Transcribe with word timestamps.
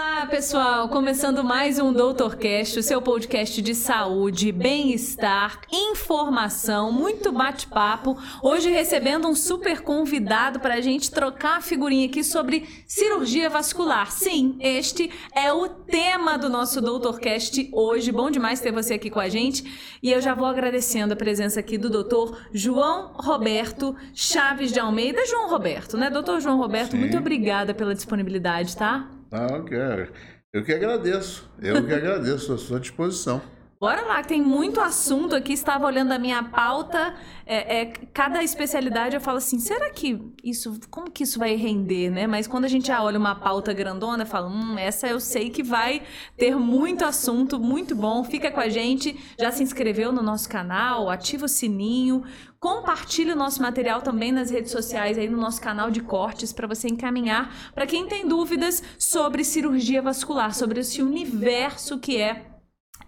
Olá, 0.00 0.24
pessoal! 0.26 0.88
Começando 0.88 1.42
mais 1.42 1.80
um 1.80 1.92
Doutorcast, 1.92 2.78
o 2.78 2.82
seu 2.84 3.02
podcast 3.02 3.60
de 3.60 3.74
saúde, 3.74 4.52
bem-estar, 4.52 5.60
informação, 5.72 6.92
muito 6.92 7.32
bate-papo. 7.32 8.16
Hoje 8.40 8.70
recebendo 8.70 9.26
um 9.26 9.34
super 9.34 9.80
convidado 9.80 10.60
para 10.60 10.74
a 10.74 10.80
gente 10.80 11.10
trocar 11.10 11.56
a 11.56 11.60
figurinha 11.60 12.06
aqui 12.06 12.22
sobre 12.22 12.64
cirurgia 12.86 13.50
vascular. 13.50 14.12
Sim, 14.12 14.56
este 14.60 15.10
é 15.34 15.52
o 15.52 15.68
tema 15.68 16.38
do 16.38 16.48
nosso 16.48 16.80
Doutorcast 16.80 17.68
hoje. 17.72 18.12
Bom 18.12 18.30
demais 18.30 18.60
ter 18.60 18.70
você 18.70 18.94
aqui 18.94 19.10
com 19.10 19.18
a 19.18 19.28
gente. 19.28 19.98
E 20.00 20.12
eu 20.12 20.20
já 20.20 20.32
vou 20.32 20.46
agradecendo 20.46 21.14
a 21.14 21.16
presença 21.16 21.58
aqui 21.58 21.76
do 21.76 21.90
doutor 21.90 22.40
João 22.52 23.14
Roberto 23.14 23.96
Chaves 24.14 24.70
de 24.70 24.78
Almeida. 24.78 25.26
João 25.26 25.50
Roberto, 25.50 25.96
né? 25.96 26.08
Doutor 26.08 26.40
João 26.40 26.56
Roberto, 26.56 26.92
Sim. 26.92 26.98
muito 26.98 27.18
obrigada 27.18 27.74
pela 27.74 27.96
disponibilidade, 27.96 28.76
tá? 28.76 29.17
Não, 29.30 29.66
eu 29.66 30.08
eu 30.52 30.64
que 30.64 30.72
agradeço. 30.72 31.48
Eu 31.60 31.84
que 31.84 31.92
agradeço 31.94 32.52
a 32.52 32.58
sua 32.58 32.80
disposição. 32.80 33.42
Bora 33.80 34.02
lá, 34.02 34.24
tem 34.24 34.42
muito 34.42 34.80
assunto 34.80 35.36
aqui. 35.36 35.52
Estava 35.52 35.86
olhando 35.86 36.10
a 36.10 36.18
minha 36.18 36.42
pauta. 36.42 37.14
É, 37.46 37.82
é, 37.82 37.86
cada 38.12 38.42
especialidade 38.42 39.14
eu 39.14 39.20
falo 39.20 39.38
assim, 39.38 39.60
será 39.60 39.88
que 39.90 40.20
isso, 40.42 40.80
como 40.90 41.08
que 41.08 41.22
isso 41.22 41.38
vai 41.38 41.54
render, 41.54 42.10
né? 42.10 42.26
Mas 42.26 42.48
quando 42.48 42.64
a 42.64 42.68
gente 42.68 42.88
já 42.88 43.00
olha 43.00 43.16
uma 43.16 43.36
pauta 43.36 43.72
grandona, 43.72 44.24
eu 44.24 44.26
falo, 44.26 44.48
hum, 44.48 44.76
essa 44.76 45.06
eu 45.06 45.20
sei 45.20 45.48
que 45.48 45.62
vai 45.62 46.02
ter 46.36 46.56
muito 46.56 47.04
assunto, 47.04 47.60
muito 47.60 47.94
bom. 47.94 48.24
Fica 48.24 48.50
com 48.50 48.58
a 48.58 48.68
gente. 48.68 49.16
Já 49.38 49.52
se 49.52 49.62
inscreveu 49.62 50.10
no 50.10 50.22
nosso 50.22 50.48
canal, 50.48 51.08
ativa 51.08 51.44
o 51.44 51.48
sininho, 51.48 52.24
compartilhe 52.60 53.32
o 53.32 53.36
nosso 53.36 53.62
material 53.62 54.02
também 54.02 54.32
nas 54.32 54.50
redes 54.50 54.72
sociais, 54.72 55.16
aí 55.16 55.28
no 55.28 55.38
nosso 55.38 55.60
canal 55.60 55.90
de 55.90 56.00
cortes, 56.00 56.52
para 56.52 56.66
você 56.66 56.88
encaminhar 56.88 57.72
para 57.74 57.86
quem 57.86 58.06
tem 58.06 58.26
dúvidas 58.26 58.82
sobre 58.98 59.44
cirurgia 59.44 60.02
vascular, 60.02 60.54
sobre 60.54 60.80
esse 60.80 61.02
universo 61.02 61.98
que 61.98 62.16
é 62.20 62.48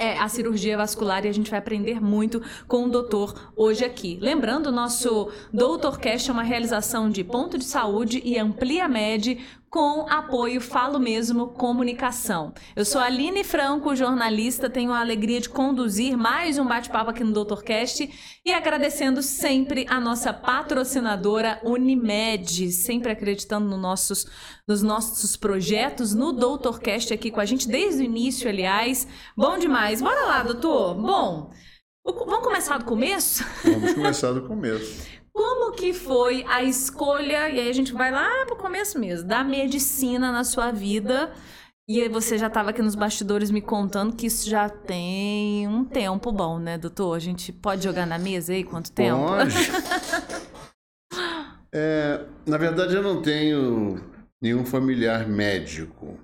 é 0.00 0.18
a 0.18 0.30
cirurgia 0.30 0.78
vascular 0.78 1.27
e 1.27 1.28
a 1.28 1.33
gente 1.33 1.50
vai 1.50 1.58
aprender 1.58 2.00
muito 2.00 2.42
com 2.66 2.84
o 2.84 2.88
doutor 2.88 3.52
hoje 3.55 3.84
aqui. 3.84 4.19
Lembrando, 4.19 4.69
o 4.69 4.72
nosso 4.72 5.30
Doutorcast 5.53 6.30
é 6.30 6.32
uma 6.32 6.42
realização 6.42 7.10
de 7.10 7.22
Ponto 7.22 7.58
de 7.58 7.64
Saúde 7.64 8.22
e 8.25 8.38
Amplia 8.38 8.88
Med 8.88 9.38
com 9.70 10.04
apoio 10.10 10.60
Falo 10.60 10.98
Mesmo 10.98 11.50
Comunicação. 11.50 12.52
Eu 12.74 12.84
sou 12.84 13.00
Aline 13.00 13.44
Franco, 13.44 13.94
jornalista, 13.94 14.68
tenho 14.68 14.92
a 14.92 14.98
alegria 14.98 15.40
de 15.40 15.48
conduzir 15.48 16.16
mais 16.16 16.58
um 16.58 16.66
bate-papo 16.66 17.10
aqui 17.10 17.22
no 17.22 17.32
Doutorcast 17.32 18.41
e 18.44 18.52
agradecendo 18.52 19.22
sempre 19.22 19.86
a 19.88 20.00
nossa 20.00 20.32
patrocinadora 20.32 21.60
Unimed, 21.62 22.72
sempre 22.72 23.12
acreditando 23.12 23.68
no 23.68 23.76
nossos, 23.76 24.26
nos 24.66 24.82
nossos 24.82 25.36
projetos, 25.36 26.12
no 26.12 26.32
Doutorcast 26.32 27.14
aqui 27.14 27.30
com 27.30 27.38
a 27.38 27.44
gente 27.44 27.68
desde 27.68 28.02
o 28.02 28.04
início, 28.04 28.48
aliás. 28.48 29.06
Bom 29.36 29.56
demais. 29.56 30.02
Bora 30.02 30.26
lá, 30.26 30.42
doutor. 30.42 30.96
Bom, 30.96 31.52
vamos 32.04 32.44
começar 32.44 32.76
do 32.76 32.84
começo? 32.84 33.44
Vamos 33.62 33.94
começar 33.94 34.32
do 34.32 34.42
começo. 34.48 35.19
Como 35.41 35.72
que 35.72 35.94
foi 35.94 36.44
a 36.46 36.62
escolha, 36.62 37.48
e 37.48 37.58
aí 37.58 37.70
a 37.70 37.72
gente 37.72 37.94
vai 37.94 38.10
lá 38.10 38.44
pro 38.44 38.56
começo 38.56 38.98
mesmo, 38.98 39.27
da 39.27 39.42
medicina 39.42 40.30
na 40.30 40.44
sua 40.44 40.70
vida? 40.70 41.32
E 41.88 42.06
você 42.10 42.36
já 42.36 42.48
estava 42.48 42.69
aqui 42.69 42.82
nos 42.82 42.94
bastidores 42.94 43.50
me 43.50 43.62
contando 43.62 44.14
que 44.14 44.27
isso 44.27 44.50
já 44.50 44.69
tem 44.69 45.66
um 45.66 45.82
tempo 45.82 46.30
bom, 46.30 46.58
né, 46.58 46.77
doutor? 46.77 47.16
A 47.16 47.19
gente 47.19 47.55
pode 47.55 47.84
jogar 47.84 48.06
na 48.06 48.19
mesa 48.19 48.52
aí 48.52 48.62
quanto 48.62 48.92
tempo? 48.92 49.19
Pode. 49.28 49.56
é, 51.75 52.22
na 52.47 52.58
verdade, 52.58 52.94
eu 52.94 53.02
não 53.02 53.22
tenho 53.22 53.98
nenhum 54.42 54.66
familiar 54.66 55.27
médico. 55.27 56.19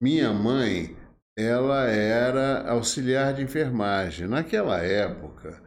Minha 0.00 0.32
mãe, 0.32 0.96
ela 1.36 1.88
era 1.88 2.70
auxiliar 2.70 3.34
de 3.34 3.42
enfermagem. 3.42 4.28
Naquela 4.28 4.78
época, 4.78 5.60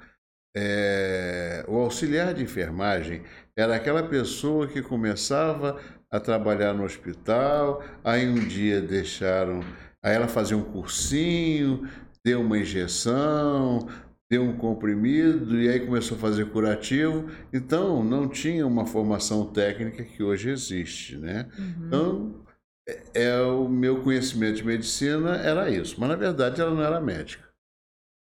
é, 0.55 1.65
o 1.67 1.77
auxiliar 1.77 2.33
de 2.33 2.43
enfermagem 2.43 3.23
era 3.57 3.75
aquela 3.75 4.03
pessoa 4.03 4.67
que 4.67 4.81
começava 4.81 5.79
a 6.11 6.19
trabalhar 6.19 6.73
no 6.73 6.83
hospital, 6.83 7.83
aí 8.03 8.27
um 8.27 8.35
dia 8.35 8.79
deixaram, 8.81 9.61
aí 10.03 10.15
ela 10.15 10.27
fazia 10.27 10.55
um 10.55 10.63
cursinho, 10.63 11.87
deu 12.23 12.41
uma 12.41 12.57
injeção, 12.57 13.87
deu 14.31 14.43
um 14.43 14.57
comprimido 14.57 15.59
e 15.59 15.69
aí 15.69 15.79
começou 15.79 16.17
a 16.17 16.19
fazer 16.19 16.45
curativo. 16.49 17.29
Então 17.51 18.03
não 18.03 18.27
tinha 18.27 18.65
uma 18.65 18.85
formação 18.85 19.45
técnica 19.45 20.03
que 20.03 20.23
hoje 20.23 20.49
existe, 20.49 21.17
né? 21.17 21.47
Uhum. 21.57 21.85
Então 21.87 22.45
é, 22.87 23.01
é, 23.13 23.41
o 23.41 23.67
meu 23.67 24.01
conhecimento 24.01 24.57
de 24.57 24.65
medicina 24.65 25.37
era 25.37 25.69
isso, 25.69 25.95
mas 25.99 26.09
na 26.09 26.15
verdade 26.15 26.61
ela 26.61 26.73
não 26.73 26.83
era 26.83 26.99
médica. 26.99 27.42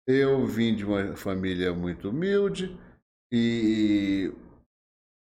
Eu 0.07 0.45
vim 0.45 0.73
de 0.73 0.85
uma 0.85 1.17
família 1.17 1.73
muito 1.73 2.09
humilde 2.09 2.77
e 3.29 4.31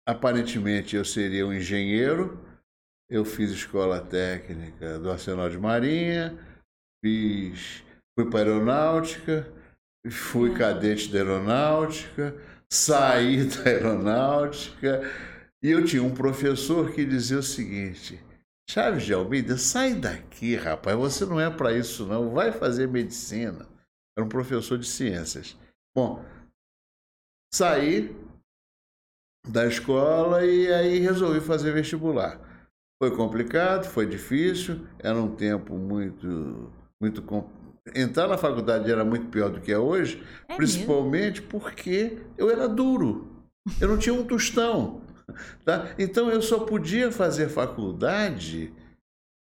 aparentemente 0.06 0.96
eu 0.96 1.04
seria 1.04 1.46
um 1.46 1.52
engenheiro. 1.52 2.38
Eu 3.08 3.24
fiz 3.24 3.50
escola 3.50 4.00
técnica 4.00 4.98
do 4.98 5.10
Arsenal 5.10 5.48
de 5.48 5.58
Marinha, 5.58 6.36
fiz, 7.02 7.82
fui 8.14 8.28
para 8.28 8.50
a 8.50 8.52
aeronáutica, 8.52 9.50
fui 10.10 10.50
hum. 10.50 10.54
cadete 10.54 11.10
da 11.10 11.20
aeronáutica, 11.20 12.36
saí 12.70 13.44
da 13.48 13.70
aeronáutica 13.70 15.00
e 15.62 15.70
eu 15.70 15.84
tinha 15.86 16.02
um 16.02 16.14
professor 16.14 16.92
que 16.92 17.04
dizia 17.04 17.38
o 17.38 17.42
seguinte: 17.42 18.22
Chaves 18.68 19.04
de 19.04 19.14
Almeida, 19.14 19.56
sai 19.56 19.94
daqui, 19.94 20.54
rapaz, 20.54 20.96
você 20.98 21.24
não 21.24 21.40
é 21.40 21.48
para 21.48 21.72
isso 21.72 22.04
não, 22.04 22.30
vai 22.30 22.52
fazer 22.52 22.86
medicina. 22.88 23.66
Era 24.16 24.24
um 24.24 24.28
professor 24.28 24.78
de 24.78 24.86
ciências. 24.86 25.56
Bom, 25.94 26.24
saí 27.52 28.14
da 29.46 29.66
escola 29.66 30.44
e 30.44 30.72
aí 30.72 30.98
resolvi 30.98 31.40
fazer 31.40 31.72
vestibular. 31.72 32.40
Foi 33.00 33.14
complicado, 33.14 33.84
foi 33.84 34.06
difícil, 34.06 34.86
era 34.98 35.18
um 35.18 35.36
tempo 35.36 35.74
muito 35.74 36.72
muito 37.00 37.22
entrar 37.94 38.26
na 38.26 38.38
faculdade 38.38 38.90
era 38.90 39.04
muito 39.04 39.28
pior 39.28 39.50
do 39.50 39.60
que 39.60 39.70
é 39.70 39.78
hoje, 39.78 40.22
é 40.48 40.56
principalmente 40.56 41.40
mesmo? 41.40 41.48
porque 41.48 42.18
eu 42.36 42.50
era 42.50 42.68
duro. 42.68 43.30
Eu 43.80 43.88
não 43.88 43.98
tinha 43.98 44.14
um 44.14 44.24
tostão, 44.24 45.02
tá? 45.64 45.94
Então 45.98 46.30
eu 46.30 46.40
só 46.40 46.60
podia 46.64 47.12
fazer 47.12 47.48
faculdade 47.48 48.72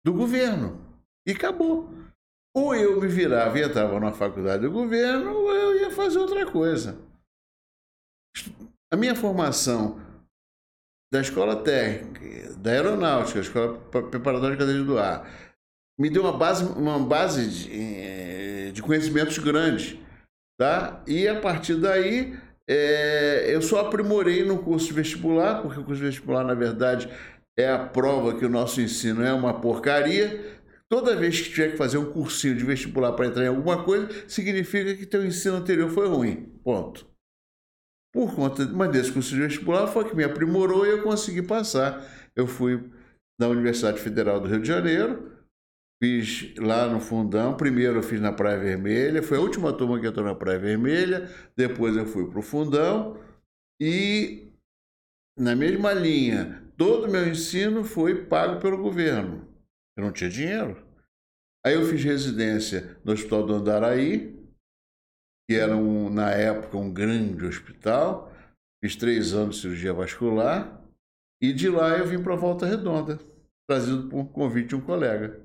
do 0.05 0.13
governo 0.13 0.81
e 1.27 1.33
acabou. 1.33 1.93
Ou 2.57 2.75
eu 2.75 2.99
me 2.99 3.07
virava 3.07 3.59
e 3.59 3.63
entrava 3.63 4.01
na 4.01 4.13
faculdade 4.13 4.63
do 4.63 4.71
governo, 4.71 5.31
ou 5.31 5.53
eu 5.53 5.79
ia 5.79 5.91
fazer 5.91 6.19
outra 6.19 6.51
coisa. 6.51 6.97
A 8.91 8.97
minha 8.97 9.15
formação 9.15 10.01
da 11.13 11.21
escola 11.21 11.63
técnica, 11.63 12.55
da 12.55 12.71
aeronáutica, 12.71 13.41
escola 13.41 13.79
preparatória 14.11 14.57
de 14.57 14.65
cadeia 14.65 14.83
do 14.83 14.99
ar, 14.99 15.29
me 16.01 16.09
deu 16.09 16.23
uma 16.23 16.33
base, 16.33 16.65
uma 16.65 16.99
base 16.99 17.47
de, 17.47 17.73
eh, 17.75 18.71
de 18.73 18.81
conhecimentos 18.81 19.37
grande. 19.37 20.03
Tá? 20.59 21.05
E 21.07 21.29
a 21.29 21.39
partir 21.39 21.75
daí, 21.75 22.39
é, 22.67 23.55
eu 23.55 23.61
só 23.61 23.81
aprimorei 23.81 24.47
no 24.47 24.63
curso 24.63 24.95
vestibular, 24.95 25.61
porque 25.61 25.79
o 25.79 25.85
curso 25.85 26.01
vestibular, 26.01 26.43
na 26.43 26.55
verdade, 26.55 27.07
é 27.59 27.71
a 27.71 27.79
prova 27.79 28.35
que 28.35 28.47
o 28.47 28.51
nosso 28.51 28.81
ensino 28.81 29.23
é 29.23 29.33
uma 29.33 29.61
porcaria 29.61 30.56
Toda 30.89 31.17
vez 31.17 31.41
que 31.41 31.51
tiver 31.51 31.73
que 31.73 31.77
fazer 31.77 31.99
um 31.99 32.13
cursinho 32.13 32.57
de 32.57 32.65
vestibular 32.65 33.13
para 33.13 33.27
entrar 33.27 33.45
em 33.45 33.49
alguma 33.49 33.85
coisa, 33.85 34.09
significa 34.29 34.95
que 34.97 35.05
teu 35.05 35.25
ensino 35.25 35.57
anterior 35.57 35.91
foi 35.91 36.07
ruim. 36.07 36.59
Ponto. 36.63 37.07
Por 38.15 38.35
conta 38.35 38.65
mas 38.67 38.91
desse 38.91 39.13
curso 39.13 39.35
de 39.35 39.41
vestibular 39.41 39.89
foi 39.89 40.09
que 40.09 40.17
me 40.17 40.25
aprimorou 40.25 40.87
e 40.87 40.91
eu 40.91 41.03
consegui 41.03 41.43
passar. 41.43 42.03
Eu 42.35 42.47
fui 42.47 42.91
na 43.39 43.49
Universidade 43.49 44.01
Federal 44.01 44.41
do 44.41 44.49
Rio 44.49 44.61
de 44.61 44.69
Janeiro, 44.69 45.33
fiz 46.03 46.55
lá 46.57 46.87
no 46.87 47.01
fundão. 47.01 47.57
Primeiro 47.57 47.99
eu 47.99 48.03
fiz 48.03 48.21
na 48.21 48.33
Praia 48.33 48.59
Vermelha, 48.59 49.23
foi 49.23 49.39
a 49.39 49.41
última 49.41 49.73
turma 49.73 50.01
que 50.01 50.07
entrou 50.07 50.25
na 50.25 50.35
Praia 50.35 50.59
Vermelha. 50.59 51.29
Depois 51.57 51.97
eu 51.97 52.07
fui 52.07 52.31
para 52.31 52.39
o 52.39 52.43
fundão 52.43 53.21
e 53.81 54.53
na 55.39 55.55
mesma 55.55 55.93
linha, 55.93 56.63
todo 56.79 57.07
o 57.07 57.11
meu 57.11 57.29
ensino 57.29 57.85
foi 57.85 58.25
pago 58.25 58.61
pelo 58.61 58.79
governo. 58.79 59.47
Eu 59.97 60.05
não 60.05 60.13
tinha 60.13 60.31
dinheiro. 60.31 60.86
Aí 61.67 61.75
eu 61.75 61.85
fiz 61.85 62.05
residência 62.05 62.97
no 63.05 63.13
Hospital 63.13 63.45
do 63.45 63.55
Andaraí, 63.55 64.41
que 65.51 65.57
era, 65.57 65.77
um, 65.77 66.09
na 66.09 66.31
época, 66.31 66.77
um 66.77 66.93
grande 66.93 67.45
hospital. 67.45 68.33
Fiz 68.81 68.95
três 68.95 69.35
anos 69.35 69.57
de 69.57 69.63
cirurgia 69.63 69.93
vascular. 69.93 70.81
E 71.43 71.53
de 71.53 71.69
lá 71.69 71.99
eu 71.99 72.07
vim 72.07 72.23
para 72.23 72.37
Volta 72.37 72.67
Redonda, 72.67 73.19
trazido 73.69 74.09
por 74.09 74.17
um 74.21 74.25
convite 74.25 74.69
de 74.69 74.77
um 74.77 74.81
colega. 74.81 75.45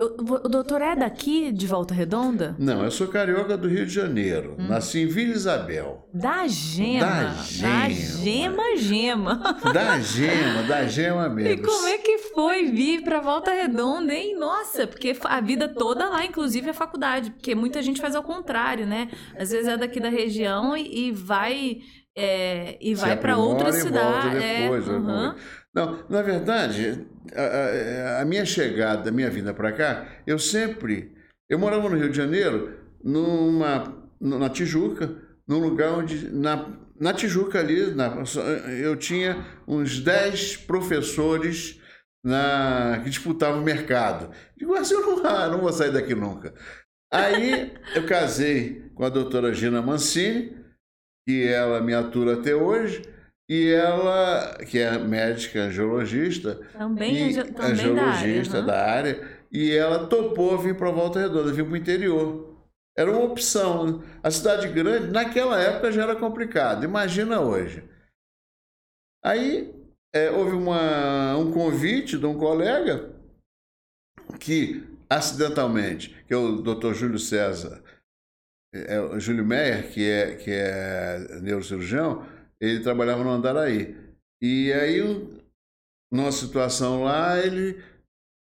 O, 0.00 0.48
doutor 0.48 0.80
é 0.80 0.94
daqui, 0.94 1.50
de 1.50 1.66
Volta 1.66 1.92
Redonda? 1.92 2.54
Não, 2.56 2.84
eu 2.84 2.90
sou 2.90 3.08
carioca 3.08 3.56
do 3.56 3.66
Rio 3.66 3.84
de 3.84 3.92
Janeiro. 3.92 4.54
Hum. 4.56 4.68
Nasci 4.68 5.00
em 5.00 5.06
Vila 5.08 5.32
Isabel. 5.32 6.08
Da 6.14 6.46
gema. 6.46 7.04
Da 7.04 7.28
gema. 7.42 7.68
Da 7.72 7.88
gema, 7.90 8.76
gema. 8.76 9.34
Da 9.74 9.98
gema, 9.98 10.62
da 10.68 10.86
gema 10.86 11.26
mesmo. 11.34 11.64
E 11.64 11.66
como 11.66 11.88
é 11.88 11.98
que 11.98 12.16
foi 12.32 12.66
vir 12.66 13.02
para 13.02 13.18
Volta 13.18 13.50
Redonda, 13.50 14.14
hein? 14.14 14.36
Nossa, 14.38 14.86
porque 14.86 15.16
a 15.24 15.40
vida 15.40 15.68
toda 15.68 16.08
lá, 16.08 16.24
inclusive 16.24 16.70
a 16.70 16.74
faculdade. 16.74 17.32
Porque 17.32 17.56
muita 17.56 17.82
gente 17.82 18.00
faz 18.00 18.14
ao 18.14 18.22
contrário, 18.22 18.86
né? 18.86 19.08
Às 19.36 19.50
vezes 19.50 19.66
é 19.66 19.76
daqui 19.76 19.98
da 19.98 20.08
região 20.08 20.76
e, 20.76 21.08
e 21.08 21.12
vai... 21.12 21.78
É, 22.20 22.76
e 22.80 22.96
vai 22.96 23.16
para 23.16 23.36
outra 23.36 23.70
cidade. 23.72 24.30
Depois, 24.30 24.88
é, 24.88 24.90
uhum. 24.90 25.34
Não, 25.74 26.04
na 26.08 26.22
verdade, 26.22 27.06
a, 27.34 28.18
a, 28.18 28.22
a 28.22 28.24
minha 28.24 28.44
chegada, 28.44 29.10
a 29.10 29.12
minha 29.12 29.30
vinda 29.30 29.52
para 29.52 29.72
cá, 29.72 30.22
eu 30.26 30.38
sempre. 30.38 31.16
Eu 31.48 31.58
morava 31.58 31.88
no 31.88 31.96
Rio 31.96 32.10
de 32.10 32.16
Janeiro, 32.16 32.78
numa, 33.02 33.94
na 34.20 34.48
Tijuca, 34.48 35.14
num 35.46 35.58
lugar 35.58 35.92
onde. 35.92 36.28
Na, 36.30 36.74
na 36.98 37.12
Tijuca 37.12 37.60
ali, 37.60 37.94
na, 37.94 38.22
eu 38.82 38.96
tinha 38.96 39.46
uns 39.66 40.00
10 40.00 40.56
professores 40.58 41.80
na, 42.24 43.00
que 43.02 43.10
disputavam 43.10 43.60
o 43.60 43.64
mercado. 43.64 44.34
Digo 44.56 44.74
assim, 44.74 44.94
eu 44.94 45.02
não, 45.02 45.24
ah, 45.26 45.48
não 45.48 45.60
vou 45.60 45.72
sair 45.72 45.92
daqui 45.92 46.14
nunca. 46.14 46.52
Aí 47.12 47.72
eu 47.94 48.06
casei 48.06 48.90
com 48.94 49.04
a 49.04 49.08
doutora 49.08 49.54
Gina 49.54 49.80
Mancini, 49.80 50.56
que 51.26 51.46
ela 51.46 51.80
me 51.80 51.94
atura 51.94 52.34
até 52.34 52.54
hoje. 52.54 53.02
E 53.48 53.70
ela, 53.72 54.58
que 54.58 54.78
é 54.78 54.98
médica 54.98 55.62
angiologista, 55.62 56.56
também, 56.72 57.30
e 57.30 57.44
também 57.44 57.72
angiologista 57.72 58.60
da 58.60 58.84
área, 58.84 59.14
da 59.14 59.22
área, 59.22 59.38
e 59.50 59.72
ela 59.74 60.06
topou 60.06 60.58
vir 60.58 60.76
para 60.76 60.90
Volta 60.90 61.20
Redonda, 61.20 61.52
vir 61.52 61.64
para 61.64 61.72
o 61.72 61.76
interior. 61.76 62.58
Era 62.96 63.10
uma 63.10 63.24
opção. 63.24 64.02
A 64.22 64.30
cidade 64.30 64.68
grande, 64.68 65.12
naquela 65.12 65.58
época, 65.60 65.92
já 65.92 66.02
era 66.02 66.16
complicado. 66.16 66.84
Imagina 66.84 67.40
hoje. 67.40 67.88
Aí 69.24 69.72
é, 70.12 70.30
houve 70.30 70.52
uma, 70.52 71.36
um 71.36 71.50
convite 71.52 72.18
de 72.18 72.26
um 72.26 72.36
colega 72.36 73.14
que, 74.38 74.86
acidentalmente, 75.08 76.22
que 76.26 76.34
é 76.34 76.36
o 76.36 76.60
Dr. 76.60 76.92
Júlio 76.92 77.18
César, 77.18 77.82
é, 78.74 79.00
o 79.00 79.18
Júlio 79.18 79.44
Meyer, 79.44 79.90
que 79.92 80.06
é, 80.06 80.34
que 80.36 80.50
é 80.50 81.40
neurocirurgião, 81.40 82.26
ele 82.60 82.80
trabalhava 82.80 83.22
no 83.24 83.30
Andaraí. 83.30 83.96
E 84.42 84.72
aí, 84.72 85.00
numa 86.12 86.32
situação 86.32 87.04
lá, 87.04 87.38
ele. 87.38 87.82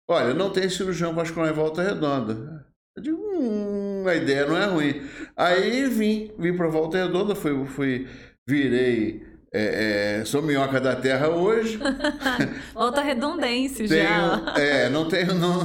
Olha, 0.09 0.33
não 0.33 0.51
tem 0.51 0.69
cirurgião 0.69 1.13
vascular 1.13 1.49
em 1.49 1.55
volta 1.55 1.83
redonda. 1.83 2.65
Eu 2.97 3.03
digo, 3.03 3.17
hum, 3.17 4.07
a 4.07 4.15
ideia 4.15 4.47
não 4.47 4.57
é 4.57 4.65
ruim. 4.65 5.01
Aí 5.35 5.87
vim, 5.87 6.31
vim 6.39 6.57
para 6.57 6.67
Volta 6.67 6.97
Redonda, 6.97 7.35
fui, 7.35 7.65
fui 7.67 8.07
virei. 8.47 9.23
É, 9.53 10.19
é, 10.19 10.25
sou 10.25 10.41
minhoca 10.41 10.81
da 10.81 10.95
terra 10.95 11.29
hoje. 11.29 11.79
Volta 12.73 13.01
redondense 13.01 13.87
tenho, 13.87 14.03
já. 14.03 14.53
É, 14.57 14.89
não 14.89 15.07
tenho. 15.07 15.35
Não, 15.35 15.59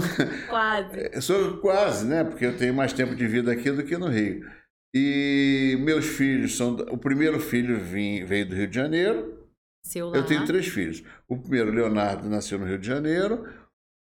quase. 0.49 1.21
Sou 1.21 1.57
quase, 1.59 2.07
né? 2.07 2.23
Porque 2.23 2.47
eu 2.47 2.57
tenho 2.57 2.75
mais 2.75 2.93
tempo 2.93 3.15
de 3.15 3.27
vida 3.27 3.51
aqui 3.51 3.71
do 3.71 3.83
que 3.83 3.97
no 3.97 4.09
Rio. 4.09 4.45
E 4.95 5.77
meus 5.81 6.05
filhos 6.05 6.57
são. 6.57 6.75
O 6.91 6.99
primeiro 6.99 7.41
filho 7.41 7.79
vim, 7.79 8.25
veio 8.25 8.49
do 8.49 8.55
Rio 8.55 8.69
de 8.69 8.75
Janeiro. 8.75 9.39
Seu. 9.85 10.15
Eu 10.15 10.25
tenho 10.25 10.45
três 10.47 10.67
filhos. 10.67 11.03
O 11.29 11.37
primeiro, 11.39 11.73
Leonardo, 11.73 12.29
nasceu 12.29 12.59
no 12.59 12.67
Rio 12.67 12.79
de 12.79 12.87
Janeiro. 12.87 13.47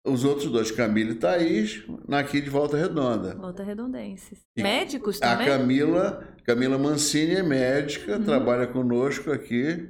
Os 0.05 0.25
outros 0.25 0.51
dois, 0.51 0.71
Camila 0.71 1.11
e 1.11 1.15
Thaís, 1.15 1.83
aqui 2.09 2.41
de 2.41 2.49
Volta 2.49 2.75
Redonda. 2.75 3.35
Volta 3.35 3.63
Redondenses. 3.63 4.39
Médicos 4.57 5.19
também? 5.19 5.47
A 5.47 5.57
Camila, 5.57 6.27
Camila 6.43 6.77
Mancini 6.77 7.35
é 7.35 7.43
médica, 7.43 8.17
uhum. 8.17 8.23
trabalha 8.23 8.65
conosco 8.65 9.31
aqui. 9.31 9.87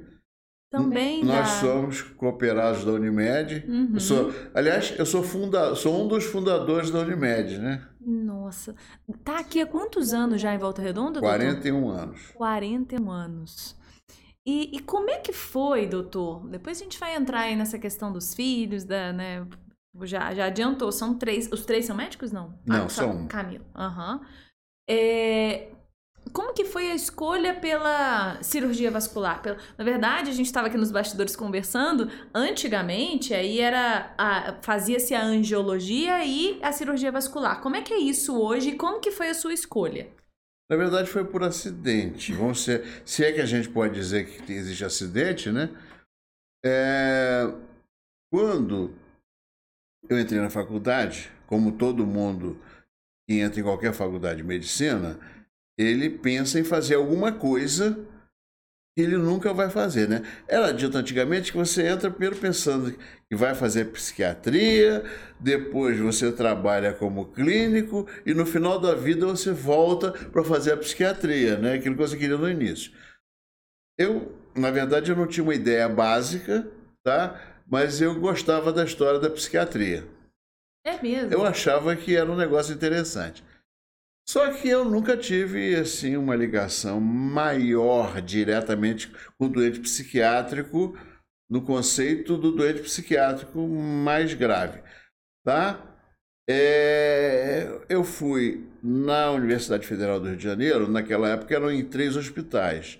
Também. 0.70 1.24
Nós 1.24 1.48
somos 1.60 2.02
cooperados 2.02 2.84
da 2.84 2.92
Unimed. 2.92 3.64
Uhum. 3.66 3.90
Eu 3.94 4.00
sou, 4.00 4.34
aliás, 4.54 4.94
eu 4.98 5.06
sou, 5.06 5.22
funda, 5.22 5.74
sou 5.74 6.04
um 6.04 6.08
dos 6.08 6.24
fundadores 6.24 6.90
da 6.90 7.00
Unimed, 7.00 7.58
né? 7.58 7.82
Nossa. 8.52 8.74
Tá 9.24 9.38
aqui 9.38 9.62
há 9.62 9.66
quantos 9.66 10.12
anos 10.12 10.40
já 10.40 10.54
em 10.54 10.58
Volta 10.58 10.82
Redonda, 10.82 11.20
41 11.20 11.80
doutor? 11.80 11.98
anos. 11.98 12.26
41 12.34 13.10
anos. 13.10 13.76
E, 14.44 14.76
e, 14.76 14.80
como 14.80 15.08
é 15.08 15.18
que 15.18 15.32
foi, 15.32 15.86
doutor? 15.86 16.46
Depois 16.48 16.80
a 16.80 16.84
gente 16.84 16.98
vai 16.98 17.14
entrar 17.14 17.40
aí 17.40 17.56
nessa 17.56 17.78
questão 17.78 18.12
dos 18.12 18.34
filhos, 18.34 18.84
da, 18.84 19.12
né? 19.12 19.46
Já, 20.02 20.34
já 20.34 20.46
adiantou, 20.46 20.90
são 20.92 21.16
três. 21.16 21.50
Os 21.50 21.64
três 21.64 21.86
são 21.86 21.96
médicos, 21.96 22.32
não? 22.32 22.58
Não, 22.66 22.86
ah, 22.86 22.88
são. 22.88 23.26
Camilo. 23.26 23.64
Aham. 23.74 24.16
Uhum. 24.16 24.26
É, 24.90 25.70
como 26.32 26.54
que 26.54 26.64
foi 26.64 26.90
a 26.90 26.94
escolha 26.94 27.54
pela 27.54 28.42
cirurgia 28.42 28.90
vascular? 28.90 29.42
Na 29.76 29.84
verdade, 29.84 30.30
a 30.30 30.32
gente 30.32 30.46
estava 30.46 30.68
aqui 30.68 30.76
nos 30.76 30.90
bastidores 30.90 31.36
conversando. 31.36 32.10
Antigamente, 32.34 33.34
aí 33.34 33.60
era 33.60 34.14
fazia-se 34.62 35.14
a 35.14 35.22
angiologia 35.22 36.24
e 36.24 36.58
a 36.62 36.72
cirurgia 36.72 37.12
vascular. 37.12 37.60
Como 37.60 37.76
é 37.76 37.82
que 37.82 37.92
é 37.92 37.98
isso 37.98 38.40
hoje? 38.40 38.70
E 38.70 38.76
como 38.76 39.00
que 39.00 39.10
foi 39.10 39.28
a 39.28 39.34
sua 39.34 39.52
escolha? 39.52 40.08
Na 40.70 40.76
verdade, 40.76 41.10
foi 41.10 41.24
por 41.24 41.42
acidente. 41.42 42.32
Vamos 42.32 42.64
ser, 42.64 43.02
se 43.04 43.24
é 43.24 43.32
que 43.32 43.40
a 43.40 43.46
gente 43.46 43.68
pode 43.68 43.94
dizer 43.94 44.26
que 44.26 44.52
existe 44.52 44.84
acidente, 44.84 45.50
né? 45.50 45.68
É, 46.64 47.52
quando 48.32 48.94
eu 50.08 50.18
entrei 50.18 50.40
na 50.40 50.48
faculdade, 50.48 51.30
como 51.46 51.72
todo 51.72 52.06
mundo 52.06 52.58
que 53.28 53.38
entra 53.38 53.60
em 53.60 53.62
qualquer 53.62 53.92
faculdade 53.92 54.38
de 54.38 54.44
medicina, 54.44 55.18
ele 55.82 56.10
pensa 56.10 56.58
em 56.58 56.64
fazer 56.64 56.94
alguma 56.94 57.32
coisa 57.32 57.98
que 58.94 59.02
ele 59.02 59.16
nunca 59.16 59.54
vai 59.54 59.70
fazer, 59.70 60.06
né? 60.06 60.22
Era 60.46 60.70
dito 60.70 60.96
antigamente 60.98 61.50
que 61.50 61.56
você 61.56 61.86
entra 61.86 62.10
primeiro 62.10 62.36
pensando 62.36 62.92
que 62.92 63.34
vai 63.34 63.54
fazer 63.54 63.86
psiquiatria, 63.86 65.02
depois 65.40 65.98
você 65.98 66.30
trabalha 66.30 66.92
como 66.92 67.32
clínico 67.32 68.06
e 68.26 68.34
no 68.34 68.44
final 68.44 68.78
da 68.78 68.94
vida 68.94 69.26
você 69.26 69.50
volta 69.50 70.12
para 70.12 70.44
fazer 70.44 70.72
a 70.72 70.76
psiquiatria, 70.76 71.56
né? 71.56 71.74
Aquilo 71.74 71.96
que 71.96 72.02
você 72.02 72.16
queria 72.18 72.36
no 72.36 72.50
início. 72.50 72.92
Eu, 73.98 74.36
na 74.54 74.70
verdade, 74.70 75.10
eu 75.10 75.16
não 75.16 75.26
tinha 75.26 75.44
uma 75.44 75.54
ideia 75.54 75.88
básica, 75.88 76.68
tá? 77.02 77.40
Mas 77.66 78.02
eu 78.02 78.20
gostava 78.20 78.72
da 78.72 78.84
história 78.84 79.18
da 79.18 79.30
psiquiatria. 79.30 80.06
É 80.84 81.00
mesmo? 81.00 81.32
Eu 81.32 81.46
achava 81.46 81.96
que 81.96 82.14
era 82.14 82.30
um 82.30 82.36
negócio 82.36 82.74
interessante. 82.74 83.42
Só 84.28 84.52
que 84.52 84.68
eu 84.68 84.84
nunca 84.84 85.16
tive 85.16 85.74
assim 85.74 86.16
uma 86.16 86.36
ligação 86.36 87.00
maior 87.00 88.20
diretamente 88.20 89.12
com 89.36 89.46
o 89.46 89.48
doente 89.48 89.80
psiquiátrico 89.80 90.96
no 91.50 91.62
conceito 91.62 92.38
do 92.38 92.52
doente 92.52 92.80
psiquiátrico 92.80 93.66
mais 93.68 94.32
grave, 94.32 94.82
tá? 95.44 95.88
É, 96.48 97.84
eu 97.88 98.02
fui 98.02 98.68
na 98.82 99.30
Universidade 99.30 99.86
Federal 99.86 100.18
do 100.18 100.28
Rio 100.28 100.36
de 100.36 100.42
Janeiro, 100.42 100.90
naquela 100.90 101.28
época 101.28 101.54
eram 101.54 101.70
em 101.70 101.84
três 101.84 102.16
hospitais. 102.16 102.98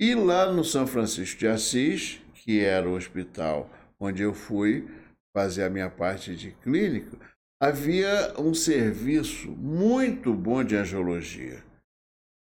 E 0.00 0.14
lá 0.14 0.52
no 0.52 0.62
São 0.64 0.86
Francisco 0.86 1.38
de 1.38 1.48
Assis, 1.48 2.20
que 2.34 2.60
era 2.60 2.88
o 2.88 2.94
hospital 2.94 3.70
onde 3.98 4.22
eu 4.22 4.34
fui 4.34 4.86
fazer 5.34 5.64
a 5.64 5.70
minha 5.70 5.88
parte 5.88 6.34
de 6.36 6.50
clínico, 6.50 7.18
havia 7.62 8.34
um 8.38 8.52
serviço 8.54 9.50
muito 9.50 10.32
bom 10.34 10.62
de 10.62 10.76
angiologia, 10.76 11.64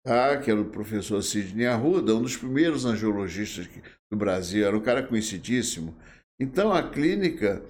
tá? 0.05 0.39
que 0.39 0.49
era 0.49 0.59
o 0.59 0.69
professor 0.69 1.21
Sidney 1.21 1.67
Arruda, 1.67 2.15
um 2.15 2.21
dos 2.21 2.35
primeiros 2.35 2.85
angiologistas 2.85 3.67
do 4.11 4.17
Brasil, 4.17 4.65
era 4.65 4.77
um 4.77 4.81
cara 4.81 5.05
conhecidíssimo. 5.05 5.95
Então 6.39 6.71
a 6.73 6.89
clínica 6.89 7.63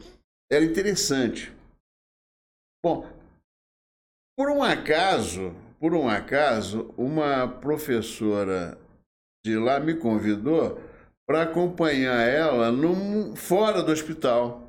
era 0.52 0.64
interessante. 0.64 1.54
Bom, 2.84 3.08
por 4.38 4.50
um 4.50 4.64
acaso, 4.64 5.54
por 5.80 5.94
um 5.94 6.08
acaso, 6.08 6.94
uma 6.98 7.48
professora 7.48 8.78
de 9.46 9.58
lá 9.58 9.80
me 9.80 9.96
convidou 9.96 10.82
para 11.28 11.44
acompanhar 11.44 12.22
ela 12.22 12.72
num, 12.72 13.36
fora 13.36 13.84
do 13.84 13.92
hospital. 13.92 14.62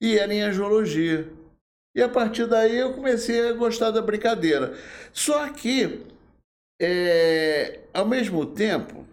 E 0.00 0.18
era 0.18 0.32
em 0.32 0.42
angiologia. 0.42 1.32
E 1.96 2.02
a 2.02 2.08
partir 2.10 2.46
daí 2.46 2.76
eu 2.76 2.92
comecei 2.92 3.48
a 3.48 3.54
gostar 3.54 3.90
da 3.90 4.02
brincadeira. 4.02 4.76
Só 5.14 5.50
que, 5.50 6.04
é, 6.78 7.80
ao 7.94 8.06
mesmo 8.06 8.44
tempo, 8.44 9.06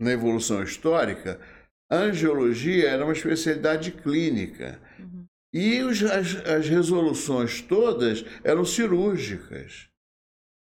na 0.00 0.12
evolução 0.12 0.62
histórica, 0.62 1.38
a 1.92 1.96
angiologia 1.96 2.88
era 2.88 3.04
uma 3.04 3.12
especialidade 3.12 3.92
clínica. 3.92 4.80
Uhum. 4.98 5.26
E 5.52 5.82
os, 5.82 6.02
as, 6.02 6.36
as 6.46 6.66
resoluções 6.66 7.60
todas 7.60 8.24
eram 8.42 8.64
cirúrgicas. 8.64 9.88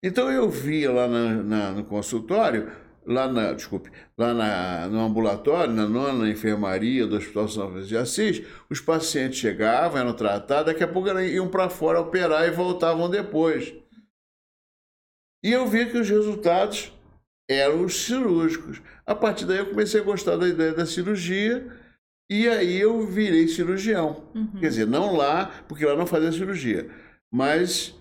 Então 0.03 0.33
eu 0.33 0.49
via 0.49 0.91
lá 0.91 1.07
na, 1.07 1.43
na, 1.43 1.73
no 1.73 1.85
consultório 1.85 2.73
lá 3.07 3.27
na, 3.29 3.53
desculpe, 3.53 3.91
lá 4.17 4.33
na, 4.33 4.89
no 4.89 5.01
ambulatório, 5.01 5.73
na 5.73 5.87
nona 5.87 6.29
enfermaria 6.29 7.07
do 7.07 7.17
Hospital 7.17 7.49
São 7.49 7.71
Francisco 7.71 7.89
de 7.89 7.97
Assis, 7.97 8.43
os 8.71 8.81
pacientes 8.81 9.39
chegavam, 9.39 10.01
eram 10.01 10.15
tratados, 10.15 10.67
daqui 10.67 10.85
a 10.85 10.89
pouco 10.89 11.09
iam 11.21 11.49
para 11.49 11.69
fora 11.69 12.01
operar 12.01 12.47
e 12.47 12.51
voltavam 12.51 13.11
depois. 13.11 13.75
E 15.45 15.51
eu 15.51 15.67
vi 15.67 15.87
que 15.87 15.99
os 15.99 16.09
resultados 16.09 16.93
eram 17.51 17.85
os 17.85 18.05
cirúrgicos. 18.05 18.81
A 19.05 19.15
partir 19.15 19.45
daí 19.45 19.59
eu 19.59 19.71
comecei 19.71 20.01
a 20.01 20.05
gostar 20.05 20.37
da 20.37 20.49
ideia 20.49 20.73
da 20.73 20.87
cirurgia 20.87 21.67
e 22.31 22.49
aí 22.49 22.81
eu 22.81 23.05
virei 23.07 23.49
cirurgião. 23.49 24.25
Uhum. 24.35 24.61
Quer 24.61 24.69
dizer, 24.69 24.87
não 24.87 25.17
lá, 25.17 25.47
porque 25.69 25.85
lá 25.85 25.97
não 25.97 26.07
fazia 26.07 26.33
cirurgia, 26.33 26.89
mas 27.33 27.95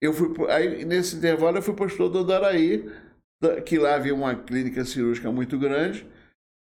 eu 0.00 0.12
fui 0.12 0.32
aí 0.50 0.84
nesse 0.84 1.16
intervalo 1.16 1.58
eu 1.58 1.62
fui 1.62 1.74
para 1.74 1.84
o 1.84 1.86
Hospital 1.86 2.08
do 2.08 2.18
Andaraí, 2.20 2.88
que 3.62 3.78
lá 3.78 3.94
havia 3.94 4.14
uma 4.14 4.34
clínica 4.34 4.84
cirúrgica 4.84 5.30
muito 5.30 5.58
grande 5.58 6.06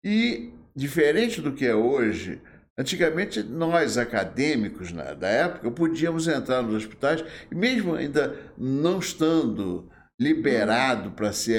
e 0.04 0.52
diferente 0.76 1.42
do 1.42 1.54
que 1.54 1.66
é 1.66 1.76
hoje, 1.76 2.42
Antigamente, 2.78 3.44
nós 3.44 3.98
acadêmicos 3.98 4.92
na, 4.92 5.14
da 5.14 5.28
época 5.28 5.70
podíamos 5.70 6.28
entrar 6.28 6.64
nos 6.64 6.74
hospitais 6.74 7.24
e, 7.52 7.56
mesmo 7.56 7.94
ainda 7.94 8.36
não 8.58 8.98
estando 8.98 9.88
liberado 10.20 11.12
para 11.12 11.34
se 11.34 11.54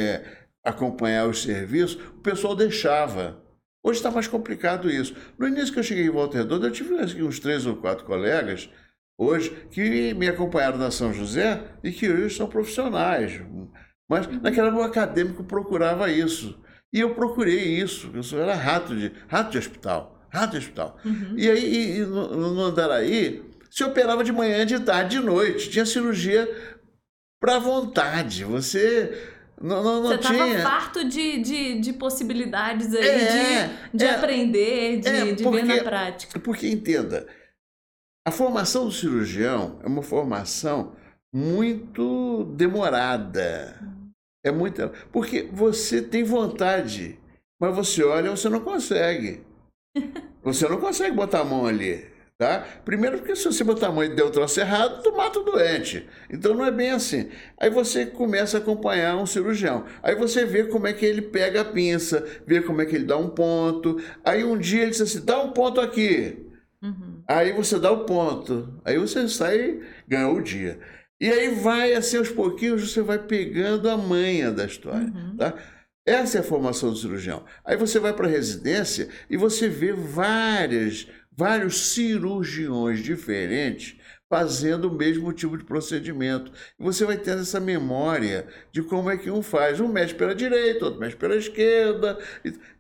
acompanhar 0.65 1.29
os 1.29 1.43
serviços, 1.43 2.03
o 2.09 2.21
pessoal 2.23 2.57
deixava. 2.57 3.41
Hoje 3.85 3.99
está 3.99 4.11
mais 4.11 4.27
complicado 4.27 4.91
isso. 4.91 5.15
No 5.39 5.47
início 5.47 5.73
que 5.73 5.79
eu 5.79 5.85
cheguei 5.85 6.07
em 6.07 6.11
Volta 6.11 6.39
Redonda, 6.39 6.69
eu 6.69 6.73
tive 6.73 6.95
uns 7.23 7.39
três 7.39 7.67
ou 7.67 7.77
quatro 7.77 8.05
colegas 8.05 8.71
hoje 9.19 9.51
que 9.71 10.15
me 10.15 10.29
acompanharam 10.29 10.79
na 10.79 10.91
São 10.91 11.13
José 11.13 11.63
e 11.85 11.93
que 11.93 12.11
hoje 12.11 12.37
são 12.37 12.49
profissionais. 12.49 13.41
Mas 14.13 14.27
naquela 14.43 14.69
época 14.69 14.83
o 14.83 14.87
acadêmico 14.87 15.43
procurava 15.43 16.11
isso. 16.11 16.61
E 16.93 17.01
eu 17.01 17.15
procurei 17.15 17.81
isso. 17.81 18.11
Eu 18.15 18.43
era 18.43 18.55
rato 18.55 18.95
de, 18.95 19.11
rato 19.27 19.53
de 19.53 19.57
hospital. 19.57 20.23
Rato 20.29 20.51
de 20.51 20.59
hospital. 20.59 20.99
Uhum. 21.03 21.35
E 21.35 21.51
aí, 21.51 21.97
e 21.97 22.01
no, 22.01 22.53
no 22.53 22.61
Andaraí, 22.61 23.43
se 23.71 23.83
operava 23.83 24.23
de 24.23 24.31
manhã, 24.31 24.67
de 24.67 24.79
tarde, 24.81 25.19
de 25.19 25.25
noite. 25.25 25.71
Tinha 25.71 25.87
cirurgia 25.87 26.47
para 27.41 27.59
vontade. 27.59 28.45
Você 28.45 29.31
não, 29.59 29.83
não, 29.83 30.03
não 30.03 30.09
Você 30.09 30.17
estava 30.17 30.45
tinha... 30.45 30.61
farto 30.61 31.09
de, 31.09 31.39
de, 31.39 31.81
de 31.81 31.93
possibilidades 31.95 32.95
aí, 32.95 33.07
é, 33.07 33.71
de, 33.91 33.99
de 33.99 34.05
é, 34.05 34.15
aprender, 34.15 35.01
de, 35.01 35.09
é, 35.09 35.33
de 35.33 35.43
porque, 35.43 35.63
ver 35.63 35.65
na 35.65 35.83
prática. 35.83 36.39
Porque, 36.39 36.69
entenda, 36.69 37.27
a 38.29 38.31
formação 38.31 38.85
do 38.85 38.93
cirurgião 38.93 39.81
é 39.83 39.87
uma 39.87 40.03
formação 40.03 40.95
muito 41.33 42.45
demorada. 42.55 43.92
É 44.45 44.51
muito. 44.51 44.91
Porque 45.13 45.49
você 45.53 46.03
tem 46.03 46.25
vontade, 46.25 47.19
mas 47.61 47.75
você 47.75 48.03
olha 48.03 48.29
e 48.29 48.31
você 48.31 48.49
não 48.49 48.61
consegue. 48.61 49.45
Você 50.43 50.69
não 50.69 50.81
consegue 50.81 51.15
botar 51.15 51.43
a 51.43 51.45
mão 51.45 51.67
ali. 51.67 52.05
Tá? 52.43 52.67
Primeiro 52.85 53.19
porque 53.19 53.37
se 53.37 53.45
você 53.45 53.63
botar 53.63 53.87
a 53.87 53.93
mão 53.93 54.03
e 54.03 54.09
der 54.09 54.25
o 54.25 54.31
troço 54.31 54.59
errado, 54.59 55.01
tu 55.01 55.17
mata 55.17 55.39
o 55.39 55.45
doente. 55.45 56.09
Então 56.29 56.55
não 56.55 56.67
é 56.67 56.73
bem 56.73 56.91
assim. 56.91 57.29
Aí 57.57 57.71
você 57.71 58.05
começa 58.05 58.57
a 58.57 58.61
acompanhar 58.61 59.17
um 59.17 59.27
cirurgião. 59.27 59.85
Aí 60.03 60.17
você 60.17 60.45
vê 60.45 60.65
como 60.65 60.89
é 60.89 60.93
que 60.93 61.07
ele 61.07 61.23
pega 61.23 61.61
a 61.61 61.65
pinça, 61.65 62.27
vê 62.45 62.61
como 62.61 62.83
é 62.83 62.87
que 62.87 62.97
ele 62.97 63.05
dá 63.05 63.17
um 63.17 63.29
ponto. 63.29 64.03
Aí 64.25 64.43
um 64.43 64.59
dia 64.59 64.83
ele 64.83 64.91
diz 64.91 65.01
assim, 65.01 65.25
dá 65.25 65.41
um 65.41 65.53
ponto 65.53 65.81
aqui. 65.81 66.51
Uhum. 66.83 67.23
Aí 67.29 67.53
você 67.53 67.79
dá 67.79 67.93
o 67.93 68.05
ponto. 68.05 68.81
Aí 68.85 68.99
você 68.99 69.29
sai 69.29 69.81
ganhou 70.09 70.35
o 70.35 70.43
dia. 70.43 70.81
E 71.23 71.31
aí 71.31 71.55
vai 71.55 71.95
assim 71.95 72.17
aos 72.17 72.31
pouquinhos, 72.31 72.91
você 72.91 73.01
vai 73.01 73.17
pegando 73.17 73.89
a 73.89 73.97
manha 73.97 74.51
da 74.51 74.65
história. 74.67 75.07
Uhum. 75.07 75.37
Tá? 75.37 75.55
Essa 76.05 76.39
é 76.39 76.41
a 76.41 76.45
formação 76.45 76.91
do 76.91 76.97
cirurgião. 76.97 77.45
Aí 77.65 77.77
você 77.77 78.01
vai 78.01 78.13
para 78.13 78.27
a 78.27 78.31
residência 78.31 79.09
e 79.31 79.37
você 79.37 79.69
vê 79.69 79.93
várias 79.93 81.07
vários 81.31 81.93
cirurgiões 81.93 82.99
diferentes 83.05 83.97
fazendo 84.33 84.87
o 84.87 84.91
mesmo 84.91 85.31
tipo 85.31 85.59
de 85.59 85.65
procedimento. 85.65 86.51
E 86.81 86.83
você 86.83 87.05
vai 87.05 87.19
tendo 87.19 87.43
essa 87.43 87.61
memória 87.61 88.47
de 88.73 88.83
como 88.83 89.11
é 89.11 89.19
que 89.19 89.31
um 89.31 89.43
faz. 89.43 89.79
Um 89.79 89.89
mexe 89.89 90.15
pela 90.15 90.35
direita, 90.35 90.87
outro 90.87 90.99
mexe 90.99 91.15
pela 91.15 91.37
esquerda. 91.37 92.19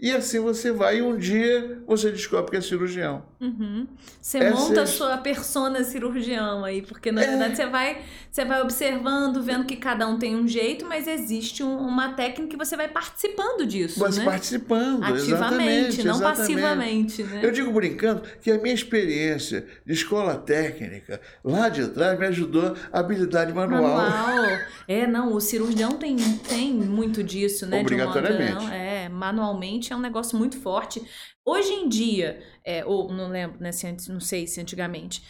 E, 0.00 0.10
assim 0.12 0.40
você 0.40 0.72
vai 0.72 1.00
e 1.00 1.02
um 1.02 1.14
dia 1.14 1.82
você 1.86 2.10
descobre 2.10 2.52
que 2.52 2.56
é 2.56 2.60
cirurgião. 2.62 3.26
Uhum. 3.38 3.86
Você 4.18 4.38
Essa 4.38 4.56
monta 4.56 4.80
é... 4.80 4.82
a 4.84 4.86
sua 4.86 5.18
persona 5.18 5.84
cirurgião 5.84 6.64
aí, 6.64 6.80
porque 6.80 7.12
na 7.12 7.22
é... 7.22 7.26
verdade 7.26 7.56
você 7.56 7.66
vai, 7.66 8.00
você 8.30 8.44
vai 8.46 8.62
observando, 8.62 9.42
vendo 9.42 9.66
que 9.66 9.76
cada 9.76 10.08
um 10.08 10.18
tem 10.18 10.34
um 10.34 10.48
jeito, 10.48 10.86
mas 10.86 11.06
existe 11.06 11.62
um, 11.62 11.76
uma 11.76 12.14
técnica 12.14 12.52
que 12.52 12.56
você 12.56 12.78
vai 12.78 12.88
participando 12.88 13.66
disso. 13.66 13.98
Você 13.98 14.20
né? 14.20 14.24
participando, 14.24 15.04
Ativamente, 15.04 16.02
não 16.02 16.14
exatamente. 16.14 16.38
passivamente. 16.38 17.22
Né? 17.24 17.40
Eu 17.42 17.50
digo 17.50 17.70
brincando 17.70 18.22
que 18.40 18.50
a 18.50 18.58
minha 18.58 18.74
experiência 18.74 19.66
de 19.84 19.92
escola 19.92 20.36
técnica 20.36 21.20
lá 21.44 21.68
de 21.68 21.88
trás 21.88 22.18
me 22.18 22.26
ajudou 22.26 22.76
a 22.92 23.00
habilidade 23.00 23.52
manual. 23.52 23.82
Manual. 23.82 24.58
É, 24.86 25.06
não, 25.06 25.34
o 25.34 25.40
cirurgião 25.40 25.90
tem, 25.92 26.16
tem 26.48 26.72
muito 26.72 27.22
disso, 27.22 27.66
né? 27.66 27.80
Obrigatoriamente. 27.80 28.54
Modo, 28.54 28.72
é, 28.72 29.08
manualmente 29.08 29.92
é 29.92 29.96
um 29.96 30.00
negócio 30.00 30.36
muito 30.38 30.56
forte. 30.58 31.02
Hoje 31.44 31.72
em 31.72 31.88
dia, 31.88 32.42
é, 32.64 32.84
ou 32.84 33.12
não 33.12 33.28
lembro, 33.28 33.60
né, 33.60 33.72
se 33.72 33.86
antes, 33.86 34.08
não 34.08 34.20
sei 34.20 34.46
se 34.46 34.60
antigamente, 34.60 35.22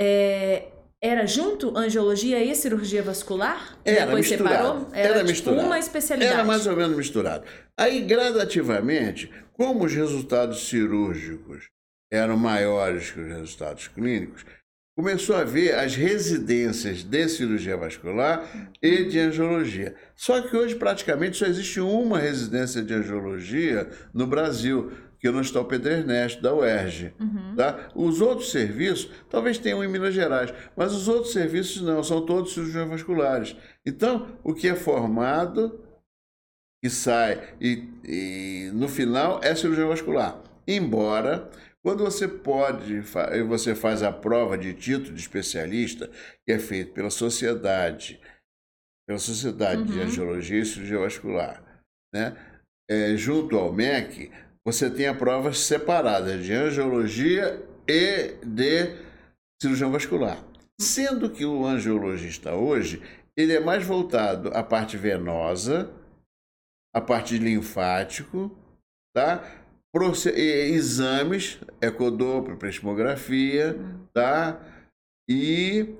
é, 0.00 0.68
era 1.02 1.26
junto 1.26 1.76
angiologia 1.76 2.42
e 2.42 2.54
cirurgia 2.54 3.02
vascular? 3.02 3.78
Era 3.84 4.06
Depois 4.06 4.28
misturado. 4.28 4.56
separou? 4.56 4.86
Era, 4.92 5.08
era 5.08 5.18
tipo 5.18 5.28
misturado. 5.30 5.66
uma 5.66 5.78
especialidade. 5.78 6.34
Era 6.34 6.44
mais 6.44 6.66
ou 6.66 6.76
menos 6.76 6.96
misturado. 6.96 7.44
Aí, 7.78 8.02
gradativamente, 8.02 9.32
como 9.54 9.84
os 9.84 9.94
resultados 9.94 10.68
cirúrgicos 10.68 11.68
eram 12.12 12.36
maiores 12.36 13.10
que 13.10 13.20
os 13.20 13.28
resultados 13.28 13.88
clínicos, 13.88 14.44
começou 15.00 15.34
a 15.34 15.44
ver 15.44 15.74
as 15.76 15.96
residências 15.96 17.02
de 17.02 17.26
cirurgia 17.26 17.74
vascular 17.74 18.44
e 18.82 19.04
de 19.04 19.18
angiologia. 19.18 19.96
Só 20.14 20.42
que 20.42 20.54
hoje 20.54 20.74
praticamente 20.74 21.38
só 21.38 21.46
existe 21.46 21.80
uma 21.80 22.18
residência 22.18 22.82
de 22.82 22.92
angiologia 22.92 23.88
no 24.12 24.26
Brasil, 24.26 24.92
que 25.18 25.26
é 25.26 25.30
no 25.30 25.38
Hospital 25.38 25.64
Pedro 25.64 25.90
Ernesto, 25.90 26.42
da 26.42 26.54
UERJ. 26.54 27.14
Uhum. 27.18 27.54
Tá? 27.56 27.88
Os 27.94 28.20
outros 28.20 28.50
serviços, 28.50 29.10
talvez 29.30 29.56
tenham 29.56 29.82
em 29.82 29.88
Minas 29.88 30.12
Gerais, 30.12 30.52
mas 30.76 30.92
os 30.92 31.08
outros 31.08 31.32
serviços 31.32 31.80
não, 31.80 32.04
são 32.04 32.26
todos 32.26 32.52
cirurgiões 32.52 32.90
vasculares. 32.90 33.56
Então, 33.86 34.26
o 34.44 34.52
que 34.52 34.68
é 34.68 34.74
formado 34.74 35.80
e 36.84 36.90
sai 36.90 37.54
e, 37.58 37.88
e 38.04 38.70
no 38.74 38.86
final 38.86 39.40
é 39.42 39.54
cirurgia 39.54 39.86
vascular. 39.86 40.42
Embora 40.68 41.48
quando 41.82 42.04
você 42.04 42.28
pode, 42.28 43.00
você 43.48 43.74
faz 43.74 44.02
a 44.02 44.12
prova 44.12 44.58
de 44.58 44.74
título 44.74 45.14
de 45.14 45.20
especialista, 45.20 46.10
que 46.46 46.52
é 46.52 46.58
feito 46.58 46.92
pela 46.92 47.10
sociedade, 47.10 48.20
pela 49.06 49.18
Sociedade 49.18 49.82
uhum. 49.82 49.86
de 49.86 50.00
Angiologia 50.00 50.60
e 50.60 50.66
Cirurgia 50.66 50.98
Vascular, 50.98 51.84
né? 52.14 52.36
É, 52.88 53.16
junto 53.16 53.56
ao 53.56 53.72
MEC, 53.72 54.30
você 54.64 54.90
tem 54.90 55.06
a 55.06 55.14
provas 55.14 55.60
separadas 55.60 56.44
de 56.44 56.52
angiologia 56.52 57.64
e 57.88 58.34
de 58.44 58.96
cirurgião 59.60 59.90
vascular. 59.90 60.44
Sendo 60.80 61.30
que 61.30 61.44
o 61.44 61.64
angiologista 61.64 62.54
hoje, 62.54 63.02
ele 63.36 63.52
é 63.52 63.60
mais 63.60 63.84
voltado 63.84 64.48
à 64.48 64.62
parte 64.62 64.96
venosa, 64.96 65.90
à 66.94 67.00
parte 67.00 67.38
linfático, 67.38 68.50
tá? 69.14 69.59
Exames, 70.36 71.58
ecodoppler, 71.80 72.56
prismografia, 72.56 73.76
hum. 73.78 74.06
tá? 74.12 74.60
E 75.28 75.94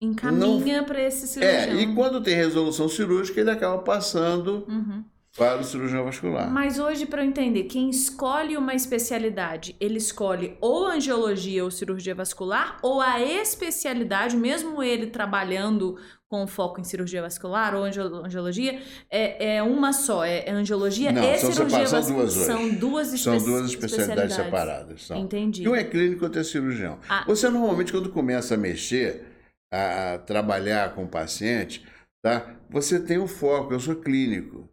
encaminha 0.00 0.82
para 0.82 1.00
esse 1.00 1.26
cirurgião. 1.26 1.78
É, 1.78 1.82
e 1.82 1.94
quando 1.94 2.22
tem 2.22 2.34
resolução 2.34 2.88
cirúrgica, 2.88 3.40
ele 3.40 3.50
acaba 3.50 3.78
passando 3.78 4.64
uhum. 4.68 5.04
para 5.36 5.60
o 5.60 5.64
cirurgião 5.64 6.04
vascular. 6.04 6.50
Mas 6.50 6.78
hoje, 6.78 7.06
para 7.06 7.22
eu 7.22 7.28
entender, 7.28 7.64
quem 7.64 7.88
escolhe 7.88 8.56
uma 8.56 8.74
especialidade, 8.74 9.76
ele 9.78 9.98
escolhe 9.98 10.56
ou 10.60 10.86
angiologia 10.86 11.62
ou 11.62 11.70
cirurgia 11.70 12.14
vascular, 12.14 12.78
ou 12.82 13.00
a 13.00 13.20
especialidade, 13.20 14.36
mesmo 14.36 14.82
ele 14.82 15.06
trabalhando 15.06 15.96
com 16.32 16.46
foco 16.46 16.80
em 16.80 16.84
cirurgia 16.84 17.20
vascular 17.20 17.74
ou 17.74 17.84
angiologia, 17.84 18.80
é, 19.10 19.56
é 19.56 19.62
uma 19.62 19.92
só, 19.92 20.24
é, 20.24 20.46
é 20.46 20.50
angiologia 20.50 21.12
Não, 21.12 21.22
e 21.22 21.38
são 21.38 21.52
cirurgia 21.52 21.86
vascular. 21.86 22.28
São 22.30 22.70
duas. 22.70 22.70
São 22.72 22.78
duas, 22.78 23.20
são 23.20 23.38
duas 23.38 23.66
especialidades, 23.66 24.34
separadas. 24.34 25.02
São. 25.02 25.18
Entendi. 25.18 25.68
Um 25.68 25.74
é 25.74 25.84
clínico 25.84 26.24
outro 26.24 26.40
é 26.40 26.44
cirurgião. 26.44 26.98
Ah. 27.06 27.22
Você 27.26 27.50
normalmente, 27.50 27.92
quando 27.92 28.08
começa 28.08 28.54
a 28.54 28.56
mexer, 28.56 29.26
a 29.70 30.20
trabalhar 30.24 30.94
com 30.94 31.04
o 31.04 31.08
paciente, 31.08 31.86
tá? 32.24 32.56
você 32.70 32.98
tem 32.98 33.18
o 33.18 33.24
um 33.24 33.28
foco, 33.28 33.74
eu 33.74 33.80
sou 33.80 33.96
clínico. 33.96 34.66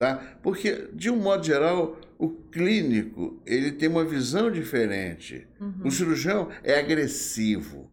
Tá? 0.00 0.38
Porque, 0.40 0.88
de 0.92 1.10
um 1.10 1.16
modo 1.16 1.44
geral, 1.44 1.98
o 2.16 2.30
clínico 2.30 3.42
ele 3.44 3.72
tem 3.72 3.88
uma 3.88 4.04
visão 4.04 4.52
diferente. 4.52 5.48
Uhum. 5.60 5.80
O 5.84 5.90
cirurgião 5.90 6.48
é 6.62 6.78
agressivo 6.78 7.92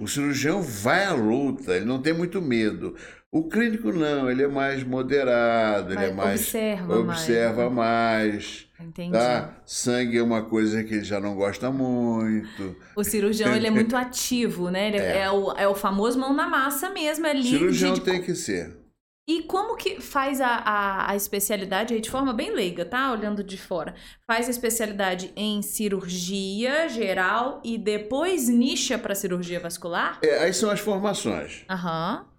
O 0.00 0.08
cirurgião 0.08 0.60
vai 0.62 1.04
à 1.04 1.12
luta, 1.12 1.76
ele 1.76 1.84
não 1.84 2.02
tem 2.02 2.12
muito 2.12 2.42
medo. 2.42 2.96
O 3.30 3.48
clínico 3.48 3.92
não, 3.92 4.28
ele 4.28 4.42
é 4.42 4.48
mais 4.48 4.82
moderado, 4.82 5.92
ele 5.92 6.06
é 6.06 6.12
mais 6.12 6.40
observa, 6.40 6.98
observa 6.98 7.70
mais. 7.70 8.32
mais 8.32 8.70
Entendi. 8.80 9.12
Tá? 9.12 9.54
Sangue 9.64 10.18
é 10.18 10.22
uma 10.22 10.42
coisa 10.42 10.82
que 10.82 10.94
ele 10.94 11.04
já 11.04 11.20
não 11.20 11.36
gosta 11.36 11.70
muito. 11.70 12.74
O 12.96 13.04
cirurgião 13.04 13.54
ele 13.54 13.68
é 13.68 13.70
muito 13.70 13.94
ativo, 13.94 14.70
né? 14.70 14.88
Ele 14.88 14.96
é. 14.96 15.18
é 15.18 15.30
o, 15.30 15.52
é 15.52 15.68
o 15.68 15.74
famoso 15.74 16.18
mão 16.18 16.34
na 16.34 16.48
massa 16.48 16.90
mesmo, 16.90 17.24
é 17.26 17.30
ali. 17.30 17.44
Cirurgião 17.44 17.94
de... 17.94 18.00
tem 18.00 18.20
que 18.20 18.34
ser. 18.34 18.79
E 19.28 19.44
como 19.44 19.76
que 19.76 20.00
faz 20.00 20.40
a, 20.40 20.48
a, 20.48 21.12
a, 21.12 21.16
especialidade 21.16 21.94
aí 21.94 22.00
de 22.00 22.10
forma 22.10 22.32
bem 22.32 22.50
leiga, 22.52 22.84
tá? 22.84 23.12
Olhando 23.12 23.44
de 23.44 23.56
fora. 23.56 23.94
Faz 24.26 24.48
a 24.48 24.50
especialidade 24.50 25.32
em 25.36 25.62
cirurgia 25.62 26.88
geral 26.88 27.60
e 27.64 27.78
depois 27.78 28.48
nicha 28.48 28.98
para 28.98 29.14
cirurgia 29.14 29.60
vascular? 29.60 30.18
É, 30.22 30.40
aí 30.40 30.52
são 30.52 30.70
as 30.70 30.80
formações. 30.80 31.64
Aham. 31.68 32.22
Uhum. 32.22 32.30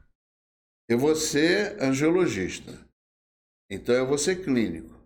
Eu 0.90 1.00
vou 1.00 1.16
ser 1.16 1.82
angiologista. 1.82 2.78
Então 3.70 3.96
eu 3.96 4.06
vou 4.06 4.18
ser 4.18 4.44
clínico. 4.44 5.00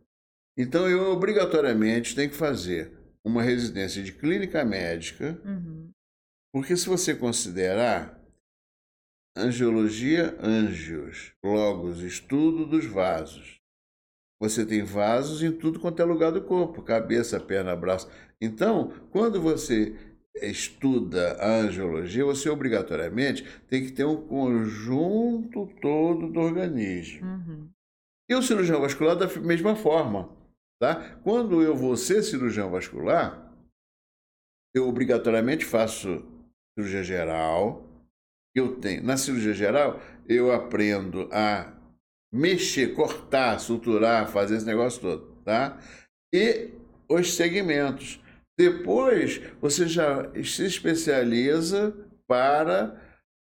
Então 0.57 0.89
eu 0.89 1.11
obrigatoriamente 1.11 2.15
tenho 2.15 2.31
que 2.31 2.35
fazer 2.35 2.91
uma 3.23 3.43
residência 3.43 4.01
de 4.01 4.11
clínica 4.11 4.65
médica. 4.65 5.39
Uhum. 5.45 5.91
Porque 6.51 6.75
se 6.75 6.87
você 6.87 7.13
considerar 7.13 8.19
Angiologia, 9.37 10.37
ângios, 10.41 11.33
logos, 11.43 12.01
estudo 12.01 12.65
dos 12.65 12.85
vasos. 12.85 13.59
Você 14.39 14.65
tem 14.65 14.83
vasos 14.83 15.43
em 15.43 15.51
tudo 15.51 15.79
quanto 15.79 16.01
é 16.01 16.05
lugar 16.05 16.31
do 16.31 16.41
corpo, 16.41 16.81
cabeça, 16.81 17.39
perna, 17.39 17.75
braço. 17.75 18.09
Então, 18.39 18.93
quando 19.11 19.41
você 19.41 19.93
estuda 20.41 21.33
a 21.33 21.57
angiologia, 21.59 22.23
você 22.23 22.49
obrigatoriamente 22.49 23.43
tem 23.67 23.85
que 23.85 23.91
ter 23.91 24.05
um 24.05 24.27
conjunto 24.27 25.67
todo 25.81 26.31
do 26.31 26.39
organismo. 26.39 27.25
Uhum. 27.25 27.69
E 28.29 28.35
o 28.35 28.41
cirurgião 28.41 28.81
vascular 28.81 29.15
da 29.15 29.27
mesma 29.39 29.75
forma. 29.75 30.29
Tá? 30.79 31.17
Quando 31.23 31.61
eu 31.61 31.75
vou 31.75 31.95
ser 31.95 32.21
cirurgião 32.23 32.69
vascular, 32.69 33.53
eu 34.73 34.87
obrigatoriamente 34.87 35.63
faço 35.63 36.23
cirurgia 36.77 37.03
geral, 37.03 37.94
eu 38.55 38.77
tenho. 38.77 39.03
Na 39.03 39.17
cirurgia 39.17 39.53
geral, 39.53 39.99
eu 40.27 40.51
aprendo 40.51 41.29
a 41.31 41.73
mexer, 42.33 42.93
cortar, 42.93 43.59
suturar, 43.59 44.27
fazer 44.27 44.57
esse 44.57 44.65
negócio 44.65 45.01
todo, 45.01 45.35
tá? 45.43 45.77
E 46.33 46.71
os 47.09 47.33
segmentos. 47.33 48.19
Depois, 48.57 49.41
você 49.59 49.87
já 49.87 50.31
se 50.43 50.65
especializa 50.65 51.93
para 52.27 53.01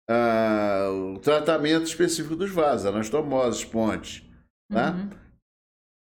ah, 0.09 0.89
o 0.89 1.19
tratamento 1.19 1.85
específico 1.85 2.35
dos 2.35 2.51
vasos, 2.51 2.85
anastomoses, 2.85 3.65
pontes, 3.65 4.23
tá? 4.71 4.91
Uhum. 4.91 5.09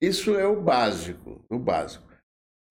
Isso 0.00 0.34
é 0.38 0.46
o 0.46 0.60
básico, 0.60 1.44
o 1.50 1.58
básico. 1.58 2.08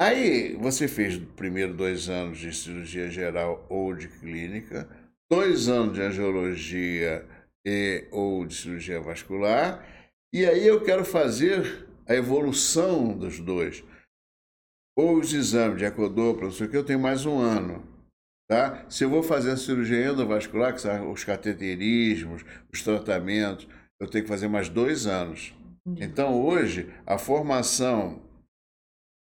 Aí, 0.01 0.55
você 0.55 0.87
fez 0.87 1.17
primeiro 1.35 1.73
dois 1.73 2.07
anos 2.09 2.37
de 2.37 2.53
cirurgia 2.55 3.09
geral 3.09 3.65
ou 3.69 3.93
de 3.93 4.07
clínica, 4.07 4.89
dois 5.29 5.69
anos 5.69 5.93
de 5.93 6.01
angiologia 6.01 7.27
e, 7.65 8.07
ou 8.11 8.45
de 8.45 8.55
cirurgia 8.55 8.99
vascular, 8.99 9.85
e 10.33 10.45
aí 10.45 10.65
eu 10.65 10.83
quero 10.83 11.05
fazer 11.05 11.87
a 12.07 12.15
evolução 12.15 13.17
dos 13.17 13.39
dois. 13.39 13.83
Ou 14.97 15.19
os 15.19 15.33
exames 15.33 15.77
de 15.77 15.85
ecodopla, 15.85 16.45
não 16.45 16.51
sei 16.51 16.67
o 16.67 16.69
que, 16.69 16.77
eu 16.77 16.85
tenho 16.85 16.99
mais 16.99 17.25
um 17.25 17.37
ano. 17.39 17.87
Tá? 18.49 18.89
Se 18.89 19.03
eu 19.03 19.09
vou 19.09 19.21
fazer 19.21 19.51
a 19.51 19.57
cirurgia 19.57 20.07
endovascular, 20.07 20.73
que 20.73 20.81
são 20.81 21.11
os 21.11 21.23
cateterismos, 21.23 22.43
os 22.73 22.81
tratamentos, 22.81 23.67
eu 23.99 24.09
tenho 24.09 24.23
que 24.23 24.29
fazer 24.29 24.47
mais 24.47 24.67
dois 24.67 25.05
anos. 25.05 25.53
Então, 25.97 26.43
hoje, 26.43 26.93
a 27.05 27.17
formação 27.17 28.21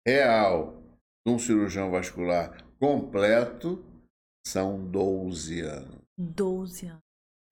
real 0.07 0.81
de 1.25 1.33
um 1.33 1.37
cirurgião 1.37 1.91
vascular 1.91 2.65
completo 2.79 3.83
são 4.45 4.83
12 4.85 5.61
anos. 5.61 6.01
12 6.17 6.87
anos. 6.87 7.01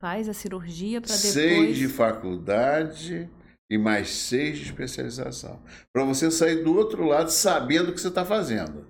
Faz 0.01 0.29
a 0.29 0.34
cirurgia 0.34 1.01
para 1.01 1.15
depois. 1.15 1.34
Seis 1.34 1.77
de 1.77 1.88
faculdade 1.88 3.29
e 3.69 3.77
mais 3.77 4.10
seis 4.10 4.58
de 4.58 4.65
especialização. 4.65 5.62
Para 5.93 6.05
você 6.05 6.31
sair 6.31 6.63
do 6.63 6.75
outro 6.75 7.05
lado 7.05 7.29
sabendo 7.29 7.89
o 7.89 7.93
que 7.93 8.01
você 8.01 8.08
está 8.08 8.25
fazendo. 8.25 8.88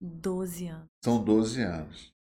12 0.00 0.66
anos. 0.66 0.86
São 1.04 1.22
12 1.22 1.62
anos. 1.62 2.12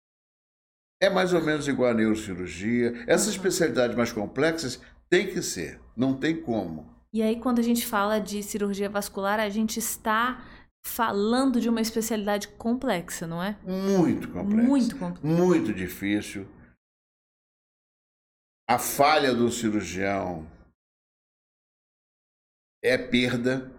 É 1.02 1.10
mais 1.10 1.34
ou 1.34 1.42
menos 1.42 1.68
igual 1.68 1.92
a 1.92 1.94
neurocirurgia. 1.94 3.04
Essas 3.08 3.28
uhum. 3.28 3.34
especialidades 3.34 3.96
mais 3.96 4.12
complexas 4.12 4.82
tem 5.10 5.28
que 5.28 5.42
ser, 5.42 5.80
não 5.96 6.14
tem 6.14 6.40
como. 6.40 6.94
E 7.12 7.24
aí, 7.24 7.40
quando 7.40 7.58
a 7.60 7.64
gente 7.64 7.88
fala 7.88 8.20
de 8.20 8.44
cirurgia 8.44 8.88
vascular, 8.90 9.40
a 9.40 9.50
gente 9.50 9.80
está 9.80 10.46
falando 10.86 11.60
de 11.60 11.70
uma 11.70 11.82
especialidade 11.82 12.48
complexa, 12.50 13.28
não 13.28 13.42
é? 13.42 13.58
Muito 13.64 14.32
complexa. 14.32 14.68
Muito 14.68 14.98
complexa. 14.98 15.28
Muito 15.28 15.74
difícil. 15.74 16.48
A 18.70 18.78
falha 18.78 19.34
do 19.34 19.52
cirurgião 19.52 20.48
é 22.84 22.98
perda. 22.98 23.72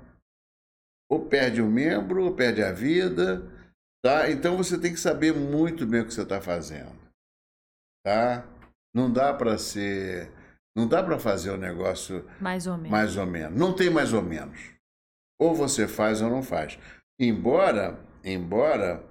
Ou 1.11 1.27
perde 1.27 1.61
o 1.61 1.67
um 1.67 1.71
membro, 1.71 2.25
ou 2.25 2.35
perde 2.35 2.63
a 2.63 2.73
vida. 2.73 3.43
Tá? 4.03 4.31
Então 4.31 4.57
você 4.57 4.81
tem 4.81 4.93
que 4.93 5.01
saber 5.01 5.35
muito 5.35 5.87
bem 5.87 6.01
o 6.01 6.07
que 6.07 6.15
você 6.15 6.23
está 6.23 6.41
fazendo. 6.41 6.99
Tá? 8.05 8.47
Não 8.95 9.13
dá 9.13 9.35
para 9.35 9.59
ser. 9.59 10.33
Não 10.75 10.89
dá 10.89 11.03
para 11.03 11.19
fazer 11.19 11.51
o 11.51 11.55
um 11.55 11.59
negócio 11.59 12.25
mais 12.41 12.67
ou 12.67 12.77
menos. 12.77 12.91
Mais 12.91 13.17
ou 13.17 13.27
menos. 13.27 13.59
Não 13.59 13.75
tem 13.75 13.91
mais 13.91 14.13
ou 14.13 14.23
menos. 14.23 14.80
Ou 15.41 15.55
você 15.55 15.89
faz 15.89 16.21
ou 16.21 16.29
não 16.29 16.43
faz. 16.43 16.79
Embora, 17.19 17.99
embora 18.23 19.03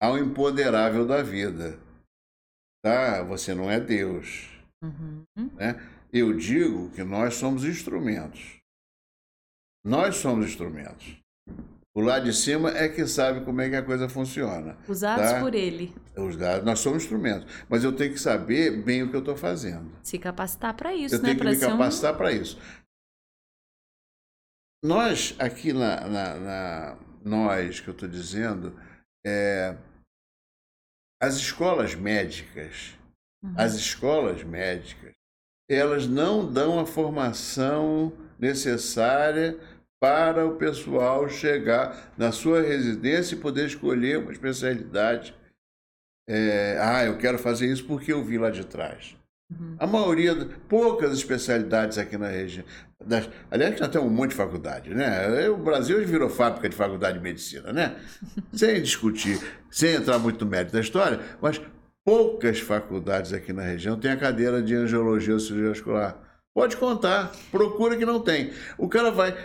há 0.00 0.10
um 0.10 0.18
imponderável 0.18 1.06
da 1.06 1.22
vida. 1.22 1.78
Tá? 2.82 3.22
Você 3.24 3.54
não 3.54 3.70
é 3.70 3.78
Deus. 3.78 4.48
Uhum. 4.82 5.24
Né? 5.54 5.78
Eu 6.10 6.32
digo 6.34 6.90
que 6.90 7.04
nós 7.04 7.34
somos 7.34 7.64
instrumentos. 7.64 8.56
Nós 9.84 10.16
somos 10.16 10.46
instrumentos. 10.46 11.18
O 11.94 12.00
lado 12.00 12.24
de 12.24 12.32
cima 12.32 12.70
é 12.76 12.88
que 12.88 13.06
sabe 13.06 13.44
como 13.44 13.60
é 13.60 13.70
que 13.70 13.76
a 13.76 13.82
coisa 13.82 14.08
funciona. 14.08 14.76
Usados 14.86 15.30
tá? 15.30 15.40
por 15.40 15.54
ele. 15.54 15.94
Usados, 16.16 16.64
nós 16.64 16.80
somos 16.80 17.02
instrumentos. 17.02 17.50
Mas 17.68 17.84
eu 17.84 17.92
tenho 17.92 18.12
que 18.12 18.20
saber 18.20 18.82
bem 18.82 19.02
o 19.02 19.10
que 19.10 19.16
eu 19.16 19.20
estou 19.20 19.36
fazendo. 19.36 19.90
Se 20.02 20.18
capacitar 20.18 20.74
para 20.74 20.94
isso, 20.94 21.14
eu 21.14 21.18
né? 21.20 21.24
tenho 21.24 21.36
que 21.36 21.42
pra 21.42 21.52
me 21.52 21.58
capacitar 21.58 22.14
um... 22.14 22.16
para 22.16 22.32
isso. 22.32 22.58
Nós, 24.84 25.34
aqui 25.38 25.72
na, 25.72 26.06
na, 26.08 26.34
na 26.38 26.98
nós 27.24 27.80
que 27.80 27.88
eu 27.88 27.92
estou 27.92 28.08
dizendo, 28.08 28.78
é, 29.26 29.76
as 31.20 31.34
escolas 31.36 31.94
médicas, 31.94 32.94
uhum. 33.42 33.54
as 33.56 33.74
escolas 33.74 34.44
médicas, 34.44 35.12
elas 35.68 36.06
não 36.06 36.50
dão 36.50 36.78
a 36.78 36.86
formação 36.86 38.12
necessária 38.38 39.58
para 40.00 40.46
o 40.46 40.56
pessoal 40.56 41.28
chegar 41.28 42.12
na 42.16 42.30
sua 42.30 42.60
residência 42.60 43.34
e 43.34 43.40
poder 43.40 43.66
escolher 43.66 44.18
uma 44.18 44.30
especialidade. 44.30 45.34
É, 46.28 46.78
ah, 46.80 47.04
eu 47.04 47.18
quero 47.18 47.38
fazer 47.38 47.66
isso 47.66 47.86
porque 47.86 48.12
eu 48.12 48.22
vi 48.22 48.38
lá 48.38 48.50
de 48.50 48.64
trás. 48.64 49.16
Uhum. 49.50 49.76
A 49.78 49.86
maioria, 49.86 50.34
poucas 50.68 51.12
especialidades 51.16 51.98
aqui 51.98 52.16
na 52.16 52.28
região. 52.28 52.64
Das, 53.04 53.28
aliás, 53.50 53.78
já 53.78 53.88
tem 53.88 54.00
um 54.00 54.08
monte 54.08 54.30
de 54.30 54.36
faculdade, 54.36 54.94
né? 54.94 55.48
O 55.48 55.56
Brasil 55.58 56.04
virou 56.06 56.30
fábrica 56.30 56.68
de 56.68 56.74
faculdade 56.74 57.18
de 57.18 57.22
medicina, 57.22 57.72
né? 57.72 57.96
sem 58.54 58.80
discutir, 58.82 59.38
sem 59.70 59.94
entrar 59.94 60.18
muito 60.18 60.44
no 60.44 60.50
mérito 60.50 60.72
da 60.72 60.80
história, 60.80 61.20
mas 61.40 61.60
poucas 62.04 62.60
faculdades 62.60 63.32
aqui 63.32 63.52
na 63.52 63.62
região 63.62 63.98
têm 63.98 64.12
a 64.12 64.16
cadeira 64.16 64.62
de 64.62 64.74
angiologia 64.74 65.34
ou 65.34 65.40
cirurgia 65.40 65.70
vascular. 65.70 66.26
Pode 66.54 66.76
contar, 66.78 67.32
procura 67.50 67.96
que 67.96 68.06
não 68.06 68.20
tem. 68.20 68.50
O 68.78 68.88
cara 68.88 69.10
vai. 69.10 69.36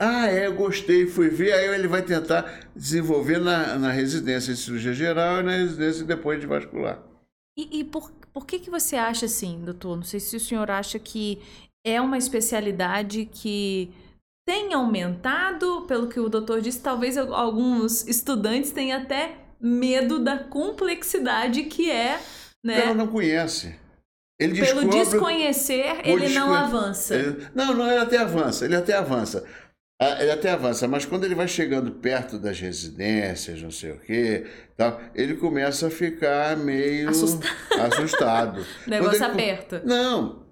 Ah, 0.00 0.26
é, 0.26 0.50
gostei, 0.50 1.06
fui 1.06 1.28
ver, 1.28 1.52
aí 1.52 1.68
ele 1.74 1.86
vai 1.86 2.02
tentar 2.02 2.68
desenvolver 2.74 3.38
na, 3.38 3.76
na 3.78 3.92
residência 3.92 4.52
de 4.52 4.58
cirurgia 4.58 4.94
geral 4.94 5.40
e 5.40 5.42
na 5.42 5.52
residência 5.52 6.04
depois 6.04 6.40
de 6.40 6.46
vascular. 6.46 7.00
E, 7.56 7.80
e 7.80 7.84
por, 7.84 8.10
por 8.32 8.46
que, 8.46 8.58
que 8.58 8.70
você 8.70 8.96
acha 8.96 9.26
assim, 9.26 9.62
doutor? 9.62 9.96
Não 9.96 10.02
sei 10.02 10.18
se 10.18 10.34
o 10.34 10.40
senhor 10.40 10.70
acha 10.70 10.98
que 10.98 11.38
é 11.84 12.00
uma 12.00 12.18
especialidade 12.18 13.26
que 13.26 13.92
tem 14.46 14.74
aumentado, 14.74 15.82
pelo 15.86 16.08
que 16.08 16.18
o 16.18 16.28
doutor 16.28 16.60
disse, 16.60 16.80
talvez 16.80 17.16
alguns 17.16 18.06
estudantes 18.08 18.72
tenham 18.72 19.00
até 19.00 19.36
medo 19.60 20.18
da 20.18 20.38
complexidade 20.38 21.64
que 21.64 21.90
é. 21.90 22.20
Né? 22.64 22.80
Ela 22.80 22.94
não 22.94 23.06
conhece. 23.06 23.78
Ele 24.40 24.58
Pelo 24.58 24.88
desconhecer, 24.88 26.00
ele 26.02 26.20
desconhe... 26.20 26.34
não 26.34 26.54
avança. 26.54 27.14
Ele... 27.14 27.46
Não, 27.54 27.74
não, 27.74 27.86
ele 27.90 28.00
até 28.00 28.16
avança, 28.16 28.64
ele 28.64 28.74
até 28.74 28.94
avança. 28.94 29.44
Ah, 30.00 30.16
ele 30.22 30.30
até 30.30 30.50
avança, 30.50 30.88
mas 30.88 31.04
quando 31.04 31.24
ele 31.24 31.34
vai 31.34 31.46
chegando 31.46 31.92
perto 31.92 32.38
das 32.38 32.58
residências, 32.58 33.60
não 33.60 33.70
sei 33.70 33.92
o 33.92 34.00
quê, 34.00 34.46
tal, 34.78 34.98
ele 35.14 35.34
começa 35.34 35.88
a 35.88 35.90
ficar 35.90 36.56
meio 36.56 37.10
Assustado. 37.10 37.52
assustado. 37.78 38.66
Negócio 38.88 39.16
ele- 39.16 39.24
aperta. 39.24 39.82
Não, 39.84 40.46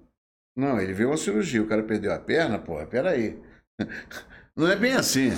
não, 0.59 0.81
ele 0.81 0.93
vê 0.93 1.05
uma 1.05 1.17
cirurgia, 1.17 1.63
o 1.63 1.67
cara 1.67 1.83
perdeu 1.83 2.13
a 2.13 2.19
perna, 2.19 2.59
porra, 2.59 2.85
peraí. 2.87 3.39
Não 4.57 4.67
é 4.67 4.75
bem 4.75 4.93
assim. 4.95 5.31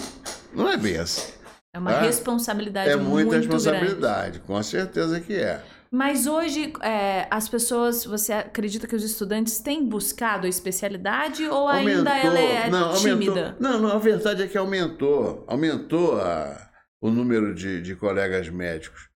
Não 0.55 0.67
é 0.69 0.77
bem 0.79 0.97
assim. 0.97 1.31
É 1.75 1.79
uma 1.79 1.93
Ah, 1.93 2.01
responsabilidade 2.01 2.89
É 2.91 2.97
muito 2.97 3.11
muita 3.29 3.31
grande. 3.33 3.47
responsabilidade, 3.49 4.41
com 4.41 4.63
certeza 4.63 5.21
que 5.21 5.35
é. 5.35 5.63
Mas 5.93 6.27
hoje, 6.27 6.73
é, 6.83 7.27
as 7.31 7.49
pessoas, 7.49 8.05
você 8.05 8.33
acredita 8.33 8.87
que 8.87 8.97
os 8.97 9.05
estudantes 9.05 9.59
têm 9.61 9.85
buscado 9.87 10.47
a 10.47 10.49
especialidade 10.49 11.45
ou 11.47 11.69
ainda 11.69 12.17
ela 12.17 12.39
é 12.39 12.71
não, 12.71 12.95
tímida? 12.95 13.31
Aumentou, 13.51 13.61
não, 13.61 13.81
não, 13.81 13.93
a 13.93 13.99
verdade 13.99 14.43
é 14.43 14.47
que 14.49 14.57
aumentou. 14.57 15.45
Aumentou 15.47 16.21
a- 16.21 16.71
o 17.03 17.11
número 17.11 17.55
de, 17.55 17.83
de 17.83 17.95
colegas 17.97 18.49
médicos 18.49 19.09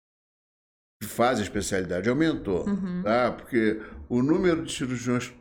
que 1.02 1.08
fazem 1.08 1.44
especialidade, 1.44 2.10
aumentou. 2.10 2.68
Uhum. 2.68 3.04
Tá? 3.04 3.32
Porque 3.32 3.82
o 4.10 4.22
número 4.22 4.66
de 4.66 4.72
cirurgiões 4.74 5.32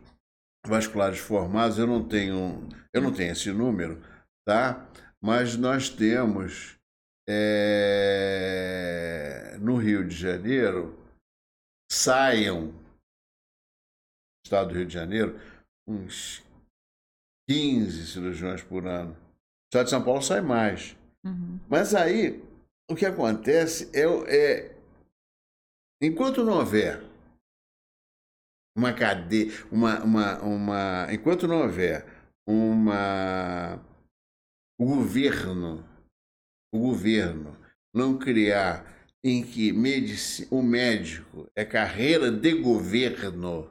vasculares 0.66 1.18
formados, 1.18 1.79
eu 1.79 1.87
não 1.87 2.07
tenho, 2.07 2.68
eu 2.92 3.01
não 3.03 3.12
tenho 3.12 3.33
esse 3.33 3.51
número, 3.53 4.01
tá? 4.46 4.87
mas 5.20 5.57
nós 5.57 5.88
temos 5.88 6.77
é, 8.12 9.57
no 9.61 9.77
Rio 9.77 10.07
de 10.07 10.14
Janeiro, 10.16 10.98
saiam, 11.90 12.66
no 12.66 12.75
estado 14.44 14.68
do 14.68 14.75
Rio 14.75 14.87
de 14.87 14.94
Janeiro, 14.94 15.38
uns 15.87 16.42
15 17.48 18.07
cirurgiões 18.07 18.62
por 18.62 18.87
ano. 18.87 19.11
No 19.11 19.18
estado 19.72 19.85
de 19.85 19.90
São 19.90 20.05
Paulo 20.05 20.22
sai 20.22 20.40
mais. 20.40 20.96
Uhum. 21.25 21.59
Mas 21.68 21.94
aí, 21.94 22.42
o 22.90 22.94
que 22.94 23.07
acontece 23.07 23.90
é, 23.96 24.07
o- 24.07 24.25
é 24.27 24.75
enquanto 26.03 26.42
não 26.44 26.55
houver 26.59 27.03
uma 28.76 28.92
cadeia, 28.92 29.50
uma, 29.70 30.02
uma, 30.02 30.38
uma, 30.40 31.12
enquanto 31.12 31.46
não 31.46 31.62
houver 31.62 32.06
uma, 32.46 33.80
o 34.80 34.87
governo, 34.87 35.87
o 36.74 36.78
governo 36.78 37.56
não 37.94 38.18
criar 38.18 38.90
em 39.24 39.44
que 39.44 39.72
medici, 39.72 40.48
o 40.50 40.62
médico 40.62 41.48
é 41.54 41.64
carreira 41.64 42.30
de 42.30 42.54
governo, 42.61 43.70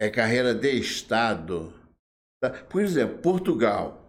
é 0.00 0.08
carreira 0.08 0.54
de 0.54 0.70
Estado. 0.78 1.72
tá? 2.40 2.50
Por 2.50 2.80
exemplo, 2.80 3.18
Portugal, 3.18 4.08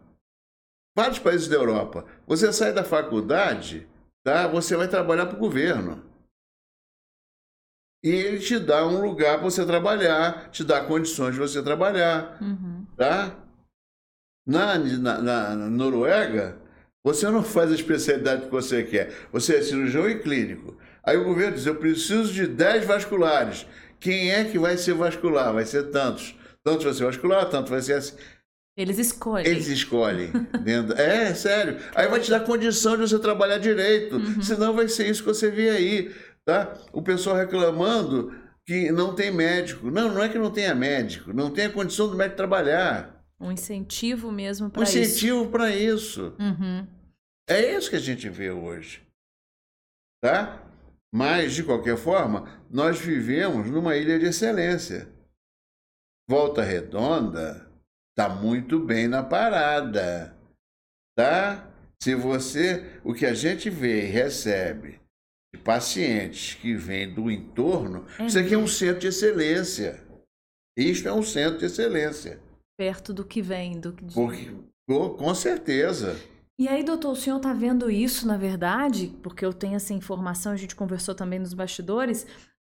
vários 0.96 1.20
países 1.20 1.48
da 1.48 1.56
Europa, 1.56 2.06
você 2.26 2.54
sai 2.54 2.72
da 2.72 2.84
faculdade, 2.84 3.88
tá? 4.24 4.48
você 4.48 4.78
vai 4.78 4.88
trabalhar 4.88 5.26
para 5.26 5.36
o 5.36 5.40
governo. 5.40 6.15
E 8.06 8.10
ele 8.10 8.38
te 8.40 8.60
dá 8.60 8.86
um 8.88 9.02
lugar 9.02 9.40
para 9.40 9.50
você 9.50 9.66
trabalhar, 9.66 10.50
te 10.52 10.64
dá 10.64 10.80
condições 10.82 11.34
de 11.34 11.40
você 11.40 11.62
trabalhar, 11.64 12.38
Uhum. 12.40 12.86
tá? 12.96 13.36
Na, 14.48 14.78
na, 14.78 15.22
na 15.22 15.56
Noruega, 15.56 16.56
você 17.04 17.28
não 17.30 17.42
faz 17.44 17.72
a 17.72 17.76
especialidade 17.76 18.44
que 18.46 18.52
você 18.52 18.84
quer. 18.84 19.12
Você 19.32 19.56
é 19.56 19.62
cirurgião 19.62 20.08
e 20.08 20.20
clínico. 20.20 20.78
Aí 21.04 21.18
o 21.18 21.24
governo 21.24 21.56
diz, 21.56 21.66
eu 21.66 21.76
preciso 21.76 22.32
de 22.32 22.46
10 22.46 22.86
vasculares. 22.86 23.66
Quem 24.00 24.32
é 24.32 24.44
que 24.46 24.60
vai 24.60 24.78
ser 24.78 24.94
vascular? 24.94 25.52
Vai 25.52 25.66
ser 25.66 25.90
tantos. 25.90 26.36
Tantos 26.64 26.84
vai 26.84 26.94
ser 26.94 27.06
vascular, 27.06 27.50
tanto 27.50 27.72
vai 27.72 27.82
ser 27.82 27.94
assim. 27.94 28.16
Eles 28.78 29.00
escolhem. 29.00 29.48
Eles 29.48 29.68
escolhem. 29.68 30.32
É, 30.98 31.34
sério. 31.34 31.78
Aí 31.96 32.08
vai 32.10 32.20
te 32.20 32.30
dar 32.30 32.42
condição 32.42 32.98
de 32.98 33.04
você 33.08 33.18
trabalhar 33.18 33.58
direito. 33.58 34.20
Senão 34.44 34.74
vai 34.74 34.88
ser 34.90 35.08
isso 35.10 35.24
que 35.24 35.30
você 35.30 35.50
vê 35.50 35.70
aí. 35.70 36.14
Tá? 36.46 36.78
O 36.94 37.02
pessoal 37.02 37.36
reclamando 37.36 38.32
que 38.66 38.92
não 38.92 39.16
tem 39.16 39.32
médico. 39.32 39.90
Não, 39.90 40.14
não 40.14 40.24
é 40.24 40.30
que 40.30 40.38
não 40.38 40.52
tenha 40.52 40.76
médico. 40.76 41.34
Não 41.34 41.52
tem 41.52 41.66
a 41.66 41.72
condição 41.74 42.08
do 42.08 42.16
médico 42.16 42.38
trabalhar. 42.38 43.24
Um 43.40 43.52
incentivo 43.52 44.32
mesmo 44.32 44.68
Um 44.68 44.70
para 44.70 44.84
isso. 44.84 44.98
incentivo 44.98 45.52
para 45.52 45.76
isso. 45.76 46.36
Uhum. 46.40 46.88
É 47.50 47.76
isso 47.76 47.90
que 47.90 47.96
a 47.96 48.00
gente 48.00 48.30
vê 48.30 48.52
hoje. 48.52 49.06
Tá? 50.24 50.64
Mas, 51.14 51.54
de 51.54 51.64
qualquer 51.64 51.98
forma, 51.98 52.64
nós 52.70 53.00
vivemos 53.00 53.70
numa 53.70 53.96
ilha 53.96 54.20
de 54.20 54.26
excelência. 54.26 55.08
Volta 56.28 56.64
Redonda 56.64 57.72
está 58.12 58.30
muito 58.30 58.80
bem 58.80 59.08
na 59.08 59.24
parada. 59.24 60.36
Tá? 61.16 61.72
Se 62.02 62.16
você. 62.16 63.00
O 63.04 63.14
que 63.14 63.26
a 63.26 63.34
gente 63.34 63.70
vê 63.70 64.04
e 64.04 64.12
recebe 64.12 65.00
de 65.56 65.58
pacientes 65.58 66.54
que 66.56 66.76
vêm 66.76 67.12
do 67.12 67.32
entorno, 67.32 68.06
É 68.20 68.26
isso 68.26 68.38
aqui 68.38 68.54
é 68.54 68.58
um 68.58 68.68
centro 68.68 69.00
de 69.00 69.08
excelência. 69.08 70.04
Isto 70.78 71.08
é 71.08 71.14
um 71.14 71.24
centro 71.24 71.60
de 71.60 71.66
excelência. 71.66 72.40
Perto 72.78 73.14
do 73.14 73.24
que 73.24 73.42
vem. 73.42 73.80
Do... 73.80 73.94
Porque, 74.14 74.52
com 74.88 75.10
com 75.12 75.34
certeza. 75.34 76.20
E 76.60 76.68
aí, 76.68 76.84
doutor, 76.84 77.12
o 77.12 77.16
senhor 77.16 77.38
está 77.38 77.54
vendo 77.54 77.90
isso, 77.90 78.28
na 78.28 78.38
verdade? 78.38 79.14
Porque 79.24 79.46
eu 79.46 79.54
tenho 79.54 79.76
essa 79.76 79.94
informação, 79.94 80.52
a 80.52 80.58
gente 80.58 80.76
conversou 80.76 81.16
também 81.16 81.40
nos 81.40 81.54
bastidores. 81.54 82.28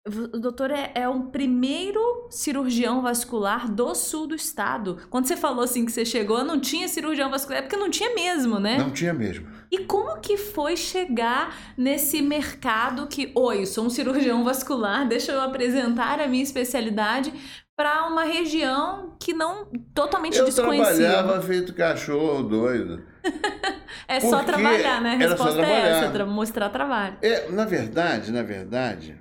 O 0.07 0.39
doutor 0.39 0.71
é, 0.71 0.91
é 0.95 1.07
o 1.09 1.23
primeiro 1.25 1.99
cirurgião 2.31 3.01
vascular 3.01 3.69
do 3.69 3.93
sul 3.93 4.25
do 4.27 4.33
estado. 4.35 4.97
Quando 5.09 5.27
você 5.27 5.35
falou 5.35 5.63
assim 5.63 5.85
que 5.85 5.91
você 5.91 6.05
chegou, 6.05 6.43
não 6.43 6.59
tinha 6.59 6.87
cirurgião 6.87 7.29
vascular, 7.29 7.59
é 7.59 7.61
porque 7.61 7.75
não 7.75 7.89
tinha 7.89 8.15
mesmo, 8.15 8.59
né? 8.59 8.77
Não 8.77 8.91
tinha 8.91 9.13
mesmo. 9.13 9.47
E 9.69 9.79
como 9.79 10.19
que 10.21 10.37
foi 10.37 10.77
chegar 10.77 11.55
nesse 11.77 12.21
mercado 12.21 13.07
que, 13.07 13.31
oi, 13.35 13.61
eu 13.61 13.65
sou 13.67 13.85
um 13.85 13.89
cirurgião 13.89 14.43
vascular, 14.43 15.07
deixa 15.07 15.33
eu 15.33 15.41
apresentar 15.41 16.19
a 16.21 16.27
minha 16.27 16.43
especialidade 16.43 17.31
para 17.75 18.07
uma 18.07 18.23
região 18.23 19.15
que 19.19 19.33
não 19.33 19.65
totalmente 19.93 20.37
Eu 20.37 20.45
desconhecia? 20.45 21.09
trabalhava 21.09 21.41
feito 21.41 21.73
cachorro 21.73 22.41
doido. 22.43 23.03
É 24.07 24.19
só 24.19 24.37
Porque 24.43 24.51
trabalhar, 24.53 25.01
né? 25.01 25.15
A 25.15 25.21
só 25.21 25.43
resposta 25.45 25.61
é 25.61 25.89
essa, 25.89 26.11
tra- 26.11 26.25
mostrar 26.25 26.69
trabalho. 26.69 27.17
É, 27.21 27.49
na 27.51 27.65
verdade, 27.65 28.31
na 28.31 28.41
verdade, 28.41 29.18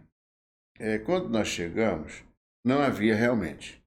é, 0.79 0.99
quando 0.99 1.29
nós 1.29 1.49
chegamos, 1.49 2.23
não 2.64 2.81
havia 2.81 3.14
realmente. 3.14 3.83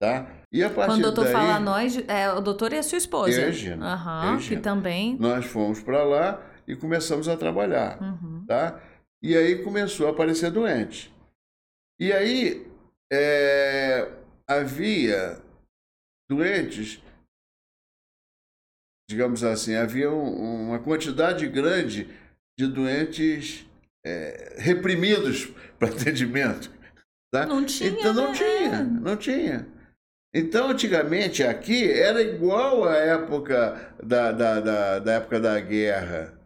Tá? 0.00 0.30
E 0.52 0.62
a 0.62 0.70
partir 0.70 0.92
Quando 0.92 1.00
o 1.00 1.02
doutor 1.02 1.24
daí, 1.24 1.32
fala 1.32 1.58
nós, 1.58 1.96
é 2.06 2.30
o 2.32 2.40
doutor 2.40 2.72
e 2.72 2.78
a 2.78 2.82
sua 2.84 2.98
esposa. 2.98 3.32
Eu 3.32 3.40
e 3.40 3.44
a 3.44 3.50
Gina. 3.50 3.92
Aham, 3.94 4.24
Eu 4.26 4.30
e 4.30 4.34
a 4.34 4.36
que 4.38 4.42
Gina. 4.44 4.60
também. 4.62 5.16
nós 5.18 5.44
fomos 5.44 5.82
para 5.82 6.04
lá 6.04 6.40
e 6.68 6.76
começamos 6.76 7.26
a 7.28 7.36
trabalhar. 7.36 8.00
Uhum. 8.00 8.44
Tá? 8.46 8.80
E 9.20 9.36
aí 9.36 9.62
começou 9.64 10.06
a 10.06 10.10
aparecer 10.10 10.52
doente. 10.52 11.12
E 11.98 12.12
aí 12.12 12.64
é, 13.12 14.08
havia 14.48 15.42
doentes, 16.30 17.02
digamos 19.10 19.42
assim, 19.42 19.74
havia 19.74 20.10
um- 20.12 20.68
uma 20.68 20.78
quantidade 20.78 21.48
grande 21.48 22.08
de 22.56 22.66
doentes 22.68 23.66
é, 24.08 24.54
reprimidos 24.58 25.48
para 25.78 25.88
atendimento. 25.88 26.70
Tá? 27.30 27.44
Não 27.44 27.64
tinha, 27.64 27.90
Então 27.90 28.14
não 28.14 28.28
né? 28.28 28.34
tinha, 28.34 28.84
não 28.84 29.16
tinha. 29.16 29.66
Então, 30.34 30.70
antigamente, 30.70 31.42
aqui 31.42 31.90
era 31.90 32.22
igual 32.22 32.84
à 32.84 32.96
época 32.96 33.94
da, 34.02 34.30
da, 34.32 34.60
da, 34.60 34.98
da 34.98 35.12
época 35.12 35.40
da 35.40 35.58
guerra, 35.58 36.38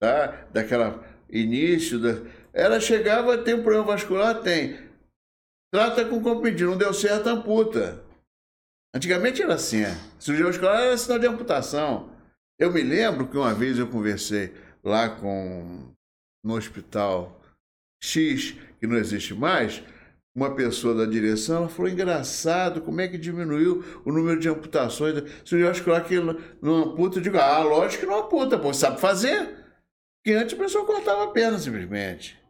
tá? 0.00 0.46
Daquela 0.52 1.02
início 1.30 1.98
da... 1.98 2.30
Ela 2.52 2.78
chegava, 2.78 3.38
tem 3.38 3.54
um 3.54 3.62
problema 3.62 3.86
vascular? 3.86 4.40
Tem. 4.42 4.78
Trata 5.72 6.04
com 6.04 6.22
comprimido, 6.22 6.66
não 6.66 6.76
deu 6.76 6.92
certo, 6.92 7.28
amputa. 7.28 8.04
Antigamente 8.94 9.42
era 9.42 9.54
assim, 9.54 9.82
é. 9.82 9.96
cirurgia 10.18 10.46
vascular 10.46 10.82
era 10.82 10.98
sinal 10.98 11.18
de 11.18 11.26
amputação. 11.26 12.10
Eu 12.58 12.70
me 12.70 12.82
lembro 12.82 13.26
que 13.26 13.36
uma 13.38 13.54
vez 13.54 13.78
eu 13.78 13.88
conversei 13.88 14.52
lá 14.84 15.08
com 15.08 15.91
no 16.44 16.54
hospital 16.56 17.40
X, 18.02 18.56
que 18.80 18.86
não 18.86 18.96
existe 18.96 19.34
mais, 19.34 19.82
uma 20.34 20.54
pessoa 20.54 20.94
da 20.94 21.04
direção, 21.04 21.58
ela 21.58 21.68
falou, 21.68 21.90
engraçado, 21.90 22.80
como 22.80 23.00
é 23.00 23.08
que 23.08 23.18
diminuiu 23.18 23.84
o 24.04 24.10
número 24.10 24.40
de 24.40 24.48
amputações? 24.48 25.14
Cirurgia 25.44 25.68
vascular 25.68 26.04
que 26.04 26.18
não- 26.18 26.38
não 26.60 26.76
amputa, 26.84 27.18
eu 27.18 27.22
digo, 27.22 27.36
ah, 27.38 27.62
lógico 27.62 28.00
que 28.00 28.06
não 28.10 28.20
amputa, 28.24 28.58
pô, 28.58 28.72
sabe 28.72 29.00
fazer. 29.00 29.62
Porque 30.24 30.36
antes 30.38 30.54
a 30.54 30.62
pessoa 30.62 30.86
cortava 30.86 31.24
a 31.24 31.30
perna, 31.32 31.58
simplesmente. 31.58 32.40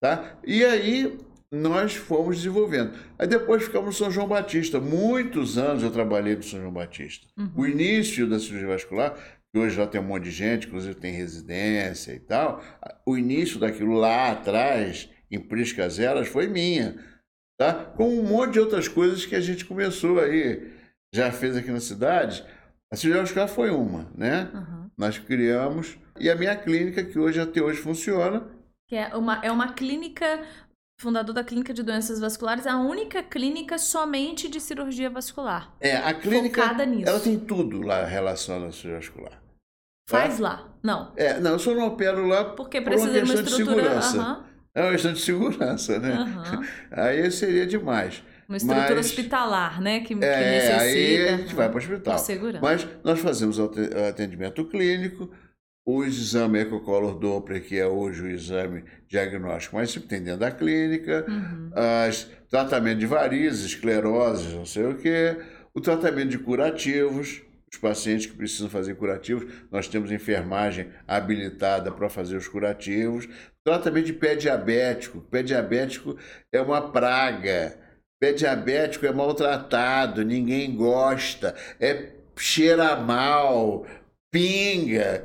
Tá? 0.00 0.38
E 0.44 0.64
aí 0.64 1.18
nós 1.52 1.94
fomos 1.94 2.38
desenvolvendo. 2.38 2.98
Aí 3.18 3.26
depois 3.26 3.62
ficamos 3.62 3.86
no 3.86 3.92
São 3.92 4.10
João 4.10 4.26
Batista. 4.26 4.80
Muitos 4.80 5.58
anos 5.58 5.82
eu 5.82 5.92
trabalhei 5.92 6.34
no 6.34 6.42
São 6.42 6.60
João 6.60 6.72
Batista. 6.72 7.26
Uhum. 7.36 7.52
O 7.56 7.66
início 7.66 8.28
da 8.28 8.38
cirurgia 8.38 8.68
vascular, 8.68 9.16
hoje 9.58 9.76
já 9.76 9.86
tem 9.86 10.00
um 10.00 10.04
monte 10.04 10.24
de 10.24 10.30
gente, 10.30 10.66
inclusive 10.66 10.94
tem 10.94 11.12
residência 11.12 12.12
e 12.12 12.20
tal, 12.20 12.62
o 13.06 13.16
início 13.18 13.58
daquilo 13.60 13.94
lá 13.94 14.30
atrás, 14.32 15.10
em 15.30 15.38
Priscas 15.38 15.98
Elas, 15.98 16.28
foi 16.28 16.46
minha. 16.46 16.96
Tá? 17.58 17.72
Com 17.72 18.08
um 18.08 18.22
monte 18.22 18.54
de 18.54 18.60
outras 18.60 18.88
coisas 18.88 19.26
que 19.26 19.34
a 19.36 19.40
gente 19.40 19.64
começou 19.64 20.18
aí, 20.18 20.72
já 21.14 21.30
fez 21.30 21.56
aqui 21.56 21.70
na 21.70 21.80
cidade, 21.80 22.44
A 22.92 22.96
cirurgia 22.96 23.22
vascular 23.22 23.48
foi 23.48 23.70
uma, 23.70 24.10
né? 24.14 24.50
Uhum. 24.52 24.90
Nós 24.98 25.18
criamos. 25.18 25.96
E 26.20 26.28
a 26.28 26.36
minha 26.36 26.54
clínica, 26.54 27.02
que 27.02 27.18
hoje 27.18 27.40
até 27.40 27.62
hoje 27.62 27.80
funciona. 27.80 28.46
Que 28.86 28.96
é 28.96 29.16
uma, 29.16 29.42
é 29.42 29.50
uma 29.50 29.72
clínica, 29.72 30.42
fundador 31.00 31.34
da 31.34 31.42
Clínica 31.42 31.72
de 31.72 31.82
Doenças 31.82 32.20
Vasculares, 32.20 32.66
a 32.66 32.78
única 32.78 33.22
clínica 33.22 33.78
somente 33.78 34.46
de 34.46 34.60
cirurgia 34.60 35.08
vascular. 35.08 35.74
É, 35.80 35.96
a 35.96 36.12
clínica. 36.12 36.62
Focada 36.62 36.84
nisso. 36.84 37.08
Ela 37.08 37.20
tem 37.20 37.38
tudo 37.38 37.80
lá 37.80 38.04
relacionado 38.04 38.66
à 38.66 38.72
cirurgia 38.72 38.96
vascular. 38.98 39.41
Tá? 40.12 40.20
Faz 40.20 40.38
lá. 40.38 40.68
Não. 40.82 41.12
É, 41.16 41.38
não, 41.40 41.52
eu 41.52 41.58
só 41.58 41.74
não 41.74 41.86
opero 41.88 42.26
lá 42.26 42.44
Porque 42.44 42.80
por 42.80 42.92
uma 42.92 42.96
precisa 42.96 43.12
de 43.12 43.18
uma 43.18 43.42
questão 43.42 43.42
de 43.44 43.50
estrutura. 43.62 44.02
segurança. 44.02 44.44
É 44.74 44.82
uma 44.82 44.90
questão 44.92 45.12
de 45.12 45.20
segurança, 45.20 45.98
né? 45.98 46.16
Aí 46.90 47.30
seria 47.30 47.66
demais. 47.66 48.22
Uma 48.48 48.56
estrutura 48.56 48.94
Mas- 48.96 49.06
hospitalar, 49.06 49.80
né? 49.80 50.00
Que, 50.00 50.14
que 50.14 50.24
É, 50.24 50.50
necessita. 50.50 50.80
aí 50.82 51.28
a 51.28 51.36
gente 51.36 51.54
vai 51.54 51.68
para 51.68 51.76
o 51.76 51.78
hospital. 51.78 52.16
Mas 52.60 52.86
nós 53.04 53.18
fazemos 53.20 53.58
ate- 53.60 53.90
atendimento 54.08 54.64
clínico, 54.64 55.30
o 55.86 56.04
exame 56.04 56.60
Ecocolor 56.60 57.18
Doppler, 57.18 57.62
que 57.66 57.78
é 57.78 57.86
hoje 57.86 58.22
o 58.22 58.28
exame 58.30 58.84
diagnóstico 59.08 59.76
mais 59.76 59.92
tem 59.92 60.22
dentro 60.22 60.40
da 60.40 60.50
clínica, 60.50 61.24
Uhum. 61.28 61.70
as, 61.74 62.30
tratamento 62.50 62.98
de 62.98 63.06
varizes, 63.06 63.64
escleroses, 63.66 64.52
não 64.52 64.64
sei 64.66 64.84
o 64.86 64.96
quê, 64.96 65.36
o 65.74 65.80
tratamento 65.80 66.28
de 66.28 66.38
curativos, 66.38 67.42
os 67.72 67.78
pacientes 67.80 68.26
que 68.26 68.36
precisam 68.36 68.68
fazer 68.68 68.94
curativos, 68.96 69.50
nós 69.70 69.88
temos 69.88 70.12
enfermagem 70.12 70.90
habilitada 71.08 71.90
para 71.90 72.08
fazer 72.08 72.36
os 72.36 72.46
curativos, 72.46 73.26
tratamento 73.64 74.06
de 74.06 74.12
pé 74.12 74.34
diabético, 74.34 75.20
pé 75.22 75.42
diabético 75.42 76.16
é 76.52 76.60
uma 76.60 76.90
praga, 76.92 77.78
pé 78.20 78.32
diabético 78.32 79.06
é 79.06 79.12
maltratado, 79.12 80.24
ninguém 80.24 80.74
gosta, 80.76 81.54
é 81.80 82.10
cheira 82.36 82.96
mal, 82.96 83.86
pinga, 84.30 85.24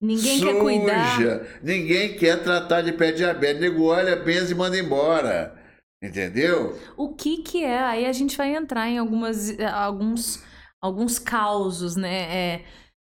Ninguém 0.00 0.38
suja, 0.38 0.52
quer 0.52 0.60
cuidar. 0.60 1.46
ninguém 1.62 2.16
quer 2.16 2.42
tratar 2.42 2.82
de 2.82 2.92
pé 2.92 3.12
diabético, 3.12 3.60
nego 3.60 3.84
olha, 3.86 4.16
pensa 4.22 4.52
e 4.52 4.54
manda 4.54 4.78
embora, 4.78 5.54
entendeu? 6.02 6.78
O 6.96 7.14
que 7.14 7.38
que 7.38 7.64
é? 7.64 7.78
Aí 7.78 8.04
a 8.04 8.12
gente 8.12 8.36
vai 8.36 8.54
entrar 8.54 8.86
em 8.88 8.98
algumas, 8.98 9.58
eh, 9.58 9.64
alguns, 9.64 10.42
alguns 10.84 11.18
causos, 11.18 11.96
né? 11.96 12.36
É, 12.36 12.64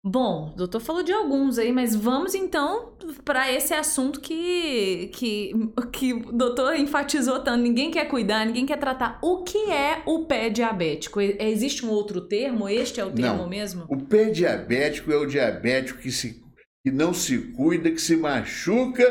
bom, 0.02 0.50
o 0.52 0.56
doutor 0.56 0.80
falou 0.80 1.02
de 1.02 1.12
alguns 1.12 1.58
aí, 1.58 1.70
mas 1.70 1.94
vamos 1.94 2.34
então 2.34 2.94
para 3.24 3.52
esse 3.52 3.74
assunto 3.74 4.20
que, 4.20 5.10
que, 5.12 5.52
que 5.92 6.14
o 6.14 6.32
doutor 6.32 6.74
enfatizou 6.76 7.40
tanto. 7.40 7.60
Ninguém 7.62 7.90
quer 7.90 8.06
cuidar, 8.06 8.46
ninguém 8.46 8.64
quer 8.64 8.78
tratar. 8.78 9.18
O 9.22 9.42
que 9.42 9.70
é 9.70 10.02
o 10.06 10.24
pé 10.24 10.48
diabético? 10.48 11.20
Existe 11.20 11.84
um 11.84 11.90
outro 11.90 12.22
termo? 12.22 12.68
Este 12.68 13.00
é 13.00 13.04
o 13.04 13.12
termo 13.12 13.42
Não. 13.42 13.48
mesmo? 13.48 13.84
O 13.86 13.98
pé 13.98 14.30
diabético 14.30 15.12
é 15.12 15.16
o 15.16 15.26
diabético 15.26 16.00
que, 16.00 16.10
se, 16.10 16.42
que 16.82 16.90
não 16.90 17.12
se 17.12 17.52
cuida, 17.52 17.90
que 17.90 18.00
se 18.00 18.16
machuca 18.16 19.04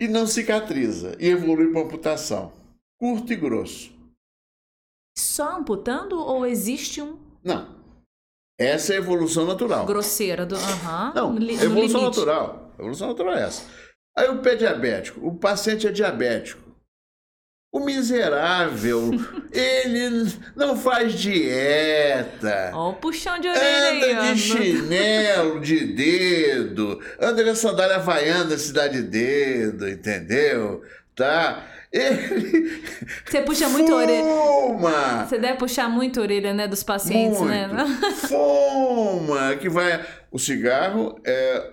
e 0.00 0.08
não 0.08 0.26
cicatriza 0.26 1.16
e 1.20 1.28
evolui 1.28 1.70
para 1.70 1.82
amputação. 1.82 2.52
Curto 2.98 3.32
e 3.32 3.36
grosso. 3.36 3.94
Só 5.16 5.58
amputando 5.58 6.18
ou 6.18 6.44
existe 6.44 7.00
um 7.00 7.18
Não. 7.44 7.83
Essa 8.58 8.92
é 8.92 8.96
a 8.96 8.98
evolução 9.00 9.44
natural. 9.46 9.84
grosseira 9.86 10.46
do. 10.46 10.54
Aham. 10.54 11.12
Não, 11.14 11.36
li- 11.36 11.54
evolução 11.54 12.00
limite. 12.00 12.18
natural. 12.18 12.72
Evolução 12.78 13.08
natural 13.08 13.34
é 13.36 13.42
essa. 13.42 13.62
Aí 14.16 14.28
o 14.28 14.38
pé 14.38 14.54
diabético, 14.54 15.26
o 15.26 15.34
paciente 15.36 15.86
é 15.88 15.90
diabético. 15.92 16.62
O 17.72 17.80
miserável, 17.80 19.10
ele 19.50 20.32
não 20.54 20.76
faz 20.76 21.12
dieta. 21.14 22.70
Ó, 22.72 22.90
o 22.90 22.94
puxão 22.94 23.36
de 23.40 23.48
orelha 23.48 23.88
aí, 23.88 24.12
Anda 24.12 24.20
ó. 24.30 24.32
de 24.32 24.38
chinelo 24.40 25.60
de 25.60 25.84
dedo, 25.92 27.00
anda 27.20 27.42
com 27.42 27.50
a 27.50 27.54
sandália 27.56 27.96
havaiana 27.96 28.56
cidade 28.56 29.02
de 29.02 29.08
dedo, 29.08 29.88
entendeu? 29.88 30.82
Tá? 31.16 31.66
Ele 31.94 32.82
Você 33.24 33.40
puxa 33.42 33.68
muito 33.68 33.92
a 33.92 33.96
orelha. 33.96 34.24
fuma, 34.24 35.26
Você 35.26 35.38
deve 35.38 35.58
puxar 35.58 35.88
muito 35.88 36.18
a 36.18 36.22
orelha, 36.24 36.52
né, 36.52 36.66
dos 36.66 36.82
pacientes, 36.82 37.40
né? 37.42 37.68
muito, 37.68 38.16
fuma, 38.26 39.54
que 39.56 39.68
vai... 39.68 40.04
O 40.32 40.38
cigarro 40.38 41.20
é, 41.24 41.72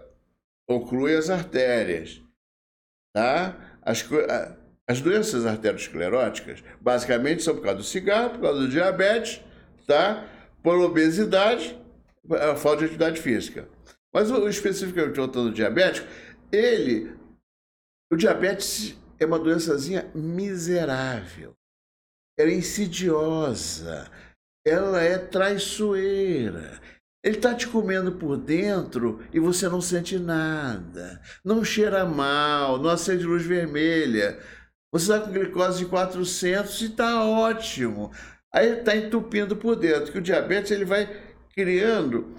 oclui 0.70 1.16
as 1.16 1.32
artérias, 1.32 2.22
tá? 3.12 3.58
As, 3.82 4.08
as 4.88 5.02
doenças 5.02 5.48
arterioscleróticas, 5.48 6.64
basicamente, 6.80 7.42
são 7.42 7.56
por 7.56 7.64
causa 7.64 7.78
do 7.78 7.84
cigarro, 7.84 8.30
por 8.30 8.42
causa 8.42 8.60
do 8.60 8.70
diabetes, 8.70 9.42
tá? 9.88 10.24
Por 10.62 10.78
obesidade, 10.80 11.76
a 12.30 12.56
falta 12.56 12.80
de 12.80 12.86
atividade 12.86 13.20
física. 13.20 13.68
Mas 14.14 14.30
o, 14.30 14.48
especificamente 14.48 15.16
voltando 15.16 15.48
ao 15.48 15.54
diabético, 15.54 16.08
ele... 16.52 17.12
O 18.14 18.16
diabetes 18.16 18.96
é 19.24 19.26
uma 19.26 19.40
doençazinha 19.40 20.10
miserável. 20.16 21.56
Ela 22.38 22.50
é 22.50 22.56
insidiosa. 22.56 24.10
Ela 24.66 25.02
é 25.02 25.18
traiçoeira. 25.18 26.82
Ele 27.24 27.38
está 27.38 27.54
te 27.54 27.68
comendo 27.68 28.14
por 28.14 28.36
dentro 28.36 29.24
e 29.32 29.40
você 29.40 29.70
não 29.70 29.80
sente 29.80 30.18
nada. 30.18 31.22
Não 31.46 31.64
cheira 31.64 32.04
mal, 32.04 32.80
não 32.80 32.90
acende 32.90 33.24
luz 33.24 33.46
vermelha. 33.46 34.40
Você 34.92 35.14
está 35.14 35.20
com 35.26 35.32
glicose 35.32 35.80
de 35.80 35.86
400 35.86 36.82
e 36.82 36.86
está 36.86 37.24
ótimo. 37.24 38.12
Aí 38.52 38.80
está 38.80 38.96
entupindo 38.96 39.56
por 39.56 39.76
dentro, 39.76 40.12
que 40.12 40.18
o 40.18 40.22
diabetes 40.22 40.72
ele 40.72 40.84
vai 40.84 41.08
criando 41.54 42.36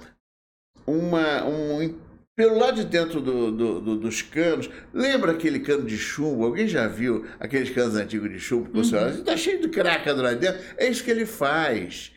uma, 0.86 1.44
um, 1.44 1.98
pelo 2.36 2.58
lado 2.58 2.76
de 2.76 2.84
dentro 2.86 3.20
do- 3.20 3.52
do- 3.52 3.80
do- 3.80 3.96
dos 3.98 4.22
canos, 4.22 4.68
lembra 4.92 5.32
aquele 5.32 5.60
cano 5.60 5.84
de 5.84 5.98
chumbo? 5.98 6.44
Alguém 6.44 6.66
já 6.66 6.86
viu 6.88 7.26
aqueles 7.38 7.70
canos 7.70 7.94
antigos 7.94 8.30
de 8.30 8.40
chumbo 8.40 8.70
que 8.70 8.76
você 8.76 8.96
olha, 8.96 9.10
está 9.10 9.36
cheio 9.36 9.60
de 9.60 9.68
craca 9.68 10.12
lá 10.14 10.32
dentro? 10.32 10.60
É 10.76 10.88
isso 10.88 11.04
que 11.04 11.10
ele 11.10 11.26
faz. 11.26 12.12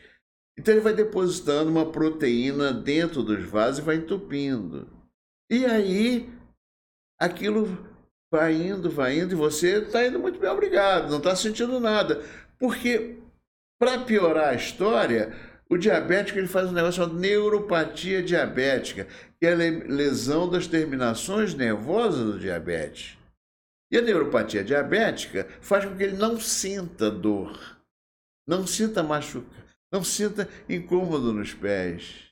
Então 0.57 0.73
ele 0.73 0.81
vai 0.81 0.93
depositando 0.93 1.69
uma 1.69 1.91
proteína 1.91 2.71
dentro 2.71 3.21
dos 3.21 3.43
vasos 3.43 3.79
e 3.79 3.81
vai 3.81 3.97
entupindo. 3.97 4.89
E 5.51 5.65
aí 5.65 6.29
aquilo 7.19 7.67
vai 8.31 8.53
indo, 8.53 8.89
vai 8.89 9.19
indo, 9.19 9.33
e 9.33 9.35
você 9.35 9.79
está 9.79 10.05
indo 10.05 10.19
muito 10.19 10.39
bem, 10.39 10.49
obrigado, 10.49 11.09
não 11.09 11.17
está 11.17 11.35
sentindo 11.35 11.79
nada. 11.79 12.23
Porque, 12.57 13.19
para 13.79 13.99
piorar 13.99 14.49
a 14.49 14.55
história, 14.55 15.33
o 15.69 15.77
diabético 15.77 16.37
ele 16.39 16.47
faz 16.47 16.69
um 16.69 16.73
negócio 16.73 17.01
chamado 17.03 17.19
neuropatia 17.19 18.21
diabética, 18.21 19.07
que 19.39 19.45
é 19.47 19.53
a 19.53 19.55
le- 19.55 19.83
lesão 19.87 20.49
das 20.49 20.67
terminações 20.67 21.53
nervosas 21.53 22.33
do 22.33 22.39
diabetes. 22.39 23.17
E 23.91 23.97
a 23.97 24.01
neuropatia 24.01 24.63
diabética 24.63 25.47
faz 25.61 25.85
com 25.85 25.95
que 25.95 26.03
ele 26.03 26.17
não 26.17 26.39
sinta 26.39 27.09
dor, 27.09 27.59
não 28.47 28.65
sinta 28.67 29.01
machuca, 29.03 29.47
não 29.91 30.03
sinta 30.03 30.47
incômodo 30.67 31.31
nos 31.33 31.53
pés. 31.53 32.25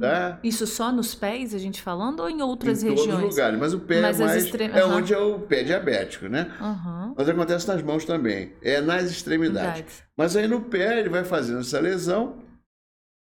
Tá? 0.00 0.40
Isso 0.42 0.66
só 0.66 0.90
nos 0.90 1.14
pés, 1.14 1.54
a 1.54 1.58
gente 1.58 1.82
falando, 1.82 2.20
ou 2.20 2.30
em 2.30 2.40
outras 2.40 2.82
em 2.82 2.88
regiões? 2.88 3.10
todos 3.10 3.24
os 3.24 3.30
lugares, 3.30 3.58
mas 3.60 3.74
o 3.74 3.80
pé 3.80 4.00
Mas 4.00 4.18
é 4.20 4.24
mais 4.24 4.44
extre- 4.44 4.64
é 4.72 4.84
onde 4.86 5.12
é 5.12 5.18
o 5.18 5.38
pé 5.40 5.62
diabético, 5.62 6.28
né? 6.28 6.50
Aham. 6.58 7.14
Mas 7.14 7.28
acontece 7.28 7.68
nas 7.68 7.82
mãos 7.82 8.06
também, 8.06 8.54
é 8.62 8.80
nas 8.80 9.10
extremidades. 9.10 9.72
Verdade. 9.82 10.04
Mas 10.16 10.34
aí 10.34 10.48
no 10.48 10.62
pé 10.62 10.98
ele 10.98 11.10
vai 11.10 11.24
fazendo 11.24 11.60
essa 11.60 11.78
lesão 11.78 12.41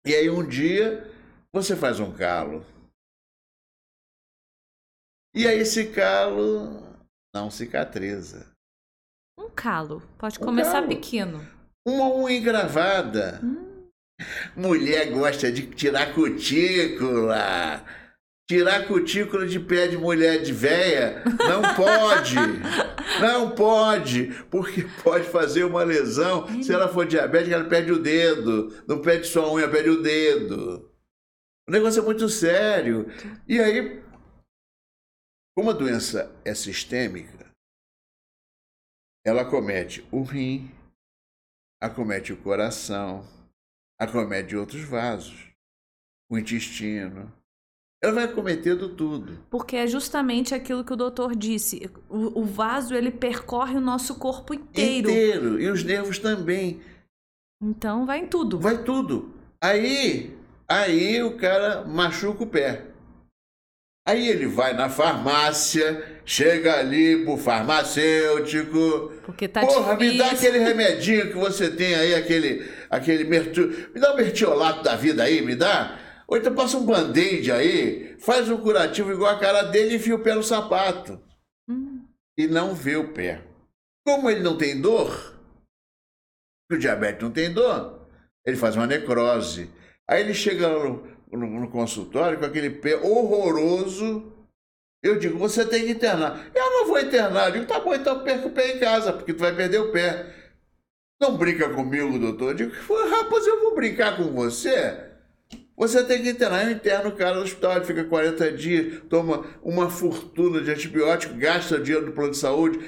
e 0.07 0.15
aí 0.15 0.31
um 0.31 0.47
dia 0.47 1.11
você 1.53 1.77
faz 1.77 2.01
um 2.01 2.13
calo. 2.13 2.65
E 5.35 5.47
aí 5.47 5.61
esse 5.61 5.93
calo 5.93 6.83
não 7.35 7.51
cicatriza. 7.51 8.47
Um 9.39 9.49
calo. 9.51 10.01
Pode 10.19 10.39
Um 10.41 10.45
começar 10.45 10.83
calo. 10.83 10.89
pequeno. 10.89 11.39
Uma 11.87 12.13
unha 12.15 12.37
engravada. 12.37 13.41
Hum. 13.43 13.89
Mulher 14.57 15.11
gosta 15.13 15.51
de 15.51 15.67
tirar 15.75 16.15
cutícula. 16.15 17.85
Tirar 18.51 18.89
cutícula 18.89 19.47
de 19.47 19.61
pé 19.61 19.87
de 19.87 19.97
mulher 19.97 20.43
de 20.43 20.53
véia 20.53 21.23
não 21.49 21.63
pode. 21.77 22.35
Não 23.21 23.55
pode, 23.55 24.27
porque 24.51 24.83
pode 25.05 25.29
fazer 25.29 25.63
uma 25.63 25.85
lesão. 25.85 26.49
Se 26.61 26.73
ela 26.73 26.89
for 26.89 27.07
diabética, 27.07 27.55
ela 27.55 27.69
perde 27.69 27.93
o 27.93 28.03
dedo. 28.03 28.85
Não 28.89 29.01
perde 29.01 29.29
só 29.29 29.45
a 29.45 29.53
unha, 29.53 29.71
perde 29.71 29.91
o 29.91 30.03
dedo. 30.03 30.93
O 31.69 31.71
negócio 31.71 32.03
é 32.03 32.05
muito 32.05 32.29
sério. 32.29 33.07
E 33.47 33.61
aí, 33.61 34.03
como 35.57 35.71
a 35.71 35.73
doença 35.73 36.35
é 36.45 36.53
sistêmica, 36.53 37.47
ela 39.25 39.43
acomete 39.43 40.05
o 40.11 40.25
rim, 40.25 40.69
acomete 41.81 42.33
o 42.33 42.37
coração, 42.37 43.25
acomete 43.97 44.57
outros 44.57 44.83
vasos, 44.83 45.53
o 46.29 46.37
intestino. 46.37 47.33
Ela 48.03 48.13
vai 48.15 48.25
acometendo 48.25 48.89
tudo. 48.91 49.39
Porque 49.51 49.77
é 49.77 49.87
justamente 49.87 50.55
aquilo 50.55 50.85
que 50.85 50.93
o 50.93 50.97
doutor 50.97 51.37
disse. 51.37 51.91
O, 52.09 52.41
o 52.41 52.45
vaso, 52.45 52.95
ele 52.95 53.11
percorre 53.11 53.77
o 53.77 53.81
nosso 53.81 54.15
corpo 54.15 54.55
inteiro. 54.55 55.11
Inteiro. 55.11 55.61
E 55.61 55.69
os 55.69 55.85
nervos 55.85 56.19
também. 56.19 56.81
Então 57.63 58.07
vai 58.07 58.21
em 58.21 58.27
tudo. 58.27 58.59
Vai 58.59 58.83
tudo. 58.83 59.35
Aí, 59.63 60.35
Aí 60.71 61.21
o 61.21 61.37
cara 61.37 61.83
machuca 61.85 62.45
o 62.45 62.47
pé. 62.47 62.83
Aí 64.07 64.29
ele 64.29 64.47
vai 64.47 64.73
na 64.73 64.89
farmácia, 64.89 66.21
chega 66.25 66.79
ali 66.79 67.25
pro 67.25 67.37
farmacêutico. 67.37 69.13
Porque 69.27 69.49
tá 69.49 69.67
Porra, 69.67 69.97
difícil. 69.97 70.13
me 70.13 70.19
dá 70.19 70.31
aquele 70.31 70.59
remedinho 70.61 71.27
que 71.29 71.37
você 71.37 71.69
tem 71.73 71.97
aí, 71.97 72.15
aquele. 72.15 72.71
aquele 72.89 73.25
mertu... 73.25 73.63
Me 73.93 74.01
dá 74.01 74.13
um 74.15 74.17
mertiolato 74.17 74.85
da 74.85 74.95
vida 74.95 75.25
aí, 75.25 75.43
me 75.43 75.57
dá. 75.57 75.99
Ou 76.31 76.37
então 76.37 76.55
passa 76.55 76.79
um 76.79 76.87
band-aid 76.87 77.51
aí, 77.51 78.17
faz 78.21 78.49
um 78.49 78.57
curativo 78.57 79.11
igual 79.11 79.35
a 79.35 79.41
cara 79.41 79.63
dele 79.63 79.95
e 79.95 79.97
enfia 79.97 80.15
o 80.15 80.23
pé 80.23 80.33
no 80.33 80.45
sapato. 80.45 81.21
Hum. 81.69 82.05
E 82.39 82.47
não 82.47 82.73
vê 82.73 82.95
o 82.95 83.13
pé. 83.13 83.43
Como 84.07 84.31
ele 84.31 84.41
não 84.41 84.57
tem 84.57 84.81
dor, 84.81 85.37
o 86.71 86.77
diabetes 86.77 87.21
não 87.21 87.33
tem 87.33 87.53
dor, 87.53 88.07
ele 88.47 88.57
faz 88.57 88.77
uma 88.77 88.87
necrose. 88.87 89.69
Aí 90.09 90.21
ele 90.21 90.33
chega 90.33 90.69
no, 90.69 91.05
no, 91.33 91.61
no 91.63 91.69
consultório 91.69 92.39
com 92.39 92.45
aquele 92.45 92.71
pé 92.71 92.97
horroroso. 92.97 94.33
Eu 95.03 95.19
digo, 95.19 95.37
você 95.37 95.67
tem 95.67 95.85
que 95.85 95.93
internar. 95.93 96.49
Eu 96.55 96.71
não 96.71 96.87
vou 96.87 97.01
internar. 97.01 97.49
Eu 97.49 97.53
digo, 97.55 97.67
tá 97.67 97.81
bom, 97.81 97.93
então 97.93 98.23
perca 98.23 98.47
o 98.47 98.53
pé 98.53 98.77
em 98.77 98.79
casa, 98.79 99.13
porque 99.13 99.35
tu 99.35 99.41
vai 99.41 99.55
perder 99.55 99.79
o 99.79 99.91
pé. 99.91 100.33
Não 101.21 101.37
brinca 101.37 101.75
comigo, 101.75 102.21
doutor. 102.21 102.51
Eu 102.51 102.55
digo, 102.55 102.73
rapaz, 103.11 103.47
eu 103.49 103.61
vou 103.63 103.75
brincar 103.75 104.17
com 104.17 104.33
você? 104.33 105.10
Você 105.81 106.05
tem 106.05 106.23
que 106.23 106.29
internar. 106.29 106.67
Eu 106.67 106.73
interno 106.73 107.09
o 107.09 107.17
cara 107.17 107.37
no 107.37 107.43
hospital, 107.43 107.77
ele 107.77 107.87
fica 107.87 108.05
40 108.05 108.53
dias, 108.53 109.01
toma 109.09 109.47
uma 109.63 109.89
fortuna 109.89 110.61
de 110.61 110.71
antibiótico, 110.71 111.33
gasta 111.39 111.81
dinheiro 111.81 112.05
do 112.05 112.13
plano 112.13 112.33
de 112.33 112.37
saúde. 112.37 112.79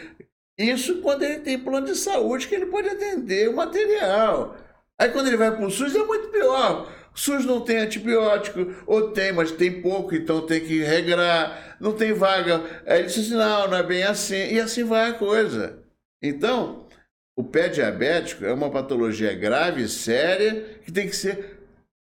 Isso 0.59 1.01
quando 1.01 1.23
ele 1.23 1.41
tem 1.41 1.59
plano 1.59 1.87
de 1.87 1.97
saúde, 1.97 2.47
que 2.47 2.55
ele 2.55 2.67
pode 2.67 2.91
atender 2.91 3.49
o 3.49 3.57
material. 3.57 4.59
Aí 5.01 5.09
quando 5.09 5.29
ele 5.29 5.39
vai 5.39 5.57
para 5.57 5.65
o 5.65 5.71
SUS 5.71 5.97
é 5.97 6.05
muito 6.05 6.29
pior. 6.29 6.93
O 7.15 7.19
SUS 7.19 7.47
não 7.47 7.63
tem 7.63 7.79
antibiótico, 7.79 8.61
ou 8.87 9.11
tem, 9.11 9.33
mas 9.33 9.51
tem 9.53 9.81
pouco, 9.81 10.15
então 10.15 10.45
tem 10.45 10.61
que 10.61 10.83
regrar, 10.83 11.79
não 11.81 11.95
tem 11.95 12.13
vaga. 12.13 12.63
Aí 12.87 12.99
ele 12.99 13.07
disse 13.07 13.21
assim, 13.21 13.35
não, 13.37 13.69
não 13.69 13.77
é 13.79 13.83
bem 13.83 14.03
assim, 14.03 14.53
e 14.53 14.61
assim 14.61 14.85
vai 14.85 15.09
a 15.09 15.15
coisa. 15.15 15.83
Então, 16.23 16.87
o 17.35 17.43
pé 17.43 17.71
diabético 17.71 18.45
é 18.45 18.53
uma 18.53 18.71
patologia 18.71 19.35
grave, 19.35 19.89
séria, 19.89 20.79
que 20.85 20.93
tem 20.93 21.09
que 21.09 21.17
ser 21.17 21.62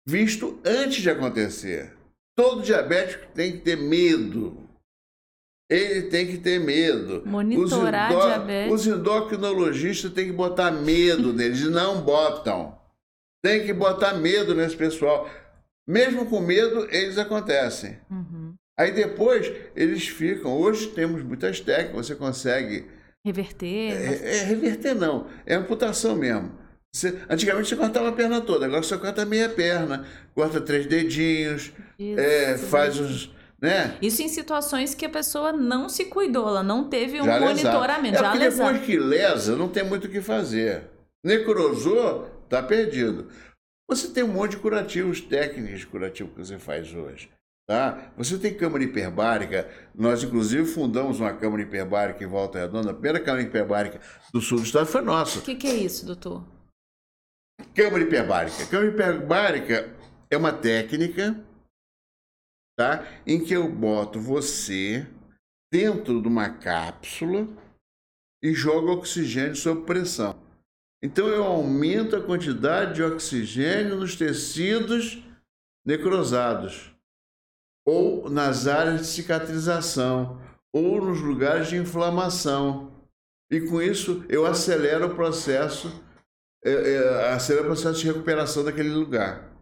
visto 0.07 0.61
antes 0.65 1.03
de 1.03 1.11
acontecer. 1.11 1.97
Todo 2.37 2.63
diabético 2.63 3.27
tem 3.33 3.53
que 3.53 3.59
ter 3.59 3.77
medo. 3.77 4.69
Ele 5.71 6.03
tem 6.09 6.27
que 6.27 6.39
ter 6.39 6.61
medo. 6.61 7.23
Monitorar 7.25 8.11
os, 8.11 8.17
endó 8.17 8.27
diabetes. 8.27 8.73
os 8.73 8.87
endocrinologistas 8.87 10.13
têm 10.13 10.27
que 10.27 10.33
botar 10.33 10.71
medo 10.71 11.33
neles, 11.33 11.63
não 11.63 12.03
botam. 12.03 12.79
Tem 13.43 13.65
que 13.65 13.73
botar 13.73 14.15
medo 14.15 14.55
nesse 14.55 14.77
pessoal. 14.77 15.29
Mesmo 15.87 16.27
com 16.27 16.41
medo, 16.41 16.87
eles 16.91 17.19
acontecem. 17.19 17.99
Uhum. 18.11 18.55
Aí 18.79 18.91
depois 18.93 19.53
eles 19.77 20.09
ficam. 20.09 20.57
Hoje 20.57 20.89
temos 20.89 21.23
muitas 21.23 21.61
técnicas, 21.61 22.07
você 22.07 22.15
consegue. 22.15 22.87
Reverter. 23.25 23.93
É, 23.93 24.39
é 24.39 24.45
reverter, 24.45 24.95
não. 24.95 25.29
É 25.47 25.55
amputação 25.55 26.17
mesmo. 26.17 26.53
Você, 26.95 27.19
antigamente 27.29 27.69
você 27.69 27.75
cortava 27.75 28.09
a 28.09 28.13
perna 28.13 28.41
toda, 28.41 28.67
agora 28.67 28.81
você 28.81 28.97
corta 28.97 29.27
meia 29.27 29.49
perna, 29.49 30.07
corta 30.33 30.61
três 30.61 30.87
dedinhos, 30.87 31.73
é, 31.99 32.57
faz 32.57 33.01
os. 33.01 33.35
Né? 33.61 33.99
Isso 34.01 34.23
em 34.23 34.29
situações 34.29 34.95
que 34.95 35.05
a 35.05 35.09
pessoa 35.09 35.53
não 35.53 35.89
se 35.89 36.05
cuidou, 36.05 36.47
ela 36.47 36.63
não 36.63 36.89
teve 36.89 37.21
um 37.21 37.25
Já 37.25 37.41
monitoramento. 37.41 38.17
É 38.17 38.21
já 38.21 38.37
depois 38.37 38.81
que 38.83 38.97
lesa, 38.97 39.57
não 39.57 39.69
tem 39.69 39.83
muito 39.83 40.05
o 40.05 40.09
que 40.09 40.21
fazer. 40.21 40.85
Necrosou, 41.25 42.31
tá 42.49 42.63
perdido. 42.63 43.27
Você 43.91 44.09
tem 44.09 44.23
um 44.23 44.29
monte 44.29 44.53
de 44.53 44.59
curativos, 44.59 45.21
técnicas 45.21 45.81
de 45.81 45.87
curativo 45.89 46.31
que 46.31 46.39
você 46.39 46.61
faz 46.61 46.95
hoje. 46.95 47.29
Tá? 47.67 48.13
Você 48.17 48.39
tem 48.39 48.55
câmara 48.55 48.85
hiperbárica. 48.85 49.69
Nós, 49.95 50.23
inclusive, 50.23 50.65
fundamos 50.67 51.19
uma 51.19 51.33
câmara 51.33 51.63
hiperbárica 51.63 52.23
em 52.23 52.27
Volta 52.29 52.61
Redonda. 52.61 52.91
A 52.91 52.95
primeira 52.95 53.19
câmara 53.19 53.43
hiperbárica 53.43 54.01
do 54.33 54.41
sul 54.41 54.59
do 54.59 54.65
estado 54.65 54.87
foi 54.87 55.01
nossa. 55.01 55.41
O 55.41 55.43
que, 55.43 55.55
que 55.55 55.67
é 55.67 55.75
isso, 55.75 56.07
doutor? 56.07 56.55
Câmara 57.75 58.05
hiperbárica. 58.05 58.67
Câmara 58.67 58.91
hiperbárica 58.91 59.97
é 60.31 60.37
uma 60.37 60.53
técnica 60.53 61.45
tá? 62.77 63.07
em 63.27 63.43
que 63.43 63.53
eu 63.53 63.69
boto 63.69 64.21
você 64.21 65.07
dentro 65.73 66.23
de 66.23 66.29
uma 66.29 66.51
cápsula 66.51 67.49
e 68.43 68.53
jogo 68.53 68.93
oxigênio 68.93 69.57
sob 69.57 69.85
pressão. 69.85 70.41
Então 71.03 71.27
eu 71.29 71.45
aumento 71.45 72.17
a 72.17 72.23
quantidade 72.23 72.95
de 72.95 73.03
oxigênio 73.03 73.97
nos 73.97 74.17
tecidos 74.17 75.23
necrosados, 75.85 76.95
ou 77.87 78.31
nas 78.31 78.67
áreas 78.67 79.01
de 79.01 79.07
cicatrização, 79.07 80.41
ou 80.73 81.05
nos 81.05 81.21
lugares 81.21 81.69
de 81.69 81.77
inflamação. 81.77 82.91
E 83.51 83.61
com 83.63 83.83
isso 83.83 84.25
eu 84.29 84.47
acelero 84.47 85.09
o 85.09 85.15
processo, 85.15 86.03
é, 86.65 86.71
é, 86.73 87.33
acelero 87.33 87.65
o 87.65 87.69
processo 87.69 88.01
de 88.01 88.07
recuperação 88.07 88.65
daquele 88.65 88.91
lugar. 88.91 89.53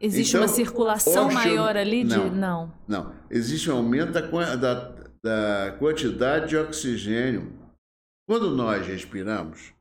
Existe 0.00 0.30
Então, 0.30 0.42
uma 0.42 0.48
circulação 0.48 1.30
maior 1.30 1.76
ali 1.76 2.04
de. 2.04 2.16
Não. 2.16 2.30
Não. 2.30 2.74
Não, 2.86 3.14
existe 3.30 3.70
um 3.70 3.76
aumento 3.76 4.12
da, 4.12 4.20
da, 4.56 4.74
da 5.22 5.76
quantidade 5.78 6.48
de 6.50 6.56
oxigênio. 6.56 7.52
Quando 8.28 8.50
nós 8.50 8.86
respiramos, 8.86 9.72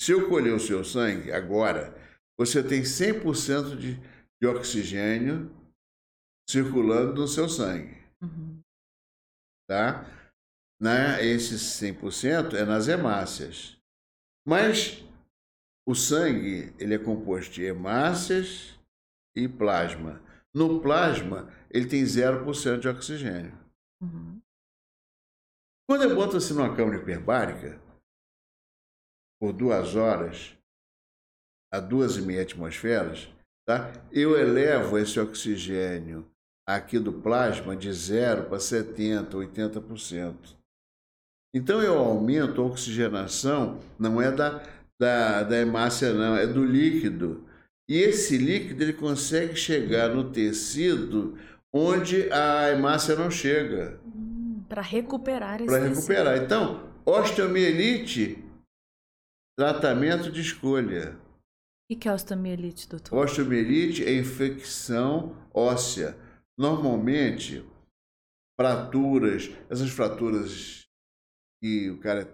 se 0.00 0.12
eu 0.12 0.28
colher 0.28 0.54
o 0.54 0.60
seu 0.60 0.84
sangue 0.84 1.30
agora, 1.32 1.94
você 2.38 2.62
tem 2.62 2.82
100% 2.82 3.76
de, 3.76 4.00
de 4.40 4.48
oxigênio 4.48 5.50
circulando 6.48 7.14
no 7.20 7.28
seu 7.28 7.48
sangue, 7.48 7.98
Uhum. 8.22 8.60
tá? 9.68 10.06
Né? 10.80 11.24
Esses 11.26 11.60
100% 11.80 12.54
é 12.54 12.64
nas 12.64 12.88
hemácias. 12.88 13.76
Mas 14.46 15.04
o 15.88 15.94
sangue, 15.94 16.74
ele 16.78 16.94
é 16.94 16.98
composto 16.98 17.54
de 17.54 17.64
hemácias 17.64 18.78
e 19.34 19.48
plasma. 19.48 20.22
No 20.54 20.82
plasma, 20.82 21.50
ele 21.70 21.88
tem 21.88 22.02
0% 22.02 22.78
de 22.78 22.88
oxigênio. 22.88 23.58
Uhum. 24.02 24.38
Quando 25.88 26.02
eu 26.02 26.14
boto 26.14 26.36
assim 26.36 26.52
numa 26.52 26.76
câmara 26.76 27.00
hiperbárica, 27.00 27.80
por 29.40 29.54
duas 29.54 29.96
horas, 29.96 30.54
a 31.72 31.80
duas 31.80 32.18
e 32.18 32.20
meia 32.20 32.42
atmosferas, 32.42 33.26
tá? 33.66 33.90
eu 34.12 34.38
elevo 34.38 34.98
esse 34.98 35.18
oxigênio 35.18 36.30
aqui 36.66 36.98
do 36.98 37.14
plasma 37.14 37.74
de 37.74 37.90
0 37.90 38.50
para 38.50 38.58
70%, 38.58 39.30
80%. 39.30 40.58
Então 41.54 41.82
eu 41.82 41.98
aumento 41.98 42.60
a 42.60 42.66
oxigenação, 42.66 43.80
não 43.98 44.20
é 44.20 44.30
da, 44.30 44.62
da, 45.00 45.42
da 45.42 45.56
hemácia, 45.56 46.12
não, 46.12 46.36
é 46.36 46.46
do 46.46 46.64
líquido. 46.64 47.46
E 47.88 47.96
esse 47.96 48.36
líquido 48.36 48.82
ele 48.82 48.92
consegue 48.92 49.56
chegar 49.56 50.08
no 50.14 50.30
tecido 50.30 51.38
onde 51.72 52.30
a 52.32 52.70
hemácia 52.70 53.14
não 53.16 53.30
chega 53.30 54.00
Para 54.68 54.82
recuperar 54.82 55.60
esse 55.60 55.66
para 55.66 55.80
tecido. 55.88 55.94
recuperar. 55.94 56.36
Então, 56.42 56.92
osteomielite, 57.06 58.44
tratamento 59.58 60.30
de 60.30 60.40
escolha. 60.40 61.16
O 61.16 61.94
que 61.94 62.00
que 62.00 62.08
é 62.08 62.12
osteomielite, 62.12 62.88
doutor? 62.88 63.18
Osteomielite 63.18 64.04
é 64.04 64.12
infecção 64.12 65.34
óssea. 65.54 66.16
Normalmente, 66.58 67.64
fraturas, 68.60 69.50
essas 69.70 69.88
fraturas 69.90 70.86
que 71.62 71.90
o 71.90 71.98
cara 71.98 72.26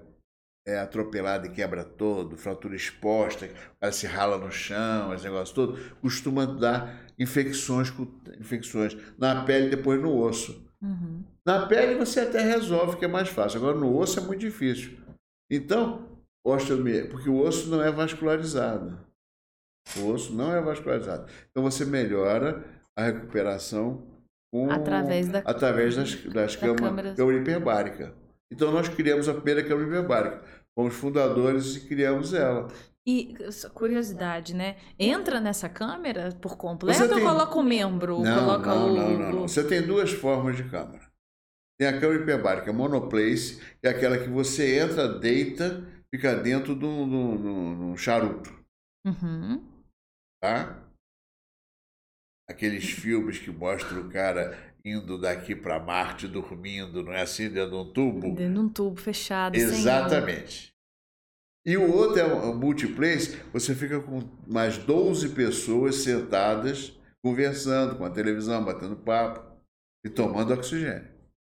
é 0.66 0.78
atropelado 0.78 1.46
e 1.46 1.50
quebra 1.50 1.84
todo, 1.84 2.36
fratura 2.36 2.74
exposta, 2.74 3.48
cara 3.80 3.92
se 3.92 4.06
rala 4.06 4.38
no 4.38 4.50
chão, 4.50 5.12
esse 5.12 5.24
negócio 5.24 5.54
todo, 5.54 5.78
costuma 6.00 6.46
dar 6.46 7.04
infecções, 7.18 7.92
infecções 8.40 8.96
na 9.18 9.44
pele 9.44 9.66
e 9.66 9.70
depois 9.70 10.00
no 10.00 10.16
osso. 10.16 10.66
Uhum. 10.82 11.22
Na 11.46 11.66
pele 11.66 11.94
você 11.96 12.20
até 12.20 12.40
resolve, 12.40 12.96
que 12.96 13.04
é 13.04 13.08
mais 13.08 13.28
fácil. 13.28 13.58
Agora 13.58 13.76
no 13.76 13.94
osso 13.96 14.18
é 14.18 14.22
muito 14.22 14.40
difícil. 14.40 14.98
Então, 15.50 16.08
osteomielite, 16.44 17.08
porque 17.10 17.28
o 17.28 17.38
osso 17.38 17.68
não 17.68 17.82
é 17.82 17.90
vascularizado. 17.90 18.98
O 19.98 20.08
osso 20.08 20.32
não 20.34 20.54
é 20.54 20.60
vascularizado. 20.62 21.30
Então 21.50 21.62
você 21.62 21.84
melhora 21.84 22.64
a 22.96 23.04
recuperação 23.04 24.06
com, 24.52 24.70
Através 24.70 25.28
da- 25.28 25.40
através 25.40 25.96
das, 25.96 26.14
das 26.24 26.54
da 26.56 26.60
câmaras 26.60 26.80
câmara. 26.88 27.14
câmara 27.14 27.36
hiperbárica. 27.38 28.14
Então 28.52 28.70
nós 28.70 28.88
criamos 28.88 29.28
a 29.28 29.34
primeira 29.34 29.62
câmara 29.64 29.86
hiperbárica. 29.86 30.42
Fomos 30.76 30.94
fundadores 30.94 31.76
e 31.76 31.86
criamos 31.86 32.34
ela. 32.34 32.68
E 33.06 33.34
curiosidade, 33.74 34.54
né? 34.54 34.76
Entra 34.98 35.38
nessa 35.40 35.68
câmera 35.68 36.32
por 36.40 36.56
completo 36.56 36.98
Você 36.98 37.04
ou 37.04 37.14
tem- 37.14 37.24
coloca 37.24 37.54
o 37.58 37.62
membro? 37.62 38.20
Não, 38.20 38.38
coloca 38.40 38.74
não, 38.74 38.92
o... 38.92 38.96
não, 38.96 39.10
não, 39.18 39.32
não. 39.32 39.40
Você 39.48 39.66
tem 39.66 39.82
duas 39.86 40.10
formas 40.10 40.56
de 40.56 40.64
câmara. 40.68 41.04
Tem 41.78 41.88
a 41.88 42.00
câmara 42.00 42.22
hiperbárica 42.22 42.72
monoplace, 42.72 43.60
que 43.80 43.86
é 43.86 43.90
aquela 43.90 44.16
que 44.18 44.28
você 44.28 44.78
entra, 44.78 45.08
deita, 45.18 45.84
fica 46.14 46.34
dentro 46.34 46.74
de 46.74 46.80
de 46.80 46.86
de 46.86 47.42
de 47.42 47.48
um 47.48 47.96
charuto, 47.96 48.50
Uhum. 49.06 49.62
tá? 50.40 50.80
aqueles 52.48 52.84
filmes 52.90 53.38
que 53.38 53.50
mostram 53.50 54.02
o 54.06 54.10
cara 54.10 54.73
indo 54.84 55.18
daqui 55.18 55.56
para 55.56 55.80
Marte 55.80 56.28
dormindo, 56.28 57.02
não 57.02 57.12
é 57.12 57.22
assim, 57.22 57.48
dentro 57.48 57.70
de 57.70 57.76
um 57.76 57.92
tubo? 57.92 58.20
Dentro 58.34 58.54
de 58.54 58.58
um 58.60 58.68
tubo 58.68 59.00
fechado. 59.00 59.56
Exatamente. 59.56 60.74
E 61.66 61.78
o 61.78 61.90
outro 61.96 62.18
é 62.18 62.24
o 62.24 62.54
multiplace, 62.54 63.40
você 63.50 63.74
fica 63.74 63.98
com 63.98 64.20
mais 64.46 64.76
12 64.76 65.30
pessoas 65.30 65.96
sentadas, 65.96 66.92
conversando 67.24 67.96
com 67.96 68.04
a 68.04 68.10
televisão, 68.10 68.62
batendo 68.62 68.96
papo 68.96 69.42
e 70.04 70.10
tomando 70.10 70.52
oxigênio. 70.52 71.08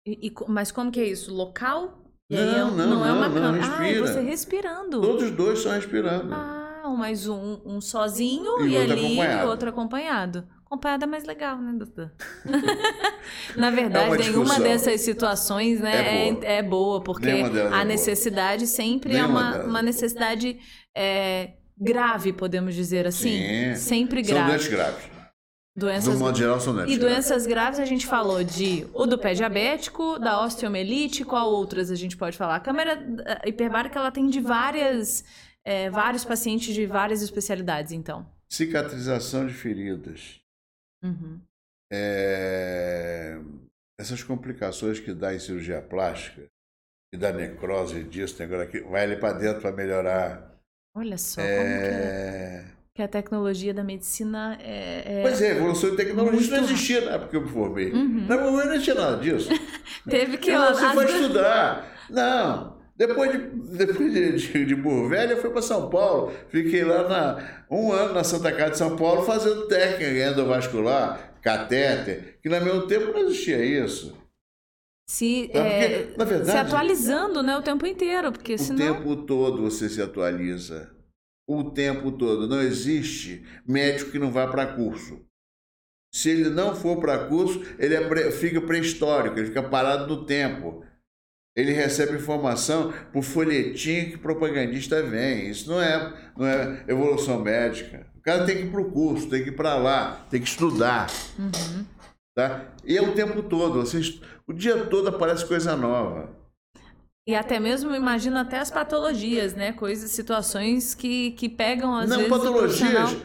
E, 0.06 0.28
e, 0.28 0.34
mas 0.50 0.70
como 0.70 0.92
que 0.92 1.00
é 1.00 1.06
isso? 1.06 1.34
Local? 1.34 2.02
Não, 2.30 2.40
é, 2.40 2.58
não, 2.58 2.72
não, 2.72 2.90
não, 2.90 3.06
é 3.06 3.12
uma 3.14 3.30
não, 3.30 3.54
respira. 3.54 3.84
Ah, 3.84 3.90
é 3.90 4.00
você 4.00 4.22
respirando. 4.22 5.02
Todos 5.02 5.24
os 5.24 5.32
dois 5.32 5.60
estão 5.60 5.74
respirando. 5.74 6.34
Ah, 6.34 6.94
mas 6.98 7.28
um, 7.28 7.62
um 7.66 7.80
sozinho 7.80 8.66
e, 8.66 8.72
e 8.72 8.78
ali 8.78 9.06
acompanhado. 9.22 9.50
outro 9.50 9.70
acompanhado. 9.70 10.48
Acompanhada 10.72 11.04
é 11.04 11.08
mais 11.08 11.26
legal, 11.26 11.58
né, 11.58 11.74
doutor? 11.74 12.10
Na 13.58 13.70
verdade, 13.70 14.16
é 14.16 14.18
nenhuma 14.20 14.58
dessas 14.58 15.02
situações 15.02 15.82
né, 15.82 16.30
é, 16.30 16.32
boa, 16.32 16.46
é 16.46 16.64
boa 16.64 17.04
porque 17.04 17.28
a 17.28 17.82
é 17.82 17.84
necessidade 17.84 18.66
sempre 18.66 19.18
é 19.18 19.26
uma, 19.26 19.64
uma 19.66 19.82
necessidade 19.82 20.58
é, 20.96 21.56
grave, 21.78 22.32
podemos 22.32 22.74
dizer 22.74 23.06
assim. 23.06 23.74
Sim. 23.74 23.76
Sempre 23.76 24.22
grave. 24.22 24.40
São 24.40 24.48
doenças 24.48 24.68
graves. 24.70 25.04
Doenças... 25.76 26.14
Do 26.14 26.20
modo 26.22 26.38
geral, 26.38 26.60
são 26.62 26.74
doenças 26.74 26.96
E 26.96 26.98
doenças 26.98 27.46
graves 27.46 27.78
a 27.78 27.86
gente 27.86 28.08
falou 28.08 28.42
de 28.42 28.88
o 28.94 29.06
do 29.06 29.18
pé 29.18 29.34
diabético, 29.34 30.18
da 30.20 30.42
osteomelite, 30.42 31.26
qual 31.26 31.52
outras 31.52 31.92
a 31.92 31.96
gente 31.96 32.16
pode 32.16 32.38
falar? 32.38 32.56
A 32.56 32.62
câmera 32.62 32.98
hiperbárica, 33.46 34.00
ela 34.00 34.10
tem 34.10 34.30
de 34.30 34.40
várias, 34.40 35.26
é, 35.66 35.90
vários 35.90 36.24
pacientes 36.24 36.74
de 36.74 36.86
várias 36.86 37.22
especialidades, 37.22 37.92
então. 37.92 38.26
Cicatrização 38.48 39.46
de 39.48 39.54
feridas 39.54 40.41
Uhum. 41.04 41.40
É, 41.92 43.38
essas 44.00 44.24
complicações 44.24 45.00
que 45.00 45.14
dá 45.14 45.34
em 45.34 45.40
cirurgia 45.40 45.82
plástica, 45.82 46.48
e 47.14 47.18
da 47.18 47.32
necrose 47.32 48.04
disso, 48.04 48.42
agora 48.42 48.64
aqui, 48.64 48.80
vai 48.82 49.04
ali 49.04 49.18
para 49.18 49.38
dentro 49.38 49.62
para 49.62 49.72
melhorar. 49.72 50.58
Olha 50.96 51.18
só, 51.18 51.42
é... 51.42 51.58
como 51.58 51.70
que, 51.70 51.88
é, 51.88 52.66
que 52.96 53.02
a 53.02 53.08
tecnologia 53.08 53.74
da 53.74 53.84
medicina 53.84 54.58
é. 54.62 55.20
é 55.20 55.22
pois 55.22 55.42
é, 55.42 55.52
evolução 55.52 55.92
de 55.92 55.98
tecnologia 55.98 56.40
muito... 56.40 56.52
não 56.52 56.64
existia 56.64 57.02
na 57.02 57.12
época 57.12 57.30
que 57.30 57.36
eu 57.36 57.42
me 57.42 57.50
formei. 57.50 57.92
Uhum. 57.92 58.26
Não, 58.28 58.52
não 58.52 58.62
existia 58.62 58.96
nada 58.96 59.18
disso. 59.18 59.50
Teve 60.10 60.38
que. 60.38 60.52
Não, 60.52 60.74
você 60.74 60.94
vai 60.94 61.06
estudar. 61.06 62.08
Não. 62.10 62.81
Depois 63.08 63.32
de, 63.32 63.38
depois 63.78 64.14
de, 64.14 64.32
de, 64.36 64.66
de 64.66 64.76
Burro 64.76 65.10
Velho, 65.10 65.32
eu 65.32 65.42
fui 65.42 65.50
para 65.50 65.62
São 65.64 65.90
Paulo. 65.90 66.32
Fiquei 66.50 66.84
lá 66.84 67.10
na, 67.10 67.66
um 67.72 67.92
ano 67.92 68.14
na 68.14 68.24
Santa 68.24 68.52
Casa 68.52 68.72
de 68.72 68.78
São 68.78 68.96
Paulo 68.96 69.24
fazendo 69.24 69.68
técnica 69.68 70.30
endovascular, 70.30 71.34
catéter, 71.42 72.38
que 72.44 72.48
no 72.48 72.62
meu 72.62 72.86
tempo 72.86 73.12
não 73.12 73.18
existia 73.22 73.66
isso. 73.66 74.16
Se, 75.10 75.50
é, 75.52 76.04
porque, 76.04 76.26
verdade, 76.26 76.52
se 76.52 76.58
atualizando 76.58 77.42
né, 77.42 77.58
o 77.58 77.64
tempo 77.64 77.88
inteiro. 77.88 78.32
Porque 78.32 78.54
o 78.54 78.60
senão... 78.60 78.78
tempo 78.78 79.16
todo 79.26 79.64
você 79.64 79.90
se 79.90 80.00
atualiza. 80.00 80.96
O 81.50 81.72
tempo 81.72 82.12
todo. 82.12 82.48
Não 82.48 82.62
existe 82.62 83.44
médico 83.68 84.12
que 84.12 84.20
não 84.20 84.32
vá 84.32 84.46
para 84.46 84.76
curso. 84.76 85.26
Se 86.14 86.30
ele 86.30 86.50
não 86.50 86.76
for 86.76 87.00
para 87.00 87.26
curso, 87.28 87.62
ele 87.80 87.96
é, 87.96 88.32
fica 88.32 88.62
pré-histórico, 88.62 89.40
ele 89.40 89.48
fica 89.48 89.64
parado 89.64 90.08
no 90.08 90.24
tempo. 90.24 90.86
Ele 91.56 91.74
recebe 91.74 92.16
informação 92.16 92.94
por 93.12 93.24
folhetim 93.24 94.12
que 94.12 94.18
propagandista 94.18 95.04
vem. 95.04 95.50
Isso 95.50 95.70
não 95.70 95.82
é, 95.82 96.14
não 96.38 96.48
é 96.48 96.86
evolução 96.88 97.40
médica. 97.40 98.08
O 98.18 98.22
cara 98.22 98.46
tem 98.46 98.58
que 98.58 98.64
ir 98.64 98.72
para 98.72 98.82
o 98.82 98.92
curso, 98.92 99.30
tem 99.30 99.44
que 99.44 99.50
ir 99.50 99.56
para 99.56 99.76
lá, 99.76 100.26
tem 100.30 100.40
que 100.40 100.48
estudar. 100.48 101.12
Uhum. 101.38 101.86
Tá? 102.36 102.66
E 102.86 102.98
é 102.98 103.02
o 103.02 103.14
tempo 103.14 103.44
todo. 103.44 103.80
Você, 103.80 104.00
o 104.48 104.54
dia 104.54 104.86
todo 104.86 105.10
aparece 105.10 105.46
coisa 105.46 105.76
nova. 105.76 106.30
E 107.28 107.36
até 107.36 107.60
mesmo, 107.60 107.94
imagina 107.94 108.42
até 108.42 108.60
as 108.60 108.72
patologias, 108.72 109.54
né? 109.54 109.74
Coisas, 109.74 110.10
situações 110.12 110.96
que, 110.96 111.32
que 111.32 111.48
pegam 111.48 111.94
às 111.96 112.10
não, 112.10 112.18
vezes. 112.18 112.32
Não, 112.32 112.38
patologias 112.40 113.18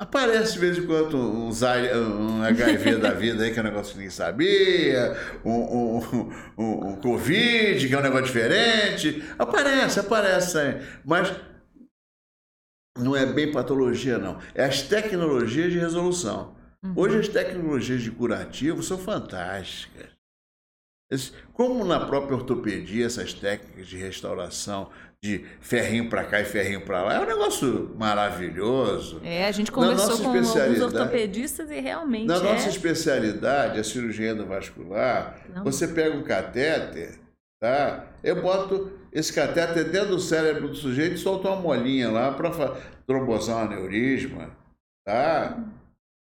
Aparece 0.00 0.54
de 0.54 0.60
vez 0.60 0.78
em 0.78 0.86
quando 0.86 1.14
um, 1.14 1.50
um 1.50 2.42
HIV 2.42 2.96
da 2.96 3.12
vida 3.12 3.44
aí, 3.44 3.52
que 3.52 3.58
é 3.58 3.62
um 3.62 3.66
negócio 3.66 3.92
que 3.92 3.98
ninguém 3.98 4.10
sabia, 4.10 5.14
um, 5.44 5.50
um, 5.52 6.32
um, 6.56 6.88
um, 6.88 6.96
Covid, 6.96 7.86
que 7.86 7.94
é 7.94 7.98
um 7.98 8.02
negócio 8.02 8.24
diferente. 8.24 9.22
Aparece, 9.38 10.00
aparece 10.00 10.56
aí. 10.56 10.80
Mas 11.04 11.30
não 12.98 13.14
é 13.14 13.26
bem 13.26 13.52
patologia, 13.52 14.16
não. 14.16 14.38
É 14.54 14.64
as 14.64 14.80
tecnologias 14.80 15.70
de 15.70 15.78
resolução. 15.78 16.56
Uhum. 16.82 16.94
Hoje 16.96 17.18
as 17.18 17.28
tecnologias 17.28 18.00
de 18.00 18.10
curativo 18.10 18.82
são 18.82 18.96
fantásticas. 18.96 20.06
Como 21.52 21.84
na 21.84 21.98
própria 21.98 22.36
ortopedia, 22.36 23.06
essas 23.06 23.32
técnicas 23.34 23.88
de 23.88 23.96
restauração 23.96 24.88
de 25.22 25.44
ferrinho 25.60 26.08
para 26.08 26.24
cá 26.24 26.40
e 26.40 26.44
ferrinho 26.44 26.80
para 26.82 27.02
lá. 27.02 27.14
É 27.14 27.20
um 27.20 27.26
negócio 27.26 27.94
maravilhoso. 27.98 29.20
É, 29.22 29.46
a 29.46 29.52
gente 29.52 29.70
conversou 29.70 30.18
com 30.18 30.28
alguns 30.28 30.80
ortopedistas 30.80 31.70
e 31.70 31.78
realmente. 31.80 32.26
Na 32.26 32.36
é... 32.36 32.42
nossa 32.42 32.68
especialidade, 32.68 33.78
a 33.78 33.84
cirurgia 33.84 34.30
endovascular, 34.30 35.38
Não. 35.54 35.64
você 35.64 35.88
pega 35.88 36.16
um 36.16 36.22
catéter, 36.22 37.18
tá? 37.60 38.06
Eu 38.24 38.40
boto 38.40 38.90
esse 39.12 39.32
catéter 39.32 39.90
dentro 39.90 40.10
do 40.10 40.20
cérebro 40.20 40.68
do 40.68 40.74
sujeito 40.74 41.16
e 41.16 41.18
solto 41.18 41.48
uma 41.48 41.56
molinha 41.56 42.10
lá 42.10 42.32
para 42.32 42.76
trombosar 43.06 43.56
um 43.56 43.72
aneurisma, 43.72 44.50
tá? 45.04 45.58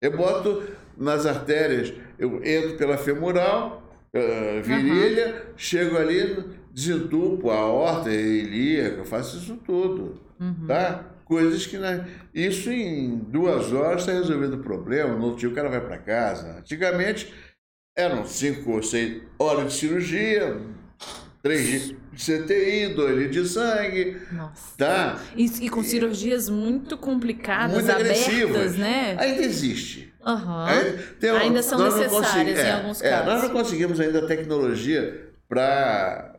Eu 0.02 0.18
boto 0.18 0.64
nas 0.98 1.28
artérias, 1.28 1.94
eu 2.18 2.44
entro 2.44 2.78
pela 2.78 2.98
femoral, 2.98 3.84
uh, 4.18 4.64
virilha, 4.64 5.28
uhum. 5.28 5.42
chego 5.56 5.98
ali 5.98 6.44
desentupo 6.72 7.50
a 7.50 7.66
horta 7.66 8.12
ilíaca, 8.12 9.04
faço 9.04 9.38
isso 9.38 9.58
tudo, 9.58 10.22
uhum. 10.40 10.68
tá? 10.68 11.06
Coisas 11.26 11.66
que... 11.66 11.78
Na... 11.78 12.06
Isso 12.34 12.72
em 12.72 13.18
duas 13.18 13.74
horas 13.74 14.02
está 14.02 14.14
resolvido 14.14 14.58
o 14.58 14.64
problema, 14.64 15.16
no 15.16 15.26
outro 15.26 15.40
dia 15.40 15.50
o 15.50 15.54
cara 15.54 15.70
vai 15.70 15.82
para 15.82 15.98
casa. 15.98 16.60
Antigamente 16.60 17.34
eram 17.98 18.26
cinco 18.26 18.72
ou 18.74 18.84
seis 18.84 19.24
horas 19.40 19.74
de 19.74 19.80
cirurgia, 19.80 20.62
três 21.42 21.90
de 21.90 21.96
CTI, 22.16 22.94
dois 22.94 23.32
de 23.32 23.48
sangue. 23.48 24.18
Nossa. 24.32 24.78
Tá? 24.78 25.22
E, 25.36 25.46
e 25.66 25.70
com 25.70 25.84
cirurgias 25.84 26.50
muito 26.50 26.98
complicadas, 26.98 27.76
muito 27.76 27.90
abertas, 27.90 28.28
agressivas. 28.28 28.76
né? 28.78 29.16
Ainda 29.20 29.44
existe. 29.44 30.14
Uhum. 30.26 31.36
ainda 31.40 31.64
são 31.64 31.80
necessárias 31.82 32.60
é, 32.60 32.70
em 32.70 32.72
alguns 32.74 33.02
é, 33.02 33.10
casos. 33.10 33.26
Nós 33.26 33.44
não 33.44 33.50
conseguimos 33.50 34.00
ainda 34.00 34.20
a 34.20 34.28
tecnologia 34.28 35.32
para 35.48 36.38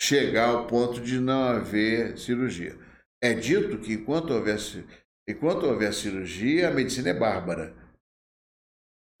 chegar 0.00 0.50
ao 0.50 0.66
ponto 0.66 1.00
de 1.00 1.18
não 1.18 1.42
haver 1.42 2.16
cirurgia. 2.18 2.76
É 3.20 3.34
dito 3.34 3.78
que 3.78 3.94
enquanto 3.94 4.32
houver, 4.32 4.58
enquanto 5.28 5.66
houver 5.66 5.92
cirurgia, 5.92 6.68
a 6.68 6.70
medicina 6.70 7.10
é 7.10 7.14
bárbara. 7.14 7.74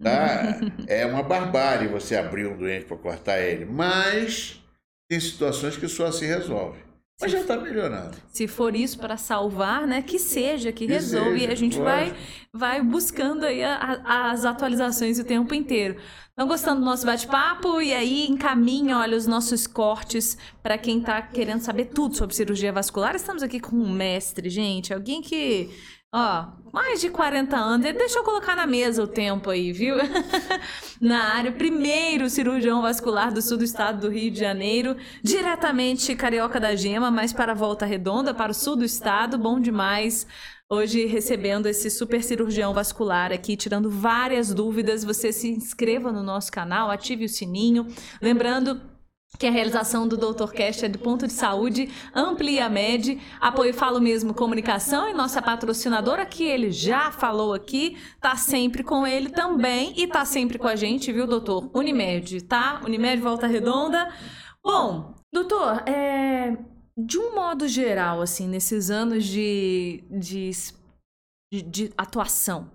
Tá? 0.00 0.60
é 0.86 1.04
uma 1.06 1.22
barbárie 1.22 1.88
você 1.88 2.16
abrir 2.16 2.46
um 2.46 2.56
doente 2.56 2.84
para 2.84 2.96
cortar 2.96 3.40
ele, 3.40 3.64
mas 3.64 4.62
tem 5.08 5.20
situações 5.20 5.76
que 5.76 5.88
só 5.88 6.10
se 6.10 6.24
resolve. 6.24 6.86
Mas 7.18 7.32
já 7.32 7.40
está 7.40 7.56
melhorando. 7.56 8.14
Se 8.28 8.46
for 8.46 8.76
isso 8.76 8.98
para 8.98 9.16
salvar, 9.16 9.86
né, 9.86 10.02
que 10.02 10.18
seja, 10.18 10.70
que, 10.70 10.86
que 10.86 10.92
resolve. 10.92 11.40
Seja, 11.40 11.44
e 11.44 11.52
a 11.52 11.54
gente 11.54 11.78
vai, 11.78 12.14
vai 12.52 12.82
buscando 12.82 13.46
aí 13.46 13.64
a, 13.64 14.02
a, 14.04 14.30
as 14.32 14.44
atualizações 14.44 15.18
o 15.18 15.24
tempo 15.24 15.54
inteiro. 15.54 15.96
Estão 16.28 16.46
gostando 16.46 16.80
do 16.80 16.84
nosso 16.84 17.06
bate-papo? 17.06 17.80
E 17.80 17.94
aí 17.94 18.26
encaminha, 18.26 18.98
olha, 18.98 19.16
os 19.16 19.26
nossos 19.26 19.66
cortes 19.66 20.36
para 20.62 20.76
quem 20.76 20.98
está 20.98 21.22
querendo 21.22 21.60
saber 21.60 21.86
tudo 21.86 22.14
sobre 22.14 22.36
cirurgia 22.36 22.70
vascular. 22.70 23.16
Estamos 23.16 23.42
aqui 23.42 23.58
com 23.58 23.74
um 23.74 23.90
mestre, 23.90 24.50
gente. 24.50 24.92
Alguém 24.92 25.22
que 25.22 25.70
Ó, 26.18 26.46
mais 26.72 27.02
de 27.02 27.10
40 27.10 27.54
anos. 27.54 27.92
Deixa 27.92 28.18
eu 28.18 28.24
colocar 28.24 28.56
na 28.56 28.66
mesa 28.66 29.02
o 29.02 29.06
tempo 29.06 29.50
aí, 29.50 29.70
viu? 29.70 29.96
na 30.98 31.34
área, 31.34 31.52
primeiro 31.52 32.30
cirurgião 32.30 32.80
vascular 32.80 33.30
do 33.30 33.42
sul 33.42 33.58
do 33.58 33.64
estado 33.64 34.00
do 34.00 34.08
Rio 34.08 34.30
de 34.30 34.40
Janeiro, 34.40 34.96
diretamente 35.22 36.16
carioca 36.16 36.58
da 36.58 36.74
Gema, 36.74 37.10
mas 37.10 37.34
para 37.34 37.52
a 37.52 37.54
Volta 37.54 37.84
Redonda, 37.84 38.32
para 38.32 38.50
o 38.50 38.54
sul 38.54 38.76
do 38.76 38.84
estado. 38.84 39.36
Bom 39.36 39.60
demais. 39.60 40.26
Hoje 40.70 41.04
recebendo 41.04 41.66
esse 41.66 41.90
super 41.90 42.24
cirurgião 42.24 42.72
vascular 42.72 43.30
aqui, 43.30 43.54
tirando 43.54 43.90
várias 43.90 44.54
dúvidas. 44.54 45.04
Você 45.04 45.34
se 45.34 45.50
inscreva 45.50 46.10
no 46.10 46.22
nosso 46.22 46.50
canal, 46.50 46.90
ative 46.90 47.26
o 47.26 47.28
sininho. 47.28 47.86
Lembrando 48.22 48.80
que 49.38 49.46
a 49.46 49.50
realização 49.50 50.06
do 50.08 50.16
Doutor 50.16 50.52
Cast 50.52 50.84
é 50.84 50.88
do 50.88 50.98
ponto 50.98 51.26
de 51.26 51.32
saúde, 51.32 51.90
amplia 52.14 52.66
a 52.66 52.68
MED, 52.68 53.20
apoio 53.40 53.74
Falo 53.74 54.00
Mesmo 54.00 54.34
Comunicação 54.34 55.08
e 55.08 55.12
nossa 55.12 55.42
patrocinadora, 55.42 56.24
que 56.24 56.44
ele 56.44 56.70
já 56.70 57.10
falou 57.10 57.52
aqui, 57.52 57.96
tá 58.20 58.36
sempre 58.36 58.82
com 58.82 59.06
ele 59.06 59.30
também 59.30 59.92
e 59.96 60.06
tá 60.06 60.24
sempre 60.24 60.58
com 60.58 60.68
a 60.68 60.76
gente, 60.76 61.12
viu, 61.12 61.26
doutor? 61.26 61.70
Unimed, 61.74 62.42
tá? 62.44 62.80
Unimed 62.84 63.20
Volta 63.20 63.46
Redonda. 63.46 64.08
Bom, 64.62 65.14
doutor, 65.32 65.82
é, 65.86 66.56
de 66.96 67.18
um 67.18 67.34
modo 67.34 67.68
geral, 67.68 68.20
assim, 68.20 68.48
nesses 68.48 68.90
anos 68.90 69.24
de, 69.24 70.02
de, 70.10 70.50
de, 71.52 71.62
de 71.62 71.92
atuação, 71.96 72.70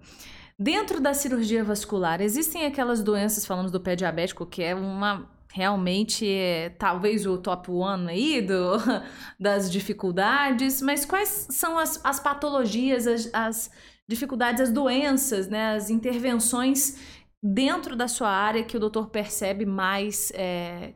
Dentro 0.61 1.01
da 1.01 1.11
cirurgia 1.15 1.63
vascular, 1.63 2.21
existem 2.21 2.67
aquelas 2.67 3.01
doenças, 3.01 3.47
falamos 3.47 3.71
do 3.71 3.79
pé 3.79 3.95
diabético, 3.95 4.45
que 4.45 4.61
é 4.61 4.75
uma 4.75 5.27
realmente 5.51 6.27
é 6.27 6.69
talvez 6.69 7.25
o 7.25 7.37
top 7.37 7.69
one 7.69 8.09
aí 8.09 8.41
do, 8.41 8.77
das 9.39 9.71
dificuldades, 9.71 10.81
mas 10.81 11.05
quais 11.05 11.47
são 11.49 11.77
as, 11.77 12.03
as 12.03 12.19
patologias, 12.19 13.05
as, 13.05 13.29
as 13.33 13.71
dificuldades, 14.07 14.61
as 14.61 14.71
doenças, 14.71 15.47
né, 15.47 15.75
as 15.75 15.89
intervenções 15.89 16.97
dentro 17.43 17.95
da 17.95 18.07
sua 18.07 18.29
área 18.29 18.63
que 18.63 18.77
o 18.77 18.79
doutor 18.79 19.09
percebe 19.09 19.65
mais, 19.65 20.31
é, 20.35 20.93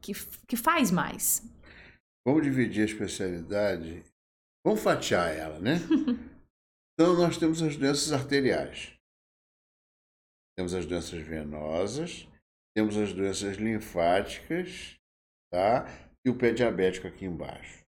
que, 0.00 0.12
que 0.46 0.56
faz 0.56 0.90
mais? 0.90 1.42
Vamos 2.26 2.42
dividir 2.42 2.82
a 2.82 2.86
especialidade, 2.86 4.02
vamos 4.64 4.82
fatiar 4.82 5.34
ela, 5.34 5.58
né? 5.58 5.76
então, 6.94 7.14
nós 7.14 7.36
temos 7.36 7.62
as 7.62 7.76
doenças 7.76 8.12
arteriais, 8.12 8.92
temos 10.56 10.74
as 10.74 10.86
doenças 10.86 11.20
venosas, 11.20 12.28
temos 12.80 12.96
as 12.96 13.12
doenças 13.12 13.58
linfáticas, 13.58 14.98
tá? 15.52 15.84
E 16.24 16.30
o 16.30 16.38
pé 16.38 16.50
diabético 16.50 17.06
aqui 17.06 17.26
embaixo. 17.26 17.84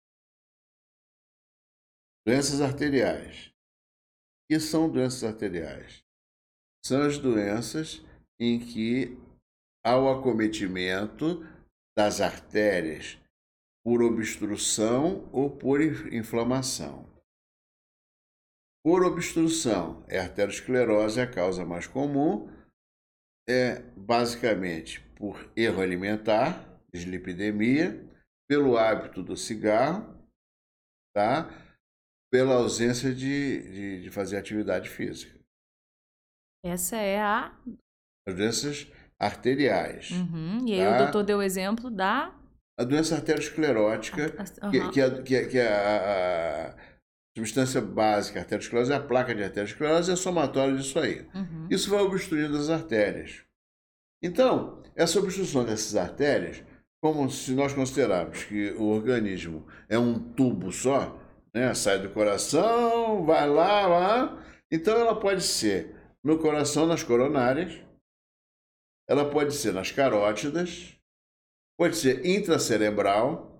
Doenças 2.26 2.60
arteriais. 2.60 3.46
O 3.46 4.52
que 4.52 4.60
são 4.60 4.90
doenças 4.90 5.24
arteriais? 5.24 6.04
São 6.84 7.06
as 7.06 7.16
doenças 7.16 8.04
em 8.38 8.60
que 8.60 9.16
há 9.82 9.96
o 9.96 10.10
acometimento 10.10 11.40
das 11.96 12.20
artérias 12.20 13.18
por 13.82 14.02
obstrução 14.02 15.26
ou 15.32 15.56
por 15.56 15.80
inflamação. 16.12 17.10
Por 18.84 19.02
obstrução, 19.04 20.04
é 20.06 20.18
a 20.18 20.24
arteriosclerose 20.24 21.18
é 21.18 21.22
a 21.22 21.30
causa 21.30 21.64
mais 21.64 21.86
comum, 21.86 22.51
é 23.48 23.80
basicamente 23.96 25.00
por 25.16 25.50
erro 25.56 25.80
alimentar, 25.80 26.80
dislipidemia, 26.92 28.08
pelo 28.48 28.76
hábito 28.76 29.22
do 29.22 29.36
cigarro, 29.36 30.14
tá? 31.14 31.48
pela 32.32 32.54
ausência 32.54 33.14
de, 33.14 33.62
de, 33.62 34.02
de 34.02 34.10
fazer 34.10 34.38
atividade 34.38 34.88
física. 34.88 35.38
Essa 36.64 36.96
é 36.96 37.20
a. 37.20 37.54
As 38.26 38.34
doenças 38.34 38.92
arteriais. 39.20 40.10
Uhum. 40.10 40.66
E 40.66 40.72
aí 40.72 40.80
tá? 40.80 40.94
o 40.94 40.98
doutor 40.98 41.24
deu 41.24 41.38
o 41.38 41.42
exemplo 41.42 41.90
da. 41.90 42.34
A 42.78 42.84
doença 42.84 43.16
arteriosclerótica, 43.16 44.34
uhum. 44.62 44.70
que, 44.70 44.90
que, 44.90 45.00
é, 45.00 45.22
que, 45.22 45.34
é, 45.36 45.48
que 45.48 45.58
é 45.58 45.68
a, 45.68 46.70
a 46.70 46.91
substância 47.36 47.80
básica, 47.80 48.40
arteriosclerose, 48.40 48.92
é 48.92 48.96
a 48.96 49.02
placa 49.02 49.34
de 49.34 49.42
arteriosclerose 49.42 50.12
é 50.12 50.16
somatório 50.16 50.76
disso 50.76 50.98
aí. 50.98 51.26
Uhum. 51.34 51.66
Isso 51.70 51.90
vai 51.90 52.00
obstruindo 52.00 52.56
as 52.56 52.68
artérias. 52.68 53.42
Então, 54.22 54.82
essa 54.94 55.18
obstrução 55.18 55.64
dessas 55.64 55.96
artérias, 55.96 56.62
como 57.02 57.28
se 57.30 57.52
nós 57.52 57.72
considerarmos 57.72 58.44
que 58.44 58.72
o 58.72 58.84
organismo 58.84 59.66
é 59.88 59.98
um 59.98 60.18
tubo 60.34 60.70
só, 60.70 61.18
né? 61.54 61.74
sai 61.74 61.98
do 61.98 62.10
coração, 62.10 63.24
vai 63.24 63.48
lá, 63.48 63.86
lá, 63.86 64.44
então 64.70 64.96
ela 64.96 65.18
pode 65.18 65.42
ser 65.42 65.96
no 66.22 66.38
coração, 66.38 66.86
nas 66.86 67.02
coronárias, 67.02 67.82
ela 69.08 69.28
pode 69.28 69.54
ser 69.54 69.72
nas 69.72 69.90
carótidas, 69.90 70.96
pode 71.76 71.96
ser 71.96 72.24
intracerebral, 72.24 73.50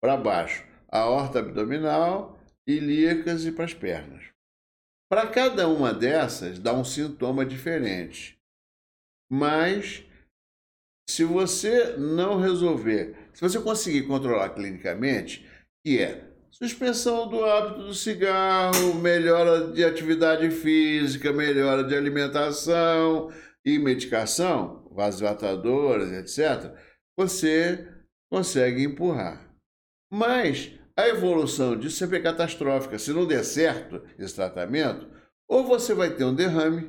para 0.00 0.16
baixo 0.16 0.64
a 0.88 1.00
aorta 1.00 1.40
abdominal, 1.40 2.38
ilíacas 2.66 3.44
e 3.44 3.52
para 3.52 3.64
as 3.64 3.74
pernas. 3.74 4.24
Para 5.08 5.26
cada 5.28 5.68
uma 5.68 5.94
dessas, 5.94 6.58
dá 6.58 6.72
um 6.72 6.84
sintoma 6.84 7.46
diferente. 7.46 8.36
Mas, 9.30 10.04
se 11.08 11.24
você 11.24 11.96
não 11.96 12.40
resolver, 12.40 13.16
se 13.32 13.40
você 13.40 13.60
conseguir 13.60 14.06
controlar 14.06 14.50
clinicamente, 14.50 15.48
que 15.84 16.00
é 16.00 16.28
suspensão 16.50 17.28
do 17.28 17.44
hábito 17.44 17.86
do 17.86 17.94
cigarro, 17.94 18.94
melhora 18.94 19.72
de 19.72 19.84
atividade 19.84 20.50
física, 20.50 21.32
melhora 21.32 21.84
de 21.84 21.94
alimentação 21.94 23.30
e 23.64 23.78
medicação, 23.78 24.88
vasodilatadoras, 24.90 26.10
etc., 26.12 26.74
você 27.16 27.86
consegue 28.30 28.82
empurrar. 28.82 29.45
Mas 30.10 30.72
a 30.96 31.08
evolução 31.08 31.76
disso 31.76 32.04
é 32.04 32.20
catastrófica. 32.20 32.98
Se 32.98 33.12
não 33.12 33.26
der 33.26 33.44
certo 33.44 34.02
esse 34.18 34.34
tratamento, 34.34 35.08
ou 35.48 35.64
você 35.64 35.94
vai 35.94 36.14
ter 36.14 36.24
um 36.24 36.34
derrame, 36.34 36.88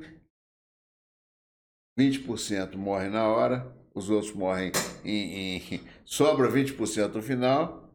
20% 1.99 2.76
morre 2.76 3.09
na 3.09 3.28
hora, 3.28 3.76
os 3.93 4.09
outros 4.09 4.32
morrem 4.34 4.72
em, 5.03 5.57
em 5.57 5.88
sobra 6.05 6.49
20% 6.49 7.13
no 7.13 7.22
final, 7.22 7.91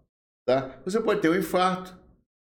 tá? 0.47 0.81
Você 0.85 1.01
pode 1.01 1.21
ter 1.21 1.31
um 1.31 1.39
infarto. 1.39 2.01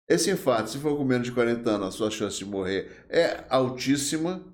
Esse 0.08 0.30
infarto, 0.30 0.70
se 0.70 0.78
for 0.78 0.96
com 0.96 1.04
menos 1.04 1.26
de 1.26 1.32
40 1.32 1.68
anos, 1.68 1.86
a 1.88 1.90
sua 1.92 2.10
chance 2.10 2.38
de 2.38 2.44
morrer 2.44 3.06
é 3.08 3.44
altíssima. 3.48 4.44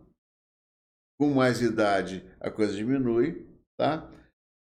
Com 1.18 1.34
mais 1.34 1.60
idade, 1.60 2.24
a 2.40 2.50
coisa 2.50 2.74
diminui, 2.74 3.46
tá? 3.78 4.10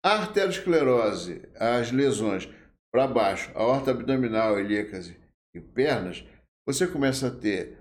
A 0.05 0.15
arteriosclerose, 0.15 1.49
as 1.55 1.93
lesões 1.93 2.49
para 2.93 3.07
baixo, 3.07 3.51
a 3.55 3.63
horta 3.63 3.93
abdominal, 3.93 4.59
ilíacas 4.59 5.15
e 5.55 5.61
pernas, 5.61 6.25
você 6.67 6.87
começa 6.87 7.29
a 7.29 7.37
ter 7.37 7.79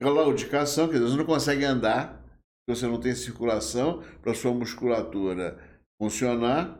claudicação, 0.00 0.86
quer 0.88 0.94
dizer, 0.94 1.06
você 1.06 1.16
não 1.16 1.26
consegue 1.26 1.64
andar, 1.64 2.24
você 2.68 2.86
não 2.86 3.00
tem 3.00 3.14
circulação 3.14 4.02
para 4.22 4.34
sua 4.34 4.52
musculatura 4.52 5.58
funcionar, 6.00 6.78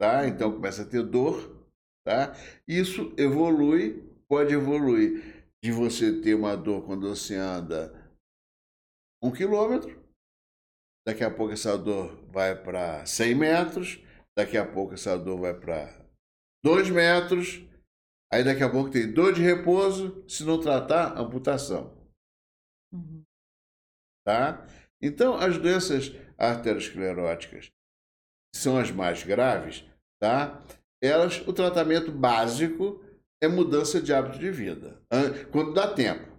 tá? 0.00 0.26
Então 0.26 0.52
começa 0.52 0.82
a 0.82 0.86
ter 0.86 1.02
dor, 1.02 1.66
tá? 2.04 2.34
Isso 2.68 3.14
evolui, 3.16 4.02
pode 4.28 4.52
evoluir 4.52 5.46
de 5.62 5.70
você 5.70 6.20
ter 6.20 6.34
uma 6.34 6.56
dor 6.56 6.84
quando 6.84 7.08
você 7.08 7.36
anda 7.36 7.92
um 9.22 9.30
quilômetro, 9.30 10.02
daqui 11.06 11.22
a 11.22 11.30
pouco 11.30 11.52
essa 11.52 11.78
dor 11.78 12.16
vai 12.32 12.60
para 12.60 13.06
100 13.06 13.34
metros, 13.34 14.04
daqui 14.36 14.58
a 14.58 14.66
pouco 14.66 14.94
essa 14.94 15.16
dor 15.16 15.38
vai 15.38 15.54
para 15.54 16.01
dois 16.64 16.88
metros, 16.90 17.60
aí 18.32 18.44
daqui 18.44 18.62
a 18.62 18.70
pouco 18.70 18.90
tem 18.90 19.12
dor 19.12 19.32
de 19.32 19.42
repouso, 19.42 20.24
se 20.28 20.44
não 20.44 20.60
tratar, 20.60 21.18
amputação. 21.18 21.96
Uhum. 22.92 23.22
Tá? 24.24 24.66
Então, 25.00 25.34
as 25.34 25.58
doenças 25.58 26.12
arterioscleróticas 26.38 27.70
são 28.54 28.78
as 28.78 28.90
mais 28.90 29.22
graves, 29.24 29.84
tá? 30.20 30.62
Elas, 31.02 31.40
o 31.48 31.52
tratamento 31.52 32.12
básico 32.12 33.02
é 33.42 33.48
mudança 33.48 34.00
de 34.00 34.12
hábito 34.12 34.38
de 34.38 34.50
vida, 34.50 35.02
quando 35.50 35.74
dá 35.74 35.92
tempo. 35.92 36.30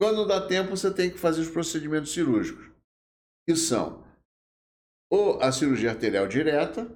Quando 0.00 0.26
dá 0.26 0.44
tempo, 0.44 0.70
você 0.70 0.92
tem 0.92 1.10
que 1.10 1.18
fazer 1.18 1.42
os 1.42 1.50
procedimentos 1.50 2.12
cirúrgicos, 2.12 2.72
que 3.46 3.54
são 3.54 4.04
ou 5.12 5.40
a 5.42 5.50
cirurgia 5.50 5.90
arterial 5.90 6.26
direta, 6.26 6.88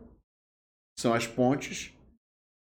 são 0.98 1.12
as 1.12 1.26
pontes, 1.26 1.93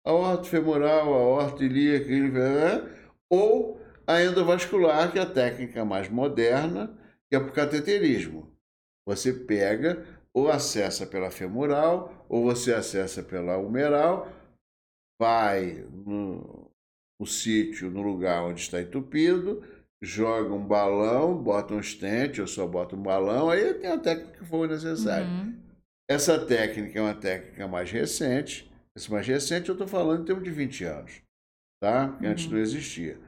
aorta 0.06 0.44
femoral, 0.44 1.14
a 1.14 1.18
aorta 1.18 1.64
ilíaca, 1.64 2.90
ou 3.30 3.82
a 4.06 4.22
endovascular, 4.22 5.12
que 5.12 5.20
é 5.20 5.22
a 5.22 5.26
técnica 5.26 5.84
mais 5.84 6.10
moderna, 6.10 6.96
que 7.30 7.36
é 7.36 7.40
por 7.40 7.52
cateterismo. 7.52 8.52
Você 9.08 9.34
pega 9.34 10.06
ou 10.34 10.50
acessa 10.50 11.06
pela 11.06 11.32
femoral, 11.32 12.26
ou 12.28 12.44
você 12.44 12.74
acessa 12.74 13.24
pela 13.24 13.58
humeral, 13.58 14.30
vai 15.20 15.86
no, 15.90 16.70
no 17.20 17.26
sítio, 17.26 17.90
no 17.90 18.02
lugar 18.02 18.44
onde 18.44 18.60
está 18.60 18.82
entupido, 18.82 19.64
joga 20.02 20.54
um 20.54 20.66
balão, 20.66 21.42
bota 21.42 21.74
um 21.74 21.80
estente, 21.80 22.42
ou 22.42 22.48
só 22.48 22.68
bota 22.68 22.96
um 22.96 23.02
balão, 23.02 23.50
aí 23.50 23.74
tem 23.76 23.90
a 23.90 23.98
técnica 23.98 24.40
que 24.40 24.46
for 24.46 24.68
necessária. 24.68 25.26
Uhum. 25.26 25.58
Essa 26.10 26.38
técnica 26.38 27.00
é 27.00 27.02
uma 27.02 27.16
técnica 27.16 27.68
mais 27.68 27.90
recente, 27.90 28.70
esse 28.96 29.12
mais 29.12 29.28
recente 29.28 29.70
eu 29.70 29.74
estou 29.74 29.88
falando 29.88 30.22
em 30.22 30.26
termos 30.26 30.44
de 30.44 30.52
20 30.52 30.84
anos, 30.86 31.22
tá? 31.82 32.18
Que 32.18 32.26
antes 32.26 32.46
não 32.46 32.54
uhum. 32.54 32.64
existia. 32.64 33.20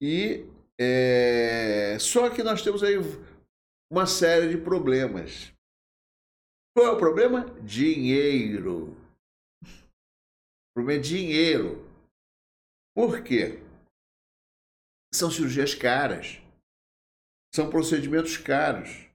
E 0.00 0.46
é... 0.80 1.98
só 1.98 2.30
que 2.30 2.42
nós 2.42 2.62
temos 2.62 2.82
aí 2.82 2.94
uma 3.90 4.06
série 4.06 4.48
de 4.48 4.56
problemas. 4.56 5.52
Qual 6.74 6.86
é 6.86 6.90
o 6.90 6.98
problema? 6.98 7.44
Dinheiro. 7.60 8.96
O 9.62 10.74
problema 10.74 10.98
é 10.98 11.02
dinheiro. 11.02 11.86
Por 12.96 13.22
quê? 13.22 13.62
São 15.12 15.30
cirurgias 15.30 15.74
caras. 15.74 16.40
São 17.54 17.68
procedimentos 17.68 18.38
caros. 18.38 19.06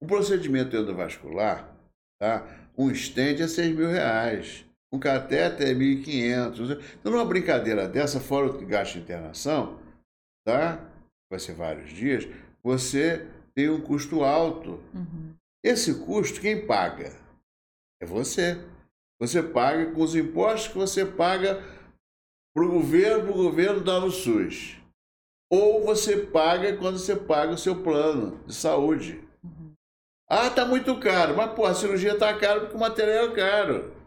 Um 0.00 0.06
procedimento 0.06 0.76
endovascular, 0.76 1.76
tá? 2.18 2.46
um 2.78 2.94
stent 2.94 3.40
é 3.40 3.48
6 3.48 3.76
mil 3.76 3.88
reais. 3.88 4.64
Um 4.92 4.98
cateter 4.98 5.68
é 5.68 5.74
1.500. 5.74 6.80
Então, 6.98 7.12
numa 7.12 7.24
brincadeira 7.24 7.88
dessa, 7.88 8.20
fora 8.20 8.46
o 8.46 8.66
gasto 8.66 8.94
de 8.94 9.00
internação, 9.00 9.78
tá? 10.44 10.90
vai 11.30 11.38
ser 11.38 11.54
vários 11.54 11.90
dias, 11.90 12.26
você 12.62 13.28
tem 13.54 13.70
um 13.70 13.80
custo 13.80 14.24
alto. 14.24 14.82
Uhum. 14.92 15.34
Esse 15.62 15.94
custo, 16.04 16.40
quem 16.40 16.66
paga? 16.66 17.12
É 18.02 18.06
você. 18.06 18.58
Você 19.20 19.42
paga 19.42 19.92
com 19.92 20.02
os 20.02 20.16
impostos 20.16 20.68
que 20.68 20.78
você 20.78 21.04
paga 21.06 21.62
para 22.54 22.64
o 22.64 22.70
governo, 22.70 23.24
para 23.24 23.32
o 23.32 23.42
governo 23.42 23.80
dar 23.80 24.00
no 24.00 24.10
SUS. 24.10 24.78
Ou 25.50 25.84
você 25.84 26.16
paga 26.16 26.76
quando 26.76 26.98
você 26.98 27.14
paga 27.14 27.52
o 27.52 27.58
seu 27.58 27.82
plano 27.82 28.42
de 28.46 28.54
saúde. 28.54 29.22
Uhum. 29.44 29.72
Ah, 30.28 30.48
tá 30.50 30.64
muito 30.64 30.98
caro. 30.98 31.36
Mas, 31.36 31.52
pô, 31.52 31.66
a 31.66 31.74
cirurgia 31.74 32.18
tá 32.18 32.36
caro 32.38 32.62
porque 32.62 32.76
o 32.76 32.80
material 32.80 33.26
é 33.26 33.34
caro. 33.34 33.99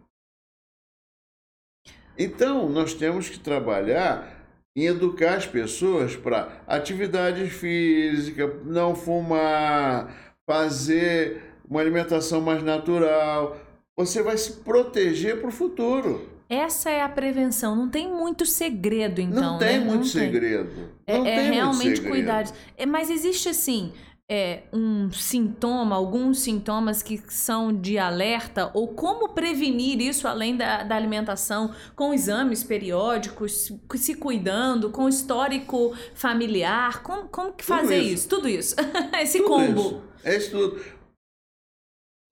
Então, 2.18 2.70
nós 2.70 2.94
temos 2.94 3.30
que 3.30 3.40
trabalhar 3.40 4.44
em 4.76 4.86
educar 4.86 5.36
as 5.36 5.46
pessoas 5.46 6.16
para 6.16 6.62
atividade 6.68 7.48
física, 7.50 8.52
não 8.66 8.96
fumar, 8.96 10.36
fazer 10.48 11.42
uma 11.70 11.80
alimentação 11.80 12.42
mais 12.42 12.64
natural. 12.64 13.58
Você 13.96 14.24
vai 14.24 14.38
se 14.38 14.54
proteger 14.54 15.40
para 15.40 15.50
o 15.50 15.52
futuro. 15.52 16.30
Essa 16.50 16.90
é 16.90 17.02
a 17.02 17.10
prevenção. 17.10 17.76
Não 17.76 17.90
tem 17.90 18.12
muito 18.12 18.46
segredo, 18.46 19.22
então. 19.22 19.54
Não 19.54 19.60
tem 19.60 19.80
né? 19.80 19.86
muito 19.86 20.00
não 20.00 20.06
segredo. 20.06 20.90
É, 21.06 21.18
não 21.18 21.26
é 21.26 21.36
tem 21.36 21.52
realmente 21.52 21.84
muito 21.84 21.96
segredo. 21.98 22.12
cuidar. 22.12 22.46
É, 22.78 22.86
mas 22.86 23.10
existe 23.10 23.50
assim. 23.50 23.94
É, 24.36 24.64
um 24.74 25.12
sintoma, 25.12 25.96
alguns 25.96 26.40
sintomas 26.40 27.04
que 27.04 27.22
são 27.32 27.72
de 27.72 28.00
alerta, 28.00 28.72
ou 28.74 28.88
como 28.88 29.30
prevenir 29.30 30.02
isso 30.02 30.28
além 30.28 30.58
da, 30.58 30.82
da 30.82 30.96
alimentação, 30.96 31.72
com 31.96 32.12
exames 32.12 32.64
periódicos, 32.64 33.52
se- 33.68 33.80
se 33.96 34.16
cuidando, 34.16 34.90
com 34.90 35.08
histórico 35.08 35.96
familiar, 36.16 37.04
como, 37.04 37.30
como 37.30 37.54
que 37.54 37.64
fazer 37.64 38.00
isso. 38.00 38.14
isso? 38.14 38.30
Tudo 38.30 38.50
isso. 38.50 38.76
Esse 39.22 39.38
Tudo 39.38 39.50
combo. 39.50 39.82
isso. 39.82 40.04
É 40.24 40.36
isso 40.38 40.50
tudo. 40.50 40.84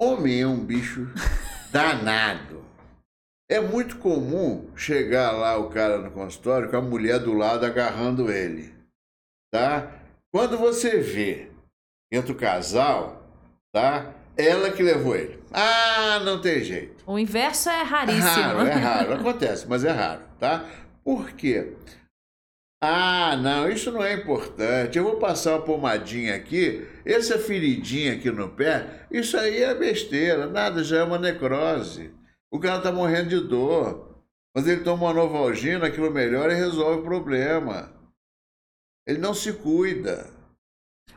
Homem 0.02 0.42
é 0.42 0.48
um 0.48 0.66
bicho 0.66 1.08
danado. 1.72 2.66
É 3.48 3.60
muito 3.60 3.98
comum 4.00 4.72
chegar 4.76 5.34
lá 5.34 5.56
o 5.56 5.70
cara 5.70 6.00
no 6.00 6.10
consultório 6.10 6.68
com 6.68 6.78
a 6.78 6.82
mulher 6.82 7.20
do 7.20 7.34
lado 7.34 7.64
agarrando 7.64 8.32
ele. 8.32 8.74
Tá? 9.54 10.02
Quando 10.34 10.58
você 10.58 10.98
vê 10.98 11.51
entre 12.12 12.32
o 12.32 12.36
casal, 12.36 13.24
tá? 13.72 14.14
Ela 14.38 14.72
que 14.72 14.84
levou 14.84 15.16
ele. 15.16 15.40
Ah, 15.52 16.20
não 16.24 16.42
tem 16.42 16.64
jeito. 16.64 17.04
O 17.06 17.18
inverso 17.20 17.70
é 17.70 17.82
raríssimo. 17.84 18.24
raro, 18.26 18.60
é 18.62 18.74
raro. 18.74 19.14
Acontece, 19.16 19.66
mas 19.68 19.84
é 19.84 19.92
raro, 19.92 20.22
tá? 20.40 20.66
Por 21.04 21.32
quê? 21.34 21.74
Ah, 22.84 23.36
não, 23.38 23.70
isso 23.70 23.92
não 23.92 24.04
é 24.04 24.14
importante. 24.14 24.98
Eu 24.98 25.04
vou 25.04 25.18
passar 25.18 25.56
uma 25.56 25.62
pomadinha 25.62 26.36
aqui, 26.36 26.88
essa 27.06 27.38
feridinha 27.38 28.14
aqui 28.14 28.32
no 28.32 28.50
pé, 28.50 29.06
isso 29.12 29.38
aí 29.38 29.62
é 29.62 29.76
besteira, 29.76 30.48
nada, 30.48 30.84
já 30.84 31.00
é 31.00 31.04
uma 31.04 31.20
necrose. 31.20 32.12
O 32.52 32.60
cara 32.60 32.82
tá 32.82 32.92
morrendo 32.92 33.30
de 33.30 33.40
dor. 33.40 34.12
Mas 34.56 34.68
ele 34.68 34.84
toma 34.84 35.06
uma 35.06 35.14
novalgina, 35.14 35.88
aquilo 35.88 36.12
melhora 36.12 36.54
e 36.54 36.58
resolve 36.58 37.00
o 37.00 37.04
problema. 37.04 37.94
Ele 39.08 39.18
não 39.18 39.34
se 39.34 39.54
cuida. 39.54 40.30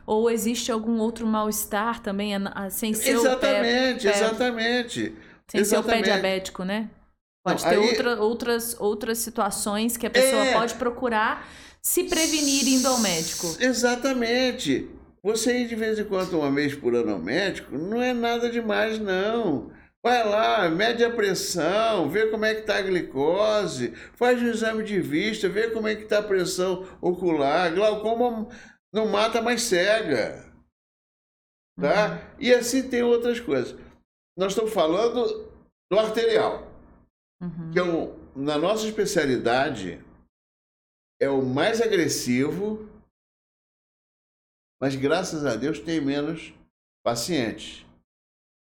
Ou 0.05 0.29
existe 0.29 0.71
algum 0.71 0.99
outro 0.99 1.25
mal-estar 1.25 2.01
também, 2.01 2.31
sem 2.69 2.93
ser 2.93 3.17
o 3.17 3.21
pé, 3.21 3.27
Exatamente, 3.27 4.03
pé- 4.07 4.13
exatamente. 4.13 5.15
sem 5.47 5.63
ser 5.63 5.77
o 5.77 5.83
pé 5.83 5.91
exatamente. 5.99 6.03
diabético, 6.05 6.63
né? 6.63 6.89
Pode 7.43 7.63
Não, 7.63 7.69
ter 7.69 7.77
aí- 7.77 7.89
outra- 7.89 8.21
outras, 8.21 8.75
outras 8.79 9.17
situações 9.19 9.97
que 9.97 10.07
a 10.07 10.09
pessoa 10.09 10.45
É. 10.45 10.53
pode 10.53 10.73
procurar 10.75 11.47
se 11.81 12.03
prevenir 12.05 12.67
indo 12.67 12.87
ao 12.87 12.99
médico. 12.99 13.45
Exatamente. 13.59 14.89
Você 15.23 15.59
ir 15.61 15.67
de 15.67 15.75
vez 15.75 15.97
em 15.97 16.03
quando, 16.03 16.37
uma 16.39 16.51
vez 16.51 16.75
por 16.75 16.93
ano 16.95 17.13
ao 17.13 17.19
médico, 17.19 17.75
não 17.77 18.01
é 18.01 18.13
nada 18.13 18.49
demais, 18.49 18.99
não. 18.99 19.71
Vai 20.03 20.23
lá, 20.27 20.69
mede 20.69 21.03
a 21.03 21.09
pressão, 21.09 22.07
vê 22.11 22.27
como 22.27 22.45
é 22.45 22.53
que 22.53 22.61
está 22.61 22.77
a 22.77 22.81
glicose, 22.83 23.91
faz 24.13 24.39
um 24.39 24.45
exame 24.47 24.83
de 24.83 24.99
vista, 24.99 25.49
vê 25.49 25.69
como 25.71 25.87
é 25.87 25.95
que 25.95 26.03
está 26.03 26.19
a 26.19 26.23
pressão 26.23 26.85
ocular. 27.01 27.73
Glaucoma 27.73 28.47
não 28.95 29.09
mata, 29.09 29.41
mas 29.41 29.63
cega. 29.63 30.45
Tá? 31.77 32.33
E 32.39 32.53
assim 32.53 32.89
tem 32.89 33.03
outras 33.03 33.41
coisas. 33.41 33.77
Nós 34.37 34.53
estamos 34.53 34.73
falando 34.73 35.51
do 35.91 35.99
arterial, 35.99 36.71
Uhum. 37.41 37.71
que 37.71 37.77
é 37.79 37.83
um, 37.83 38.15
na 38.33 38.57
nossa 38.57 38.87
especialidade 38.87 40.01
é 41.21 41.29
o 41.29 41.41
mais 41.43 41.81
agressivo, 41.81 42.89
mas 44.81 44.95
graças 44.95 45.45
a 45.45 45.55
Deus 45.57 45.79
tem 45.79 45.99
menos 45.99 46.53
pacientes. 47.05 47.85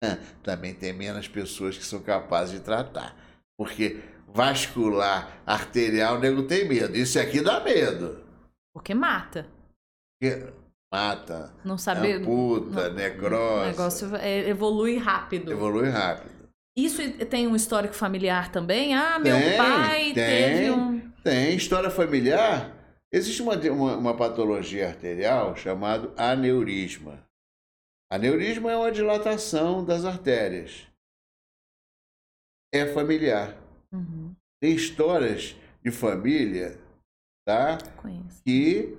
Ah, 0.03 0.17
Também 0.43 0.75
tem 0.75 0.93
menos 0.93 1.29
pessoas 1.29 1.79
que 1.79 1.85
são 1.85 2.03
capazes 2.03 2.59
de 2.59 2.65
tratar. 2.65 3.17
Porque 3.57 4.03
vascular, 4.29 5.41
arterial, 5.47 6.17
o 6.17 6.21
nego 6.21 6.47
tem 6.47 6.69
medo. 6.69 6.95
Isso 6.97 7.19
aqui 7.19 7.41
dá 7.41 7.61
medo. 7.61 8.25
Porque 8.75 8.95
mata. 8.95 9.49
Mata, 10.93 11.53
Não 11.65 11.77
saber. 11.77 12.21
amputa, 12.21 12.89
não- 12.89 12.95
necrose, 12.95 13.65
O 13.65 13.67
negócio 13.67 14.17
é- 14.17 14.49
evolui 14.49 14.97
rápido. 14.97 15.51
evolui 15.53 15.89
rápido. 15.89 16.35
Isso 16.77 17.01
tem 17.27 17.47
um 17.47 17.57
histórico 17.57 17.95
familiar 17.95 18.53
também? 18.53 18.95
Ah, 18.95 19.19
meu 19.19 19.35
Tem, 19.37 19.57
pai 19.57 20.05
tem. 20.05 20.15
teve 20.15 20.71
um. 20.71 21.11
Tem 21.23 21.57
história 21.57 21.91
familiar. 21.91 22.73
Existe 23.13 23.43
uma, 23.43 23.55
uma, 23.57 23.97
uma 23.97 24.17
patologia 24.17 24.89
arterial 24.89 25.57
chamada 25.57 26.13
aneurisma. 26.17 27.25
Aneurisma 28.11 28.71
é 28.71 28.77
uma 28.77 28.93
dilatação 28.93 29.85
das 29.85 30.05
artérias. 30.05 30.87
É 32.73 32.87
familiar. 32.87 33.57
Uhum, 33.93 34.35
Tem 34.61 34.73
histórias 34.75 35.57
de 35.85 35.91
família, 35.91 36.79
tá? 37.47 37.79
Que 38.45 38.97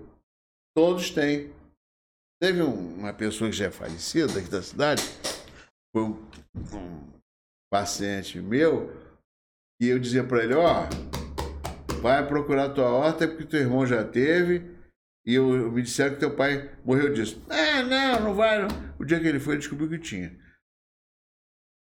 todos 0.78 1.10
têm. 1.10 1.52
Teve 2.40 2.62
um- 2.62 3.00
uma 3.00 3.12
pessoa 3.12 3.50
que 3.50 3.56
já 3.58 3.66
é 3.66 3.72
falecida 3.72 4.40
aqui 4.40 4.48
da 4.48 4.62
cidade, 4.62 5.02
foi 5.92 6.04
um, 6.04 6.30
um 6.76 7.12
paciente 7.74 8.40
meu, 8.40 8.96
e 9.82 9.88
eu 9.88 9.98
dizia 9.98 10.24
para 10.24 10.44
ele, 10.44 10.54
ó, 10.54 10.84
vai 12.00 12.28
procurar 12.28 12.70
tua 12.70 12.90
horta 12.92 13.28
porque 13.28 13.44
teu 13.46 13.60
irmão 13.62 13.88
já 13.88 14.04
teve, 14.08 14.78
e 15.26 15.34
eu, 15.34 15.72
me 15.72 15.82
disseram 15.82 16.14
que 16.14 16.20
teu 16.20 16.36
pai 16.36 16.72
morreu 16.86 17.12
disso. 17.12 17.42
Ah, 17.50 17.82
não, 17.82 18.22
não 18.26 18.36
vai 18.36 18.62
não. 18.62 18.68
O 19.00 19.04
dia 19.04 19.20
que 19.20 19.26
ele 19.28 19.40
foi, 19.40 19.54
ele 19.56 19.62
descobriu 19.62 19.90
que 19.90 19.98
tinha. 19.98 20.38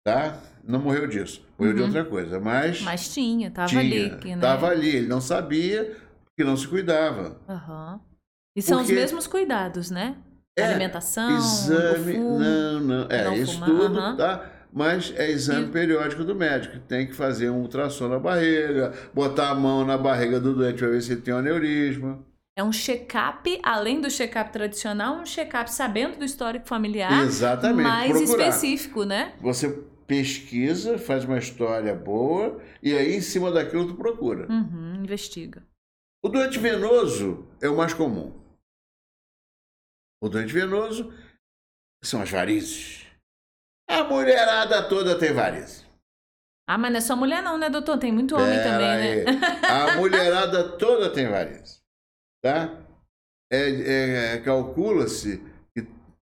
Tá? 0.05 0.41
Não 0.63 0.79
morreu 0.79 1.05
disso. 1.05 1.45
Morreu 1.59 1.73
de 1.73 1.81
Uhum. 1.81 1.87
outra 1.87 2.05
coisa, 2.05 2.39
mas, 2.39 2.81
Mas 2.81 3.13
tinha, 3.13 3.51
tava 3.51 3.67
tinha. 3.67 3.81
ali. 3.81 4.17
Que, 4.19 4.35
né? 4.35 4.41
Tava 4.41 4.67
ali, 4.69 4.87
ele 4.95 5.07
não 5.07 5.19
sabia 5.19 5.83
porque 6.23 6.45
não 6.45 6.55
se 6.55 6.65
cuidava. 6.65 7.41
Aham. 7.49 7.99
E 8.55 8.61
são 8.61 8.77
Porque- 8.79 8.93
os 8.93 8.99
mesmos 8.99 9.27
cuidados, 9.27 9.91
né? 9.91 10.15
É, 10.57 10.63
Alimentação, 10.65 11.37
Exame, 11.37 12.13
fumo. 12.13 12.39
não, 12.39 12.79
não, 12.79 13.07
é 13.09 13.23
não 13.25 13.35
isso 13.35 13.53
fumar, 13.55 13.69
tudo, 13.69 14.17
tá? 14.17 14.51
Mas 14.71 15.13
é 15.17 15.29
exame 15.29 15.67
E- 15.67 15.71
periódico 15.71 16.23
do 16.23 16.33
médico. 16.33 16.79
Tem 16.87 17.05
que 17.07 17.13
fazer 17.13 17.49
um 17.49 17.61
ultrassom 17.61 18.07
na 18.07 18.19
barriga, 18.19 18.93
botar 19.13 19.49
a 19.49 19.55
mão 19.55 19.85
na 19.85 19.97
barriga 19.97 20.39
do 20.39 20.53
doente 20.55 20.77
para 20.79 20.87
ver 20.89 21.01
se 21.01 21.11
ele 21.13 21.21
tem 21.21 21.33
um 21.33 21.37
aneurisma. 21.37 22.19
É 22.57 22.63
um 22.63 22.71
check-up, 22.71 23.59
além 23.61 23.99
do 23.99 24.09
check-up 24.09 24.49
tradicional, 24.51 25.15
um 25.17 25.25
check-up 25.25 25.69
sabendo 25.71 26.17
do 26.17 26.23
histórico 26.23 26.65
familiar, 26.67 27.23
Exatamente. 27.23 27.83
mais 27.85 28.11
procurar. 28.11 28.47
específico, 28.47 29.03
né? 29.03 29.33
Você 29.41 29.77
pesquisa, 30.07 30.97
faz 30.97 31.25
uma 31.25 31.37
história 31.37 31.93
boa 31.93 32.59
e 32.81 32.95
aí 32.95 33.15
em 33.15 33.21
cima 33.21 33.51
daquilo 33.51 33.87
tu 33.87 33.95
procura. 33.95 34.47
Uhum, 34.49 35.01
investiga. 35.03 35.63
O 36.23 36.29
doente 36.29 36.57
venoso 36.59 37.45
é 37.61 37.67
o 37.67 37.75
mais 37.75 37.93
comum. 37.93 38.31
O 40.25 40.29
doente 40.29 40.51
venoso 40.51 41.13
são 42.03 42.19
as 42.19 42.31
varizes. 42.31 43.05
A 43.87 44.03
mulherada 44.05 44.89
toda 44.89 45.19
tem 45.19 45.31
varizes. 45.31 45.85
Ah, 46.67 46.79
mas 46.79 46.91
não 46.91 46.97
é 46.97 47.01
só 47.01 47.15
mulher 47.15 47.43
não, 47.43 47.59
né, 47.59 47.69
doutor? 47.69 47.99
Tem 47.99 48.11
muito 48.11 48.33
homem 48.35 48.57
Pera 48.57 48.63
também, 48.63 48.87
aí. 48.87 49.23
né? 49.25 49.31
A 49.69 49.97
mulherada 50.01 50.77
toda 50.79 51.13
tem 51.13 51.29
varizes. 51.29 51.79
Tá? 52.43 52.75
É, 53.53 54.33
é, 54.33 54.41
Calcula-se 54.41 55.37
que 55.75 55.87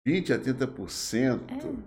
20 0.05 0.33
a 0.33 0.37
30% 0.37 1.81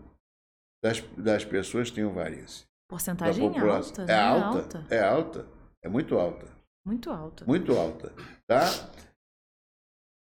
das, 0.83 1.01
das 1.19 1.45
pessoas 1.45 1.91
têm 1.91 2.11
varizes. 2.11 2.65
Porcentagem 2.89 3.47
alta, 3.47 4.03
É 4.03 4.07
né? 4.07 4.21
alta, 4.23 4.87
é 4.89 5.01
alta. 5.03 5.47
É 5.85 5.89
muito 5.91 6.19
alta. 6.19 6.47
Muito 6.87 7.11
alta. 7.11 7.45
Muito 7.45 7.77
alta. 7.77 8.11
Tá? 8.49 8.65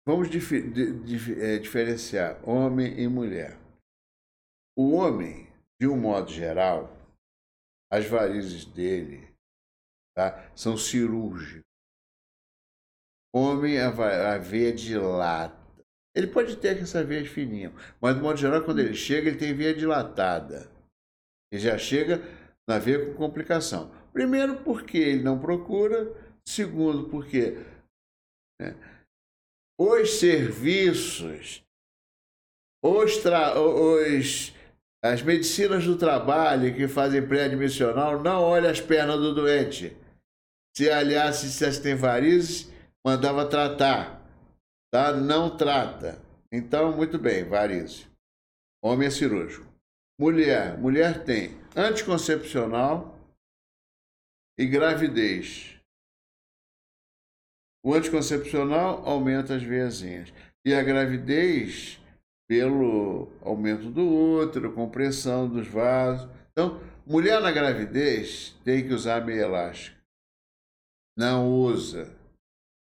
Vamos 0.06 0.30
difi- 0.30 0.70
di- 0.70 0.92
di- 1.00 1.40
é, 1.40 1.58
diferenciar 1.58 2.38
homem 2.48 2.98
e 3.00 3.08
mulher. 3.08 3.58
O 4.78 4.92
homem, 4.92 5.48
de 5.80 5.88
um 5.88 5.98
modo 5.98 6.30
geral, 6.30 6.96
as 7.90 8.06
varizes 8.06 8.64
dele 8.64 9.28
tá, 10.16 10.50
são 10.54 10.76
cirúrgicas. 10.76 11.64
Homem, 13.34 13.78
a, 13.80 13.88
a 14.34 14.38
veia 14.38 14.72
dilata. 14.72 15.56
Ele 16.14 16.28
pode 16.28 16.56
ter 16.56 16.78
essa 16.80 17.04
veia 17.04 17.28
fininha, 17.28 17.70
mas, 18.00 18.14
de 18.14 18.22
modo 18.22 18.38
geral, 18.38 18.64
quando 18.64 18.78
ele 18.78 18.94
chega, 18.94 19.28
ele 19.28 19.38
tem 19.38 19.54
veia 19.54 19.74
dilatada. 19.74 20.70
Ele 21.52 21.60
já 21.60 21.76
chega 21.76 22.20
na 22.66 22.78
veia 22.78 23.04
com 23.06 23.14
complicação. 23.14 23.90
Primeiro, 24.12 24.62
porque 24.62 24.96
ele 24.96 25.22
não 25.22 25.38
procura. 25.38 26.24
Segundo, 26.48 27.10
porque 27.10 27.52
né, 28.60 28.74
os 29.78 30.18
serviços, 30.18 31.62
os, 32.82 33.24
os, 33.24 34.54
as 35.04 35.22
medicinas 35.22 35.84
do 35.84 35.96
trabalho 35.96 36.74
que 36.74 36.88
fazem 36.88 37.26
pré-admissional 37.26 38.22
não 38.22 38.42
olham 38.42 38.70
as 38.70 38.80
pernas 38.80 39.18
do 39.18 39.34
doente. 39.34 39.96
Se 40.76 40.90
aliás, 40.90 41.36
se 41.36 41.82
tem 41.82 41.94
varizes, 41.94 42.70
mandava 43.04 43.48
tratar. 43.48 44.22
Tá? 44.92 45.12
Não 45.12 45.56
trata. 45.56 46.20
Então, 46.52 46.92
muito 46.92 47.18
bem, 47.18 47.44
varizes. 47.44 48.06
Homem 48.82 49.08
é 49.08 49.10
cirúrgico. 49.10 49.66
Mulher. 50.18 50.78
Mulher 50.78 51.24
tem 51.24 51.58
anticoncepcional, 51.74 53.16
e 54.58 54.66
gravidez. 54.66 55.75
O 57.86 57.94
anticoncepcional 57.94 59.00
aumenta 59.06 59.54
as 59.54 59.62
veiazinhas. 59.62 60.32
E 60.66 60.74
a 60.74 60.82
gravidez, 60.82 62.00
pelo 62.48 63.28
aumento 63.40 63.88
do 63.90 64.04
útero, 64.04 64.72
compressão 64.72 65.48
dos 65.48 65.68
vasos. 65.68 66.28
Então, 66.50 66.80
mulher 67.06 67.40
na 67.40 67.52
gravidez 67.52 68.56
tem 68.64 68.84
que 68.84 68.92
usar 68.92 69.24
meia 69.24 69.42
elástica. 69.42 69.96
Não 71.16 71.48
usa. 71.48 72.12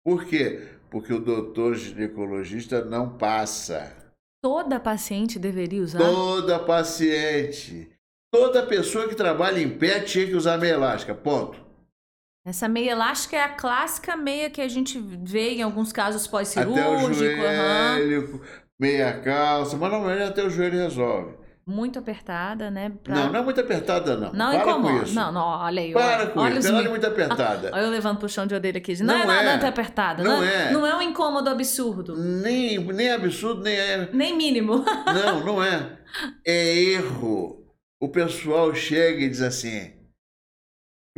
Por 0.05 0.25
quê? 0.25 0.67
Porque 0.91 1.13
o 1.13 1.21
doutor 1.21 1.77
ginecologista 1.77 2.85
não 2.85 3.17
passa. 3.17 3.97
Toda 4.43 4.81
paciente 4.81 5.39
deveria 5.39 5.81
usar? 5.81 5.99
Toda 6.01 6.59
paciente. 6.59 7.89
Toda 8.35 8.67
pessoa 8.67 9.09
que 9.09 9.15
trabalha 9.15 9.61
em 9.61 9.79
pé 9.79 10.01
tinha 10.01 10.27
que 10.27 10.35
usar 10.35 10.59
meia 10.59 10.73
elástica, 10.73 11.15
ponto. 11.15 11.68
Essa 12.49 12.67
meia 12.67 12.93
elástica 12.93 13.37
é 13.37 13.43
a 13.43 13.51
clássica 13.51 14.17
meia 14.17 14.49
que 14.49 14.63
a 14.63 14.69
gente 14.69 14.99
vê 14.99 15.51
em 15.51 15.63
alguns 15.63 15.93
casos 15.93 16.27
pós-cirúrgico. 16.27 17.43
Uhum. 17.43 18.41
meia 18.81 19.21
calça, 19.21 19.77
mas 19.77 19.91
normalmente 19.91 20.23
até 20.23 20.43
o 20.43 20.49
joelho 20.49 20.79
resolve. 20.79 21.37
Muito 21.67 21.99
apertada, 21.99 22.71
né? 22.71 22.91
Pra... 23.05 23.15
Não, 23.15 23.33
não 23.33 23.41
é 23.41 23.43
muito 23.43 23.61
apertada, 23.61 24.17
não. 24.17 24.33
Não 24.33 24.51
Para 24.51 24.63
incomoda. 24.63 24.99
com 24.99 25.05
isso. 25.05 25.15
Não, 25.15 25.31
não, 25.31 25.43
olha 25.43 25.83
aí. 25.83 25.93
Para 25.93 26.07
olha, 26.07 26.27
com 26.29 26.41
olha 26.41 26.59
isso, 26.59 26.69
ela 26.69 26.81
é 26.81 26.89
muito 26.89 27.07
apertada. 27.07 27.71
Olha 27.75 27.83
eu 27.83 27.91
levando 27.91 28.17
pro 28.17 28.29
chão 28.31 28.47
de 28.47 28.55
orelha 28.55 28.79
aqui. 28.79 29.03
Não, 29.03 29.19
Não 29.19 29.31
é 29.31 29.45
nada 29.45 29.67
é. 29.67 29.69
apertada. 29.69 30.25
Não 30.25 30.39
Não, 30.39 30.45
é. 30.45 30.73
Não 30.73 30.87
é 30.87 30.97
um 30.97 31.03
incômodo 31.03 31.51
absurdo. 31.51 32.17
Nem, 32.17 32.79
nem 32.79 33.11
absurdo, 33.11 33.61
nem 33.61 33.75
é. 33.75 34.09
Nem 34.11 34.35
mínimo. 34.35 34.83
Não, 35.07 35.45
não 35.45 35.63
é. 35.63 35.99
É 36.47 36.75
erro. 36.75 37.67
O 38.01 38.09
pessoal 38.09 38.75
chega 38.75 39.21
e 39.23 39.29
diz 39.29 39.43
assim: 39.43 39.93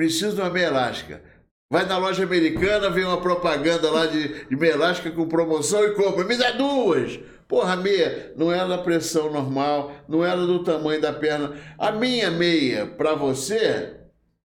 preciso 0.01 0.35
de 0.35 0.41
uma 0.41 0.49
meia 0.49 0.69
elástica. 0.69 1.23
Vai 1.71 1.85
na 1.85 1.99
loja 1.99 2.25
americana, 2.25 2.89
vem 2.89 3.05
uma 3.05 3.21
propaganda 3.21 3.91
lá 3.91 4.07
de, 4.07 4.47
de 4.47 4.57
meia 4.57 4.73
elástica 4.73 5.11
com 5.11 5.29
promoção 5.29 5.85
e 5.85 5.91
compra. 5.95 6.25
Me 6.25 6.37
dá 6.39 6.53
duas! 6.53 7.21
Porra, 7.47 7.75
a 7.75 7.77
meia 7.77 8.33
não 8.35 8.51
era 8.51 8.67
da 8.67 8.79
pressão 8.79 9.31
normal, 9.31 9.93
não 10.09 10.25
era 10.25 10.41
do 10.47 10.65
tamanho 10.65 11.01
da 11.03 11.13
perna. 11.13 11.53
A 11.77 11.93
minha 11.93 12.31
meia, 12.31 12.87
para 12.87 13.15
você, 13.15 13.95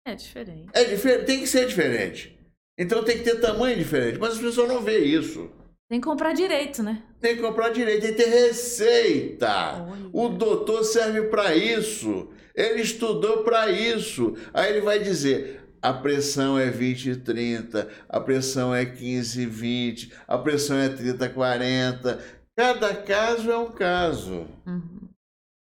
É 0.05 0.13
diferente. 0.13 0.69
é 0.73 0.83
diferente, 0.83 1.25
tem 1.25 1.39
que 1.39 1.47
ser 1.47 1.67
diferente. 1.67 2.37
Então 2.77 3.01
tem 3.03 3.17
que 3.17 3.23
ter 3.23 3.39
tamanho 3.39 3.77
diferente. 3.77 4.19
Mas 4.19 4.33
as 4.33 4.39
pessoas 4.39 4.67
não 4.67 4.81
vê 4.81 4.99
isso. 4.99 5.49
Tem 5.89 6.01
que 6.01 6.05
comprar 6.07 6.33
direito, 6.33 6.83
né? 6.83 7.01
Tem 7.21 7.35
que 7.35 7.41
comprar 7.41 7.69
direito, 7.69 8.01
tem 8.01 8.13
que 8.13 8.23
ter 8.23 8.29
receita. 8.29 9.83
Olha. 9.87 10.09
O 10.11 10.29
doutor 10.29 10.83
serve 10.83 11.23
para 11.29 11.55
isso. 11.55 12.27
Ele 12.55 12.81
estudou 12.81 13.43
para 13.43 13.69
isso. 13.69 14.35
Aí 14.53 14.71
ele 14.71 14.81
vai 14.81 14.99
dizer: 14.99 15.61
a 15.81 15.93
pressão 15.93 16.57
é 16.57 16.69
20 16.69 17.09
e 17.11 17.15
30, 17.17 17.89
a 18.09 18.19
pressão 18.19 18.73
é 18.73 18.85
15 18.85 19.41
e 19.41 19.45
20, 19.45 20.13
a 20.27 20.37
pressão 20.37 20.77
é 20.77 20.89
30 20.89 21.25
e 21.25 21.29
40. 21.29 22.35
Cada 22.57 22.95
caso 22.95 23.51
é 23.51 23.57
um 23.57 23.71
caso. 23.71 24.47
Uhum. 24.65 25.09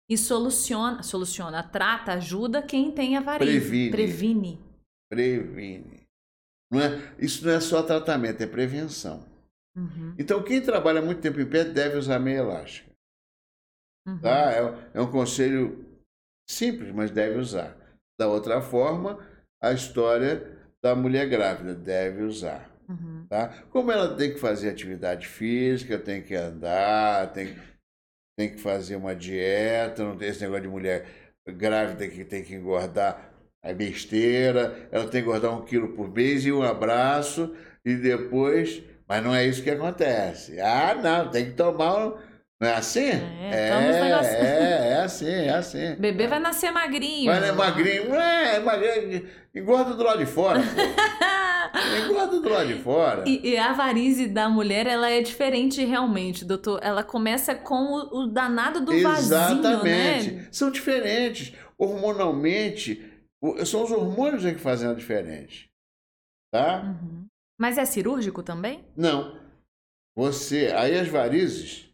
E 0.08 0.16
soluciona, 0.16 1.02
soluciona, 1.02 1.62
trata, 1.64 2.12
ajuda 2.12 2.62
quem 2.62 2.92
tem 2.92 3.16
a 3.16 3.20
varíola. 3.20 3.50
Previne. 3.50 3.90
Previne. 3.90 4.60
Previne. 5.10 6.06
Não 6.70 6.80
é, 6.80 7.14
isso 7.18 7.44
não 7.44 7.52
é 7.52 7.60
só 7.60 7.82
tratamento, 7.82 8.40
é 8.40 8.46
prevenção. 8.46 9.24
Uhum. 9.76 10.14
Então, 10.18 10.42
quem 10.42 10.60
trabalha 10.62 11.02
muito 11.02 11.20
tempo 11.20 11.40
em 11.40 11.46
pé 11.46 11.64
deve 11.64 11.98
usar 11.98 12.18
meia 12.18 12.38
elástica. 12.38 12.90
Uhum. 14.06 14.18
Tá? 14.20 14.52
É, 14.52 14.88
é 14.94 15.00
um 15.00 15.10
conselho 15.10 15.85
simples, 16.48 16.92
mas 16.92 17.10
deve 17.10 17.38
usar. 17.38 17.76
Da 18.18 18.28
outra 18.28 18.60
forma, 18.60 19.18
a 19.62 19.72
história 19.72 20.56
da 20.82 20.94
mulher 20.94 21.28
grávida 21.28 21.74
deve 21.74 22.22
usar. 22.22 22.70
Uhum. 22.88 23.26
Tá? 23.28 23.48
Como 23.70 23.90
ela 23.90 24.14
tem 24.16 24.32
que 24.32 24.38
fazer 24.38 24.70
atividade 24.70 25.26
física, 25.26 25.98
tem 25.98 26.22
que 26.22 26.34
andar, 26.34 27.32
tem, 27.32 27.54
tem 28.38 28.50
que 28.50 28.60
fazer 28.60 28.96
uma 28.96 29.14
dieta, 29.14 30.04
não 30.04 30.16
tem 30.16 30.28
esse 30.28 30.40
negócio 30.42 30.62
de 30.62 30.68
mulher 30.68 31.06
grávida 31.46 32.06
que 32.08 32.24
tem 32.24 32.42
que 32.42 32.54
engordar, 32.54 33.32
é 33.62 33.74
besteira, 33.74 34.88
ela 34.92 35.04
tem 35.04 35.22
que 35.22 35.28
engordar 35.28 35.52
um 35.56 35.64
quilo 35.64 35.88
por 35.94 36.08
mês 36.08 36.44
e 36.44 36.52
um 36.52 36.62
abraço, 36.62 37.54
e 37.84 37.94
depois. 37.94 38.82
Mas 39.08 39.22
não 39.22 39.34
é 39.34 39.46
isso 39.46 39.62
que 39.62 39.70
acontece. 39.70 40.60
Ah, 40.60 40.94
não, 40.94 41.30
tem 41.30 41.46
que 41.46 41.52
tomar. 41.52 42.14
Não 42.60 42.68
é 42.68 42.74
assim? 42.74 43.10
É, 43.10 44.00
negócios. 44.02 44.34
é, 44.34 44.92
é 44.92 45.00
assim, 45.02 45.26
é 45.26 45.50
assim. 45.50 45.94
Bebê 45.96 46.26
vai 46.26 46.38
nascer 46.40 46.70
magrinho. 46.70 47.30
Mas 47.30 47.44
é 47.44 47.52
magrinho, 47.52 48.14
é, 48.14 48.56
é 48.56 48.60
magrinho, 48.60 49.28
engorda 49.54 49.92
do 49.92 50.02
lado 50.02 50.18
de 50.18 50.26
fora. 50.26 50.60
engorda 52.02 52.40
do 52.40 52.48
lado 52.48 52.66
de 52.66 52.82
fora. 52.82 53.24
E, 53.26 53.50
e 53.50 53.58
a 53.58 53.74
varize 53.74 54.26
da 54.26 54.48
mulher, 54.48 54.86
ela 54.86 55.10
é 55.10 55.20
diferente 55.20 55.84
realmente, 55.84 56.46
doutor. 56.46 56.80
Ela 56.82 57.04
começa 57.04 57.54
com 57.54 57.92
o, 57.92 58.22
o 58.22 58.26
danado 58.26 58.80
do 58.80 58.92
Exatamente. 58.92 59.62
vasinho, 59.62 60.36
né? 60.36 60.48
São 60.50 60.70
diferentes. 60.70 61.52
Hormonalmente, 61.76 63.04
são 63.66 63.84
os 63.84 63.90
hormônios 63.90 64.46
é 64.46 64.54
que 64.54 64.60
fazem 64.60 64.88
a 64.88 64.94
diferença. 64.94 65.66
Tá? 66.50 66.82
Uhum. 66.82 67.26
Mas 67.60 67.76
é 67.76 67.84
cirúrgico 67.84 68.42
também? 68.42 68.82
Não. 68.96 69.38
Você. 70.16 70.72
Aí 70.74 70.98
as 70.98 71.08
varizes. 71.08 71.85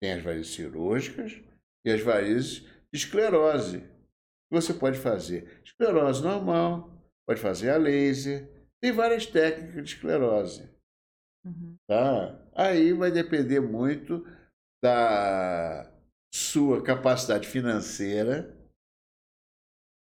Tem 0.00 0.12
as 0.12 0.22
varizes 0.22 0.54
cirúrgicas 0.54 1.40
e 1.84 1.90
as 1.90 2.00
varizes 2.00 2.60
de 2.92 2.98
esclerose. 2.98 3.84
Você 4.50 4.72
pode 4.72 4.98
fazer 4.98 5.60
esclerose 5.64 6.22
normal, 6.22 6.90
pode 7.26 7.40
fazer 7.40 7.70
a 7.70 7.76
laser. 7.76 8.48
Tem 8.80 8.92
várias 8.92 9.26
técnicas 9.26 9.84
de 9.84 9.94
esclerose. 9.94 10.70
Uhum. 11.44 11.76
Tá? 11.88 12.38
Aí 12.54 12.92
vai 12.92 13.10
depender 13.10 13.60
muito 13.60 14.24
da 14.82 15.90
sua 16.32 16.82
capacidade 16.82 17.48
financeira, 17.48 18.54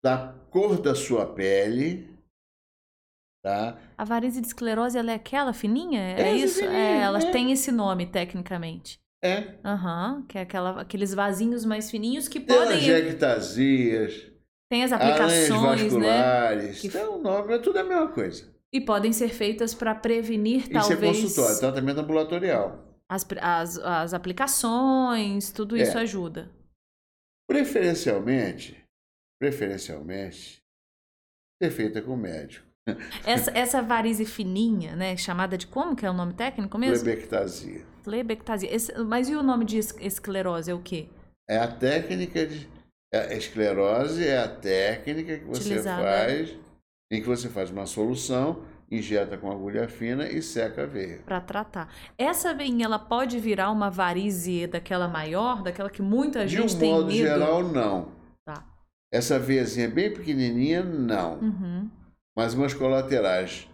da 0.04 0.32
cor 0.50 0.80
da 0.80 0.94
sua 0.94 1.34
pele, 1.34 2.08
tá? 3.42 3.78
A 3.96 4.04
varize 4.04 4.40
de 4.40 4.46
esclerose, 4.46 4.98
ela 4.98 5.12
é 5.12 5.14
aquela 5.14 5.52
fininha? 5.52 6.00
É, 6.00 6.20
É 6.20 6.36
isso? 6.36 6.60
fininha, 6.60 6.78
é, 6.78 7.00
ela 7.00 7.18
é. 7.18 7.32
tem 7.32 7.50
esse 7.50 7.72
nome, 7.72 8.06
tecnicamente. 8.06 9.00
É. 9.22 9.58
Aham, 9.64 10.24
que 10.28 10.38
é 10.38 10.42
aquela, 10.42 10.80
aqueles 10.80 11.12
vasinhos 11.12 11.64
mais 11.64 11.90
fininhos 11.90 12.28
que 12.28 12.38
podem... 12.38 12.78
Telangiectasias, 12.78 14.30
Tem 14.70 14.84
as 14.84 14.92
aranhas 14.92 15.50
aplicações, 15.50 15.82
né? 15.94 15.98
vasculares, 16.08 16.80
Que- 16.80 16.86
então, 16.86 17.18
o 17.18 17.22
nome 17.22 17.54
é 17.54 17.58
tudo 17.58 17.78
a 17.78 17.84
mesma 17.84 18.12
coisa. 18.12 18.54
E 18.72 18.80
podem 18.80 19.12
ser 19.12 19.30
feitas 19.30 19.74
para 19.74 19.94
prevenir, 19.94 20.60
Isso 20.62 20.70
é 20.70 20.94
talvez, 20.96 21.20
consultório, 21.22 21.58
tratamento 21.58 22.00
ambulatorial. 22.00 22.84
as, 23.10 23.26
as, 23.40 23.78
as 23.78 24.14
aplicações, 24.14 25.50
tudo 25.50 25.76
É. 25.76 25.82
isso 25.82 25.98
ajuda. 25.98 26.50
Preferencialmente, 27.48 28.84
preferencialmente, 29.40 30.58
ser 31.60 31.70
feita 31.70 32.00
com 32.02 32.14
médico. 32.14 32.67
Essa, 33.24 33.50
essa 33.56 33.82
varize 33.82 34.24
fininha, 34.24 34.94
né, 34.96 35.16
chamada 35.16 35.56
de 35.58 35.66
como 35.66 35.94
que 35.96 36.04
é 36.06 36.10
o 36.10 36.14
nome 36.14 36.32
técnico 36.34 36.76
mesmo? 36.78 37.04
Plebectasia. 37.04 37.82
Flebectasia. 38.02 38.74
Esse- 38.74 38.96
mas 39.04 39.28
e 39.28 39.34
o 39.34 39.42
nome 39.42 39.64
de 39.64 39.78
es- 39.78 39.94
esclerose 40.00 40.70
é 40.70 40.74
o 40.74 40.80
quê? 40.80 41.08
É 41.48 41.58
a 41.58 41.68
técnica 41.68 42.46
de. 42.46 42.68
A 43.14 43.32
esclerose 43.34 44.26
é 44.26 44.38
a 44.38 44.48
técnica 44.48 45.38
que 45.38 45.44
você 45.44 45.60
Utilizada. 45.62 46.02
faz, 46.02 46.54
em 47.10 47.20
que 47.22 47.26
você 47.26 47.48
faz 47.48 47.70
uma 47.70 47.86
solução, 47.86 48.62
injeta 48.90 49.36
com 49.38 49.50
agulha 49.50 49.88
fina 49.88 50.28
e 50.28 50.42
seca 50.42 50.82
a 50.82 50.86
veia. 50.86 51.20
Para 51.24 51.40
tratar. 51.40 51.92
Essa 52.18 52.52
veinha, 52.54 52.84
ela 52.84 52.98
pode 52.98 53.38
virar 53.38 53.70
uma 53.70 53.90
varize 53.90 54.66
daquela 54.66 55.08
maior, 55.08 55.62
daquela 55.62 55.88
que 55.88 56.02
muita 56.02 56.44
De 56.46 56.56
gente 56.56 56.74
um 56.74 56.78
tem 56.78 56.90
modo 56.92 57.06
medo? 57.06 57.16
geral, 57.18 57.62
não. 57.62 58.08
Tá. 58.46 58.62
Essa 59.12 59.38
veiazinha 59.38 59.88
bem 59.88 60.12
pequenininha, 60.12 60.82
não. 60.82 61.38
Uhum. 61.38 61.90
Mas 62.38 62.54
umas 62.54 62.72
colaterais, 62.72 63.68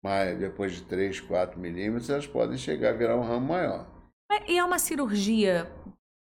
mas 0.00 0.38
depois 0.38 0.76
de 0.76 0.84
3, 0.84 1.18
4 1.22 1.58
milímetros, 1.58 2.08
elas 2.08 2.24
podem 2.24 2.56
chegar 2.56 2.90
a 2.90 2.96
virar 2.96 3.16
um 3.16 3.22
ramo 3.22 3.48
maior. 3.48 3.84
É, 4.30 4.52
e 4.52 4.56
é 4.56 4.64
uma 4.64 4.78
cirurgia 4.78 5.68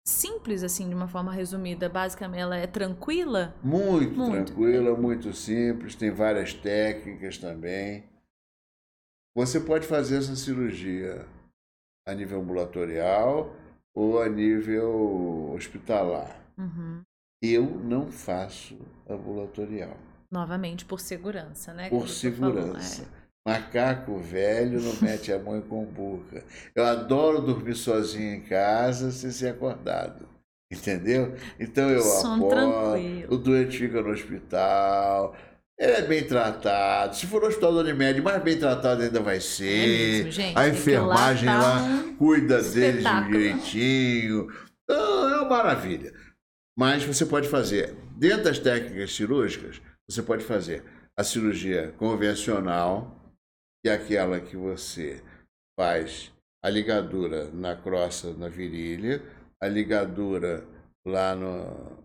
simples, 0.03 0.63
assim, 0.63 0.89
de 0.89 0.95
uma 0.95 1.07
forma 1.07 1.31
resumida. 1.31 1.87
Basicamente, 1.87 2.41
ela 2.41 2.57
é 2.57 2.67
tranquila? 2.67 3.55
Muito, 3.63 4.19
muito. 4.19 4.55
tranquila, 4.55 4.97
muito 4.97 5.35
simples. 5.35 5.95
Tem 5.95 6.11
várias 6.11 6.55
técnicas 6.55 7.37
também. 7.37 8.05
Você 9.37 9.61
pode 9.61 9.87
fazer 9.87 10.17
essa 10.17 10.35
cirurgia 10.37 11.27
a 12.09 12.15
nível 12.15 12.41
ambulatorial 12.41 13.55
ou 13.95 14.23
a 14.23 14.27
nível 14.27 15.53
hospitalar. 15.55 16.35
Uhum. 16.57 17.03
Eu 17.43 17.67
não 17.67 18.11
faço 18.11 18.75
ambulatorial. 19.07 19.99
Novamente, 20.31 20.85
por 20.85 21.01
segurança, 21.01 21.73
né? 21.73 21.89
Por 21.89 22.09
segurança. 22.09 23.05
Falou, 23.05 23.19
é. 23.21 23.25
Macaco 23.47 24.19
velho 24.19 24.81
não 24.81 24.95
mete 25.03 25.33
a 25.33 25.39
mão 25.39 25.59
em 25.59 25.61
combuca. 25.61 26.43
Eu 26.75 26.85
adoro 26.85 27.43
dormir 27.43 27.75
sozinho 27.75 28.37
em 28.37 28.41
casa 28.41 29.11
sem 29.11 29.31
ser 29.31 29.49
acordado. 29.49 30.27
Entendeu? 30.73 31.35
Então 31.61 31.91
eu 31.91 32.01
Sono 32.01 32.47
apoio. 32.47 32.51
Tranquilo. 32.51 33.35
O 33.35 33.37
doente 33.37 33.79
fica 33.79 34.01
no 34.01 34.11
hospital. 34.11 35.37
Ele 35.79 35.93
é 35.93 36.03
bem 36.03 36.25
tratado. 36.25 37.17
Se 37.17 37.27
for 37.27 37.43
no 37.43 37.49
hospital 37.49 37.73
do 37.73 37.81
Unimed, 37.81 38.21
mais 38.23 38.43
bem 38.43 38.59
tratado 38.59 39.03
ainda 39.03 39.21
vai 39.21 39.41
ser. 39.41 39.67
É 39.67 39.87
mesmo, 39.87 40.31
gente. 40.31 40.59
A 40.59 40.69
enfermagem 40.69 41.49
lá, 41.49 41.61
tá 41.61 41.69
lá 41.69 42.05
cuida 42.17 42.63
deles 42.63 43.05
direitinho. 43.27 44.49
Então, 44.85 45.29
é 45.29 45.41
uma 45.41 45.49
maravilha. 45.49 46.13
Mas 46.77 47.05
você 47.05 47.27
pode 47.27 47.49
fazer, 47.49 47.95
dentro 48.17 48.45
das 48.45 48.59
técnicas 48.59 49.15
cirúrgicas, 49.15 49.81
você 50.09 50.23
pode 50.23 50.45
fazer 50.45 50.85
a 51.19 51.25
cirurgia 51.25 51.93
convencional, 51.93 53.15
que 53.83 53.89
é 53.91 53.95
aquela 53.95 54.41
que 54.41 54.57
você 54.57 55.23
faz 55.79 56.33
a 56.65 56.71
ligadura 56.71 57.51
na 57.51 57.77
crosta, 57.77 58.33
na 58.33 58.49
virilha, 58.49 59.23
a 59.63 59.69
ligadura 59.69 60.65
lá 61.07 61.35
no 61.35 62.05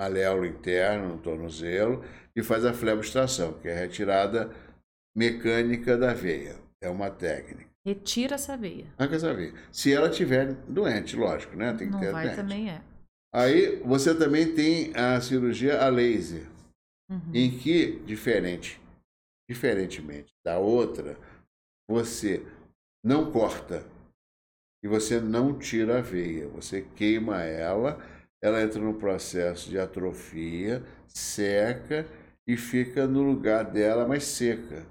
maléolo 0.00 0.46
interno, 0.46 1.08
no 1.10 1.18
tornozelo, 1.18 2.02
e 2.34 2.42
faz 2.42 2.64
a 2.64 2.72
flebostração, 2.72 3.52
que 3.54 3.68
é 3.68 3.74
a 3.74 3.80
retirada 3.80 4.50
mecânica 5.14 5.96
da 5.96 6.14
veia. 6.14 6.56
É 6.82 6.88
uma 6.88 7.10
técnica. 7.10 7.68
Retira 7.84 8.36
essa 8.36 8.56
veia. 8.56 8.86
Arranca 8.98 9.16
essa 9.16 9.34
veia. 9.34 9.52
Se 9.70 9.92
ela 9.92 10.08
estiver 10.08 10.54
doente, 10.66 11.16
lógico, 11.16 11.54
né? 11.56 11.74
Tem 11.74 11.88
que 11.88 11.92
Não 11.92 12.00
ter 12.00 12.12
vai 12.12 12.24
doente. 12.26 12.36
também 12.36 12.70
é. 12.70 12.80
Aí 13.34 13.76
você 13.84 14.14
também 14.14 14.54
tem 14.54 14.92
a 14.96 15.20
cirurgia 15.20 15.80
a 15.82 15.88
laser, 15.88 16.46
uhum. 17.10 17.32
em 17.34 17.58
que, 17.58 17.98
diferente 18.00 18.80
Diferentemente 19.50 20.32
da 20.44 20.60
outra, 20.60 21.18
você 21.90 22.46
não 23.04 23.32
corta 23.32 23.84
e 24.80 24.86
você 24.86 25.20
não 25.20 25.58
tira 25.58 25.98
a 25.98 26.00
veia, 26.00 26.46
você 26.46 26.82
queima 26.82 27.42
ela, 27.42 27.98
ela 28.40 28.62
entra 28.62 28.80
no 28.80 28.96
processo 28.96 29.68
de 29.68 29.76
atrofia, 29.76 30.84
seca 31.08 32.06
e 32.46 32.56
fica 32.56 33.08
no 33.08 33.24
lugar 33.24 33.64
dela 33.64 34.06
mais 34.06 34.22
seca. 34.22 34.86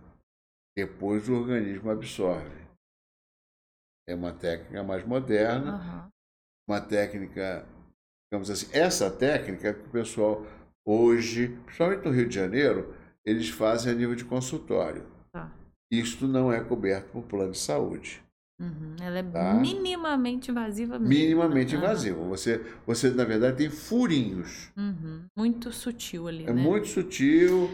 Depois 0.78 1.30
o 1.30 1.36
organismo 1.36 1.90
absorve. 1.90 2.68
É 4.10 4.14
uma 4.14 4.34
técnica 4.34 4.84
mais 4.84 5.06
moderna, 5.06 5.78
uhum. 5.78 6.12
uma 6.68 6.82
técnica, 6.82 7.66
digamos 8.30 8.50
assim, 8.50 8.68
essa 8.74 9.10
técnica 9.10 9.74
que 9.74 9.88
o 9.88 9.92
pessoal 9.92 10.44
hoje, 10.90 11.56
principalmente 11.66 12.06
no 12.06 12.12
Rio 12.12 12.28
de 12.28 12.36
Janeiro, 12.36 12.94
eles 13.24 13.50
fazem 13.50 13.92
a 13.92 13.96
nível 13.96 14.16
de 14.16 14.26
consultório. 14.26 15.06
Tá. 15.32 15.52
Isto 15.92 16.28
não 16.28 16.52
é 16.52 16.60
coberto 16.62 17.12
por 17.12 17.24
plano 17.24 17.52
de 17.52 17.60
saúde. 17.60 18.24
Uhum. 18.60 18.96
Ela 19.00 19.20
é 19.20 19.24
tá? 19.24 19.54
minimamente 19.54 20.52
invasiva 20.52 21.00
mesmo. 21.00 21.08
Minimamente 21.08 21.76
uhum. 21.76 21.82
invasiva. 21.82 22.24
Você, 22.26 22.66
você, 22.86 23.10
na 23.12 23.24
verdade, 23.24 23.58
tem 23.58 23.70
furinhos. 23.70 24.72
Uhum. 24.76 25.26
Muito 25.38 25.72
sutil 25.72 26.28
ali, 26.28 26.44
É 26.46 26.52
né? 26.52 26.62
muito 26.62 26.88
sutil, 26.88 27.70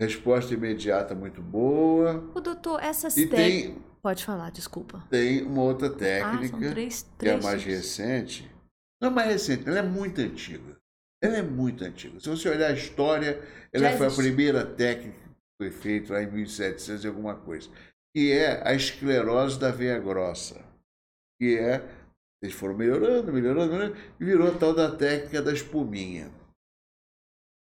resposta 0.00 0.54
imediata 0.54 1.14
muito 1.14 1.42
boa. 1.42 2.24
O 2.34 2.40
doutor, 2.40 2.80
essas 2.82 3.14
técnicas... 3.14 3.38
Tem... 3.38 3.90
Pode 4.02 4.24
falar, 4.24 4.50
desculpa. 4.50 5.04
Tem 5.10 5.42
uma 5.42 5.60
outra 5.62 5.90
técnica, 5.90 6.56
ah, 6.56 6.70
três, 6.70 7.06
que 7.18 7.28
é 7.28 7.38
mais 7.38 7.62
recente. 7.62 8.50
Não 8.98 9.10
é 9.10 9.12
mais 9.12 9.28
recente, 9.28 9.68
ela 9.68 9.80
é 9.80 9.82
muito 9.82 10.22
antiga. 10.22 10.79
Ela 11.22 11.38
é 11.38 11.42
muito 11.42 11.84
antiga. 11.84 12.18
Se 12.18 12.28
você 12.28 12.48
olhar 12.48 12.70
a 12.70 12.74
história, 12.74 13.40
ela 13.72 13.90
Já 13.90 13.98
foi 13.98 14.06
existe. 14.06 14.20
a 14.20 14.24
primeira 14.24 14.66
técnica 14.66 15.18
que 15.18 15.56
foi 15.58 15.70
feita 15.70 16.14
lá 16.14 16.22
em 16.22 16.30
1700 16.30 17.04
e 17.04 17.08
alguma 17.08 17.36
coisa. 17.36 17.70
Que 18.14 18.32
é 18.32 18.66
a 18.66 18.74
esclerose 18.74 19.58
da 19.58 19.70
veia 19.70 19.98
grossa. 19.98 20.64
Que 21.38 21.58
é, 21.58 21.82
eles 22.42 22.54
foram 22.54 22.76
melhorando, 22.76 23.32
melhorando, 23.32 23.72
melhorando 23.72 23.96
e 24.18 24.24
virou 24.24 24.48
a 24.48 24.58
tal 24.58 24.74
da 24.74 24.96
técnica 24.96 25.42
da 25.42 25.52
espuminha. 25.52 26.30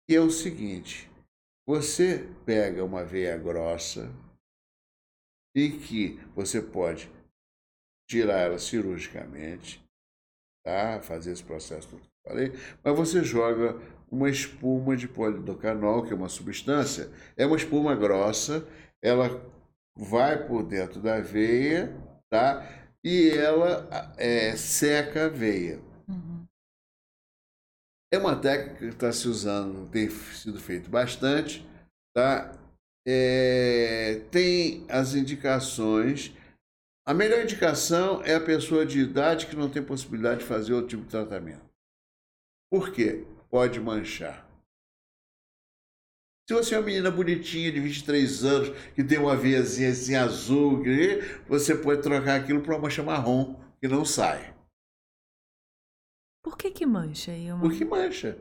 Que 0.07 0.15
é 0.15 0.19
o 0.19 0.31
seguinte, 0.31 1.09
você 1.65 2.27
pega 2.45 2.83
uma 2.83 3.05
veia 3.05 3.37
grossa 3.37 4.11
e 5.55 5.69
que 5.69 6.19
você 6.35 6.61
pode 6.61 7.09
tirar 8.09 8.39
ela 8.39 8.59
cirurgicamente, 8.59 9.81
tá? 10.65 10.99
fazer 11.01 11.31
esse 11.31 11.43
processo 11.43 11.87
todo 11.87 12.12
falei, 12.25 12.53
mas 12.83 12.95
você 12.95 13.23
joga 13.23 13.79
uma 14.11 14.29
espuma 14.29 14.95
de 14.95 15.07
polidocanol, 15.07 16.03
que 16.03 16.13
é 16.13 16.15
uma 16.15 16.29
substância, 16.29 17.09
é 17.35 17.45
uma 17.45 17.57
espuma 17.57 17.95
grossa, 17.95 18.65
ela 19.01 19.41
vai 19.95 20.47
por 20.47 20.63
dentro 20.63 21.01
da 21.01 21.19
veia, 21.19 21.95
tá? 22.29 22.65
E 23.03 23.29
ela 23.31 24.13
é, 24.17 24.55
seca 24.55 25.25
a 25.25 25.29
veia. 25.29 25.79
Uhum. 26.07 26.45
É 28.13 28.17
uma 28.17 28.35
técnica 28.35 28.77
que 28.77 28.85
está 28.85 29.11
se 29.11 29.27
usando, 29.27 29.89
tem 29.89 30.09
sido 30.09 30.59
feito 30.59 30.89
bastante, 30.89 31.67
tá? 32.15 32.51
É, 33.05 34.21
tem 34.31 34.85
as 34.87 35.15
indicações. 35.15 36.31
A 37.05 37.13
melhor 37.13 37.43
indicação 37.43 38.21
é 38.23 38.35
a 38.35 38.39
pessoa 38.39 38.85
de 38.85 38.99
idade 38.99 39.47
que 39.47 39.55
não 39.55 39.69
tem 39.69 39.83
possibilidade 39.83 40.41
de 40.41 40.45
fazer 40.45 40.73
outro 40.73 40.89
tipo 40.89 41.03
de 41.03 41.09
tratamento. 41.09 41.72
Por 42.73 42.91
quê? 42.91 43.23
Pode 43.51 43.79
manchar. 43.79 44.49
Se 46.49 46.55
você 46.55 46.73
é 46.73 46.79
uma 46.79 46.87
menina 46.87 47.11
bonitinha 47.11 47.71
de 47.71 47.79
23 47.79 48.43
anos, 48.43 48.69
que 48.95 49.03
tem 49.03 49.19
uma 49.19 49.37
veiazinha 49.37 49.91
assim 49.91 50.15
azul, 50.15 50.83
você 51.47 51.75
pode 51.75 52.01
trocar 52.01 52.41
aquilo 52.41 52.63
para 52.63 52.73
uma 52.73 52.81
mancha 52.81 53.03
marrom, 53.03 53.61
que 53.79 53.87
não 53.87 54.03
sai. 54.03 54.55
Por 56.43 56.57
que 56.57 56.71
que 56.71 56.83
mancha 56.83 57.31
aí? 57.31 57.51
Uma... 57.51 57.61
Porque 57.61 57.85
mancha. 57.85 58.39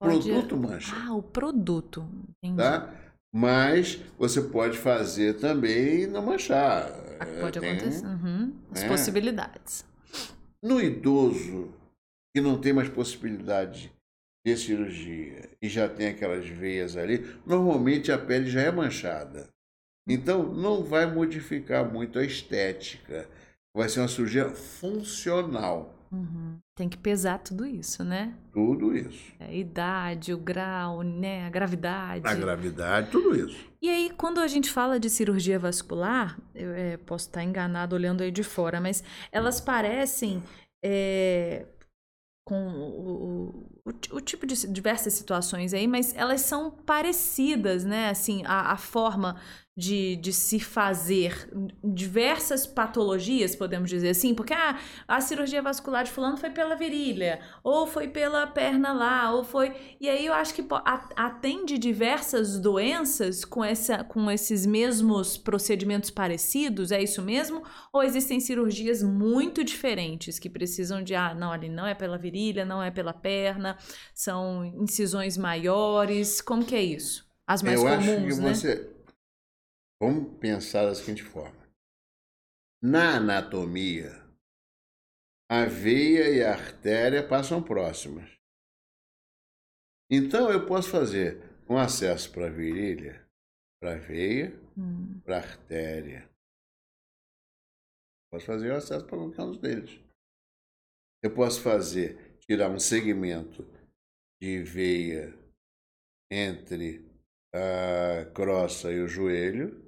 Pode... 0.00 0.26
Produto 0.26 0.56
mancha. 0.56 0.96
Ah, 0.96 1.14
o 1.14 1.22
produto. 1.22 2.08
Entendi. 2.42 2.56
Tá? 2.56 2.94
Mas 3.30 3.96
você 4.16 4.40
pode 4.40 4.78
fazer 4.78 5.38
também 5.38 6.04
e 6.04 6.06
não 6.06 6.22
manchar. 6.22 6.90
Ah, 7.20 7.26
pode 7.42 7.60
tem... 7.60 7.72
acontecer. 7.72 8.06
Uhum. 8.06 8.54
As 8.70 8.84
é. 8.84 8.88
possibilidades. 8.88 9.84
No 10.62 10.80
idoso, 10.80 11.74
que 12.36 12.40
não 12.42 12.58
tem 12.58 12.70
mais 12.70 12.90
possibilidade 12.90 13.90
de 14.44 14.56
cirurgia 14.58 15.48
e 15.62 15.70
já 15.70 15.88
tem 15.88 16.08
aquelas 16.08 16.46
veias 16.46 16.94
ali, 16.94 17.26
normalmente 17.46 18.12
a 18.12 18.18
pele 18.18 18.46
já 18.50 18.60
é 18.60 18.70
manchada. 18.70 19.48
Então 20.06 20.42
não 20.52 20.84
vai 20.84 21.06
modificar 21.06 21.90
muito 21.90 22.18
a 22.18 22.22
estética. 22.22 23.26
Vai 23.74 23.88
ser 23.88 24.00
uma 24.00 24.08
cirurgia 24.08 24.50
funcional. 24.50 25.94
Uhum. 26.12 26.58
Tem 26.74 26.90
que 26.90 26.98
pesar 26.98 27.38
tudo 27.38 27.64
isso, 27.64 28.04
né? 28.04 28.34
Tudo 28.52 28.94
isso. 28.94 29.32
É, 29.40 29.46
a 29.46 29.54
idade, 29.54 30.34
o 30.34 30.38
grau, 30.38 31.02
né? 31.02 31.46
a 31.46 31.48
gravidade. 31.48 32.28
A 32.28 32.34
gravidade, 32.34 33.10
tudo 33.10 33.34
isso. 33.34 33.66
E 33.80 33.88
aí, 33.88 34.10
quando 34.10 34.40
a 34.40 34.46
gente 34.46 34.70
fala 34.70 35.00
de 35.00 35.08
cirurgia 35.08 35.58
vascular, 35.58 36.38
eu 36.54 36.70
é, 36.72 36.98
posso 36.98 37.28
estar 37.28 37.42
enganado 37.42 37.96
olhando 37.96 38.22
aí 38.22 38.30
de 38.30 38.42
fora, 38.42 38.78
mas 38.78 39.02
elas 39.32 39.58
parecem 39.58 40.42
é, 40.84 41.64
com 42.46 42.68
o, 42.68 43.82
o, 43.84 43.90
o, 44.12 44.20
tipo 44.20 44.46
de 44.46 44.54
diversas 44.68 45.14
situações 45.14 45.74
aí, 45.74 45.88
mas 45.88 46.14
elas 46.14 46.42
são 46.42 46.70
parecidas, 46.70 47.84
né? 47.84 48.08
Assim, 48.08 48.44
a, 48.46 48.70
a 48.70 48.76
forma 48.76 49.34
de, 49.76 50.16
de 50.16 50.32
se 50.32 50.58
fazer 50.58 51.50
diversas 51.84 52.66
patologias, 52.66 53.54
podemos 53.54 53.90
dizer 53.90 54.08
assim, 54.08 54.34
porque 54.34 54.54
ah, 54.54 54.78
a 55.06 55.20
cirurgia 55.20 55.60
vascular 55.60 56.02
de 56.02 56.10
fulano 56.10 56.38
foi 56.38 56.48
pela 56.48 56.74
virilha, 56.74 57.40
ou 57.62 57.86
foi 57.86 58.08
pela 58.08 58.46
perna 58.46 58.94
lá, 58.94 59.30
ou 59.32 59.44
foi. 59.44 59.74
E 60.00 60.08
aí 60.08 60.24
eu 60.24 60.32
acho 60.32 60.54
que 60.54 60.66
atende 61.14 61.76
diversas 61.76 62.58
doenças 62.58 63.44
com, 63.44 63.62
essa, 63.62 64.02
com 64.02 64.30
esses 64.30 64.64
mesmos 64.64 65.36
procedimentos 65.36 66.10
parecidos, 66.10 66.90
é 66.90 67.02
isso 67.02 67.20
mesmo? 67.20 67.62
Ou 67.92 68.02
existem 68.02 68.40
cirurgias 68.40 69.02
muito 69.02 69.62
diferentes 69.62 70.38
que 70.38 70.48
precisam 70.48 71.02
de, 71.02 71.14
ah, 71.14 71.34
não, 71.34 71.52
ali 71.52 71.68
não 71.68 71.86
é 71.86 71.94
pela 71.94 72.16
virilha, 72.16 72.64
não 72.64 72.82
é 72.82 72.90
pela 72.90 73.12
perna, 73.12 73.76
são 74.14 74.64
incisões 74.64 75.36
maiores, 75.36 76.40
como 76.40 76.64
que 76.64 76.74
é 76.74 76.82
isso? 76.82 77.26
As 77.46 77.62
mais 77.62 77.78
eu 77.78 77.86
comuns, 77.86 78.08
acho 78.08 78.16
que 78.16 78.40
né? 78.40 78.54
Você 78.54 78.95
Vamos 80.00 80.38
pensar 80.38 80.84
da 80.86 80.94
seguinte 80.94 81.22
forma: 81.22 81.66
na 82.82 83.16
anatomia, 83.16 84.10
a 85.50 85.64
veia 85.64 86.28
e 86.30 86.42
a 86.44 86.52
artéria 86.52 87.26
passam 87.26 87.62
próximas. 87.62 88.30
Então 90.10 90.50
eu 90.50 90.66
posso 90.66 90.90
fazer 90.90 91.42
um 91.68 91.76
acesso 91.78 92.32
para 92.32 92.46
a 92.46 92.50
virilha, 92.50 93.26
para 93.80 93.94
a 93.94 93.98
veia, 93.98 94.50
Hum. 94.78 95.20
para 95.24 95.36
a 95.38 95.40
artéria. 95.40 96.28
Posso 98.30 98.44
fazer 98.44 98.70
o 98.70 98.76
acesso 98.76 99.06
para 99.06 99.16
qualquer 99.16 99.42
um 99.42 99.56
deles. 99.58 99.98
Eu 101.22 101.34
posso 101.34 101.62
fazer, 101.62 102.36
tirar 102.40 102.70
um 102.70 102.78
segmento 102.78 103.64
de 104.40 104.62
veia 104.62 105.32
entre 106.30 107.10
a 107.54 108.26
crosta 108.34 108.92
e 108.92 109.00
o 109.00 109.08
joelho, 109.08 109.85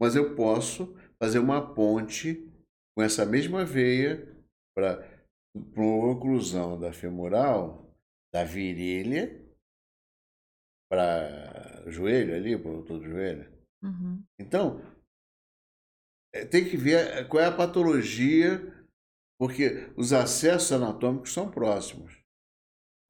mas 0.00 0.14
eu 0.14 0.34
posso 0.34 0.94
fazer 1.18 1.38
uma 1.38 1.74
ponte 1.74 2.50
com 2.96 3.02
essa 3.02 3.24
mesma 3.24 3.64
veia 3.64 4.34
para 4.74 5.06
uma 5.54 6.12
oclusão 6.12 6.78
da 6.78 6.92
femoral, 6.92 7.94
da 8.32 8.44
virilha, 8.44 9.44
para 10.90 11.84
o 11.86 11.90
joelho 11.90 12.34
ali, 12.34 12.56
para 12.58 12.70
o 12.70 12.84
todo 12.84 13.04
joelho. 13.04 13.50
Uhum. 13.82 14.22
Então, 14.38 14.80
é, 16.34 16.44
tem 16.44 16.64
que 16.64 16.76
ver 16.76 17.26
qual 17.28 17.42
é 17.42 17.46
a 17.46 17.56
patologia, 17.56 18.60
porque 19.38 19.92
os 19.96 20.12
acessos 20.12 20.72
anatômicos 20.72 21.32
são 21.32 21.50
próximos, 21.50 22.12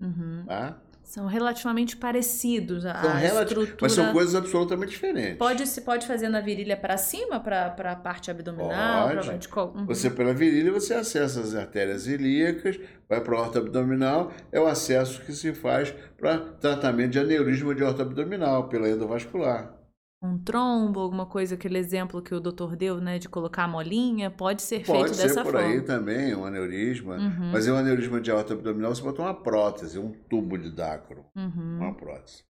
Uhum. 0.01 0.45
tá? 0.47 0.82
São 1.07 1.26
relativamente 1.26 1.96
parecidos. 1.96 2.84
A, 2.84 3.00
São 3.00 3.14
relati-. 3.14 3.54
Mas 3.80 3.92
são 3.92 4.12
coisas 4.12 4.34
absolutamente 4.34 4.90
diferentes. 4.90 5.38
Pode, 5.38 5.64
se 5.66 5.80
pode 5.82 6.04
fazer 6.04 6.28
na 6.28 6.40
virilha 6.40 6.76
para 6.76 6.96
cima, 6.98 7.38
para 7.38 7.66
a 7.68 7.94
parte 7.96 8.28
abdominal? 8.28 9.09
Pode. 9.09 9.48
pra- 9.48 9.62
uhum. 9.64 9.86
Você, 9.86 10.11
pela 10.11 10.34
virilha, 10.34 10.72
você 10.72 10.94
acessa 10.94 11.40
as 11.40 11.54
artérias 11.54 12.09
ilíacas, 12.09 12.76
vai 13.09 13.20
para 13.20 13.36
a 13.36 13.40
horta 13.40 13.61
abdominal, 13.61 14.32
é 14.50 14.59
o 14.61 14.66
acesso 14.66 15.22
que 15.22 15.32
se 15.32 15.54
faz 15.54 15.94
para 16.18 16.38
tratamento 16.38 17.12
de 17.12 17.20
aneurisma 17.20 17.72
de 17.72 17.84
horta 17.84 18.02
abdominal, 18.02 18.68
pela 18.68 18.88
endovascular. 18.90 19.76
Um 20.22 20.38
trombo, 20.38 21.00
alguma 21.00 21.26
coisa, 21.26 21.54
aquele 21.54 21.78
exemplo 21.78 22.22
que 22.22 22.34
o 22.34 22.40
doutor 22.40 22.74
deu, 22.74 23.00
né, 23.00 23.18
de 23.18 23.28
colocar 23.28 23.64
a 23.64 23.68
molinha, 23.68 24.30
pode 24.30 24.62
ser 24.62 24.84
Pode 24.84 25.10
feito 25.10 25.14
ser 25.14 25.28
dessa 25.28 25.42
por 25.42 25.52
forma. 25.52 25.68
aí 25.68 25.82
também, 25.82 26.34
um 26.34 26.44
aneurisma. 26.44 27.16
Uhum. 27.16 27.52
Mas 27.52 27.68
é 27.68 27.72
um 27.72 27.76
aneurisma 27.76 28.20
de 28.20 28.32
horta 28.32 28.54
abdominal, 28.54 28.94
você 28.94 29.02
bota 29.02 29.22
uma 29.22 29.34
prótese, 29.34 29.98
um 29.98 30.12
tubo 30.12 30.56
de 30.56 30.70
dacro. 30.70 31.24
Uhum. 31.36 31.78
uma 31.78 31.94
prótese. 31.94 32.44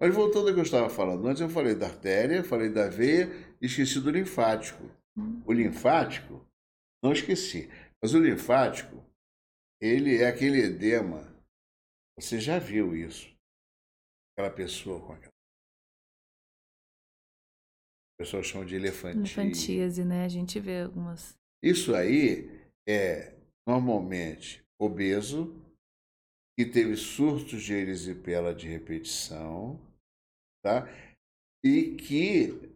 Mas 0.00 0.14
voltando 0.14 0.48
ao 0.48 0.54
que 0.54 0.60
eu 0.60 0.64
estava 0.64 0.90
falando 0.90 1.26
antes, 1.26 1.40
eu 1.40 1.48
falei 1.48 1.74
da 1.74 1.86
artéria, 1.86 2.42
falei 2.42 2.68
da 2.68 2.88
veia 2.88 3.30
e 3.62 3.66
esqueci 3.66 4.00
do 4.00 4.10
linfático. 4.10 4.84
Hum. 5.16 5.40
O 5.46 5.52
linfático, 5.52 6.44
não 7.02 7.12
esqueci, 7.12 7.70
mas 8.02 8.12
o 8.12 8.18
linfático, 8.18 9.02
ele 9.80 10.20
é 10.20 10.26
aquele 10.26 10.60
edema. 10.60 11.32
Você 12.18 12.40
já 12.40 12.58
viu 12.58 12.94
isso? 12.94 13.32
Aquela 14.36 14.52
pessoa 14.52 15.00
com 15.00 15.12
aquela. 15.12 15.33
O 18.14 18.18
pessoal 18.22 18.42
chama 18.44 18.64
de 18.64 18.76
elefantia. 18.76 19.20
Infantíase, 19.20 20.04
né? 20.04 20.24
A 20.24 20.28
gente 20.28 20.60
vê 20.60 20.82
algumas. 20.82 21.36
Isso 21.62 21.94
aí 21.94 22.48
é 22.88 23.34
normalmente 23.66 24.62
obeso, 24.80 25.60
que 26.56 26.64
teve 26.64 26.94
surtos 26.96 27.62
de 27.64 27.74
erisipela 27.74 28.54
de 28.54 28.68
repetição, 28.68 29.80
tá? 30.64 30.88
E 31.64 31.96
que 31.96 32.72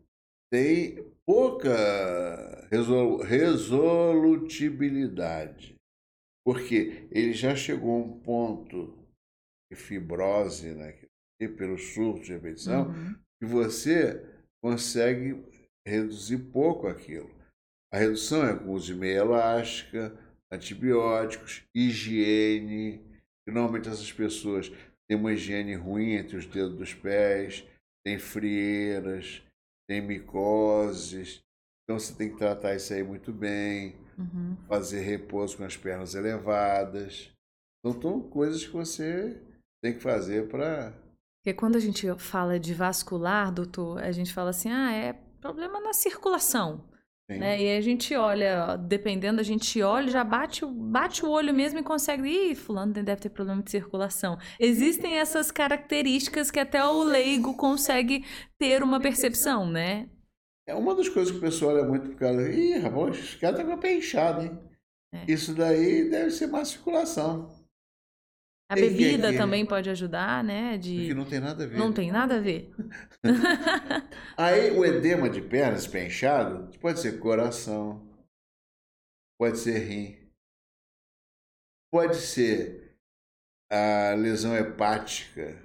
tem 0.50 1.08
pouca 1.24 2.66
resol- 2.70 3.22
resolutibilidade, 3.22 5.76
porque 6.44 7.06
ele 7.12 7.32
já 7.32 7.54
chegou 7.54 7.94
a 7.94 7.98
um 8.04 8.18
ponto 8.20 8.98
de 9.70 9.76
fibrose, 9.78 10.74
né? 10.74 10.98
Pelos 11.56 11.92
surtos 11.94 12.26
de 12.26 12.32
repetição, 12.32 12.88
Uhum. 12.88 13.14
que 13.38 13.46
você 13.46 14.20
consegue 14.62 15.42
reduzir 15.86 16.38
pouco 16.52 16.86
aquilo. 16.86 17.30
A 17.92 17.98
redução 17.98 18.46
é 18.46 18.54
com 18.56 18.72
uso 18.72 18.86
de 18.92 18.94
meia 18.94 19.18
elástica, 19.20 20.12
antibióticos, 20.52 21.62
higiene. 21.74 23.00
Normalmente 23.46 23.88
essas 23.88 24.12
pessoas 24.12 24.70
têm 25.08 25.18
uma 25.18 25.32
higiene 25.32 25.74
ruim 25.74 26.12
entre 26.12 26.36
os 26.36 26.46
dedos 26.46 26.76
dos 26.76 26.94
pés, 26.94 27.64
tem 28.04 28.18
frieiras, 28.18 29.42
tem 29.88 30.02
micoses. 30.02 31.40
Então 31.84 31.98
você 31.98 32.14
tem 32.14 32.30
que 32.30 32.36
tratar 32.36 32.74
isso 32.74 32.92
aí 32.92 33.02
muito 33.02 33.32
bem, 33.32 33.96
Uhum. 34.18 34.56
fazer 34.66 35.00
repouso 35.00 35.56
com 35.56 35.64
as 35.64 35.76
pernas 35.76 36.14
elevadas. 36.16 37.30
Então 37.78 38.00
são 38.02 38.20
coisas 38.20 38.66
que 38.66 38.72
você 38.72 39.40
tem 39.82 39.94
que 39.94 40.00
fazer 40.00 40.48
para 40.48 40.92
Porque 41.48 41.54
quando 41.54 41.76
a 41.76 41.80
gente 41.80 42.06
fala 42.18 42.60
de 42.60 42.74
vascular, 42.74 43.50
doutor, 43.50 44.02
a 44.02 44.12
gente 44.12 44.34
fala 44.34 44.50
assim, 44.50 44.70
ah, 44.70 44.92
é 44.92 45.14
problema 45.40 45.80
na 45.80 45.94
circulação. 45.94 46.84
Né? 47.26 47.62
E 47.62 47.78
a 47.78 47.80
gente 47.80 48.14
olha, 48.14 48.76
dependendo, 48.76 49.40
a 49.40 49.42
gente 49.42 49.80
olha, 49.80 50.10
já 50.10 50.22
bate, 50.22 50.62
o- 50.62 50.70
bate 50.70 51.24
o 51.24 51.30
olho 51.30 51.54
mesmo 51.54 51.78
e 51.78 51.82
consegue. 51.82 52.28
Ih, 52.28 52.54
fulano 52.54 52.92
deve 52.92 53.16
ter 53.16 53.30
problema 53.30 53.62
de 53.62 53.70
circulação. 53.70 54.36
Existem 54.60 55.14
essas 55.18 55.50
características 55.50 56.50
que 56.50 56.58
até 56.60 56.84
o 56.84 57.02
leigo 57.02 57.54
consegue 57.54 58.26
ter 58.58 58.82
uma 58.82 59.00
percepção, 59.00 59.66
né? 59.66 60.10
É 60.66 60.74
uma 60.74 60.94
das 60.94 61.08
coisas 61.08 61.30
que 61.32 61.38
o 61.38 61.40
pessoal 61.40 61.76
olha 61.76 61.84
muito 61.86 62.10
por 62.10 62.16
causa. 62.16 62.50
Ih, 62.50 62.76
rapaz, 62.78 63.18
esse 63.18 63.38
cara 63.38 63.56
tá 63.56 63.64
com 63.64 63.72
a 63.72 63.78
pé 63.78 63.94
inchado, 63.94 64.42
hein? 64.42 64.58
É. 65.14 65.24
Isso 65.32 65.54
daí 65.54 66.10
deve 66.10 66.30
ser 66.30 66.48
má 66.48 66.62
circulação. 66.62 67.57
A 68.68 68.74
bebida 68.74 69.32
que- 69.32 69.38
também 69.38 69.64
pode 69.64 69.88
ajudar, 69.88 70.44
né? 70.44 70.76
De... 70.76 71.14
não 71.14 71.24
tem 71.24 71.40
nada 71.40 71.64
a 71.64 71.66
ver. 71.66 71.78
Não 71.78 71.92
tem 71.92 72.12
nada 72.12 72.36
a 72.36 72.40
ver. 72.40 72.70
Aí 74.36 74.70
o 74.70 74.84
edema 74.84 75.30
de 75.30 75.40
pernas, 75.40 75.86
pé 75.86 76.06
inchado, 76.06 76.76
pode 76.78 77.00
ser 77.00 77.18
coração, 77.18 78.06
pode 79.38 79.58
ser 79.58 79.78
rim, 79.78 80.30
pode 81.90 82.16
ser 82.16 82.94
a 83.70 84.14
lesão 84.14 84.54
hepática 84.56 85.62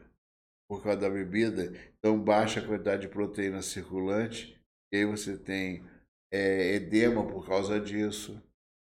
por 0.69 0.81
causa 0.81 1.01
da 1.01 1.09
bebida, 1.09 1.73
então 1.99 2.19
baixa 2.19 2.59
a 2.59 2.65
quantidade 2.65 3.03
de 3.03 3.07
proteína 3.09 3.61
circulante, 3.61 4.57
e 4.93 4.97
aí 4.97 5.05
você 5.05 5.37
tem 5.37 5.83
é, 6.31 6.75
edema 6.75 7.27
por 7.27 7.45
causa 7.45 7.79
disso. 7.79 8.41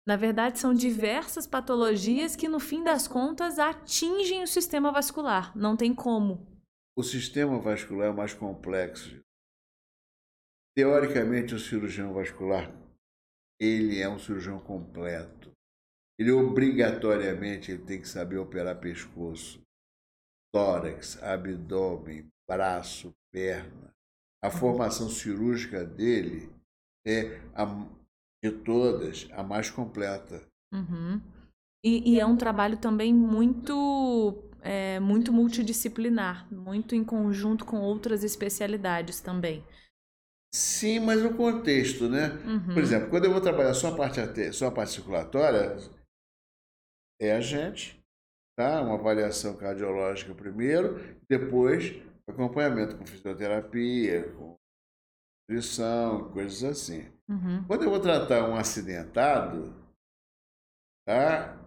Na 0.06 0.16
verdade, 0.16 0.58
são 0.58 0.74
diversas 0.74 1.46
patologias 1.46 2.34
que, 2.34 2.48
no 2.48 2.58
fim 2.58 2.82
das 2.82 3.06
contas, 3.06 3.58
atingem 3.58 4.42
o 4.42 4.48
sistema 4.48 4.90
vascular. 4.90 5.56
Não 5.56 5.76
tem 5.76 5.94
como. 5.94 6.44
O 6.96 7.02
sistema 7.02 7.58
vascular 7.60 8.08
é 8.08 8.12
mais 8.12 8.34
complexo. 8.34 9.22
Teoricamente, 10.74 11.54
o 11.54 11.60
cirurgião 11.60 12.12
vascular, 12.12 12.72
ele 13.60 14.00
é 14.00 14.08
um 14.08 14.18
cirurgião 14.18 14.58
completo. 14.58 15.52
Ele 16.18 16.32
obrigatoriamente 16.32 17.70
ele 17.70 17.84
tem 17.84 18.00
que 18.00 18.08
saber 18.08 18.38
operar 18.38 18.80
pescoço, 18.80 19.62
tórax, 20.52 21.22
abdômen, 21.22 22.28
braço, 22.48 23.14
perna. 23.30 23.94
A 24.42 24.50
formação 24.50 25.08
cirúrgica 25.08 25.84
dele 25.84 26.52
é 27.06 27.40
a, 27.54 27.64
de 28.42 28.50
todas 28.50 29.28
a 29.32 29.42
mais 29.42 29.70
completa. 29.70 30.42
Uhum. 30.72 31.20
E, 31.84 32.14
e 32.14 32.20
é 32.20 32.26
um 32.26 32.36
trabalho 32.36 32.76
também 32.78 33.12
muito, 33.14 34.42
é, 34.62 35.00
muito 35.00 35.32
multidisciplinar, 35.32 36.46
muito 36.52 36.94
em 36.94 37.04
conjunto 37.04 37.64
com 37.64 37.80
outras 37.80 38.24
especialidades 38.24 39.20
também. 39.20 39.64
Sim, 40.54 41.00
mas 41.00 41.22
no 41.22 41.34
contexto, 41.36 42.08
né? 42.08 42.30
Uhum. 42.44 42.74
Por 42.74 42.82
exemplo, 42.82 43.08
quando 43.10 43.24
eu 43.24 43.32
vou 43.32 43.40
trabalhar 43.40 43.74
só 43.74 43.88
a 43.88 43.96
parte, 43.96 44.20
arte- 44.20 44.52
só 44.52 44.66
a 44.66 44.70
parte 44.70 44.92
circulatória, 44.92 45.76
é 47.20 47.32
a 47.32 47.40
gente, 47.40 48.02
tá? 48.56 48.82
Uma 48.82 48.94
avaliação 48.96 49.56
cardiológica 49.56 50.34
primeiro, 50.34 50.98
depois 51.28 51.94
acompanhamento 52.28 52.96
com 52.96 53.06
fisioterapia, 53.06 54.32
com 54.34 54.56
nutrição, 55.48 56.30
coisas 56.32 56.64
assim. 56.64 57.10
Uhum. 57.32 57.64
Quando 57.64 57.84
eu 57.84 57.90
vou 57.90 58.00
tratar 58.00 58.48
um 58.48 58.56
acidentado, 58.56 59.74
tá? 61.06 61.58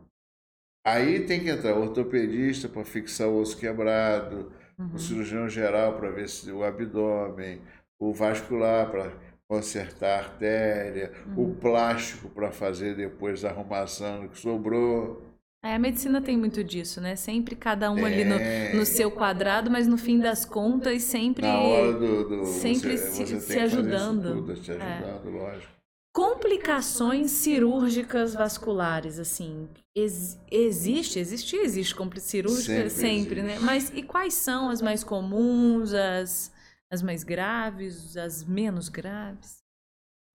Aí 0.86 1.26
tem 1.26 1.40
que 1.44 1.50
entrar 1.50 1.76
o 1.76 1.82
ortopedista 1.82 2.70
para 2.70 2.86
fixar 2.86 3.28
o 3.28 3.40
osso 3.42 3.58
quebrado, 3.58 4.52
Uhum. 4.78 4.94
o 4.94 5.00
cirurgião 5.00 5.48
geral 5.50 5.98
para 5.98 6.12
ver 6.12 6.28
se 6.30 6.52
o 6.52 6.64
abdômen, 6.64 7.62
o 7.98 8.14
vascular 8.14 8.92
para 8.92 9.12
consertar 9.48 10.08
a 10.10 10.18
artéria, 10.26 11.12
Uhum. 11.28 11.52
o 11.52 11.56
plástico 11.56 12.30
para 12.30 12.52
fazer 12.52 12.96
depois 12.96 13.44
a 13.46 13.50
arrumação 13.50 14.28
que 14.28 14.38
sobrou. 14.38 15.24
É, 15.66 15.74
a 15.74 15.80
medicina 15.80 16.22
tem 16.22 16.38
muito 16.38 16.64
disso, 16.64 17.02
né? 17.02 17.16
Sempre 17.16 17.56
cada 17.56 17.90
um 17.92 18.06
ali 18.06 18.24
no, 18.24 18.36
É. 18.36 18.72
no 18.74 18.86
seu 18.86 19.10
quadrado, 19.10 19.72
mas 19.72 19.88
no 19.88 19.98
fim 19.98 20.20
das 20.20 20.46
contas, 20.46 21.02
sempre. 21.04 21.48
Na 21.48 21.60
hora 21.60 21.94
do. 21.94 22.30
do 22.30 22.46
sempre 22.46 22.98
você, 22.98 23.26
se- 23.26 23.26
você 23.26 23.40
se 23.40 23.54
isso 23.54 23.60
ajudando. 23.60 24.36
tudo, 24.36 24.56
te 24.62 24.72
É. 24.72 24.76
ajudando, 24.76 25.30
lógico. 25.32 25.74
Complicações 26.14 27.32
cirúrgicas 27.32 28.34
vasculares, 28.36 29.20
assim, 29.20 29.68
ex 29.96 30.40
existe, 30.50 31.20
existe, 31.20 31.56
existe 31.58 31.96
cirúrgica 32.22 32.90
sempre, 32.90 32.92
sempre 32.92 33.42
né? 33.44 33.60
Mas 33.60 33.90
e 33.94 34.02
quais 34.04 34.34
são 34.36 34.70
as 34.70 34.82
mais 34.82 35.04
comuns, 35.04 35.94
as, 35.94 36.54
as 36.92 37.02
mais 37.02 37.24
graves, 37.24 38.16
as 38.16 38.44
menos 38.46 38.88
graves? 38.88 39.58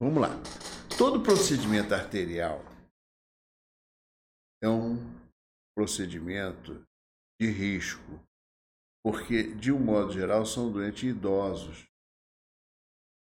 Vamos 0.03 0.21
lá. 0.21 0.39
Todo 0.99 1.21
procedimento 1.23 1.95
arterial 1.95 2.63
é 4.63 4.69
um 4.69 4.99
procedimento 5.81 6.87
de 7.41 7.51
risco, 7.51 8.21
porque 9.03 9.55
de 9.55 9.73
um 9.73 9.79
modo 9.79 10.13
geral 10.13 10.45
são 10.45 10.71
doentes 10.71 11.05
idosos, 11.05 11.87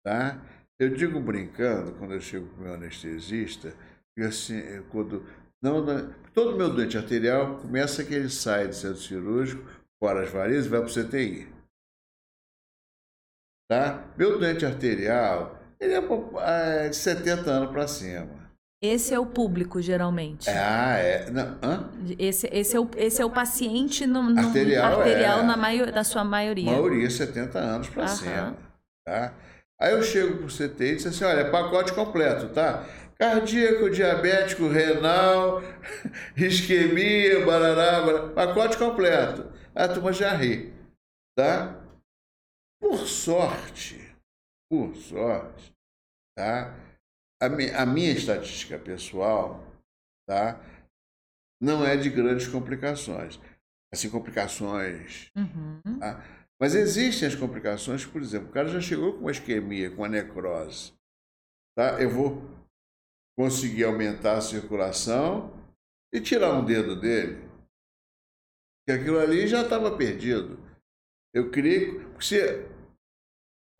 tá? 0.04 0.42
Eu 0.76 0.92
digo 0.92 1.20
brincando, 1.20 1.96
quando 1.96 2.14
eu 2.14 2.20
chego 2.20 2.48
para 2.48 2.58
o 2.58 2.62
meu 2.62 2.74
anestesista, 2.74 3.76
que 4.16 4.24
assim, 4.24 4.60
quando. 4.90 5.24
Não, 5.62 5.84
não, 5.84 6.12
todo 6.34 6.56
meu 6.56 6.74
doente 6.74 6.98
arterial 6.98 7.60
começa 7.60 8.04
que 8.04 8.12
ele 8.12 8.28
sai 8.28 8.66
do 8.66 8.74
centro 8.74 9.00
cirúrgico, 9.00 9.62
fora 10.02 10.24
as 10.24 10.32
varizes, 10.32 10.66
vai 10.66 10.80
para 10.80 10.88
o 10.88 10.92
CTI. 10.92 11.46
Tá? 13.70 14.12
Meu 14.18 14.40
doente 14.40 14.66
arterial, 14.66 15.56
ele 15.78 15.94
é, 15.94 16.86
é 16.86 16.88
de 16.88 16.96
70 16.96 17.48
anos 17.48 17.70
para 17.70 17.86
cima. 17.86 18.41
Esse 18.82 19.14
é 19.14 19.18
o 19.18 19.24
público, 19.24 19.80
geralmente. 19.80 20.50
Ah, 20.50 20.96
é. 20.98 21.30
Não, 21.30 21.56
hã? 21.62 21.88
Esse, 22.18 22.48
esse, 22.52 22.76
é 22.76 22.80
o, 22.80 22.90
esse 22.96 23.22
é 23.22 23.24
o 23.24 23.30
paciente 23.30 24.04
no, 24.04 24.24
no 24.24 24.40
arterial, 24.40 24.98
arterial 24.98 25.38
é. 25.38 25.42
na, 25.44 25.56
maior, 25.56 25.92
da 25.92 26.02
sua 26.02 26.24
maioria. 26.24 26.72
Maioria, 26.72 27.08
70 27.08 27.58
anos 27.60 27.88
para 27.88 28.08
cima. 28.08 28.56
Tá? 29.06 29.34
Aí 29.80 29.92
eu 29.92 30.02
chego 30.02 30.38
para 30.38 30.46
o 30.46 30.48
CT 30.48 30.84
e 30.84 30.94
disse 30.96 31.06
assim: 31.06 31.24
olha, 31.24 31.48
pacote 31.48 31.92
completo, 31.92 32.48
tá? 32.48 32.84
Cardíaco, 33.16 33.88
diabético, 33.88 34.66
renal, 34.66 35.62
isquemia, 36.36 37.46
barará, 37.46 38.00
barará, 38.00 38.28
pacote 38.30 38.76
completo. 38.76 39.46
A 39.76 39.86
turma 39.86 40.12
já 40.12 40.34
ri, 40.34 40.74
tá? 41.36 41.80
Por 42.80 42.98
sorte, 43.06 44.12
por 44.68 44.96
sorte, 44.96 45.72
tá? 46.36 46.81
A, 47.42 47.48
mi 47.48 47.70
a 47.70 47.84
minha 47.84 48.12
estatística 48.12 48.78
pessoal, 48.78 49.66
tá? 50.28 50.60
Não 51.60 51.84
é 51.84 51.96
de 51.96 52.08
grandes 52.08 52.46
complicações. 52.46 53.40
Assim, 53.92 54.08
complicações. 54.08 55.30
Uhum. 55.36 55.98
Tá? 55.98 56.24
Mas 56.60 56.76
existem 56.76 57.26
as 57.26 57.34
complicações, 57.34 58.06
por 58.06 58.22
exemplo, 58.22 58.48
o 58.48 58.52
cara 58.52 58.68
já 58.68 58.80
chegou 58.80 59.14
com 59.14 59.22
uma 59.22 59.32
isquemia, 59.32 59.90
com 59.90 60.02
uma 60.02 60.08
necrose. 60.08 60.92
Tá? 61.76 62.00
Eu 62.00 62.10
vou 62.10 62.42
conseguir 63.36 63.84
aumentar 63.84 64.38
a 64.38 64.40
circulação 64.40 65.52
e 66.12 66.20
tirar 66.20 66.54
um 66.54 66.64
dedo 66.64 66.94
dele. 66.94 67.42
Porque 68.78 69.00
aquilo 69.00 69.18
ali 69.18 69.48
já 69.48 69.62
estava 69.62 69.96
perdido. 69.96 70.58
Eu 71.34 71.50
queria. 71.50 72.00
Se 72.20 72.38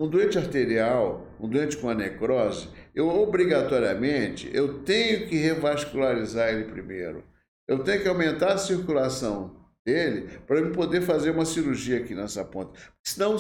um 0.02 0.08
doente 0.08 0.36
arterial, 0.36 1.26
um 1.38 1.48
doente 1.48 1.76
com 1.76 1.88
a 1.88 1.94
necrose, 1.94 2.68
eu 2.92 3.08
obrigatoriamente 3.08 4.50
eu 4.52 4.82
tenho 4.82 5.28
que 5.28 5.36
revascularizar 5.36 6.48
ele 6.48 6.64
primeiro. 6.64 7.24
Eu 7.68 7.84
tenho 7.84 8.02
que 8.02 8.08
aumentar 8.08 8.54
a 8.54 8.58
circulação 8.58 9.64
dele 9.86 10.40
para 10.46 10.58
ele 10.58 10.72
poder 10.72 11.02
fazer 11.02 11.30
uma 11.30 11.44
cirurgia 11.44 11.98
aqui 11.98 12.14
nessa 12.16 12.44
ponta. 12.44 12.78
Senão, 13.06 13.36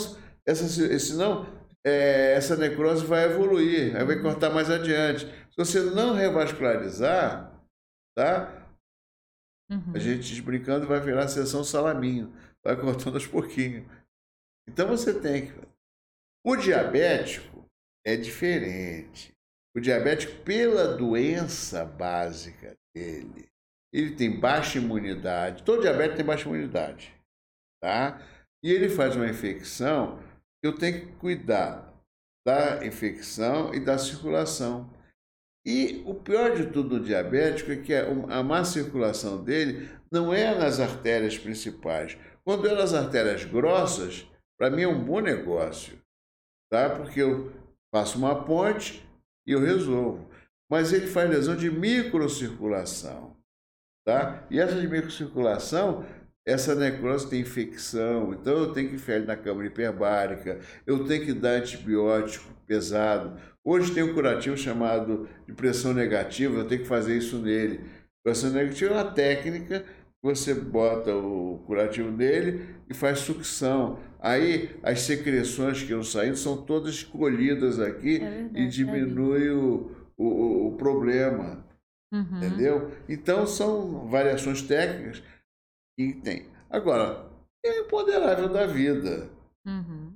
essa, 0.46 0.68
senão 1.00 1.46
é, 1.84 2.34
essa 2.34 2.56
necrose 2.56 3.04
vai 3.04 3.24
evoluir, 3.24 3.96
aí 3.96 4.04
vai 4.04 4.20
cortar 4.20 4.50
mais 4.50 4.70
adiante. 4.70 5.26
Se 5.26 5.56
você 5.56 5.80
não 5.80 6.14
revascularizar, 6.14 7.60
tá? 8.16 8.68
Uhum. 9.68 9.92
A 9.94 9.98
gente 9.98 10.40
brincando 10.42 10.86
vai 10.86 11.00
virar 11.00 11.24
a 11.24 11.28
sessão 11.28 11.64
salaminho, 11.64 12.32
vai 12.64 12.80
cortando 12.80 13.14
aos 13.14 13.26
pouquinhos. 13.26 13.84
Então 14.68 14.86
você 14.86 15.12
tem 15.12 15.46
que. 15.46 15.71
O 16.44 16.56
diabético 16.56 17.66
é 18.04 18.16
diferente. 18.16 19.32
O 19.76 19.80
diabético, 19.80 20.42
pela 20.42 20.96
doença 20.96 21.84
básica 21.84 22.76
dele, 22.94 23.48
ele 23.92 24.16
tem 24.16 24.38
baixa 24.38 24.78
imunidade, 24.78 25.62
todo 25.62 25.82
diabetes 25.82 26.16
tem 26.16 26.24
baixa 26.24 26.48
imunidade, 26.48 27.14
tá? 27.80 28.20
E 28.62 28.70
ele 28.70 28.88
faz 28.88 29.14
uma 29.16 29.28
infecção, 29.28 30.22
eu 30.62 30.74
tenho 30.74 31.00
que 31.00 31.12
cuidar 31.14 31.92
da 32.46 32.84
infecção 32.84 33.72
e 33.72 33.80
da 33.80 33.96
circulação. 33.96 34.92
E 35.64 36.02
o 36.04 36.14
pior 36.14 36.56
de 36.56 36.66
tudo 36.66 36.98
do 36.98 37.04
diabético 37.04 37.70
é 37.70 37.76
que 37.76 37.94
a 37.94 38.42
má 38.42 38.64
circulação 38.64 39.42
dele 39.42 39.88
não 40.10 40.34
é 40.34 40.54
nas 40.58 40.80
artérias 40.80 41.38
principais. 41.38 42.18
Quando 42.44 42.68
é 42.68 42.74
nas 42.74 42.92
artérias 42.92 43.44
grossas, 43.44 44.26
para 44.58 44.70
mim 44.70 44.82
é 44.82 44.88
um 44.88 45.04
bom 45.04 45.20
negócio, 45.20 46.01
tá? 46.72 46.88
Porque 46.88 47.20
eu 47.20 47.52
faço 47.94 48.16
uma 48.16 48.46
ponte 48.46 49.06
e 49.46 49.52
eu 49.52 49.60
resolvo. 49.60 50.26
Mas 50.70 50.90
ele 50.90 51.06
faz 51.06 51.28
lesão 51.28 51.54
de 51.54 51.70
microcirculação. 51.70 53.36
Tá? 54.06 54.46
E 54.50 54.58
essa 54.58 54.80
de 54.80 54.88
microcirculação, 54.88 56.06
essa 56.46 56.74
necrose 56.74 57.28
tem 57.28 57.42
infecção, 57.42 58.32
então 58.32 58.54
eu 58.54 58.72
tenho 58.72 58.88
que 58.88 59.12
ele 59.12 59.26
na 59.26 59.36
câmara 59.36 59.66
hiperbárica, 59.66 60.60
eu 60.86 61.04
tenho 61.04 61.26
que 61.26 61.34
dar 61.34 61.50
antibiótico 61.50 62.50
pesado. 62.66 63.38
Hoje 63.62 63.92
tem 63.92 64.02
um 64.02 64.14
curativo 64.14 64.56
chamado 64.56 65.28
de 65.46 65.52
pressão 65.52 65.92
negativa, 65.92 66.58
eu 66.58 66.66
tenho 66.66 66.80
que 66.80 66.88
fazer 66.88 67.16
isso 67.18 67.36
nele. 67.38 67.84
Pressão 68.24 68.50
negativa 68.50 68.94
é 68.94 69.02
uma 69.02 69.12
técnica 69.12 69.84
você 70.22 70.54
bota 70.54 71.14
o 71.14 71.58
curativo 71.66 72.10
nele 72.10 72.76
e 72.88 72.94
faz 72.94 73.18
sucção. 73.18 73.98
Aí 74.20 74.78
as 74.82 75.00
secreções 75.00 75.82
que 75.82 75.90
eu 75.90 76.04
saindo 76.04 76.36
são 76.36 76.64
todas 76.64 76.94
escolhidas 76.94 77.80
aqui 77.80 78.16
é 78.16 78.30
verdade, 78.30 78.60
e 78.60 78.68
diminui 78.68 79.48
é 79.48 79.52
o, 79.52 79.90
o, 80.16 80.68
o 80.68 80.76
problema. 80.76 81.66
Uhum. 82.12 82.36
Entendeu? 82.36 82.90
Então 83.08 83.46
são 83.46 84.06
variações 84.06 84.62
técnicas 84.62 85.22
que 85.98 86.12
tem. 86.22 86.48
Agora, 86.70 87.28
é 87.64 87.80
o 87.80 87.84
imponderável 87.84 88.48
da 88.48 88.66
vida. 88.66 89.28
Uhum. 89.66 90.14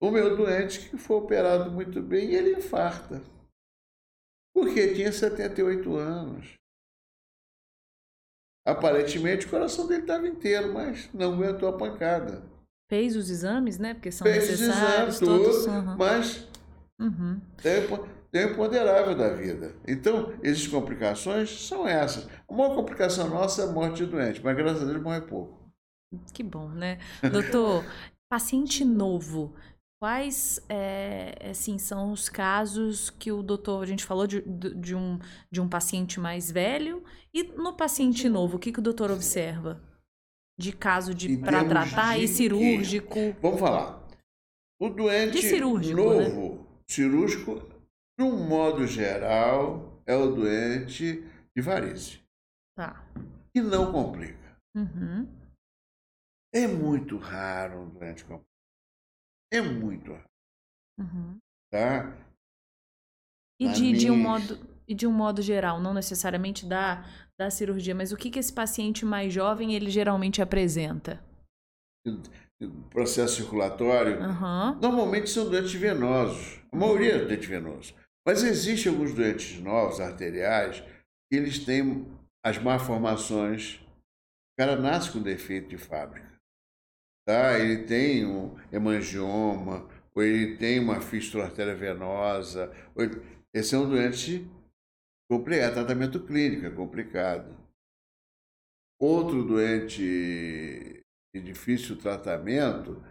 O 0.00 0.10
meu 0.10 0.36
doente 0.36 0.90
que 0.90 0.96
foi 0.96 1.16
operado 1.16 1.70
muito 1.72 2.00
bem, 2.02 2.34
ele 2.34 2.56
infarta. 2.56 3.22
Porque 4.54 4.94
tinha 4.94 5.10
78 5.10 5.96
anos. 5.96 6.54
Aparentemente 8.66 9.46
o 9.46 9.50
coração 9.50 9.86
dele 9.86 10.02
estava 10.02 10.26
inteiro, 10.26 10.72
mas 10.72 11.08
não 11.12 11.34
aguentou 11.34 11.68
a 11.68 11.76
pancada. 11.76 12.42
Fez 12.88 13.16
os 13.16 13.28
exames, 13.28 13.78
né? 13.78 13.94
Porque 13.94 14.10
são 14.10 14.26
Fez 14.26 14.48
necessários. 14.48 15.18
Fez 15.18 15.30
os 15.30 15.36
exames, 15.36 15.44
todos, 15.44 15.66
uhum. 15.66 15.96
mas 15.96 16.48
uhum. 17.00 17.40
Tem 18.34 18.46
o 18.46 18.50
imponderável 18.50 19.14
da 19.14 19.28
vida. 19.28 19.76
Então, 19.86 20.32
existem 20.42 20.72
complicações, 20.72 21.68
são 21.68 21.86
essas. 21.86 22.28
A 22.48 22.52
maior 22.52 22.74
complicação 22.74 23.28
nossa 23.28 23.62
é 23.62 23.64
a 23.64 23.70
morte 23.70 24.04
de 24.04 24.06
doente, 24.06 24.42
mas 24.42 24.56
graças 24.56 24.82
a 24.82 24.86
Deus 24.86 25.00
morre 25.00 25.20
pouco. 25.20 25.56
Que 26.32 26.42
bom, 26.42 26.68
né? 26.68 26.98
Doutor, 27.30 27.84
paciente 28.28 28.84
novo, 28.84 29.54
quais 30.04 30.60
é, 30.68 31.48
assim, 31.48 31.78
são 31.78 32.12
os 32.12 32.28
casos 32.28 33.08
que 33.08 33.32
o 33.32 33.42
doutor, 33.42 33.82
a 33.82 33.86
gente 33.86 34.04
falou 34.04 34.26
de, 34.26 34.42
de, 34.42 34.94
um, 34.94 35.18
de 35.50 35.62
um 35.62 35.66
paciente 35.66 36.20
mais 36.20 36.50
velho, 36.50 37.02
e 37.32 37.42
no 37.42 37.74
paciente 37.74 38.28
novo, 38.28 38.58
o 38.58 38.58
que, 38.60 38.70
que 38.70 38.80
o 38.80 38.82
doutor 38.82 39.10
observa? 39.10 39.82
De 40.60 40.74
caso 40.74 41.14
de 41.14 41.38
para 41.38 41.64
tratar 41.64 42.18
de 42.18 42.24
e 42.24 42.28
cirúrgico? 42.28 43.14
Que, 43.14 43.34
vamos 43.40 43.58
falar. 43.58 44.06
O 44.78 44.90
doente 44.90 45.58
novo, 45.94 46.54
né? 46.58 46.66
cirúrgico 46.86 47.66
de 48.18 48.26
um 48.26 48.46
modo 48.46 48.86
geral, 48.86 50.02
é 50.04 50.14
o 50.14 50.34
doente 50.34 51.24
de 51.56 51.62
varize. 51.62 52.20
Tá. 52.76 53.02
E 53.54 53.62
não 53.62 53.90
complica. 53.90 54.54
Uhum. 54.76 55.26
É 56.52 56.66
muito 56.66 57.16
raro 57.16 57.84
um 57.84 57.88
doente 57.88 58.22
complicar. 58.22 58.53
É 59.54 59.60
muito. 59.60 60.10
Uhum. 60.98 61.38
Tá? 61.70 62.12
E 63.60 63.68
de, 63.68 63.92
de, 63.92 64.10
um 64.10 64.16
modo, 64.16 64.58
e 64.88 64.94
de 64.94 65.06
um 65.06 65.12
modo 65.12 65.40
geral, 65.40 65.80
não 65.80 65.94
necessariamente 65.94 66.66
da, 66.66 67.04
da 67.38 67.50
cirurgia, 67.50 67.94
mas 67.94 68.10
o 68.10 68.16
que, 68.16 68.30
que 68.30 68.38
esse 68.40 68.52
paciente 68.52 69.04
mais 69.04 69.32
jovem 69.32 69.74
ele 69.74 69.90
geralmente 69.90 70.42
apresenta? 70.42 71.24
Processo 72.90 73.36
circulatório. 73.36 74.20
Uhum. 74.20 74.80
Normalmente 74.80 75.30
são 75.30 75.48
doentes 75.48 75.74
venosos. 75.74 76.60
A 76.72 76.76
maioria 76.76 77.14
é 77.14 77.24
doente 77.24 77.46
venoso. 77.46 77.94
Mas 78.26 78.42
existem 78.42 78.90
alguns 78.90 79.14
doentes 79.14 79.60
novos, 79.60 80.00
arteriais, 80.00 80.80
que 81.30 81.36
eles 81.36 81.64
têm 81.64 82.08
as 82.44 82.58
malformações. 82.58 83.76
O 83.76 84.56
cara 84.58 84.74
nasce 84.76 85.12
com 85.12 85.22
defeito 85.22 85.68
de 85.68 85.78
fábrica. 85.78 86.33
Tá? 87.26 87.58
Ele 87.58 87.84
tem 87.84 88.26
um 88.26 88.56
hemangioma, 88.70 89.88
ou 90.14 90.22
ele 90.22 90.56
tem 90.56 90.78
uma 90.78 91.00
fístula 91.00 91.44
arteriovenosa, 91.44 92.72
ele, 92.96 93.20
Esse 93.52 93.74
é 93.74 93.78
um 93.78 93.88
doente 93.88 94.48
complicado, 95.28 95.70
é 95.70 95.74
tratamento 95.74 96.20
clínico, 96.20 96.66
é 96.66 96.70
complicado. 96.70 97.56
Outro 99.00 99.42
doente 99.44 101.02
de 101.34 101.40
difícil 101.42 101.96
tratamento 101.96 103.02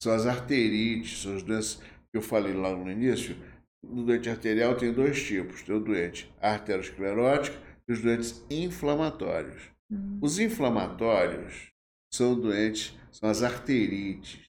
são 0.00 0.12
as 0.12 0.26
arterites, 0.26 1.22
são 1.22 1.36
as 1.36 1.42
doenças 1.42 1.76
que 2.10 2.18
eu 2.18 2.22
falei 2.22 2.52
lá 2.52 2.70
no 2.74 2.90
início. 2.90 3.36
No 3.82 4.04
doente 4.04 4.30
arterial 4.30 4.76
tem 4.76 4.92
dois 4.92 5.22
tipos: 5.22 5.62
tem 5.62 5.74
o 5.74 5.80
doente 5.80 6.32
arteriosclerótico 6.40 7.56
e 7.88 7.92
os 7.92 8.00
doentes 8.00 8.44
inflamatórios. 8.48 9.70
Hum. 9.90 10.18
Os 10.22 10.38
inflamatórios 10.38 11.73
são 12.14 12.38
doentes, 12.38 12.94
são 13.10 13.28
as 13.28 13.42
arterites. 13.42 14.44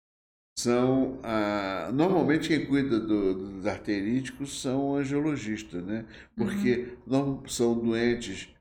São, 0.58 1.20
ah, 1.22 1.92
normalmente 1.94 2.48
quem 2.48 2.66
cuida 2.66 2.98
do, 2.98 3.34
dos 3.34 3.66
arteríticos 3.66 4.62
são 4.62 4.96
angiologistas, 4.96 5.84
né? 5.84 6.06
Porque 6.36 6.78
uhum. 6.78 6.98
não 7.06 7.48
são 7.48 7.78
doentes 7.78 8.56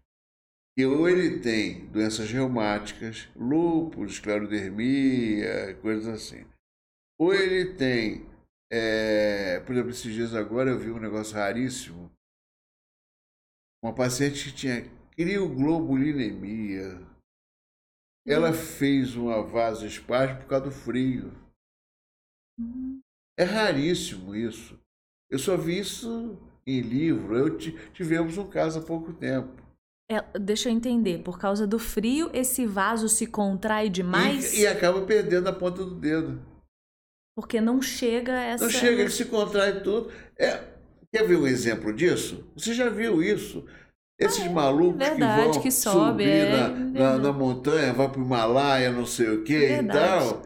que 0.76 0.84
ou 0.84 1.08
ele 1.08 1.38
tem 1.38 1.86
doenças 1.86 2.32
reumáticas, 2.32 3.28
lúpus, 3.36 4.14
esclerodermia, 4.14 5.78
coisas 5.80 6.08
assim. 6.08 6.44
Ou 7.16 7.32
ele 7.32 7.74
tem, 7.74 8.26
é, 8.72 9.60
por 9.60 9.72
exemplo, 9.72 9.90
esses 9.90 10.12
dias 10.12 10.34
agora 10.34 10.70
eu 10.70 10.78
vi 10.78 10.90
um 10.90 10.98
negócio 10.98 11.36
raríssimo. 11.36 12.10
Uma 13.84 13.94
paciente 13.94 14.50
que 14.50 14.56
tinha 14.56 14.90
crioglobulinemia. 15.12 17.13
Ela 18.26 18.52
fez 18.52 19.14
uma 19.16 19.42
vasoespasmo 19.42 20.38
por 20.38 20.46
causa 20.46 20.64
do 20.66 20.70
frio. 20.70 21.32
É 23.38 23.44
raríssimo 23.44 24.34
isso. 24.34 24.78
Eu 25.30 25.38
só 25.38 25.56
vi 25.56 25.78
isso 25.78 26.38
em 26.66 26.80
livro. 26.80 27.36
Eu 27.36 27.58
tivemos 27.92 28.38
um 28.38 28.48
caso 28.48 28.78
há 28.78 28.82
pouco 28.82 29.12
tempo. 29.12 29.62
É, 30.10 30.22
deixa 30.38 30.68
eu 30.68 30.72
entender, 30.72 31.22
por 31.22 31.38
causa 31.38 31.66
do 31.66 31.78
frio, 31.78 32.30
esse 32.34 32.66
vaso 32.66 33.08
se 33.08 33.26
contrai 33.26 33.88
demais? 33.88 34.52
E, 34.52 34.60
e 34.60 34.66
acaba 34.66 35.04
perdendo 35.06 35.48
a 35.48 35.52
ponta 35.52 35.82
do 35.82 35.94
dedo. 35.94 36.42
Porque 37.34 37.60
não 37.60 37.80
chega 37.80 38.32
essa. 38.32 38.64
Não 38.64 38.70
chega, 38.70 39.00
ele 39.00 39.10
se 39.10 39.24
contrai 39.24 39.80
tudo. 39.80 40.12
É, 40.38 40.62
quer 41.10 41.26
ver 41.26 41.36
um 41.36 41.46
exemplo 41.46 41.92
disso? 41.92 42.48
Você 42.54 42.74
já 42.74 42.88
viu 42.88 43.22
isso? 43.22 43.66
Esses 44.18 44.44
é, 44.44 44.48
malucos 44.48 44.98
verdade, 44.98 45.44
que 45.44 45.52
vão 45.52 45.62
que 45.62 45.70
sobe, 45.70 46.24
subir 46.24 46.28
é, 46.28 46.50
na, 46.50 46.68
na, 46.68 47.18
na, 47.18 47.32
montanha, 47.32 47.92
vão 47.92 48.08
para 48.08 48.20
o 48.20 48.24
Himalaia, 48.24 48.92
não 48.92 49.04
sei 49.04 49.28
o 49.28 49.44
quê 49.44 49.80
e 49.80 49.86
tal. 49.86 50.42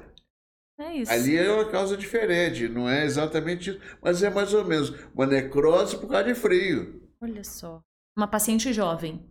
É 0.81 0.95
isso. 0.95 1.13
Ali 1.13 1.37
é 1.37 1.53
uma 1.53 1.69
causa 1.69 1.97
diferente, 1.97 2.69
não 2.69 2.89
é 2.89 3.05
exatamente 3.05 3.71
isso, 3.71 3.81
mas 4.01 4.23
é 4.23 4.31
mais 4.31 4.55
ou 4.55 4.65
menos 4.65 4.91
uma 5.15 5.27
necrose 5.27 5.99
por 5.99 6.09
causa 6.09 6.25
de 6.25 6.35
frio. 6.35 7.03
Olha 7.21 7.43
só. 7.43 7.83
Uma 8.17 8.29
paciente 8.29 8.73
jovem. 8.73 9.25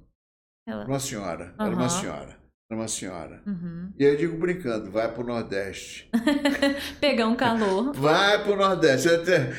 Ela... 0.67 0.85
Uma 0.85 0.99
senhora, 0.99 1.55
uhum. 1.57 1.65
era 1.65 1.75
uma 1.75 1.89
senhora. 1.89 2.37
Era 2.69 2.81
uma 2.81 2.87
senhora. 2.89 3.41
Uhum. 3.47 3.93
E 3.97 4.03
eu 4.03 4.17
digo 4.17 4.37
brincando, 4.37 4.91
vai 4.91 5.13
pro 5.13 5.25
Nordeste. 5.25 6.09
Pegar 6.99 7.25
um 7.27 7.35
calor. 7.35 7.93
vai 7.95 8.43
pro 8.43 8.57
Nordeste. 8.57 9.07
Até... 9.07 9.53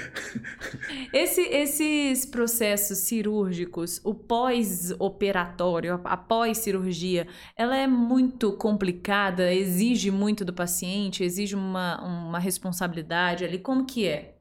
Esse, 1.12 1.40
esses 1.40 2.26
processos 2.26 2.98
cirúrgicos, 2.98 3.98
o 4.05 4.14
pós-operatório, 4.14 5.98
a 6.05 6.16
pós-cirurgia, 6.18 7.26
ela 7.56 7.76
é 7.76 7.86
muito 7.86 8.52
complicada, 8.52 9.52
exige 9.55 10.10
muito 10.10 10.44
do 10.44 10.52
paciente, 10.52 11.24
exige 11.24 11.55
uma, 11.55 11.98
uma 12.02 12.39
responsabilidade 12.39 13.43
ali. 13.43 13.59
Como 13.59 13.86
que 13.86 14.06
é? 14.06 14.36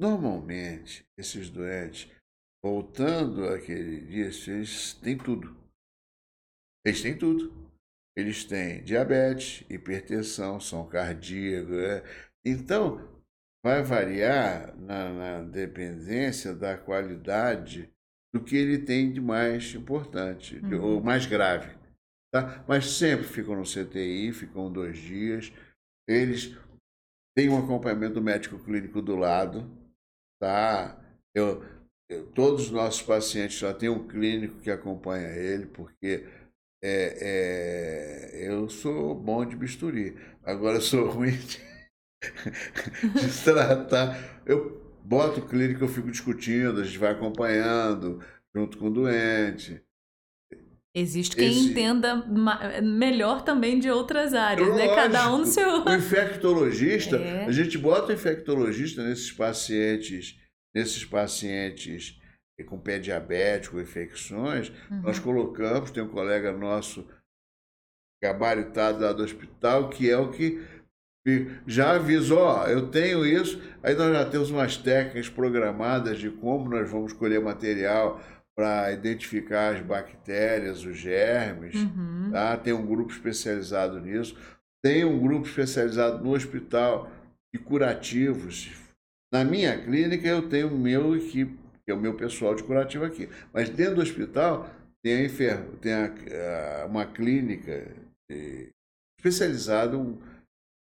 Normalmente, 0.00 1.04
esses 1.18 1.50
doentes 1.50 2.10
voltando 2.64 3.44
àquele 3.44 4.00
dia, 4.00 4.30
eles 4.46 4.94
têm 4.94 5.18
tudo. 5.18 5.59
Eles 6.84 7.02
têm 7.02 7.16
tudo. 7.16 7.52
Eles 8.16 8.44
têm 8.44 8.82
diabetes, 8.82 9.64
hipertensão, 9.70 10.60
são 10.60 10.86
cardíacos. 10.86 11.76
É. 11.76 12.04
Então, 12.44 13.08
vai 13.64 13.82
variar 13.82 14.76
na, 14.76 15.12
na, 15.12 15.42
dependência 15.42 16.54
da 16.54 16.76
qualidade 16.76 17.90
do 18.34 18.42
que 18.42 18.56
ele 18.56 18.78
tem 18.78 19.12
de 19.12 19.20
mais 19.20 19.74
importante, 19.74 20.56
uhum. 20.56 20.82
ou 20.82 21.02
mais 21.02 21.26
grave. 21.26 21.76
Tá? 22.32 22.64
Mas 22.66 22.86
sempre 22.92 23.26
ficam 23.26 23.56
no 23.56 23.64
CTI, 23.64 24.32
ficam 24.32 24.72
dois 24.72 24.98
dias. 24.98 25.52
Eles 26.08 26.56
têm 27.36 27.48
um 27.48 27.58
acompanhamento 27.58 28.20
médico 28.20 28.58
clínico 28.58 29.02
do 29.02 29.16
lado. 29.16 29.68
Tá? 30.40 30.98
Eu, 31.34 31.62
todos 32.34 32.66
os 32.66 32.70
nossos 32.70 33.02
pacientes 33.02 33.58
já 33.58 33.74
têm 33.74 33.88
um 33.88 34.06
clínico 34.06 34.60
que 34.60 34.70
acompanha 34.70 35.28
ele, 35.28 35.66
porque 35.66 36.24
é, 36.82 38.40
é, 38.40 38.48
eu 38.48 38.68
sou 38.68 39.14
bom 39.14 39.44
de 39.44 39.56
bisturi. 39.56 40.16
Agora 40.44 40.76
eu 40.76 40.80
sou 40.80 41.08
ruim 41.10 41.32
de, 41.32 41.60
de 43.20 43.44
tratar. 43.44 44.42
Eu 44.46 44.80
boto 45.04 45.40
o 45.40 45.46
clínico, 45.46 45.84
eu 45.84 45.88
fico 45.88 46.10
discutindo, 46.10 46.80
a 46.80 46.84
gente 46.84 46.98
vai 46.98 47.12
acompanhando 47.12 48.22
junto 48.54 48.78
com 48.78 48.86
o 48.86 48.92
doente. 48.92 49.82
Existe 50.92 51.36
quem 51.36 51.50
Esse... 51.50 51.70
entenda 51.70 52.16
melhor 52.82 53.42
também 53.42 53.78
de 53.78 53.88
outras 53.88 54.34
áreas, 54.34 54.68
Lógico, 54.68 54.88
né? 54.88 54.94
Cada 54.94 55.32
um 55.32 55.38
no 55.38 55.46
seu. 55.46 55.84
O 55.84 55.94
infectologista, 55.94 57.14
é. 57.22 57.44
a 57.44 57.52
gente 57.52 57.78
bota 57.78 58.10
o 58.10 58.14
infectologista 58.14 59.04
nesses 59.04 59.30
pacientes 59.30 60.40
Nesses 60.74 61.04
pacientes 61.04 62.19
com 62.64 62.78
pé 62.78 62.98
diabético, 62.98 63.80
infecções, 63.80 64.70
uhum. 64.90 65.02
nós 65.02 65.18
colocamos, 65.18 65.90
tem 65.90 66.02
um 66.02 66.08
colega 66.08 66.52
nosso 66.52 67.06
gabaritado 68.22 69.02
lá 69.02 69.12
do 69.12 69.22
hospital, 69.22 69.88
que 69.88 70.10
é 70.10 70.16
o 70.16 70.30
que 70.30 70.62
já 71.66 71.92
avisou, 71.92 72.38
ó, 72.38 72.66
eu 72.66 72.88
tenho 72.88 73.26
isso, 73.26 73.60
aí 73.82 73.94
nós 73.94 74.12
já 74.12 74.24
temos 74.24 74.50
umas 74.50 74.76
técnicas 74.76 75.28
programadas 75.28 76.18
de 76.18 76.30
como 76.30 76.68
nós 76.68 76.90
vamos 76.90 77.12
colher 77.12 77.40
material 77.40 78.20
para 78.56 78.92
identificar 78.92 79.74
as 79.74 79.80
bactérias, 79.80 80.84
os 80.84 80.96
germes, 80.96 81.74
uhum. 81.76 82.30
tá? 82.32 82.56
tem 82.56 82.72
um 82.72 82.86
grupo 82.86 83.12
especializado 83.12 84.00
nisso, 84.00 84.36
tem 84.82 85.04
um 85.04 85.18
grupo 85.18 85.46
especializado 85.46 86.22
no 86.24 86.34
hospital 86.34 87.10
de 87.52 87.60
curativos, 87.60 88.70
na 89.32 89.44
minha 89.44 89.78
clínica, 89.78 90.26
eu 90.26 90.48
tenho 90.48 90.68
o 90.68 90.78
meu 90.78 91.16
equipe, 91.16 91.56
que 91.90 91.92
é 91.92 91.94
o 91.94 92.00
meu 92.00 92.14
pessoal 92.14 92.54
de 92.54 92.62
curativo 92.62 93.04
aqui. 93.04 93.28
Mas 93.52 93.68
dentro 93.68 93.96
do 93.96 94.02
hospital, 94.02 94.70
tem, 95.02 95.26
a 95.26 95.56
tem 95.80 95.92
a, 95.92 96.82
a, 96.82 96.86
uma 96.86 97.04
clínica 97.04 97.90
especializada, 99.18 99.98
um, 99.98 100.18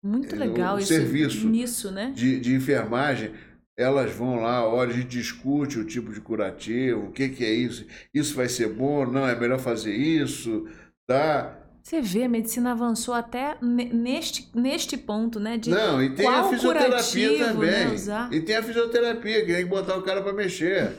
muito 0.04 0.34
é, 0.34 0.40
legal 0.40 0.76
um, 0.76 0.80
um 0.80 0.82
serviço 0.82 1.48
nisso, 1.48 1.92
né? 1.92 2.12
De, 2.16 2.40
de 2.40 2.56
enfermagem. 2.56 3.32
Elas 3.78 4.12
vão 4.12 4.38
lá, 4.38 4.68
olha, 4.68 4.90
a 4.92 4.96
gente 4.96 5.10
discute 5.10 5.78
o 5.78 5.86
tipo 5.86 6.12
de 6.12 6.20
curativo, 6.20 7.08
o 7.08 7.12
que, 7.12 7.30
que 7.30 7.46
é 7.46 7.54
isso, 7.54 7.86
isso 8.12 8.34
vai 8.34 8.50
ser 8.50 8.74
bom, 8.74 9.06
não, 9.06 9.28
é 9.28 9.40
melhor 9.40 9.60
fazer 9.60 9.94
isso, 9.94 10.68
tá? 11.08 11.67
Você 11.88 12.02
vê, 12.02 12.24
a 12.24 12.30
medicina 12.30 12.74
avançou 12.74 13.14
até 13.14 13.56
neste, 13.62 14.50
neste 14.54 14.98
ponto, 14.98 15.40
né? 15.40 15.58
De 15.58 15.70
Não, 15.70 16.04
e 16.04 16.10
tem 16.10 16.28
a 16.28 16.44
fisioterapia 16.44 17.46
também. 17.46 17.72
Né, 17.72 18.30
e 18.30 18.42
tem 18.42 18.58
a 18.58 18.62
fisioterapia, 18.62 19.46
que 19.46 19.54
tem 19.54 19.64
que 19.64 19.70
botar 19.70 19.96
o 19.96 20.02
cara 20.02 20.22
para 20.22 20.34
mexer. 20.34 20.92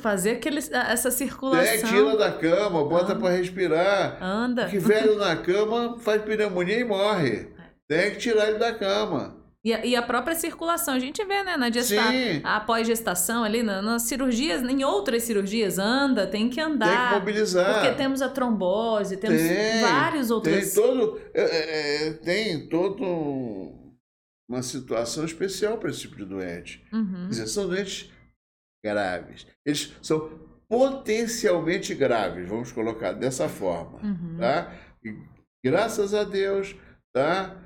Fazer 0.00 0.30
aquele, 0.30 0.58
essa 0.58 1.10
circulação. 1.10 1.64
É, 1.64 1.78
tira 1.78 2.16
da 2.16 2.30
cama, 2.30 2.84
bota 2.84 3.16
para 3.16 3.34
respirar. 3.34 4.22
Anda. 4.22 4.66
Que 4.66 4.78
velho 4.78 5.16
na 5.16 5.34
cama 5.34 5.98
faz 5.98 6.22
pneumonia 6.22 6.78
e 6.78 6.84
morre. 6.84 7.48
Tem 7.88 8.12
que 8.12 8.18
tirar 8.18 8.50
ele 8.50 8.58
da 8.58 8.72
cama. 8.72 9.36
E 9.62 9.74
a, 9.74 9.84
e 9.84 9.94
a, 9.94 10.00
própria 10.00 10.34
circulação, 10.34 10.94
a 10.94 10.98
gente 10.98 11.22
vê, 11.22 11.42
né, 11.42 11.54
na 11.54 11.70
gesta 11.70 12.00
após 12.42 12.86
gestação 12.86 13.44
ali, 13.44 13.62
na, 13.62 13.82
nas 13.82 14.02
cirurgias, 14.04 14.62
em 14.62 14.82
outras 14.84 15.24
cirurgias, 15.24 15.78
anda, 15.78 16.26
tem 16.26 16.48
que 16.48 16.58
andar. 16.58 16.88
Tem 16.88 17.08
que 17.08 17.14
mobilizar. 17.20 17.74
Porque 17.74 17.94
temos 17.94 18.22
a 18.22 18.30
trombose, 18.30 19.18
temos 19.18 19.38
tem, 19.38 19.82
vários 19.82 20.30
outros. 20.30 20.54
Tem 20.54 20.72
todo, 20.72 21.20
é, 21.34 21.42
é, 21.42 22.08
é 22.08 22.12
tem 22.14 22.68
todo 22.70 23.04
uma 24.48 24.62
situação 24.62 25.26
especial 25.26 25.76
para 25.76 25.90
esse 25.90 26.00
tipo 26.00 26.16
de 26.16 26.24
doente. 26.24 26.82
Uhum. 26.90 27.24
Quer 27.24 27.28
dizer, 27.28 27.46
são 27.46 27.68
doentes 27.68 28.10
graves. 28.82 29.46
Eles 29.64 29.94
são 30.00 30.40
potencialmente 30.70 31.94
graves, 31.94 32.48
vamos 32.48 32.72
colocar 32.72 33.12
dessa 33.12 33.48
forma, 33.48 33.98
uhum. 34.02 34.38
tá? 34.38 34.74
E, 35.04 35.14
graças 35.62 36.14
a 36.14 36.24
Deus, 36.24 36.74
tá? 37.12 37.59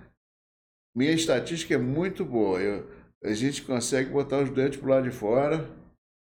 Minha 0.95 1.13
estatística 1.13 1.75
é 1.75 1.79
muito 1.79 2.25
boa. 2.25 2.61
Eu, 2.61 2.87
a 3.25 3.33
gente 3.33 3.63
consegue 3.63 4.11
botar 4.11 4.39
os 4.39 4.51
doentes 4.51 4.79
pro 4.79 4.91
lado 4.91 5.05
de 5.05 5.11
fora. 5.11 5.69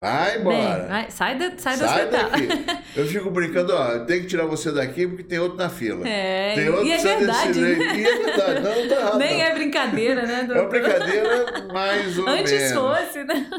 Vai 0.02 0.38
embora. 0.38 0.80
Bem, 0.80 0.88
vai, 0.90 1.12
sai, 1.12 1.40
sai, 1.58 1.58
sai 1.58 1.78
do 1.78 1.86
hospital. 1.86 2.30
Daqui. 2.30 2.84
Eu 3.00 3.08
fico 3.08 3.32
brincando, 3.32 3.74
ó, 3.74 4.00
tem 4.00 4.20
que 4.20 4.28
tirar 4.28 4.46
você 4.46 4.70
daqui 4.70 5.08
porque 5.08 5.24
tem 5.24 5.40
outro 5.40 5.58
na 5.58 5.70
fila. 5.70 6.06
É, 6.06 6.56
tem 6.56 6.68
outro 6.68 6.86
e 6.86 6.92
é 6.92 6.98
verdade. 6.98 7.62
né? 7.62 7.70
E 7.98 8.06
é 8.06 8.18
verdade, 8.18 8.60
não, 8.60 8.88
tá 8.90 8.96
errado. 8.96 9.18
Nem 9.18 9.38
não. 9.38 9.46
é 9.46 9.54
brincadeira, 9.54 10.26
né? 10.26 10.34
É 10.34 10.44
uma 10.44 10.54
doutor? 10.54 10.70
brincadeira 10.70 11.68
mais 11.72 12.18
ou 12.20 12.28
Antes 12.28 12.52
menos. 12.52 12.74
fosse, 12.74 13.24
né? 13.24 13.50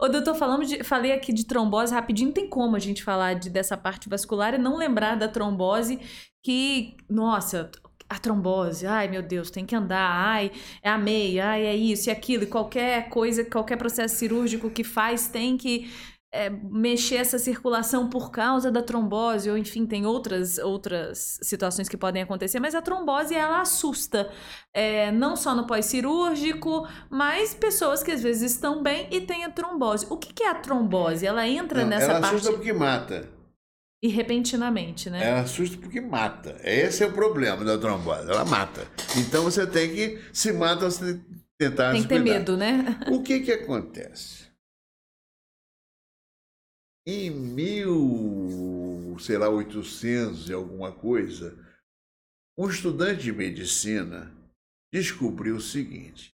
Ô, 0.00 0.08
doutor, 0.08 0.36
falamos 0.36 0.68
de, 0.68 0.84
falei 0.84 1.10
aqui 1.10 1.32
de 1.32 1.44
trombose 1.44 1.92
rapidinho. 1.92 2.32
Tem 2.32 2.48
como 2.48 2.76
a 2.76 2.80
gente 2.80 3.02
falar 3.02 3.34
de, 3.34 3.50
dessa 3.50 3.76
parte 3.76 4.08
vascular 4.08 4.54
e 4.54 4.58
não 4.58 4.76
lembrar 4.76 5.16
da 5.16 5.26
trombose 5.26 5.98
que, 6.42 6.96
nossa, 7.08 7.68
a 8.10 8.18
trombose, 8.18 8.86
ai 8.86 9.06
meu 9.06 9.22
Deus, 9.22 9.52
tem 9.52 9.64
que 9.64 9.74
andar, 9.76 10.10
ai, 10.10 10.50
é 10.82 10.90
a 10.90 10.98
meia, 10.98 11.50
ai, 11.50 11.64
é 11.64 11.76
isso 11.76 12.08
e 12.08 12.12
aquilo, 12.12 12.42
e 12.42 12.46
qualquer 12.46 13.08
coisa, 13.08 13.44
qualquer 13.44 13.76
processo 13.76 14.16
cirúrgico 14.16 14.68
que 14.68 14.82
faz 14.82 15.28
tem 15.28 15.56
que 15.56 15.88
é, 16.32 16.50
mexer 16.50 17.16
essa 17.16 17.38
circulação 17.38 18.08
por 18.08 18.32
causa 18.32 18.70
da 18.70 18.82
trombose, 18.82 19.48
ou 19.48 19.56
enfim, 19.56 19.86
tem 19.86 20.06
outras, 20.06 20.58
outras 20.58 21.38
situações 21.40 21.88
que 21.88 21.96
podem 21.96 22.22
acontecer, 22.22 22.58
mas 22.58 22.74
a 22.74 22.82
trombose, 22.82 23.32
ela 23.32 23.60
assusta, 23.60 24.28
é, 24.74 25.12
não 25.12 25.36
só 25.36 25.54
no 25.54 25.66
pós-cirúrgico, 25.66 26.88
mas 27.08 27.54
pessoas 27.54 28.02
que 28.02 28.10
às 28.10 28.22
vezes 28.22 28.52
estão 28.52 28.82
bem 28.82 29.06
e 29.10 29.20
têm 29.20 29.44
a 29.44 29.50
trombose. 29.50 30.06
O 30.10 30.16
que, 30.16 30.32
que 30.32 30.42
é 30.42 30.50
a 30.50 30.54
trombose? 30.54 31.24
Ela 31.24 31.46
entra 31.46 31.82
Não, 31.82 31.90
nessa 31.90 32.12
ela 32.12 32.20
parte 32.20 32.34
assusta 32.34 32.52
porque 32.52 32.72
mata. 32.72 33.39
E 34.02 34.08
repentinamente, 34.08 35.10
né? 35.10 35.22
Ela 35.22 35.40
assusta 35.42 35.76
porque 35.76 36.00
mata. 36.00 36.58
Esse 36.64 37.04
é 37.04 37.06
o 37.06 37.12
problema 37.12 37.64
da 37.64 37.76
trombose. 37.76 38.30
Ela 38.30 38.44
mata. 38.44 38.82
Então 39.16 39.44
você 39.44 39.66
tem 39.66 39.94
que. 39.94 40.18
Se 40.32 40.52
mata, 40.52 40.90
você 40.90 41.20
tentar 41.58 41.92
Tem 41.92 42.02
que 42.02 42.08
ter 42.08 42.20
medo, 42.20 42.56
né? 42.56 42.98
O 43.10 43.22
que 43.22 43.40
que 43.40 43.52
acontece? 43.52 44.48
Em 47.06 47.30
mil, 47.30 49.16
sei 49.18 49.36
lá, 49.36 49.48
800 49.48 50.48
e 50.48 50.52
alguma 50.52 50.92
coisa, 50.92 51.58
um 52.58 52.68
estudante 52.68 53.22
de 53.24 53.32
medicina 53.32 54.34
descobriu 54.92 55.56
o 55.56 55.60
seguinte: 55.60 56.32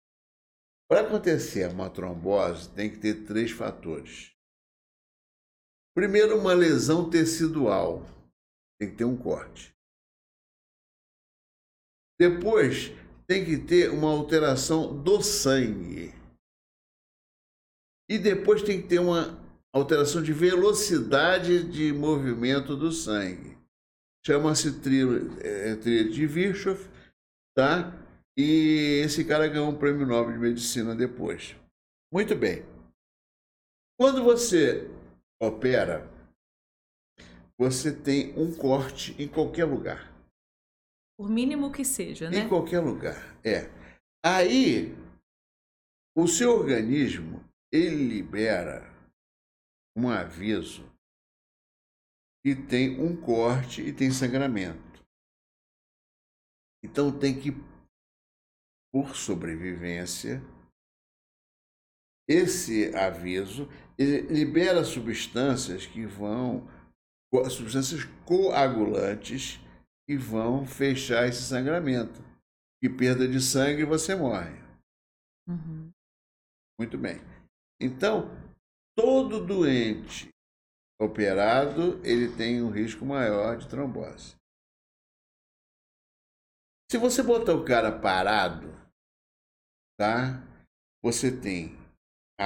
para 0.90 1.02
acontecer 1.02 1.70
uma 1.70 1.90
trombose, 1.90 2.70
tem 2.70 2.90
que 2.90 2.98
ter 2.98 3.26
três 3.26 3.52
fatores. 3.52 4.32
Primeiro, 5.96 6.38
uma 6.38 6.54
lesão 6.54 7.10
tecidual, 7.10 8.06
tem 8.80 8.90
que 8.90 8.96
ter 8.96 9.06
um 9.06 9.18
corte. 9.18 9.76
Depois, 12.20 12.92
tem 13.28 13.44
que 13.44 13.58
ter 13.58 13.90
uma 13.90 14.10
alteração 14.10 15.02
do 15.02 15.22
sangue. 15.22 16.14
E 18.10 18.18
depois 18.18 18.62
tem 18.62 18.82
que 18.82 18.88
ter 18.88 19.00
uma 19.00 19.40
alteração 19.74 20.22
de 20.22 20.34
velocidade 20.34 21.64
de 21.70 21.94
movimento 21.94 22.76
do 22.76 22.92
sangue. 22.92 23.58
Chama-se 24.26 24.70
é, 25.40 25.76
tríade 25.78 26.14
de 26.14 26.28
Virchow, 26.28 26.78
tá? 27.56 27.92
E 28.38 29.02
esse 29.04 29.26
cara 29.26 29.48
ganhou 29.48 29.70
um 29.70 29.78
prêmio 29.78 30.06
Nobel 30.06 30.34
de 30.34 30.40
Medicina 30.40 30.96
depois. 30.96 31.56
Muito 32.14 32.36
bem. 32.36 32.66
Quando 34.00 34.24
você 34.24 34.90
opera, 35.42 36.08
você 37.58 37.92
tem 37.92 38.38
um 38.38 38.56
corte 38.56 39.20
em 39.22 39.28
qualquer 39.28 39.66
lugar. 39.66 40.12
Por 41.18 41.30
mínimo 41.30 41.72
que 41.72 41.84
seja, 41.84 42.30
né? 42.30 42.40
Em 42.40 42.50
qualquer 42.50 42.80
lugar. 42.80 43.16
É. 43.44 43.70
Aí, 44.24 44.96
o 46.16 46.28
seu 46.28 46.52
organismo, 46.52 47.44
ele 47.72 48.08
libera 48.08 48.84
um 49.96 50.10
aviso 50.10 50.84
que 52.44 52.56
tem 52.56 53.00
um 53.00 53.20
corte 53.20 53.82
e 53.82 53.94
tem 53.94 54.12
sangramento. 54.12 55.04
Então 56.84 57.18
tem 57.18 57.40
que, 57.40 57.52
por 58.92 59.16
sobrevivência, 59.16 60.42
esse 62.28 62.96
aviso 62.96 63.68
ele 63.98 64.22
libera 64.22 64.84
substâncias 64.84 65.86
que 65.86 66.06
vão, 66.06 66.68
substâncias 67.50 68.04
coagulantes 68.26 69.60
que 70.08 70.18
vão 70.18 70.66
fechar 70.66 71.28
esse 71.28 71.42
sangramento. 71.44 72.22
E 72.84 72.90
perda 72.90 73.28
de 73.28 73.40
sangue 73.40 73.86
você 73.86 74.16
morre. 74.16 74.60
Uhum. 75.48 75.92
Muito 76.80 76.98
bem. 76.98 77.22
Então, 77.80 78.28
todo 78.98 79.46
doente 79.46 80.30
operado, 81.00 82.00
ele 82.04 82.36
tem 82.36 82.62
um 82.62 82.72
risco 82.72 83.06
maior 83.06 83.58
de 83.58 83.68
trombose. 83.68 84.36
Se 86.92 86.98
você 86.98 87.24
botar 87.24 87.54
o 87.54 87.64
cara 87.64 87.92
parado, 87.92 88.68
tá? 89.98 90.44
Você 91.04 91.32
tem 91.32 91.81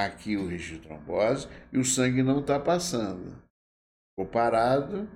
aqui 0.03 0.35
o 0.35 0.47
risco 0.47 0.75
de 0.75 0.81
trombose 0.81 1.47
e 1.71 1.77
o 1.77 1.85
sangue 1.85 2.21
não 2.21 2.41
está 2.41 2.59
passando. 2.59 3.41
Ficou 4.11 4.31
parado, 4.31 5.07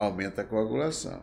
aumenta 0.00 0.42
a 0.42 0.46
coagulação. 0.46 1.22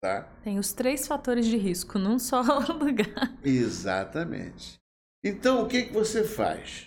Tá? 0.00 0.22
Tem 0.44 0.58
os 0.58 0.72
três 0.72 1.06
fatores 1.06 1.46
de 1.46 1.56
risco 1.56 1.98
num 1.98 2.18
só 2.18 2.40
lugar. 2.72 3.36
Exatamente. 3.44 4.78
Então, 5.24 5.64
o 5.64 5.68
que, 5.68 5.86
que 5.86 5.92
você 5.92 6.24
faz? 6.24 6.86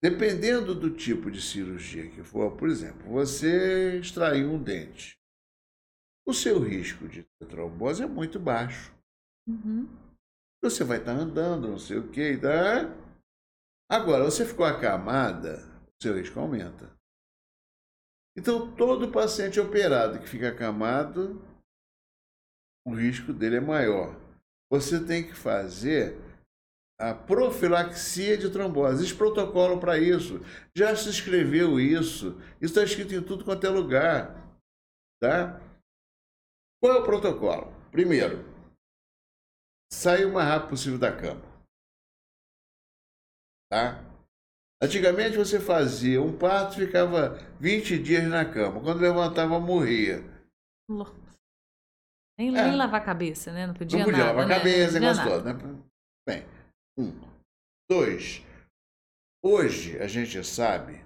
Dependendo 0.00 0.74
do 0.74 0.94
tipo 0.94 1.30
de 1.30 1.40
cirurgia 1.40 2.10
que 2.10 2.22
for, 2.22 2.56
por 2.56 2.68
exemplo, 2.68 3.10
você 3.10 3.98
extraiu 3.98 4.52
um 4.52 4.62
dente. 4.62 5.16
O 6.26 6.32
seu 6.32 6.60
risco 6.60 7.08
de 7.08 7.24
trombose 7.48 8.02
é 8.02 8.06
muito 8.06 8.38
baixo. 8.38 8.94
Uhum. 9.48 9.88
Você 10.62 10.84
vai 10.84 10.98
estar 10.98 11.12
andando, 11.12 11.68
não 11.68 11.78
sei 11.78 11.98
o 11.98 12.08
que, 12.08 12.36
tá? 12.36 12.88
Agora, 13.90 14.24
você 14.24 14.46
ficou 14.46 14.64
acamada, 14.64 15.58
seu 16.00 16.16
risco 16.16 16.38
aumenta. 16.38 16.90
Então, 18.36 18.74
todo 18.76 19.10
paciente 19.10 19.58
operado 19.58 20.20
que 20.20 20.28
fica 20.28 20.48
acamado, 20.48 21.42
o 22.86 22.94
risco 22.94 23.32
dele 23.32 23.56
é 23.56 23.60
maior. 23.60 24.16
Você 24.70 25.04
tem 25.04 25.26
que 25.26 25.34
fazer 25.34 26.16
a 26.98 27.12
profilaxia 27.12 28.38
de 28.38 28.48
trombose. 28.48 28.94
Existe 28.94 29.16
protocolo 29.16 29.80
para 29.80 29.98
isso. 29.98 30.40
Já 30.74 30.94
se 30.94 31.10
escreveu 31.10 31.80
isso. 31.80 32.40
Isso 32.60 32.72
está 32.72 32.84
escrito 32.84 33.14
em 33.14 33.22
tudo 33.22 33.44
quanto 33.44 33.66
é 33.66 33.68
lugar. 33.68 34.56
Tá? 35.20 35.60
Qual 36.80 36.94
é 36.94 37.00
o 37.00 37.04
protocolo? 37.04 37.72
Primeiro, 37.90 38.51
sair 39.92 40.24
o 40.24 40.32
mais 40.32 40.48
rápido 40.48 40.70
possível 40.70 40.98
da 40.98 41.14
cama. 41.14 41.42
Tá? 43.70 44.00
Antigamente 44.82 45.36
você 45.36 45.60
fazia 45.60 46.20
um 46.20 46.36
parto, 46.36 46.76
ficava 46.76 47.36
20 47.60 48.02
dias 48.02 48.24
na 48.24 48.44
cama. 48.44 48.80
Quando 48.80 49.00
levantava, 49.00 49.60
morria. 49.60 50.20
Nem, 52.38 52.48
É. 52.48 52.64
nem 52.64 52.76
lavar 52.76 53.00
a 53.00 53.04
cabeça, 53.04 53.52
né? 53.52 53.66
Não 53.66 53.74
podia, 53.74 53.98
Não 53.98 54.04
podia 54.06 54.24
nada, 54.24 54.32
lavar 54.32 54.44
a 54.44 54.48
né? 54.48 54.58
cabeça, 54.58 54.98
negócio 54.98 55.24
nada. 55.24 55.30
todo, 55.30 55.44
né? 55.44 55.82
Bem, 56.26 56.44
um. 56.98 57.12
Dois. 57.88 58.42
Hoje 59.44 59.98
a 59.98 60.08
gente 60.08 60.42
sabe 60.44 61.04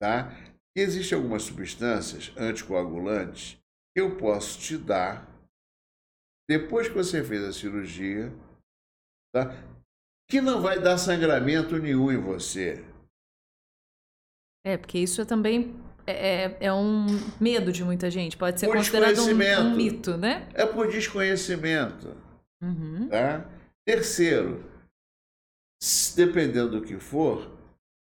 tá, 0.00 0.30
que 0.74 0.80
existem 0.80 1.16
algumas 1.16 1.42
substâncias 1.42 2.32
anticoagulantes 2.36 3.56
que 3.94 4.00
eu 4.00 4.16
posso 4.16 4.58
te 4.60 4.76
dar 4.78 5.26
depois 6.48 6.88
que 6.88 6.94
você 6.94 7.22
fez 7.22 7.42
a 7.44 7.52
cirurgia, 7.52 8.32
tá? 9.34 9.52
Que 10.28 10.40
não 10.40 10.60
vai 10.60 10.80
dar 10.80 10.98
sangramento 10.98 11.78
nenhum 11.78 12.10
em 12.10 12.20
você. 12.20 12.84
É, 14.64 14.76
porque 14.76 14.98
isso 14.98 15.20
é 15.20 15.24
também 15.24 15.74
é, 16.06 16.66
é- 16.66 16.72
um 16.72 17.06
medo 17.40 17.72
de 17.72 17.84
muita 17.84 18.10
gente. 18.10 18.36
Pode 18.36 18.58
ser 18.58 18.66
Por 18.66 18.76
considerado 18.76 19.18
um, 19.20 19.66
um 19.66 19.76
mito, 19.76 20.16
né? 20.16 20.48
É 20.54 20.66
por 20.66 20.90
desconhecimento. 20.90 22.16
Uhum. 22.62 23.08
Tá? 23.08 23.44
Terceiro, 23.84 24.64
dependendo 26.14 26.80
do 26.80 26.86
que 26.86 26.98
for, 26.98 27.50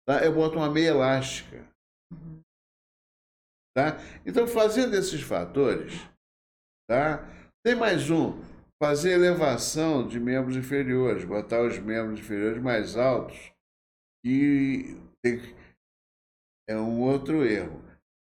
tá? 0.06 0.24
eu 0.24 0.34
boto 0.34 0.58
uma 0.58 0.70
meia 0.70 0.90
elástica. 0.90 1.68
Tá? 3.76 3.98
Então, 4.26 4.46
fazendo 4.46 4.96
esses 4.96 5.22
fatores, 5.22 5.94
tá? 6.88 7.26
Tem 7.64 7.76
mais 7.76 8.10
um, 8.10 8.40
fazer 8.82 9.12
elevação 9.12 10.08
de 10.08 10.20
membros 10.20 10.56
inferiores, 10.58 11.24
botar 11.24 11.62
os 11.62 11.78
membros 11.80 12.20
inferiores 12.20 12.62
mais 12.62 12.96
altos, 12.98 13.52
e 14.26 14.98
tem 15.24 15.40
que- 15.40 15.56
é 16.70 16.76
um 16.76 17.02
outro 17.02 17.46
erro. 17.46 17.82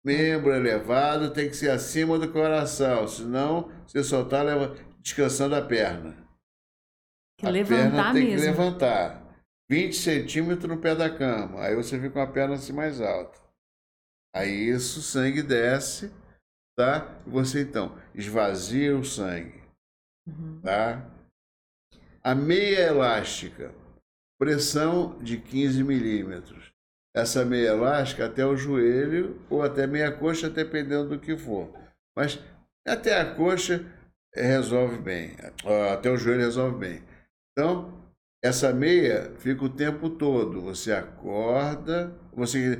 Membro 0.05 0.53
elevado 0.53 1.33
tem 1.33 1.49
que 1.49 1.55
ser 1.55 1.69
acima 1.69 2.17
do 2.17 2.31
coração, 2.31 3.07
senão 3.07 3.69
você 3.85 4.03
só 4.03 4.21
está 4.23 4.43
descansando 5.01 5.55
a 5.55 5.61
perna. 5.61 6.15
A 7.43 7.49
levantar 7.49 7.91
perna 7.91 8.13
tem 8.13 8.25
mesmo. 8.25 8.39
que 8.39 8.45
levantar. 8.47 9.27
20 9.69 9.95
centímetros 9.97 10.69
no 10.69 10.79
pé 10.81 10.95
da 10.95 11.09
cama. 11.09 11.61
Aí 11.61 11.75
você 11.75 11.97
fica 11.97 12.11
com 12.11 12.21
a 12.21 12.27
perna 12.27 12.55
assim 12.55 12.71
mais 12.71 13.01
alta. 13.01 13.37
Aí 14.33 14.69
isso, 14.69 14.99
o 14.99 15.03
sangue 15.03 15.41
desce, 15.43 16.11
tá? 16.77 17.19
Você 17.25 17.61
então 17.61 17.97
esvazia 18.13 18.95
o 18.95 19.03
sangue, 19.03 19.61
Uhum. 20.27 20.61
tá? 20.61 21.09
A 22.23 22.35
meia 22.35 22.87
elástica, 22.87 23.73
pressão 24.39 25.17
de 25.19 25.37
15 25.37 25.83
milímetros. 25.83 26.71
Essa 27.15 27.43
meia 27.43 27.69
elástica 27.69 28.25
até 28.27 28.45
o 28.45 28.55
joelho 28.55 29.41
ou 29.49 29.63
até 29.63 29.87
meia 29.87 30.11
coxa, 30.11 30.49
dependendo 30.49 31.09
do 31.09 31.19
que 31.19 31.35
for. 31.35 31.73
Mas 32.15 32.39
até 32.87 33.19
a 33.19 33.33
coxa 33.33 33.83
resolve 34.35 34.97
bem, 34.99 35.35
até 35.91 36.11
o 36.11 36.17
joelho 36.17 36.41
resolve 36.41 36.77
bem. 36.77 37.03
Então, 37.51 37.97
essa 38.43 38.71
meia 38.71 39.33
fica 39.39 39.63
o 39.65 39.69
tempo 39.69 40.09
todo. 40.11 40.61
Você 40.61 40.91
acorda, 40.91 42.13
você 42.33 42.77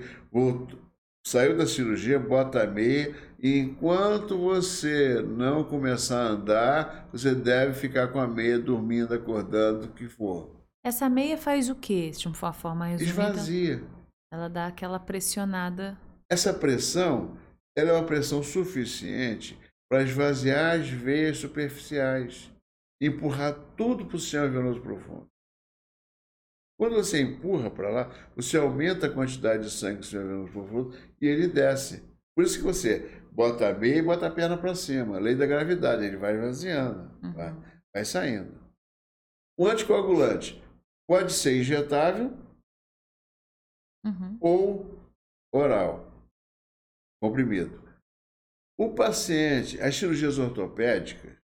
saiu 1.27 1.57
da 1.57 1.67
cirurgia, 1.67 2.17
bota 2.17 2.63
a 2.63 2.67
meia, 2.67 3.13
e 3.37 3.59
enquanto 3.59 4.37
você 4.37 5.21
não 5.21 5.61
começar 5.61 6.21
a 6.21 6.29
andar, 6.29 7.09
você 7.11 7.35
deve 7.35 7.73
ficar 7.73 8.07
com 8.07 8.19
a 8.19 8.27
meia 8.27 8.57
dormindo, 8.57 9.13
acordando, 9.13 9.87
o 9.87 9.91
que 9.91 10.07
for. 10.07 10.55
Essa 10.85 11.09
meia 11.09 11.37
faz 11.37 11.69
o 11.69 11.75
quê? 11.75 12.11
De 12.11 12.27
uma 12.27 12.53
forma 12.53 12.85
resumida. 12.85 13.29
Esvazia. 13.29 13.83
Ela 14.31 14.47
dá 14.47 14.67
aquela 14.67 14.99
pressionada. 14.99 15.97
Essa 16.31 16.53
pressão, 16.53 17.37
ela 17.75 17.89
é 17.89 17.93
uma 17.93 18.05
pressão 18.05 18.41
suficiente 18.41 19.59
para 19.89 20.03
esvaziar 20.03 20.79
as 20.79 20.87
veias 20.87 21.39
superficiais, 21.39 22.49
empurrar 23.01 23.53
tudo 23.75 24.05
para 24.05 24.15
o 24.15 24.19
sistema 24.19 24.47
venoso 24.47 24.79
profundo. 24.79 25.27
Quando 26.79 26.95
você 26.95 27.21
empurra 27.21 27.71
para 27.71 27.89
lá, 27.89 28.29
você 28.35 28.57
aumenta 28.57 29.07
a 29.07 29.13
quantidade 29.13 29.63
de 29.63 29.71
sangue 29.71 29.97
no 29.97 30.03
sistema 30.03 30.25
venoso 30.25 30.51
profundo 30.51 30.97
e 31.19 31.25
ele 31.25 31.47
desce. 31.47 32.03
Por 32.35 32.43
isso 32.43 32.57
que 32.59 32.63
você 32.63 33.19
bota 33.31 33.69
a 33.69 33.73
meia 33.73 33.97
e 33.97 34.01
bota 34.01 34.27
a 34.27 34.31
perna 34.31 34.55
para 34.57 34.75
cima. 34.75 35.17
Lei 35.19 35.35
da 35.35 35.47
gravidade, 35.47 36.05
ele 36.05 36.17
vai 36.17 36.35
esvaziando, 36.35 37.11
Uhum. 37.23 37.33
vai, 37.33 37.53
vai 37.93 38.05
saindo. 38.05 38.55
O 39.57 39.65
anticoagulante 39.67 40.63
pode 41.07 41.33
ser 41.33 41.59
injetável 41.59 42.31
Uhum. 44.05 44.37
ou 44.39 44.99
oral, 45.51 46.11
comprimido. 47.19 47.81
O 48.79 48.93
paciente, 48.93 49.81
as 49.81 49.95
cirurgias 49.95 50.37
ortopédicas, 50.37 51.35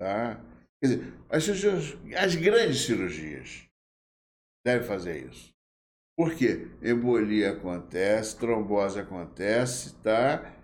tá? 0.00 0.36
Quer 0.82 0.88
dizer, 0.88 1.14
as, 1.28 1.44
cirurgias, 1.44 1.98
as 2.16 2.34
grandes 2.34 2.80
cirurgias 2.86 3.68
devem 4.64 4.86
fazer 4.86 5.26
isso. 5.30 5.52
Por 6.16 6.34
quê? 6.34 6.68
Embolia 6.82 7.52
acontece, 7.52 8.36
trombose 8.36 9.00
acontece, 9.00 9.94
tá? 9.96 10.54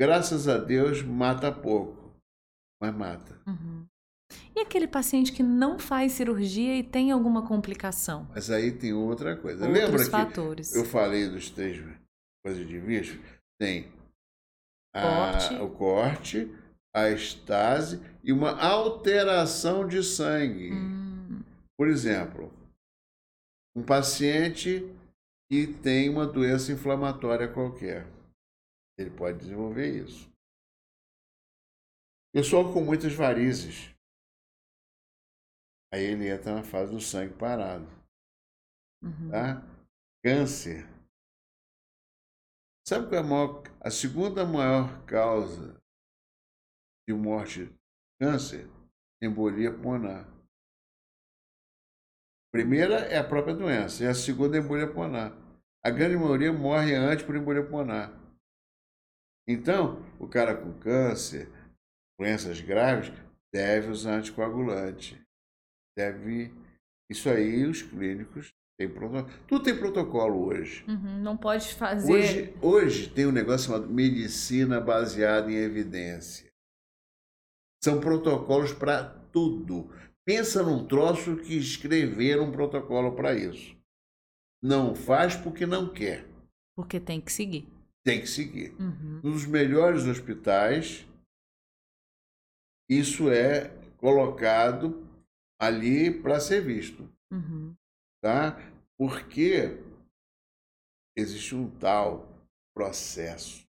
Graças 0.00 0.48
a 0.48 0.58
Deus 0.58 1.02
mata 1.02 1.52
pouco, 1.52 2.12
mas 2.80 2.94
mata. 2.94 3.40
Uhum. 3.46 3.86
E 4.56 4.60
aquele 4.60 4.88
paciente 4.88 5.32
que 5.32 5.42
não 5.42 5.78
faz 5.78 6.12
cirurgia 6.12 6.76
e 6.76 6.82
tem 6.82 7.12
alguma 7.12 7.46
complicação? 7.46 8.26
Mas 8.34 8.50
aí 8.50 8.72
tem 8.72 8.92
outra 8.92 9.36
coisa. 9.36 9.64
Outros 9.66 9.82
Lembra 9.84 10.04
que 10.04 10.10
fatores. 10.10 10.74
Eu 10.74 10.84
falei 10.84 11.28
dos 11.28 11.50
três 11.50 11.80
coisas 12.44 12.66
de 12.66 12.80
bicho. 12.80 13.20
Tem 13.60 13.92
a- 14.94 15.02
Corte. 15.02 15.54
o 15.56 15.70
corte, 15.70 16.54
a 16.96 17.10
estase 17.10 18.00
e 18.24 18.32
uma 18.32 18.58
alteração 18.60 19.86
de 19.86 20.02
sangue. 20.02 20.72
Hum, 20.72 21.42
Por 21.76 21.88
exemplo, 21.88 22.52
um 23.76 23.84
paciente 23.84 24.80
que 25.50 25.66
tem 25.82 26.08
uma 26.08 26.26
doença 26.26 26.72
inflamatória 26.72 27.52
qualquer. 27.52 28.06
Ele 28.98 29.10
pode 29.10 29.38
desenvolver 29.38 30.04
isso. 30.04 30.30
Pessoal 32.32 32.72
com 32.72 32.80
muitas 32.80 33.12
varizes. 33.12 33.94
Aí 35.92 36.02
ele 36.02 36.28
entra 36.28 36.54
na 36.54 36.62
fase 36.62 36.92
do 36.92 37.00
sangue 37.00 37.34
parado 37.36 37.86
uhum. 39.04 39.30
tá? 39.30 39.62
Câncer. 40.24 40.86
Sabe 42.86 43.08
qual 43.08 43.14
é 43.14 43.18
a, 43.18 43.22
maior, 43.22 43.62
a 43.80 43.90
segunda 43.90 44.44
maior 44.44 45.04
causa 45.06 45.80
de 47.06 47.14
morte? 47.14 47.70
Câncer? 48.20 48.68
Embolia 49.22 49.72
pulmonar. 49.72 50.26
Primeira 52.54 53.00
é 53.06 53.18
a 53.18 53.24
própria 53.24 53.52
doença, 53.52 54.04
e 54.04 54.06
a 54.06 54.14
segunda 54.14 54.56
é 54.56 54.60
a 54.60 54.62
embolia 54.62 54.86
pulmonar. 54.86 55.36
A 55.84 55.90
grande 55.90 56.16
maioria 56.16 56.52
morre 56.52 56.94
antes 56.94 57.26
por 57.26 57.34
embolia 57.34 57.64
pulmonar. 57.64 58.16
Então, 59.44 60.00
o 60.20 60.28
cara 60.28 60.54
com 60.54 60.72
câncer, 60.78 61.50
doenças 62.16 62.60
graves, 62.60 63.12
deve 63.52 63.88
usar 63.88 64.18
anticoagulante. 64.18 65.20
Deve. 65.98 66.54
Isso 67.10 67.28
aí, 67.28 67.66
os 67.66 67.82
clínicos 67.82 68.52
têm 68.78 68.88
protocolo. 68.88 69.34
Tudo 69.48 69.64
tem 69.64 69.76
protocolo 69.76 70.46
hoje. 70.46 70.84
Uhum, 70.86 71.22
Não 71.22 71.36
pode 71.36 71.74
fazer. 71.74 72.12
Hoje, 72.12 72.54
hoje 72.62 73.10
tem 73.10 73.26
um 73.26 73.32
negócio 73.32 73.66
chamado 73.66 73.92
medicina 73.92 74.80
baseada 74.80 75.50
em 75.50 75.56
evidência. 75.56 76.48
São 77.82 77.98
protocolos 78.00 78.72
para 78.72 79.02
tudo. 79.32 79.90
Pensa 80.26 80.62
num 80.62 80.86
troço 80.86 81.36
que 81.36 81.54
escreveram 81.54 82.44
um 82.44 82.52
protocolo 82.52 83.14
para 83.14 83.34
isso. 83.34 83.76
Não 84.62 84.94
faz 84.94 85.36
porque 85.36 85.66
não 85.66 85.92
quer. 85.92 86.26
Porque 86.74 86.98
tem 86.98 87.20
que 87.20 87.30
seguir. 87.30 87.68
Tem 88.02 88.20
que 88.20 88.26
seguir. 88.26 88.74
Uhum. 88.80 89.20
Nos 89.22 89.46
melhores 89.46 90.04
hospitais, 90.04 91.06
isso 92.88 93.30
é 93.30 93.68
colocado 93.98 95.06
ali 95.60 96.10
para 96.22 96.40
ser 96.40 96.62
visto. 96.62 97.08
Uhum. 97.30 97.74
tá? 98.22 98.56
Porque 98.96 99.78
existe 101.16 101.54
um 101.54 101.68
tal 101.78 102.28
processo. 102.74 103.64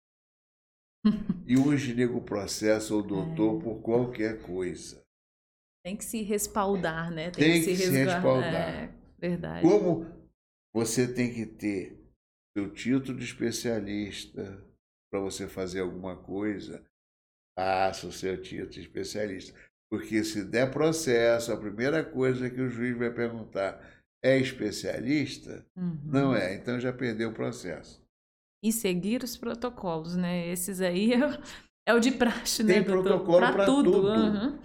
E 1.47 1.59
hoje 1.59 1.93
nego 1.93 2.17
o 2.17 3.03
doutor 3.03 3.61
por 3.61 3.79
qualquer 3.83 4.41
coisa. 4.41 5.04
Tem 5.85 5.95
que 5.95 6.03
se 6.03 6.23
respaldar, 6.23 7.11
né? 7.11 7.29
Tem 7.29 7.61
que 7.63 7.75
se 7.75 7.89
resguardar. 7.91 8.15
respaldar. 8.15 8.73
É, 8.73 8.89
verdade. 9.19 9.61
Como 9.61 10.07
você 10.73 11.07
tem 11.07 11.31
que 11.31 11.45
ter 11.45 11.95
seu 12.57 12.73
título 12.73 13.19
de 13.19 13.23
especialista 13.23 14.65
para 15.11 15.19
você 15.19 15.47
fazer 15.47 15.81
alguma 15.81 16.15
coisa, 16.17 16.83
faça 17.55 18.07
o 18.07 18.11
seu 18.11 18.41
título 18.41 18.71
de 18.71 18.81
especialista. 18.81 19.55
Porque 19.91 20.23
se 20.23 20.43
der 20.43 20.71
processo, 20.71 21.53
a 21.53 21.57
primeira 21.57 22.03
coisa 22.03 22.49
que 22.49 22.59
o 22.59 22.67
juiz 22.67 22.97
vai 22.97 23.11
perguntar 23.13 23.79
é 24.23 24.39
especialista? 24.39 25.63
Uhum. 25.77 25.99
Não 26.03 26.35
é, 26.35 26.55
então 26.55 26.79
já 26.79 26.91
perdeu 26.91 27.29
o 27.29 27.33
processo. 27.33 28.03
E 28.63 28.71
seguir 28.73 29.21
os 29.21 29.37
protocolos, 29.37 30.15
né? 30.15 30.47
Esses 30.47 30.81
aí 30.81 31.13
é, 31.13 31.19
o- 31.29 31.41
é 31.89 31.93
o 31.93 31.99
de 31.99 32.09
praxe, 32.09 32.63
né, 32.63 32.73
Tem 32.73 32.83
protocolo 32.83 33.51
pra 33.53 33.65
tudo. 33.67 34.07
aham. 34.07 34.59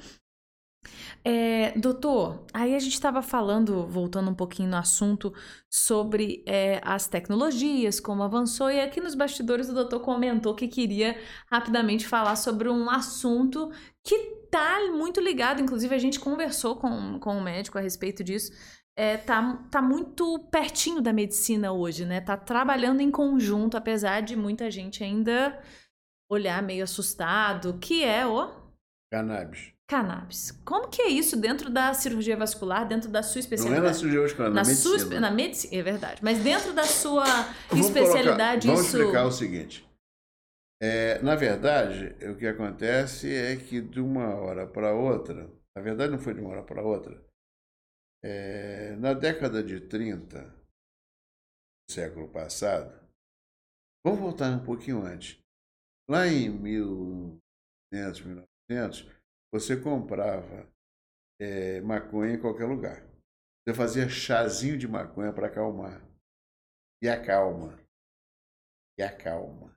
É, 1.23 1.79
doutor, 1.79 2.47
aí 2.53 2.75
a 2.75 2.79
gente 2.79 2.95
estava 2.95 3.21
falando, 3.21 3.87
voltando 3.87 4.31
um 4.31 4.35
pouquinho 4.35 4.71
no 4.71 4.77
assunto, 4.77 5.35
sobre 5.69 6.43
é, 6.47 6.81
as 6.83 7.07
tecnologias, 7.07 8.01
como 8.01 8.23
avançou, 8.23 8.71
e 8.71 8.81
aqui 8.81 9.01
nos 9.01 9.15
bastidores 9.15 9.69
o 9.69 9.75
doutor 9.75 10.01
comentou 10.01 10.55
que 10.55 10.67
queria 10.67 11.19
rapidamente 11.51 12.07
falar 12.07 12.37
sobre 12.37 12.69
um 12.69 12.89
assunto 12.89 13.71
que 14.03 14.41
tá 14.51 14.81
muito 14.93 15.21
ligado, 15.21 15.61
inclusive 15.61 15.95
a 15.95 15.99
gente 15.99 16.19
conversou 16.19 16.77
com, 16.77 17.19
com 17.21 17.37
o 17.37 17.43
médico 17.43 17.77
a 17.77 17.83
respeito 17.83 18.25
disso, 18.25 18.53
é, 18.97 19.17
tá, 19.17 19.57
tá 19.71 19.81
muito 19.81 20.39
pertinho 20.51 21.01
da 21.01 21.13
medicina 21.13 21.73
hoje, 21.73 22.05
né? 22.05 22.21
Tá 22.21 22.37
trabalhando 22.37 23.01
em 23.01 23.11
conjunto, 23.11 23.77
apesar 23.77 24.21
de 24.21 24.37
muita 24.37 24.71
gente 24.71 25.05
ainda 25.05 25.59
olhar 26.31 26.63
meio 26.63 26.85
assustado, 26.85 27.79
que 27.79 28.05
é 28.05 28.27
o 28.27 28.51
Cannabis. 29.11 29.73
Cannabis. 29.91 30.53
Como 30.65 30.89
que 30.89 31.03
é 31.03 31.09
isso 31.09 31.37
dentro 31.37 31.69
da 31.69 31.93
cirurgia 31.93 32.37
vascular, 32.37 32.87
dentro 32.87 33.11
da 33.11 33.23
sua 33.25 33.35
Não 33.35 33.39
é 33.39 33.41
especialidade? 33.41 33.83
na 33.87 33.95
cirurgia 33.95 34.21
vascular, 34.21 34.49
na, 34.51 34.55
na 34.57 34.65
sua, 34.65 34.75
medicina. 34.93 34.97
espe- 34.97 35.21
na 35.21 35.31
medicina, 35.33 35.75
é 35.77 35.83
verdade. 35.83 36.21
Mas 36.23 36.39
dentro 36.43 36.73
da 36.73 36.85
sua 36.85 37.25
Vamos 37.69 37.87
especialidade, 37.87 38.67
colocar- 38.67 38.83
vamos 38.83 38.87
isso. 38.87 38.97
explicar 38.97 39.25
o 39.27 39.33
seguinte. 39.33 39.89
É, 40.83 41.21
na 41.23 41.35
verdade, 41.35 42.15
o 42.25 42.37
que 42.37 42.47
acontece 42.47 43.35
é 43.35 43.57
que 43.57 43.81
de 43.81 44.01
uma 44.01 44.35
hora 44.37 44.67
para 44.67 44.95
outra, 44.95 45.51
na 45.77 45.83
verdade 45.83 46.13
não 46.13 46.19
foi 46.19 46.35
de 46.35 46.41
uma 46.41 46.51
hora 46.51 46.63
para 46.63 46.83
outra, 46.83 47.23
é, 48.25 48.95
na 48.97 49.13
década 49.13 49.63
de 49.63 49.81
30 49.81 50.43
do 51.89 51.93
século 51.93 52.29
passado, 52.29 52.95
vamos 54.07 54.21
voltar 54.21 54.51
um 54.53 54.65
pouquinho 54.65 55.03
antes. 55.05 55.39
Lá 56.09 56.27
em 56.27 56.49
1800, 56.49 58.21
1900, 58.23 59.20
você 59.53 59.81
comprava 59.81 60.71
é, 61.41 61.81
maconha 61.81 62.35
em 62.35 62.41
qualquer 62.41 62.67
lugar. 62.67 63.03
Você 63.67 63.75
fazia 63.75 64.09
chazinho 64.09 64.79
de 64.79 64.87
maconha 64.89 65.33
para 65.33 65.47
acalmar. 65.47 66.03
E 67.03 67.09
acalma. 67.09 67.79
E 68.99 69.03
acalma. 69.03 69.77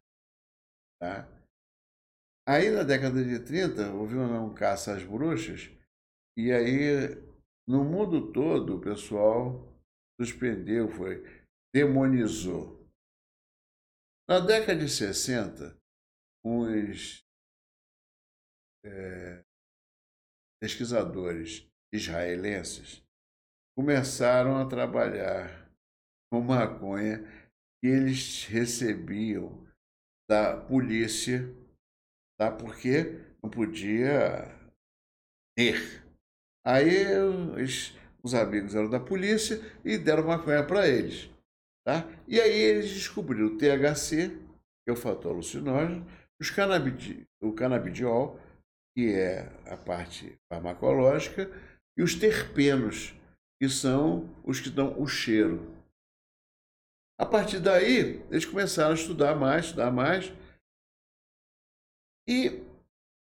Tá? 0.99 1.27
Aí 2.47 2.69
na 2.69 2.83
década 2.83 3.23
de 3.23 3.39
30, 3.39 3.93
houve 3.93 4.15
um 4.17 4.53
caça 4.53 4.95
às 4.95 5.03
bruxas, 5.03 5.71
e 6.37 6.51
aí 6.51 7.15
no 7.67 7.85
mundo 7.85 8.33
todo 8.33 8.75
o 8.77 8.81
pessoal 8.81 9.73
suspendeu, 10.19 10.89
foi, 10.89 11.23
demonizou. 11.73 12.85
Na 14.27 14.39
década 14.39 14.77
de 14.77 14.89
60, 14.89 15.77
uns 16.45 17.23
é, 18.85 19.42
pesquisadores 20.64 21.69
israelenses 21.94 23.03
começaram 23.77 24.57
a 24.57 24.65
trabalhar 24.65 25.69
com 26.31 26.40
maconha 26.40 27.22
que 27.81 27.90
eles 27.90 28.45
recebiam 28.45 29.61
da 30.30 30.56
polícia, 30.56 31.53
tá? 32.40 32.49
porque 32.49 33.19
não 33.44 33.49
podia 33.49 34.57
ter. 35.53 36.02
Aí 36.65 36.88
eles, 37.57 37.94
os 38.23 38.34
amigos 38.34 38.73
eram 38.73 38.90
da 38.90 39.02
polícia 39.02 39.60
e 39.84 39.98
deram 39.98 40.27
maconha 40.27 40.65
para 40.65 40.88
eles. 40.88 41.30
Tá? 41.85 42.07
E 42.26 42.40
aí 42.40 42.57
eles 42.57 42.90
descobriram 42.90 43.48
o 43.48 43.57
THC, 43.57 44.30
que 44.30 44.90
é 44.90 44.94
o 44.94 44.95
fator 44.95 45.34
alucinógeno, 45.34 46.07
os 46.40 46.49
canabidi, 46.49 47.27
o 47.41 47.52
canabidiol, 47.52 48.40
que 48.95 49.13
é 49.13 49.49
a 49.65 49.75
parte 49.75 50.37
farmacológica, 50.51 51.49
e 51.97 52.03
os 52.03 52.15
terpenos, 52.15 53.13
que 53.61 53.69
são 53.69 54.29
os 54.43 54.59
que 54.59 54.69
dão 54.69 54.99
o 55.01 55.07
cheiro. 55.07 55.75
A 57.19 57.25
partir 57.25 57.59
daí, 57.59 58.21
eles 58.29 58.45
começaram 58.45 58.91
a 58.91 58.95
estudar 58.95 59.35
mais, 59.35 59.65
estudar 59.65 59.91
mais, 59.91 60.31
e 62.27 62.63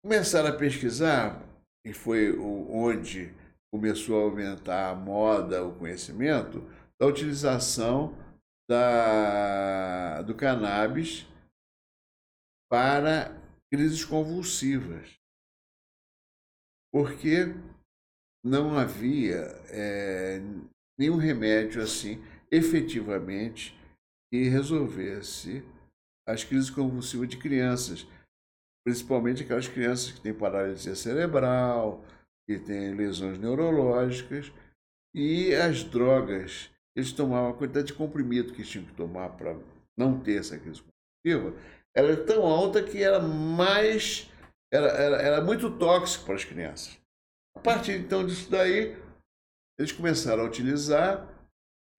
começaram 0.04 0.50
a 0.50 0.58
pesquisar, 0.58 1.42
e 1.86 1.94
foi 1.94 2.38
onde 2.38 3.34
começou 3.74 4.20
a 4.20 4.24
aumentar 4.24 4.92
a 4.92 4.96
moda, 4.96 5.66
o 5.66 5.78
conhecimento, 5.78 6.62
da 7.00 7.08
utilização 7.08 8.16
da, 8.70 10.22
do 10.22 10.36
cannabis 10.36 11.28
para 12.72 13.36
crises 13.72 14.06
convulsivas. 14.06 15.23
Porque 16.94 17.56
não 18.46 18.78
havia 18.78 19.38
é, 19.70 20.40
nenhum 20.98 21.18
remédio 21.18 21.82
assim, 21.82 22.22
efetivamente, 22.52 23.76
que 24.32 24.44
resolvesse 24.44 25.64
as 26.28 26.44
crises 26.44 26.70
convulsivas 26.70 27.28
de 27.28 27.38
crianças, 27.38 28.08
principalmente 28.86 29.44
aquelas 29.44 29.68
crianças 29.68 30.12
que 30.12 30.22
têm 30.22 30.34
paralisia 30.34 30.96
cerebral, 30.96 32.04
que 32.48 32.60
têm 32.60 32.94
lesões 32.94 33.40
neurológicas, 33.40 34.52
e 35.16 35.54
as 35.56 35.84
drogas 35.84 36.70
eles 36.96 37.12
tomavam 37.12 37.52
a 37.52 37.54
quantidade 37.54 37.88
de 37.88 37.94
comprimido 37.94 38.54
que 38.54 38.64
tinham 38.64 38.86
que 38.86 38.94
tomar 38.94 39.30
para 39.30 39.58
não 39.98 40.20
ter 40.20 40.40
essa 40.40 40.58
crise 40.58 40.82
convulsiva, 40.82 41.58
era 41.96 42.18
tão 42.26 42.46
alta 42.46 42.84
que 42.84 43.02
era 43.02 43.20
mais. 43.20 44.30
Era, 44.74 44.88
era, 44.88 45.22
era 45.22 45.42
muito 45.42 45.78
tóxico 45.78 46.26
para 46.26 46.34
as 46.34 46.44
crianças. 46.44 47.00
A 47.56 47.60
partir 47.60 47.92
então 47.92 48.26
disso 48.26 48.50
daí, 48.50 48.98
eles 49.78 49.92
começaram 49.92 50.44
a 50.44 50.48
utilizar, 50.48 51.30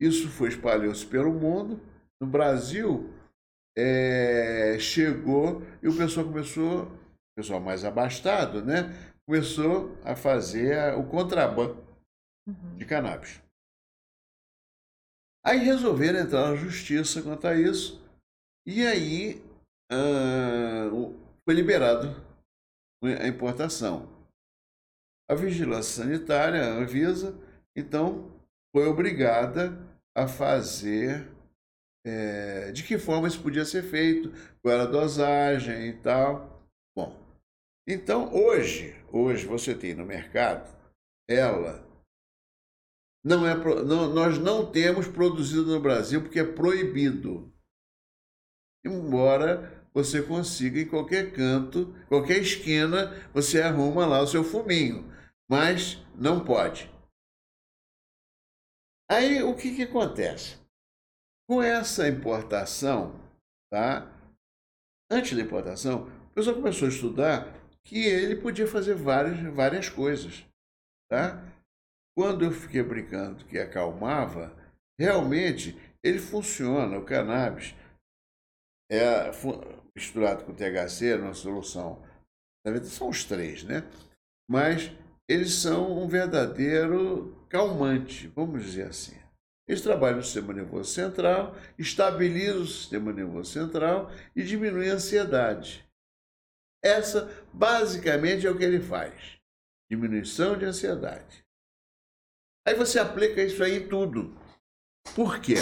isso 0.01 0.29
foi 0.29 0.49
espalhou-se 0.49 1.07
pelo 1.07 1.33
mundo. 1.33 1.81
No 2.21 2.27
Brasil, 2.27 3.15
é, 3.79 4.77
chegou 4.81 5.63
e 5.81 5.89
o 5.89 5.97
pessoal 5.97 6.27
começou, 6.27 6.87
o 6.87 7.37
pessoal 7.37 7.61
mais 7.61 7.85
abastado, 7.85 8.65
né? 8.65 8.93
Começou 9.25 9.97
a 10.05 10.17
fazer 10.17 10.95
o 10.99 11.05
contrabando 11.05 11.77
uhum. 12.49 12.77
de 12.77 12.85
cannabis. 12.85 13.41
Aí 15.47 15.59
resolveram 15.59 16.19
entrar 16.19 16.51
na 16.51 16.57
justiça 16.57 17.23
quanto 17.23 17.47
a 17.47 17.55
isso. 17.55 18.03
E 18.67 18.85
aí 18.85 19.45
uh, 19.93 21.15
foi 21.45 21.55
liberado 21.55 22.34
a 23.07 23.27
importação. 23.27 24.09
A 25.31 25.35
vigilância 25.35 26.05
sanitária, 26.05 26.63
a 26.63 26.75
Anvisa, 26.75 27.39
então 27.77 28.31
foi 28.75 28.87
obrigada 28.87 29.79
a 30.17 30.29
fazer 30.29 31.31
é, 32.07 32.71
de 32.73 32.83
que 32.83 32.99
forma 32.99 33.27
isso 33.27 33.43
podia 33.43 33.65
ser 33.65 33.83
feito, 33.83 34.31
qual 34.61 34.75
era 34.75 34.83
a 34.85 34.91
dosagem 34.91 35.89
e 35.89 35.93
tal. 35.95 36.63
Bom, 36.97 37.19
então 37.89 38.33
hoje, 38.35 38.95
hoje 39.11 39.47
você 39.47 39.75
tem 39.75 39.95
no 39.95 40.05
mercado 40.05 40.75
ela 41.29 41.83
não 43.25 43.47
é, 43.47 43.55
não, 43.85 44.13
nós 44.13 44.39
não 44.39 44.71
temos 44.71 45.09
produzido 45.09 45.65
no 45.67 45.81
Brasil 45.81 46.21
porque 46.21 46.41
é 46.41 46.45
proibido. 46.45 47.51
Embora 48.85 49.84
você 49.95 50.21
consiga 50.21 50.81
em 50.81 50.89
qualquer 50.89 51.33
canto, 51.33 51.95
qualquer 52.09 52.39
esquina, 52.39 53.13
você 53.33 53.63
arruma 53.63 54.05
lá 54.05 54.21
o 54.21 54.27
seu 54.27 54.43
fuminho, 54.43 55.09
mas 55.49 56.05
não 56.17 56.45
pode. 56.45 56.93
Aí 59.09 59.43
o 59.43 59.55
que, 59.55 59.77
que 59.77 59.83
acontece? 59.85 60.59
Com 61.49 61.63
essa 61.63 62.09
importação, 62.09 63.21
tá? 63.71 64.11
Antes 65.11 65.37
da 65.37 65.43
importação, 65.43 66.09
o 66.09 66.35
pessoal 66.35 66.57
começou 66.57 66.89
a 66.89 66.91
estudar 66.91 67.55
que 67.85 67.99
ele 68.05 68.35
podia 68.35 68.67
fazer 68.67 68.95
várias, 68.95 69.39
várias 69.55 69.89
coisas, 69.89 70.45
tá? 71.09 71.41
Quando 72.17 72.45
eu 72.45 72.51
fiquei 72.51 72.83
brincando 72.83 73.45
que 73.45 73.59
acalmava, 73.59 74.57
realmente 74.99 75.79
ele 76.03 76.19
funciona, 76.19 76.99
o 76.99 77.05
cannabis 77.05 77.75
é 78.91 79.33
misturado 79.97 80.45
com 80.45 80.55
THC, 80.55 81.17
numa 81.17 81.35
solução. 81.35 82.03
Na 82.65 82.73
verdade, 82.73 82.93
são 82.93 83.09
os 83.09 83.25
três, 83.25 83.63
né? 83.63 83.89
Mas 84.49 84.91
eles 85.29 85.55
são 85.55 86.03
um 86.03 86.09
verdadeiro 86.09 87.47
calmante, 87.49 88.29
vamos 88.29 88.63
dizer 88.65 88.89
assim. 88.89 89.17
Eles 89.67 89.81
trabalham 89.81 90.19
no 90.19 90.23
sistema 90.23 90.53
nervoso 90.53 90.93
central, 90.93 91.55
estabilizam 91.79 92.63
o 92.63 92.67
sistema 92.67 93.13
nervoso 93.13 93.51
central 93.51 94.11
e 94.37 94.43
diminuem 94.43 94.91
a 94.91 94.95
ansiedade. 94.95 95.89
Essa, 96.83 97.27
basicamente, 97.53 98.47
é 98.47 98.51
o 98.51 98.59
que 98.59 98.65
ele 98.65 98.81
faz: 98.81 99.39
diminuição 99.91 100.59
de 100.59 100.67
ansiedade. 100.67 101.43
Aí 102.67 102.75
você 102.75 102.99
aplica 102.99 103.43
isso 103.43 103.63
aí 103.63 103.77
em 103.77 103.89
tudo. 103.89 104.37
Por 105.15 105.41
quê? 105.41 105.57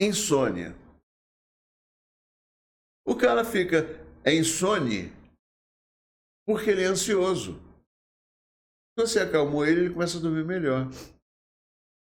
Insônia. 0.00 0.81
O 3.06 3.16
cara 3.16 3.44
fica 3.44 3.84
insone 4.26 5.12
porque 6.46 6.70
ele 6.70 6.82
é 6.82 6.86
ansioso. 6.86 7.54
Se 8.98 9.06
você 9.06 9.20
acalmou 9.20 9.66
ele, 9.66 9.82
ele 9.82 9.94
começa 9.94 10.18
a 10.18 10.20
dormir 10.20 10.44
melhor. 10.44 10.88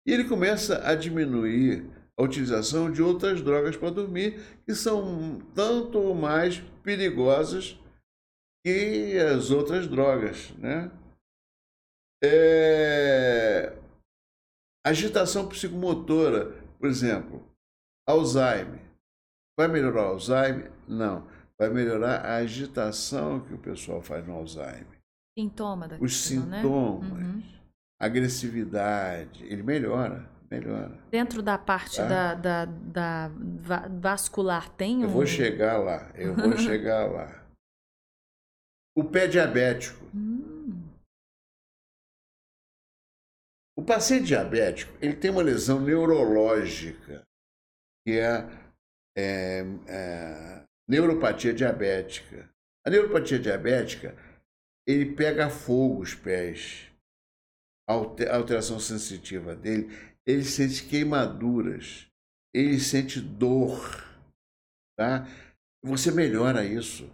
E 0.06 0.12
ele 0.12 0.28
começa 0.28 0.86
a 0.88 0.94
diminuir 0.94 1.84
a 2.18 2.22
utilização 2.22 2.90
de 2.90 3.02
outras 3.02 3.42
drogas 3.42 3.76
para 3.76 3.90
dormir, 3.90 4.40
que 4.64 4.74
são 4.74 5.38
tanto 5.54 6.14
mais 6.14 6.60
perigosas 6.82 7.78
que 8.64 9.16
as 9.18 9.50
outras 9.50 9.86
drogas, 9.86 10.50
né? 10.52 10.90
É... 12.24 13.78
Agitação 14.84 15.48
psicomotora, 15.48 16.52
por 16.78 16.88
exemplo, 16.88 17.46
Alzheimer. 18.08 18.87
Vai 19.58 19.66
melhorar 19.66 20.02
o 20.02 20.12
Alzheimer? 20.12 20.70
Não. 20.86 21.26
Vai 21.58 21.68
melhorar 21.68 22.24
a 22.24 22.36
agitação 22.36 23.40
que 23.40 23.52
o 23.52 23.58
pessoal 23.58 24.00
faz 24.00 24.24
no 24.24 24.34
Alzheimer. 24.34 24.86
Sintoma 25.36 25.88
Os 26.00 26.16
sintomas, 26.16 27.10
né? 27.10 27.24
uhum. 27.24 27.42
agressividade, 28.00 29.44
ele 29.44 29.64
melhora, 29.64 30.30
melhora. 30.48 30.96
Dentro 31.10 31.42
da 31.42 31.58
parte 31.58 31.96
tá? 31.96 32.06
da, 32.06 32.34
da, 32.34 32.64
da, 32.66 33.28
vascular 34.00 34.68
tem 34.70 34.98
um... 34.98 35.02
Eu 35.02 35.08
vou 35.08 35.26
chegar 35.26 35.78
lá, 35.78 36.12
eu 36.14 36.36
vou 36.36 36.54
chegar 36.58 37.10
lá. 37.10 37.44
O 38.96 39.02
pé 39.02 39.26
diabético. 39.26 40.04
Hum. 40.14 40.88
O 43.76 43.82
paciente 43.82 44.26
diabético 44.26 44.96
ele 45.00 45.14
tem 45.14 45.30
uma 45.30 45.42
lesão 45.42 45.80
neurológica, 45.80 47.22
que 48.04 48.18
é, 48.18 48.67
é, 49.18 49.64
é 49.88 50.64
neuropatia 50.88 51.52
diabética. 51.52 52.48
A 52.86 52.90
neuropatia 52.90 53.38
diabética, 53.38 54.16
ele 54.86 55.14
pega 55.14 55.50
fogo 55.50 56.00
os 56.00 56.14
pés. 56.14 56.86
a 57.88 57.92
alteração 58.36 58.78
sensitiva 58.78 59.56
dele, 59.56 59.88
ele 60.26 60.44
sente 60.44 60.86
queimaduras, 60.86 62.06
ele 62.54 62.78
sente 62.78 63.20
dor, 63.20 64.04
tá? 64.96 65.26
Você 65.82 66.10
melhora 66.10 66.64
isso. 66.64 67.10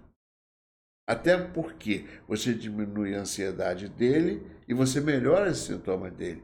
Até 1.08 1.36
porque 1.36 2.06
você 2.26 2.54
diminui 2.54 3.14
a 3.14 3.20
ansiedade 3.20 3.88
dele 3.88 4.42
e 4.66 4.72
você 4.72 5.00
melhora 5.00 5.50
os 5.50 5.58
sintomas 5.58 6.12
dele. 6.14 6.42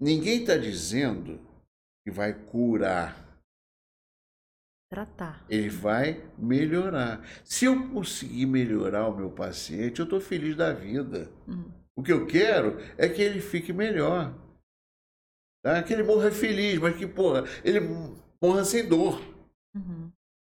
Ninguém 0.00 0.40
está 0.40 0.56
dizendo 0.56 1.40
que 2.04 2.10
vai 2.10 2.34
curar. 2.34 3.21
Tratar. 4.92 5.42
Ele 5.48 5.70
vai 5.70 6.22
melhorar. 6.36 7.26
Se 7.42 7.64
eu 7.64 7.88
conseguir 7.88 8.44
melhorar 8.44 9.08
o 9.08 9.16
meu 9.16 9.30
paciente, 9.30 10.00
eu 10.00 10.04
estou 10.04 10.20
feliz 10.20 10.54
da 10.54 10.70
vida. 10.74 11.32
Uhum. 11.48 11.72
O 11.96 12.02
que 12.02 12.12
eu 12.12 12.26
quero 12.26 12.76
é 12.98 13.08
que 13.08 13.22
ele 13.22 13.40
fique 13.40 13.72
melhor. 13.72 14.34
Tá? 15.64 15.82
Que 15.82 15.94
ele 15.94 16.02
morra 16.02 16.30
feliz, 16.30 16.78
mas 16.78 16.94
que, 16.94 17.06
porra, 17.06 17.44
ele 17.64 17.80
morra 18.38 18.66
sem 18.66 18.86
dor. 18.86 19.18
Uhum. 19.74 20.12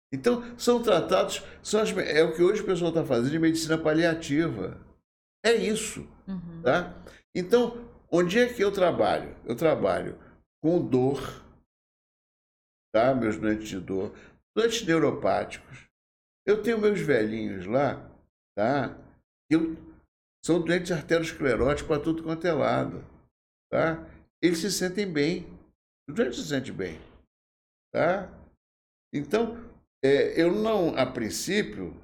Então, 0.09 0.41
são 0.57 0.81
tratados, 0.81 1.43
são 1.61 1.81
as, 1.81 1.91
é 1.97 2.23
o 2.23 2.33
que 2.33 2.41
hoje 2.41 2.61
o 2.61 2.65
pessoal 2.65 2.91
está 2.91 3.03
fazendo 3.03 3.31
de 3.31 3.39
medicina 3.39 3.77
paliativa. 3.77 4.79
É 5.43 5.53
isso. 5.53 6.07
Uhum. 6.25 6.61
Tá? 6.63 6.95
Então, 7.35 7.89
onde 8.09 8.39
é 8.39 8.47
que 8.47 8.63
eu 8.63 8.71
trabalho? 8.71 9.35
Eu 9.43 9.53
trabalho 9.53 10.17
com 10.63 10.81
dor, 10.81 11.43
tá? 12.93 13.13
meus 13.13 13.37
doentes 13.37 13.67
de 13.67 13.79
dor, 13.79 14.13
doentes 14.55 14.85
neuropáticos. 14.85 15.87
Eu 16.45 16.63
tenho 16.63 16.79
meus 16.79 16.99
velhinhos 16.99 17.65
lá, 17.65 18.09
tá? 18.57 18.97
Eu, 19.49 19.77
são 20.43 20.61
doentes 20.61 20.91
arterioscleróticos 20.91 21.87
para 21.87 22.01
tudo 22.01 22.23
quanto 22.23 22.47
é 22.47 22.53
lado. 22.53 23.03
Tá? 23.71 24.03
Eles 24.41 24.59
se 24.59 24.71
sentem 24.71 25.11
bem. 25.11 25.45
Os 26.07 26.15
doentes 26.15 26.39
se 26.39 26.47
sentem 26.47 26.73
bem. 26.73 26.99
Tá? 27.93 28.29
Então, 29.13 29.57
é, 30.03 30.41
eu 30.41 30.53
não, 30.53 30.95
a 30.97 31.05
princípio, 31.05 31.95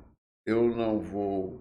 eu 0.46 0.68
não 0.76 1.00
vou 1.00 1.60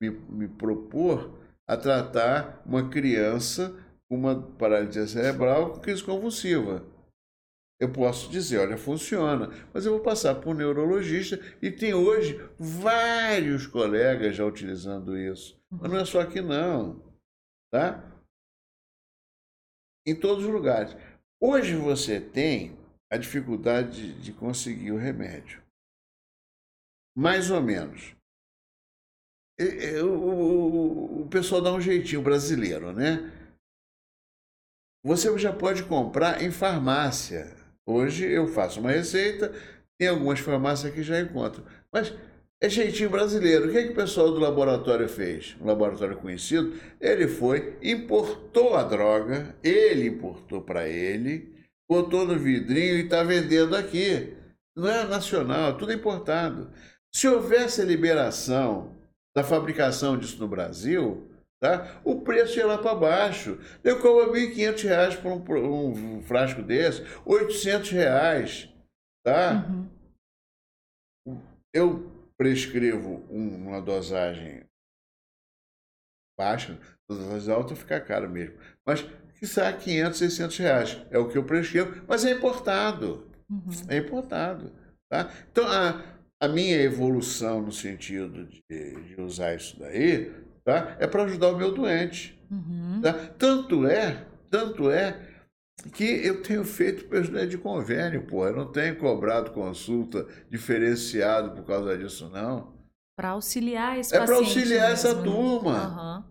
me, 0.00 0.10
me 0.10 0.48
propor 0.48 1.38
a 1.68 1.76
tratar 1.76 2.62
uma 2.66 2.88
criança 2.90 3.70
com 4.08 4.16
uma 4.16 4.42
paralisia 4.58 5.06
cerebral 5.06 5.72
com 5.72 5.80
crise 5.80 6.02
convulsiva. 6.02 6.84
Eu 7.80 7.90
posso 7.90 8.30
dizer, 8.30 8.58
olha, 8.58 8.76
funciona, 8.76 9.48
mas 9.72 9.86
eu 9.86 9.92
vou 9.92 10.02
passar 10.02 10.34
por 10.34 10.50
um 10.50 10.58
neurologista 10.58 11.40
e 11.62 11.70
tem 11.70 11.94
hoje 11.94 12.38
vários 12.58 13.66
colegas 13.66 14.36
já 14.36 14.44
utilizando 14.44 15.16
isso. 15.16 15.58
Mas 15.70 15.90
não 15.90 15.98
é 15.98 16.04
só 16.04 16.20
aqui 16.20 16.42
não, 16.42 17.02
tá? 17.72 18.04
Em 20.06 20.14
todos 20.14 20.44
os 20.44 20.50
lugares. 20.50 20.94
Hoje 21.42 21.74
você 21.74 22.20
tem 22.20 22.78
a 23.10 23.16
dificuldade 23.16 24.12
de 24.20 24.32
conseguir 24.32 24.92
o 24.92 24.98
remédio 24.98 25.60
mais 27.16 27.50
ou 27.50 27.60
menos. 27.60 28.16
O, 30.02 31.28
pessoal 31.30 31.60
dá 31.60 31.70
um 31.72 31.80
jeitinho 31.80 32.22
brasileiro, 32.22 32.92
né? 32.92 33.30
Você 35.04 35.36
já 35.38 35.52
pode 35.52 35.84
comprar 35.84 36.42
em 36.42 36.50
farmácia. 36.50 37.59
Hoje 37.90 38.24
eu 38.24 38.46
faço 38.46 38.78
uma 38.78 38.92
receita, 38.92 39.52
tem 39.98 40.08
algumas 40.08 40.38
farmácias 40.38 40.94
que 40.94 41.02
já 41.02 41.20
encontro. 41.20 41.64
Mas 41.92 42.14
é 42.62 42.68
jeitinho 42.68 43.10
brasileiro. 43.10 43.68
O 43.68 43.72
que, 43.72 43.78
é 43.78 43.82
que 43.84 43.92
o 43.92 43.94
pessoal 43.94 44.30
do 44.30 44.38
laboratório 44.38 45.08
fez? 45.08 45.56
Um 45.60 45.66
laboratório 45.66 46.16
conhecido. 46.18 46.78
Ele 47.00 47.26
foi, 47.26 47.76
importou 47.82 48.76
a 48.76 48.84
droga, 48.84 49.56
ele 49.62 50.06
importou 50.06 50.62
para 50.62 50.88
ele, 50.88 51.52
botou 51.88 52.26
no 52.26 52.38
vidrinho 52.38 52.96
e 52.96 53.04
está 53.04 53.24
vendendo 53.24 53.74
aqui. 53.74 54.36
Não 54.76 54.88
é 54.88 55.04
nacional, 55.04 55.76
tudo 55.76 55.92
importado. 55.92 56.70
Se 57.12 57.26
houvesse 57.26 57.82
liberação 57.82 58.96
da 59.34 59.42
fabricação 59.42 60.16
disso 60.16 60.38
no 60.38 60.46
Brasil, 60.46 61.29
tá? 61.60 62.00
o 62.04 62.22
preço 62.22 62.58
ia 62.58 62.66
lá 62.66 62.78
para 62.78 62.94
baixo. 62.94 63.58
Eu 63.84 64.00
cobro 64.00 64.32
R$ 64.32 64.54
1.500 64.54 65.20
por 65.20 65.32
um, 65.32 65.40
por 65.40 65.56
um, 65.58 66.22
frasco 66.22 66.62
desse, 66.62 67.02
800 67.24 67.90
reais, 67.90 68.74
tá? 69.24 69.66
Uhum. 69.68 69.90
Eu 71.72 72.10
prescrevo 72.36 73.26
uma 73.30 73.80
dosagem 73.80 74.64
baixa, 76.38 76.80
dosagem 77.08 77.54
alta 77.54 77.76
fica 77.76 78.00
caro 78.00 78.28
mesmo. 78.28 78.58
Mas 78.86 79.02
que 79.38 79.46
sai 79.46 79.78
500, 79.78 80.18
600 80.18 80.58
reais. 80.58 81.06
É 81.10 81.18
o 81.18 81.28
que 81.28 81.38
eu 81.38 81.44
prescrevo, 81.44 82.02
mas 82.08 82.24
é 82.24 82.32
importado. 82.32 83.30
Uhum. 83.48 83.70
É 83.88 83.98
importado. 83.98 84.72
Tá? 85.10 85.30
Então, 85.50 85.66
a, 85.66 86.02
a 86.42 86.48
minha 86.48 86.80
evolução 86.80 87.60
no 87.60 87.72
sentido 87.72 88.46
de, 88.46 88.62
de 88.68 89.20
usar 89.20 89.54
isso 89.54 89.78
daí 89.78 90.32
tá? 90.72 90.96
é 90.98 91.06
para 91.06 91.24
ajudar 91.24 91.48
o 91.48 91.56
meu 91.56 91.72
doente. 91.72 92.38
Uhum. 92.50 93.00
Tá? 93.02 93.12
Tanto 93.12 93.86
é, 93.86 94.26
tanto 94.50 94.90
é 94.90 95.20
que 95.92 96.04
eu 96.04 96.42
tenho 96.42 96.64
feito 96.64 97.06
personagem 97.06 97.48
de 97.48 97.58
convênio, 97.58 98.26
pô. 98.26 98.46
Eu 98.46 98.56
não 98.56 98.66
tenho 98.70 98.96
cobrado 98.96 99.50
consulta 99.52 100.26
diferenciado 100.50 101.52
por 101.52 101.64
causa 101.64 101.96
disso, 101.96 102.28
não. 102.28 102.74
Para 103.16 103.30
auxiliar 103.30 103.98
esse 103.98 104.14
É 104.14 104.24
para 104.24 104.36
auxiliar 104.36 104.90
mesmo. 104.90 105.08
essa 105.08 105.14
turma. 105.22 105.88
Uhum. 105.88 106.24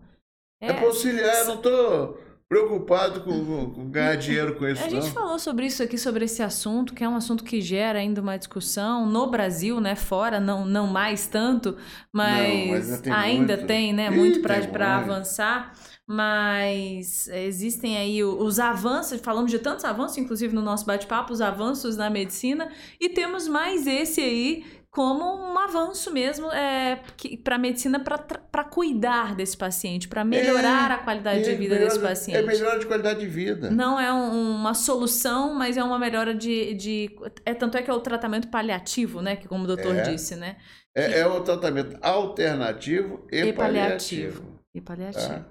É, 0.61 0.67
é 0.67 0.73
para 0.73 0.85
auxiliar, 0.85 1.35
eu 1.39 1.45
não 1.45 1.55
estou 1.55 2.28
preocupado 2.49 3.21
com, 3.21 3.69
com, 3.69 3.89
ganhar 3.91 4.15
dinheiro 4.15 4.55
com 4.55 4.67
isso. 4.67 4.83
A 4.83 4.89
gente 4.89 5.11
falou 5.11 5.37
sobre 5.37 5.67
isso 5.67 5.83
aqui, 5.83 5.99
sobre 5.99 6.25
esse 6.25 6.41
assunto, 6.41 6.95
que 6.95 7.03
é 7.03 7.07
um 7.07 7.15
assunto 7.15 7.43
que 7.43 7.61
gera 7.61 7.99
ainda 7.99 8.19
uma 8.19 8.37
discussão 8.37 9.05
no 9.05 9.29
Brasil, 9.29 9.79
né? 9.79 9.95
Fora, 9.95 10.39
não, 10.39 10.65
não 10.65 10.87
mais 10.87 11.27
tanto, 11.27 11.77
mas, 12.11 12.87
não, 12.87 12.95
mas 12.95 13.01
tem 13.01 13.13
ainda 13.13 13.57
tem, 13.57 13.93
né? 13.93 14.09
Muito 14.09 14.41
para 14.41 14.97
avançar. 14.97 15.73
Mas 16.11 17.27
existem 17.27 17.95
aí 17.95 18.23
os 18.23 18.57
avanços, 18.57 19.21
falamos 19.21 19.51
de 19.51 19.59
tantos 19.59 19.85
avanços, 19.85 20.17
inclusive 20.17 20.55
no 20.55 20.61
nosso 20.63 20.83
bate-papo, 20.83 21.31
os 21.31 21.39
avanços 21.39 21.95
na 21.95 22.09
medicina, 22.09 22.67
e 22.99 23.09
temos 23.09 23.47
mais 23.47 23.85
esse 23.85 24.19
aí 24.19 24.65
como 24.91 25.23
um 25.23 25.57
avanço 25.59 26.11
mesmo 26.11 26.51
é, 26.51 26.99
para 27.43 27.55
a 27.55 27.59
medicina 27.59 27.99
para 27.99 28.63
cuidar 28.63 29.35
desse 29.35 29.55
paciente, 29.55 30.07
para 30.07 30.25
melhorar 30.25 30.89
é, 30.89 30.93
a 30.95 30.97
qualidade 30.97 31.41
é, 31.41 31.43
de 31.43 31.55
vida 31.55 31.77
desse 31.77 31.99
paciente. 31.99 32.37
É 32.37 32.41
melhora 32.41 32.79
de 32.79 32.87
qualidade 32.87 33.19
de 33.19 33.27
vida. 33.27 33.69
Não 33.69 33.99
é 33.99 34.11
um, 34.11 34.55
uma 34.55 34.73
solução, 34.73 35.53
mas 35.53 35.77
é 35.77 35.83
uma 35.83 35.99
melhora 35.99 36.33
de, 36.33 36.73
de. 36.73 37.15
É, 37.45 37.53
tanto 37.53 37.77
é 37.77 37.83
que 37.83 37.91
é 37.91 37.93
o 37.93 37.99
tratamento 37.99 38.47
paliativo, 38.47 39.21
né? 39.21 39.35
Que 39.35 39.47
como 39.47 39.65
o 39.65 39.67
doutor 39.67 39.95
é. 39.95 40.01
disse, 40.01 40.35
né? 40.35 40.57
É, 40.95 41.19
é 41.19 41.27
o 41.27 41.41
tratamento 41.41 41.95
alternativo 42.01 43.27
e, 43.31 43.37
e 43.37 43.53
paliativo. 43.53 44.41
paliativo. 44.41 44.59
E 44.73 44.81
paliativo. 44.81 45.27
Tá. 45.27 45.45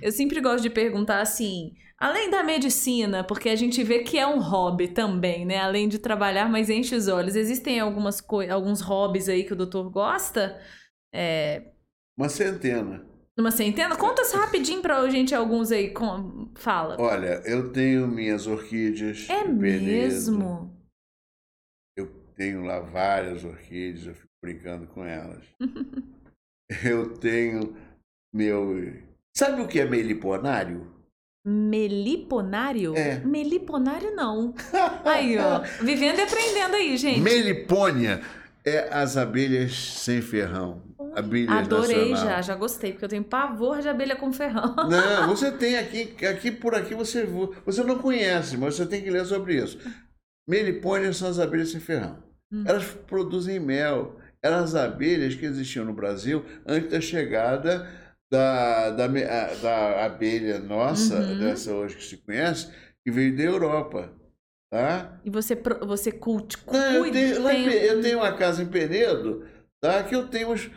Eu 0.00 0.12
sempre 0.12 0.40
gosto 0.40 0.62
de 0.62 0.70
perguntar 0.70 1.20
assim 1.20 1.72
Além 1.98 2.28
da 2.28 2.42
medicina, 2.42 3.22
porque 3.22 3.48
a 3.48 3.56
gente 3.56 3.82
vê 3.84 4.00
que 4.00 4.18
é 4.18 4.26
um 4.26 4.40
hobby 4.40 4.88
também, 4.88 5.44
né? 5.44 5.58
Além 5.58 5.88
de 5.88 5.98
trabalhar, 5.98 6.48
mas 6.48 6.68
enche 6.68 6.94
os 6.94 7.08
olhos. 7.08 7.36
Existem 7.36 7.78
algumas 7.78 8.22
alguns 8.50 8.80
hobbies 8.80 9.28
aí 9.28 9.44
que 9.44 9.52
o 9.52 9.56
doutor 9.56 9.88
gosta? 9.90 10.60
É... 11.14 11.72
Uma 12.18 12.28
centena. 12.28 13.06
Uma 13.38 13.50
centena? 13.50 13.96
Conta 13.96 14.22
rapidinho 14.36 14.82
pra 14.82 15.08
gente 15.08 15.34
alguns 15.34 15.72
aí. 15.72 15.92
Com... 15.92 16.52
Fala. 16.56 16.96
Olha, 17.00 17.42
eu 17.44 17.72
tenho 17.72 18.06
minhas 18.06 18.46
orquídeas. 18.46 19.28
É 19.28 19.44
mesmo? 19.44 20.72
Eu 21.96 22.06
tenho 22.36 22.64
lá 22.64 22.80
várias 22.80 23.44
orquídeas, 23.44 24.06
eu 24.06 24.14
fico 24.14 24.32
brincando 24.42 24.86
com 24.88 25.04
elas. 25.04 25.44
eu 26.84 27.14
tenho 27.18 27.76
meu. 28.32 28.76
Sabe 29.36 29.62
o 29.62 29.68
que 29.68 29.80
é 29.80 29.84
meliponário? 29.84 30.93
Meliponário? 31.44 32.96
É. 32.96 33.18
Meliponário 33.18 34.14
não. 34.16 34.54
Aí, 35.04 35.36
ó. 35.38 35.60
Vivendo 35.82 36.18
e 36.18 36.22
aprendendo 36.22 36.74
aí, 36.76 36.96
gente. 36.96 37.20
Melipônia 37.20 38.22
é 38.64 38.88
as 38.90 39.16
abelhas 39.18 39.74
sem 39.74 40.22
ferrão. 40.22 40.82
Abelhas 41.14 41.50
Adorei 41.50 42.10
nacional. 42.10 42.36
já, 42.36 42.42
já 42.42 42.54
gostei, 42.54 42.92
porque 42.92 43.04
eu 43.04 43.08
tenho 43.08 43.22
pavor 43.22 43.80
de 43.80 43.88
abelha 43.88 44.16
com 44.16 44.32
ferrão. 44.32 44.74
Não, 44.88 45.28
você 45.28 45.52
tem 45.52 45.76
aqui, 45.76 46.16
aqui 46.26 46.50
por 46.50 46.74
aqui 46.74 46.94
você 46.94 47.28
você 47.64 47.84
não 47.84 47.98
conhece, 47.98 48.56
mas 48.56 48.74
você 48.74 48.86
tem 48.86 49.02
que 49.02 49.10
ler 49.10 49.26
sobre 49.26 49.54
isso. 49.62 49.78
Melipônia 50.48 51.12
são 51.12 51.28
as 51.28 51.38
abelhas 51.38 51.70
sem 51.70 51.80
ferrão. 51.80 52.18
Hum. 52.50 52.64
Elas 52.66 52.84
produzem 53.06 53.60
mel. 53.60 54.18
Eram 54.42 54.58
as 54.58 54.74
abelhas 54.74 55.34
que 55.34 55.46
existiam 55.46 55.86
no 55.86 55.94
Brasil 55.94 56.44
antes 56.66 56.90
da 56.90 57.00
chegada 57.00 57.88
da, 58.34 58.90
da, 58.90 59.06
da 59.06 60.04
abelha 60.04 60.58
nossa, 60.58 61.14
uhum. 61.14 61.38
dessa 61.38 61.72
hoje 61.72 61.96
que 61.96 62.04
se 62.04 62.16
conhece, 62.16 62.68
que 63.04 63.12
veio 63.12 63.36
da 63.36 63.44
Europa. 63.44 64.12
Tá? 64.72 65.20
E 65.24 65.30
você, 65.30 65.56
você 65.82 66.10
cult, 66.10 66.58
Não, 66.66 67.06
eu, 67.06 67.12
tenho, 67.12 67.44
tem... 67.44 67.68
eu 67.68 68.02
tenho 68.02 68.18
uma 68.18 68.32
casa 68.32 68.60
em 68.60 68.66
Penedo, 68.66 69.46
tá? 69.80 70.02
que 70.02 70.16
eu 70.16 70.26
tenho 70.26 70.50
uns. 70.50 70.68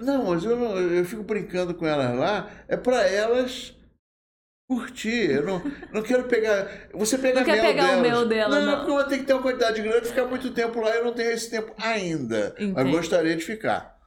Não, 0.00 0.26
mas 0.26 0.44
eu, 0.44 0.56
eu 0.56 1.04
fico 1.04 1.24
brincando 1.24 1.74
com 1.74 1.84
elas 1.84 2.16
lá, 2.16 2.48
é 2.68 2.76
para 2.76 3.02
elas 3.08 3.74
curtir. 4.68 5.32
Eu 5.32 5.44
não, 5.44 5.62
não 5.92 6.02
quero 6.02 6.24
pegar. 6.28 6.70
Você 6.94 7.18
pega 7.18 7.40
Não 7.40 7.44
quer 7.44 7.60
mel 7.60 7.64
pegar 7.64 7.82
o 7.82 7.86
delas. 7.86 8.02
mel 8.02 8.28
dela, 8.28 8.60
não. 8.60 8.76
porque 8.76 8.90
eu 8.92 8.94
vou 8.94 9.04
ter 9.04 9.18
que 9.18 9.24
ter 9.24 9.32
uma 9.32 9.42
quantidade 9.42 9.82
grande, 9.82 10.08
ficar 10.08 10.26
muito 10.26 10.52
tempo 10.52 10.80
lá. 10.80 10.94
Eu 10.94 11.04
não 11.06 11.12
tenho 11.12 11.32
esse 11.32 11.50
tempo 11.50 11.74
ainda. 11.76 12.54
Mas 12.56 12.68
Entendi. 12.68 12.90
gostaria 12.92 13.34
de 13.34 13.44
ficar. 13.44 13.99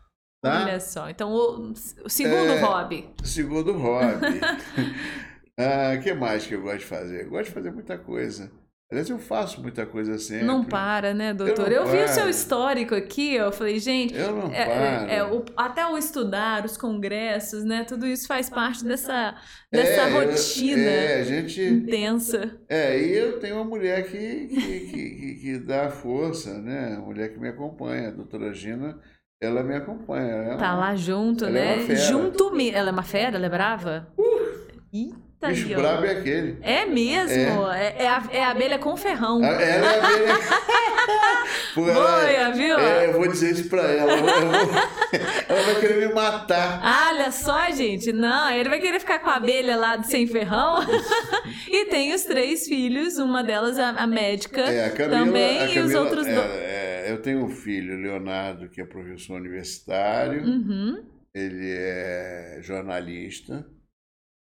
Tá? 0.43 0.63
Olha 0.65 0.79
só. 0.81 1.09
Então, 1.09 1.31
o, 1.31 1.71
o 2.03 2.09
segundo 2.09 2.51
É. 2.51 2.59
hobby. 2.59 3.09
Segundo 3.23 3.71
hobby. 3.77 4.41
ah, 5.57 5.97
que 6.03 6.13
mais 6.13 6.45
que 6.45 6.53
eu 6.55 6.61
gosto 6.61 6.79
de 6.79 6.85
fazer? 6.85 7.23
Eu 7.25 7.29
gosto 7.29 7.45
de 7.45 7.51
fazer 7.51 7.71
muita 7.71 7.97
coisa. 7.97 8.51
Aliás, 8.91 9.09
eu 9.09 9.17
faço 9.17 9.59
muita 9.61 9.87
coisa 9.87 10.19
sempre. 10.19 10.45
Não 10.45 10.63
para, 10.63 11.15
né, 11.15 11.33
doutor? 11.33 11.67
não 11.67 11.77
Eu, 11.77 11.87
vi 11.87 11.97
o 12.03 12.07
seu 12.07 12.29
histórico 12.29 12.93
aqui, 12.93 13.33
eu 13.33 13.51
falei, 13.51 13.79
gente, 13.79 14.13
Eu 14.13 14.35
não 14.35 14.51
é- 14.53 14.65
paro. 14.65 15.09
é- 15.09 15.15
é, 15.15 15.23
o- 15.23 15.45
até 15.57 15.83
o 15.87 15.97
estudar, 15.97 16.63
os 16.63 16.77
congressos, 16.77 17.63
né? 17.63 17.85
Tudo 17.85 18.05
isso 18.05 18.27
faz 18.27 18.51
parte 18.51 18.83
dessa, 18.85 19.35
dessa 19.71 20.01
É, 20.01 20.09
eu- 20.09 20.29
rotina 20.29 20.81
É, 20.81 21.21
a 21.21 21.23
gente. 21.23 21.59
intensa. 21.63 22.59
É, 22.69 22.99
e 22.99 23.17
eu 23.17 23.39
tenho 23.39 23.55
uma 23.55 23.63
mulher 23.65 24.03
que, 24.05 24.47
que, 24.47 24.61
que, 24.61 24.89
que- 24.91 25.35
que 25.41 25.57
dá 25.59 25.89
força, 25.89 26.59
né? 26.59 26.89
Uma 26.97 27.05
mulher 27.07 27.29
que 27.33 27.39
me 27.39 27.47
acompanha, 27.49 28.09
a 28.09 28.11
doutora 28.11 28.53
Gina, 28.53 28.99
ela 29.45 29.63
me 29.63 29.75
acompanha. 29.75 30.31
Ela 30.31 30.53
é 30.53 30.57
Tá 30.57 30.71
uma- 30.73 30.79
lá 30.79 30.95
junto, 30.95 31.45
ela 31.45 31.57
é 31.59 31.75
né? 31.77 31.83
fera. 31.85 31.99
junto 31.99 32.51
me... 32.51 32.69
Ela 32.71 32.89
é 32.89 32.91
uma 32.91 33.03
fera? 33.03 33.35
Ela 33.37 33.45
é 33.45 33.49
brava? 33.49 34.07
Eita, 34.93 35.47
bicho 35.49 35.69
ó. 35.73 35.75
brabo 35.81 36.05
é 36.05 36.11
aquele. 36.11 36.57
É 36.61 36.85
mesmo? 36.85 37.67
É, 37.71 37.95
é 37.99 38.07
a, 38.07 38.23
é 38.31 38.43
a 38.43 38.51
abelha 38.51 38.77
com 38.79 38.95
ferrão. 38.95 39.43
A- 39.43 39.47
Ela 39.47 39.61
é 39.63 39.99
a 39.99 40.07
abelha. 40.07 40.33
Pô, 41.75 41.89
ela 41.89 42.21
é- 42.21 42.25
Boia, 42.45 42.51
viu? 42.53 42.77
É, 42.79 43.07
eu 43.07 43.13
vou 43.13 43.27
dizer 43.27 43.51
isso 43.51 43.67
pra 43.69 43.81
ela. 43.81 44.15
vou- 44.15 44.29
ela 44.29 45.61
vai 45.63 45.75
querer 45.79 46.07
me 46.07 46.13
matar. 46.13 46.79
Ah, 46.83 47.09
Olha 47.13 47.31
só, 47.31 47.69
gente. 47.71 48.11
Não, 48.13 48.49
ele 48.51 48.69
vai 48.69 48.79
querer 48.79 48.99
ficar 48.99 49.19
com 49.19 49.29
a 49.29 49.35
abelha 49.35 49.75
lá 49.75 50.01
sem 50.03 50.25
ferrão. 50.27 50.77
e 51.67 51.85
tem 51.85 52.13
os 52.13 52.23
três 52.23 52.65
filhos, 52.67 53.17
uma 53.17 53.43
delas 53.43 53.77
a, 53.79 53.89
a 53.89 54.07
médica 54.07 54.61
É, 54.61 54.85
a 54.85 54.89
Camila, 54.91 55.25
também, 55.25 55.59
a 55.59 55.65
e 55.65 55.67
os 55.69 55.73
Camila- 55.91 55.99
outros 56.01 56.27
é, 56.27 56.33
dois. 56.35 56.51
Eu 57.09 57.21
tenho 57.21 57.43
um 57.43 57.49
filho, 57.49 57.95
Leonardo, 57.97 58.69
que 58.69 58.81
é 58.81 58.85
professor 58.85 59.39
universitário. 59.39 60.43
Uhum. 60.43 61.05
Ele 61.33 61.71
é 61.71 62.59
jornalista. 62.61 63.67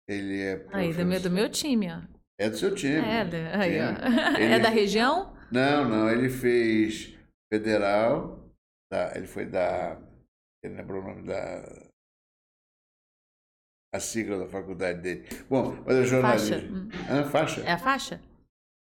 Ele 0.08 0.42
é 0.42 0.68
Aí, 0.72 0.94
do 0.94 1.06
meu, 1.06 1.20
do 1.22 1.32
meu 1.32 1.50
time, 1.50 1.88
ó. 1.92 2.02
É 2.40 2.50
do 2.50 2.58
seu 2.58 2.76
time. 2.76 2.96
É, 2.98 3.26
da- 3.26 3.58
aí, 3.60 3.78
ó. 3.80 4.38
Ele- 4.40 4.54
É 4.54 4.60
da 4.60 4.70
região? 4.70 5.36
Não, 5.52 5.88
não, 5.88 6.10
ele 6.12 6.30
fez 6.30 7.18
federal, 7.52 8.52
tá, 8.92 9.14
ele 9.16 9.26
foi 9.28 9.46
da. 9.46 10.00
Ele 10.64 10.76
lembrou 10.76 11.02
o 11.02 11.08
nome 11.08 11.24
da. 11.24 11.64
A 13.94 14.00
sigla 14.00 14.38
da 14.40 14.48
faculdade 14.48 15.02
dele. 15.02 15.26
Bom, 15.50 15.72
mas 15.86 15.96
é 15.96 16.06
Faixa. 16.06 16.06
jornalismo. 16.60 16.78
Hum. 16.78 16.90
Ah, 17.10 17.24
faixa? 17.24 17.62
É 17.62 17.72
a 17.72 17.78
faixa? 17.78 18.22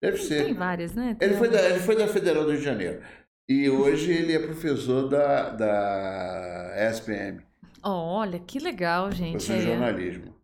Deve 0.03 0.17
ser. 0.17 0.43
Tem 0.45 0.53
várias, 0.53 0.93
né? 0.93 1.15
Tem 1.17 1.29
Ele 1.29 1.37
foi, 1.37 1.49
da, 1.49 1.69
ele 1.69 1.79
foi 1.79 1.95
da 1.95 2.07
Federal 2.07 2.43
do 2.43 2.49
Rio 2.51 2.59
de 2.59 2.65
Janeiro. 2.65 3.01
E 3.49 3.69
hoje 3.69 4.11
ele 4.11 4.33
é 4.33 4.39
professor 4.39 5.07
da, 5.07 5.49
da 5.51 6.73
SPM, 6.91 7.41
Ó, 7.83 8.19
olha, 8.19 8.39
que 8.39 8.59
legal, 8.59 9.09
gente. 9.11 9.31
professor 9.31 9.55
de 9.57 9.61
É. 9.61 9.65
jornalismo. 9.65 10.35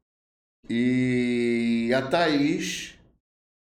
E 0.70 1.92
a 1.94 2.02
Thaís, 2.10 2.98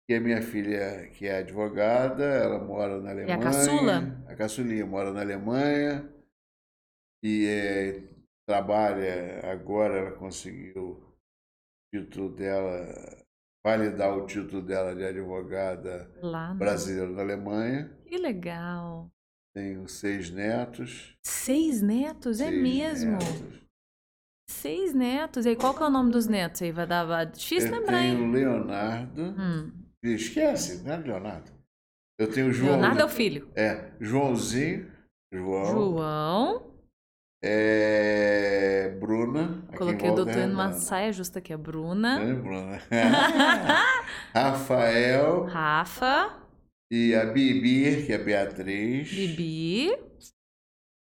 que 0.07 0.15
é 0.15 0.21
minha 0.21 0.41
filha, 0.41 1.09
que 1.11 1.27
é 1.27 1.41
advogada, 1.41 2.25
ela 2.25 2.59
mora 2.59 2.99
na 3.01 3.11
Alemanha. 3.11 3.35
É 3.35 3.39
a 3.39 3.43
caçula? 3.43 4.23
A 4.27 4.35
caçulinha 4.35 4.87
mora 4.87 5.13
na 5.13 5.21
Alemanha 5.21 6.09
e 7.23 7.47
é, 7.47 8.03
trabalha, 8.49 9.43
agora 9.53 9.99
ela 9.99 10.13
conseguiu 10.13 11.03
o 11.93 11.95
título 11.95 12.31
dela, 12.35 12.87
validar 13.67 14.17
o 14.17 14.25
título 14.27 14.63
dela 14.63 14.95
de 14.95 15.05
advogada 15.05 16.11
Lá 16.23 16.55
brasileira 16.55 17.11
na 17.11 17.21
Alemanha. 17.21 17.91
Que 18.07 18.17
legal. 18.17 19.11
Tenho 19.55 19.89
seis 19.89 20.31
netos. 20.31 21.15
Seis 21.25 21.83
netos, 21.83 22.41
é 22.41 22.49
seis 22.49 22.63
mesmo? 22.63 23.13
netos. 23.13 23.59
Seis 24.51 24.95
netos. 24.95 25.47
E 25.47 25.51
aí, 25.51 25.57
qual 25.57 25.75
que 25.75 25.83
é 25.83 25.87
o 25.87 25.91
nome 25.91 26.11
dos 26.11 26.27
netos 26.27 26.63
aí? 26.63 26.73
Vai 26.73 26.87
dar 26.87 27.05
vai- 27.05 27.27
difícil 27.27 27.69
Eu 27.73 27.81
lembrar, 27.81 28.03
hein? 28.03 28.17
tenho 28.17 28.33
Leonardo. 28.33 29.23
Hum. 29.23 29.73
Esquece, 30.03 30.83
não 30.85 30.93
é 30.95 30.97
Leonardo. 30.97 31.51
Eu 32.19 32.31
tenho 32.31 32.53
João. 32.53 32.73
Leonardo 32.73 33.01
é 33.01 33.05
o 33.05 33.09
filho. 33.09 33.49
É, 33.55 33.91
Joãozinho, 34.01 34.91
João, 35.33 35.67
João. 35.67 36.73
é, 37.45 38.97
Bruna. 39.01 39.63
Coloquei 39.77 40.11
o 40.11 40.15
Volta 40.15 40.25
doutor 40.33 40.47
numa 40.49 40.73
saia 40.73 41.13
justa 41.13 41.39
aqui, 41.41 41.53
a 41.53 41.59
Bruna. 41.59 42.21
É, 42.23 42.33
Bruna. 42.35 42.81
Rafael 44.35 45.45
Rafa, 45.45 46.37
e 46.91 47.15
a 47.15 47.25
Bibi, 47.27 48.07
que 48.07 48.13
é 48.13 48.19
Beatriz. 48.19 49.11
Bibi, 49.11 49.91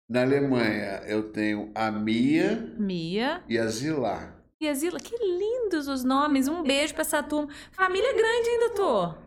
Na 0.08 0.22
Alemanha 0.22 1.02
eu 1.06 1.30
tenho 1.32 1.70
a 1.74 1.90
Mia 1.90 2.74
Mia 2.78 3.42
e 3.48 3.58
a 3.58 3.66
Zilá. 3.66 4.34
e 4.60 4.68
a 4.68 4.74
Zila. 4.74 4.98
Que 5.00 5.16
lindos 5.16 5.88
os 5.88 6.04
nomes. 6.04 6.48
Um 6.48 6.62
beijo 6.62 6.92
pra 6.94 7.02
essa 7.02 7.22
turma. 7.22 7.48
Família 7.72 8.12
grande, 8.12 8.48
hein, 8.48 8.58
doutor? 8.60 9.18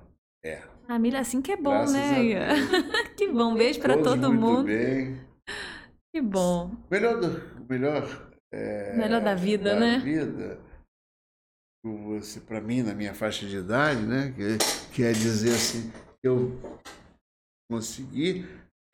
É. 0.43 0.61
Família 0.87 1.19
assim 1.19 1.41
que 1.41 1.51
é 1.51 1.57
bom, 1.57 1.69
Graças 1.71 1.93
né? 1.93 2.15
que 3.15 3.27
bom. 3.27 3.53
Beijo 3.55 3.79
pra 3.79 3.93
Todos 3.95 4.13
todo 4.13 4.33
muito 4.33 4.41
mundo. 4.41 4.63
bem. 4.65 5.19
Que 6.13 6.21
bom. 6.21 6.71
Melhor, 6.89 7.19
do, 7.19 7.65
melhor, 7.69 8.31
é, 8.51 8.95
Melhor 8.97 9.21
da 9.21 9.35
vida, 9.35 9.75
da 9.75 9.79
né? 9.79 9.99
vida, 9.99 10.59
você, 11.83 12.39
para 12.39 12.59
mim, 12.59 12.81
na 12.81 12.95
minha 12.95 13.13
faixa 13.13 13.45
de 13.45 13.57
idade, 13.57 14.01
né, 14.01 14.33
que, 14.35 14.57
quer 14.95 15.13
dizer 15.13 15.51
assim, 15.51 15.91
eu 16.23 16.59
consegui 17.69 18.45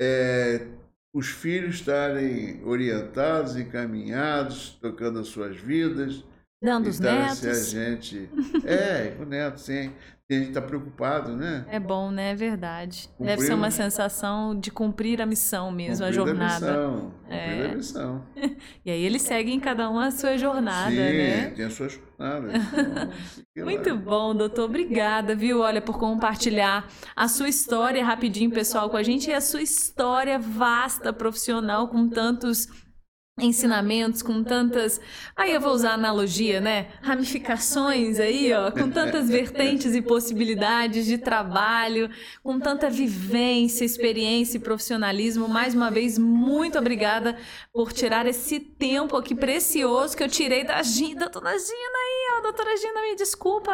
é, 0.01 0.67
os 1.13 1.27
filhos 1.27 1.75
estarem 1.75 2.61
orientados, 2.65 3.55
encaminhados, 3.55 4.77
tocando 4.81 5.19
as 5.19 5.27
suas 5.27 5.55
vidas. 5.55 6.23
Dando 6.61 6.89
os 6.89 6.97
se 6.97 7.07
a 7.07 7.11
netos. 7.53 7.69
gente. 7.69 8.29
É, 8.65 9.15
o 9.21 9.25
neto, 9.25 9.59
sim. 9.59 9.93
E 10.27 10.33
a 10.33 10.39
gente 10.39 10.47
está 10.47 10.61
preocupado, 10.61 11.35
né? 11.35 11.63
É 11.69 11.79
bom, 11.79 12.09
né? 12.09 12.31
É 12.31 12.35
verdade. 12.35 13.07
Deve 13.19 13.43
ser 13.43 13.53
uma 13.53 13.69
sensação 13.69 14.59
de 14.59 14.71
cumprir 14.71 15.21
a 15.21 15.25
missão 15.25 15.71
mesmo, 15.71 16.03
a 16.03 16.09
Cumprir 16.09 16.21
a 16.23 16.25
jornada. 16.25 16.65
missão, 16.65 17.13
cumprir 17.21 17.37
É. 17.37 17.65
a 17.71 17.75
missão. 17.75 18.25
E 18.83 18.89
aí 18.91 19.03
eles 19.03 19.21
seguem 19.21 19.59
cada 19.59 19.87
um 19.89 19.99
a 19.99 20.09
sua 20.09 20.35
jornada, 20.35 20.89
Sim, 20.89 20.95
né? 20.97 21.49
tem 21.55 21.65
as 21.65 21.73
suas 21.73 21.93
jornadas. 21.93 22.53
Então. 23.55 23.65
Muito 23.65 23.95
bom, 23.97 24.35
doutor. 24.35 24.65
Obrigada, 24.65 25.35
viu? 25.35 25.61
Olha, 25.61 25.79
por 25.81 25.97
compartilhar 25.99 26.87
a 27.15 27.27
sua 27.27 27.47
história 27.47 28.03
rapidinho, 28.03 28.49
pessoal, 28.51 28.89
com 28.89 28.97
a 28.97 29.03
gente 29.03 29.29
e 29.29 29.33
a 29.33 29.39
sua 29.41 29.61
história 29.61 30.37
vasta, 30.39 31.13
profissional, 31.13 31.87
com 31.87 32.09
tantos 32.09 32.67
ensinamentos, 33.37 34.21
com 34.21 34.43
tantas. 34.43 34.99
Aí 35.35 35.53
eu 35.53 35.59
vou 35.59 35.73
usar 35.73 35.93
analogia, 35.93 36.61
né? 36.61 36.93
Ramificações 37.01 38.19
aí, 38.19 38.53
ó, 38.53 38.71
com 38.71 38.89
tantas 38.89 39.29
vertentes 39.29 39.93
e 39.93 40.01
possibilidades 40.01 41.05
de 41.05 41.17
trabalho, 41.17 42.09
com 42.41 42.59
tanta 42.59 42.89
vivência, 42.89 43.83
experiência 43.83 44.57
e 44.57 44.61
profissionalismo. 44.61 45.49
Mais 45.49 45.75
uma 45.75 45.91
vez, 45.91 46.17
muito 46.17 46.79
obrigada 46.79 47.37
por 47.73 47.91
tirar 47.91 48.25
esse 48.25 48.59
tempo 48.59 49.17
aqui 49.17 49.35
precioso 49.35 50.15
que 50.15 50.23
eu 50.23 50.29
tirei 50.29 50.63
da 50.63 50.81
Gina, 50.81 51.27
doutora 51.29 51.57
Gina 51.59 51.97
aí, 51.97 52.37
ó, 52.37 52.41
doutora 52.41 52.77
Gina, 52.77 53.01
me 53.01 53.15
desculpa. 53.15 53.73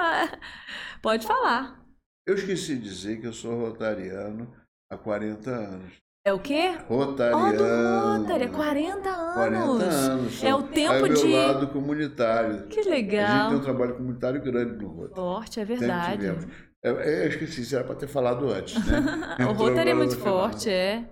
Pode 1.04 1.28
falar. 1.28 1.80
Eu 2.26 2.36
esqueci 2.36 2.76
de 2.76 2.82
dizer 2.82 3.20
que 3.20 3.28
eu 3.28 3.34
sou 3.34 3.60
rotariano 3.60 4.52
há 4.90 4.98
40 4.98 5.50
anos. 5.52 5.94
É 6.24 6.32
o 6.32 6.40
quê? 6.40 6.78
Rotariano. 6.88 7.58
do 7.58 8.20
Rotary, 8.20 8.44
é 8.44 8.48
40 8.48 9.10
anos. 9.10 9.34
40 9.34 9.84
anos. 9.86 10.44
É 10.44 10.54
o 10.54 10.62
tempo 10.64 10.94
é 10.94 11.00
o 11.00 11.04
meu 11.04 11.14
de- 11.14 11.34
lado 11.36 11.68
comunitário. 11.70 12.68
Que 12.68 12.80
A 12.80 12.84
gente 12.84 12.92
legal. 12.92 13.50
tem 13.50 13.58
um 13.58 13.62
trabalho 13.62 13.96
comunitário 13.96 14.42
grande 14.42 14.74
no 14.84 14.88
Rotary. 14.90 15.16
Forte, 15.16 15.60
é 15.60 15.66
Sempre 15.66 15.80
verdade. 15.80 16.12
tivemos. 16.18 16.46
Eu, 16.84 17.00
eu 17.00 17.28
esqueci, 17.28 17.62
isso 17.62 17.76
era 17.76 17.84
para 17.84 17.96
ter 17.96 18.08
falado 18.08 18.48
antes, 18.50 18.76
né? 18.86 19.00
o 19.50 19.54
Rotary 19.54 19.90
é 19.90 19.94
muito 19.96 20.16
forte, 20.18 20.70
é. 20.70 21.04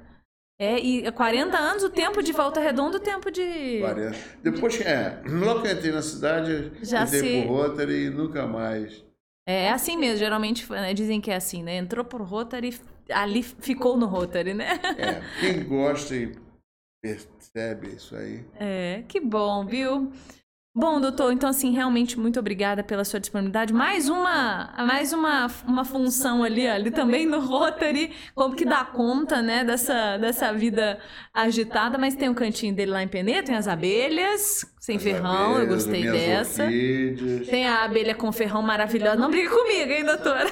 É, 0.62 0.78
e 0.78 1.10
40 1.12 1.58
anos, 1.58 1.84
o 1.84 1.90
tempo 1.90 2.22
de 2.22 2.32
volta 2.34 2.60
redonda, 2.60 2.98
o 2.98 3.00
tempo 3.00 3.32
de. 3.32 3.80
40. 3.80 4.16
Depois, 4.44 4.78
que- 4.78 4.84
é, 4.84 5.22
logo 5.26 5.62
que 5.62 5.70
eu 5.70 5.72
entrei 5.72 5.92
na 5.92 6.02
cidade, 6.04 6.72
Já 6.84 7.04
entrei 7.04 7.20
se- 7.22 7.42
pro 7.48 7.54
Rotary 7.56 8.06
e 8.08 8.10
nunca 8.12 8.46
mais. 8.46 9.04
É, 9.48 9.66
é 9.66 9.72
assim 9.72 9.98
mesmo, 9.98 10.18
geralmente 10.18 10.70
né, 10.72 10.94
dizem 10.94 11.20
que 11.22 11.32
é 11.32 11.36
assim, 11.36 11.64
né? 11.64 11.78
Entrou 11.78 12.04
por 12.06 12.22
Rotary, 12.22 12.78
ali 13.12 13.44
ficou 13.44 13.98
no 13.98 14.06
Rotary, 14.06 14.54
né? 14.54 14.80
É, 14.98 15.22
quem 15.40 15.64
gosta 15.64 16.16
e 16.16 16.32
percebe 17.02 17.96
isso 17.96 18.16
aí, 18.16 18.46
É, 18.60 19.04
que 19.08 19.20
bom, 19.20 19.66
viu? 19.66 20.12
Bom, 20.76 21.02
doutor, 21.02 21.34
então 21.34 21.50
assim, 21.50 21.72
realmente 21.72 22.18
muito 22.18 22.40
obrigada 22.40 22.84
pela 22.84 23.04
sua 23.04 23.20
disponibilidade. 23.20 23.74
Mais 23.74 24.08
uma, 24.08 24.72
mais 24.78 25.12
uma, 25.12 25.48
uma 25.68 25.84
função 25.84 26.44
ali, 26.44 26.68
ali 26.68 26.92
também 26.92 27.26
no 27.26 27.40
Rotary, 27.40 28.14
como 28.36 28.56
que 28.56 28.64
dá 28.64 28.86
conta, 28.86 29.42
né, 29.42 29.64
dessa, 29.64 30.18
dessa 30.18 30.54
vida 30.54 31.00
agitada, 31.34 31.98
mas 31.98 32.16
tem 32.16 32.30
um 32.30 32.36
cantinho 32.36 32.74
dele 32.74 32.92
lá 32.92 33.02
em 33.02 33.08
Penê, 33.08 33.42
tem 33.42 33.56
as 33.56 33.68
abelhas, 33.68 34.64
sem 34.80 34.98
as 34.98 35.04
ferrão, 35.04 35.56
abelhas, 35.56 35.60
eu 35.60 35.68
gostei 35.76 36.04
dessa. 36.04 36.64
Orquídeas. 36.64 37.48
Tem 37.48 37.68
a 37.68 37.84
abelha 37.84 38.14
com 38.14 38.32
ferrão 38.32 38.62
maravilhosa. 38.62 39.18
Não 39.18 39.32
briga 39.32 39.50
comigo, 39.50 39.92
hein, 39.92 40.06
doutora? 40.06 40.50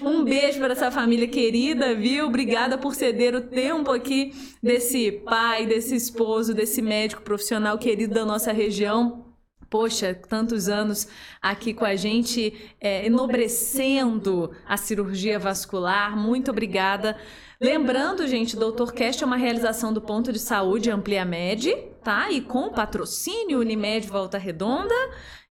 Um 0.00 0.22
beijo 0.22 0.60
para 0.60 0.72
essa 0.72 0.90
família 0.90 1.26
querida, 1.26 1.94
viu? 1.94 2.26
Obrigada 2.26 2.78
por 2.78 2.94
ceder 2.94 3.34
o 3.34 3.40
tempo 3.40 3.90
aqui 3.90 4.32
desse 4.62 5.10
pai, 5.10 5.66
desse 5.66 5.96
esposo, 5.96 6.54
desse 6.54 6.80
médico 6.80 7.22
profissional 7.22 7.76
querido 7.76 8.14
da 8.14 8.24
nossa 8.24 8.52
região. 8.52 9.26
Poxa, 9.68 10.14
tantos 10.14 10.68
anos 10.68 11.08
aqui 11.40 11.74
com 11.74 11.84
a 11.84 11.94
gente, 11.96 12.72
é, 12.80 13.06
enobrecendo 13.06 14.50
a 14.66 14.76
cirurgia 14.76 15.38
vascular. 15.38 16.16
Muito 16.16 16.50
obrigada. 16.50 17.16
Lembrando, 17.60 18.26
gente, 18.26 18.56
Doutor 18.56 18.92
Cast 18.92 19.22
é 19.22 19.26
uma 19.26 19.36
realização 19.36 19.92
do 19.92 20.00
Ponto 20.00 20.32
de 20.32 20.38
Saúde 20.38 20.90
Ampliamed, 20.90 21.76
tá? 22.02 22.30
E 22.30 22.40
com 22.40 22.70
patrocínio 22.70 23.60
Unimed 23.60 24.08
Volta 24.08 24.38
Redonda. 24.38 24.94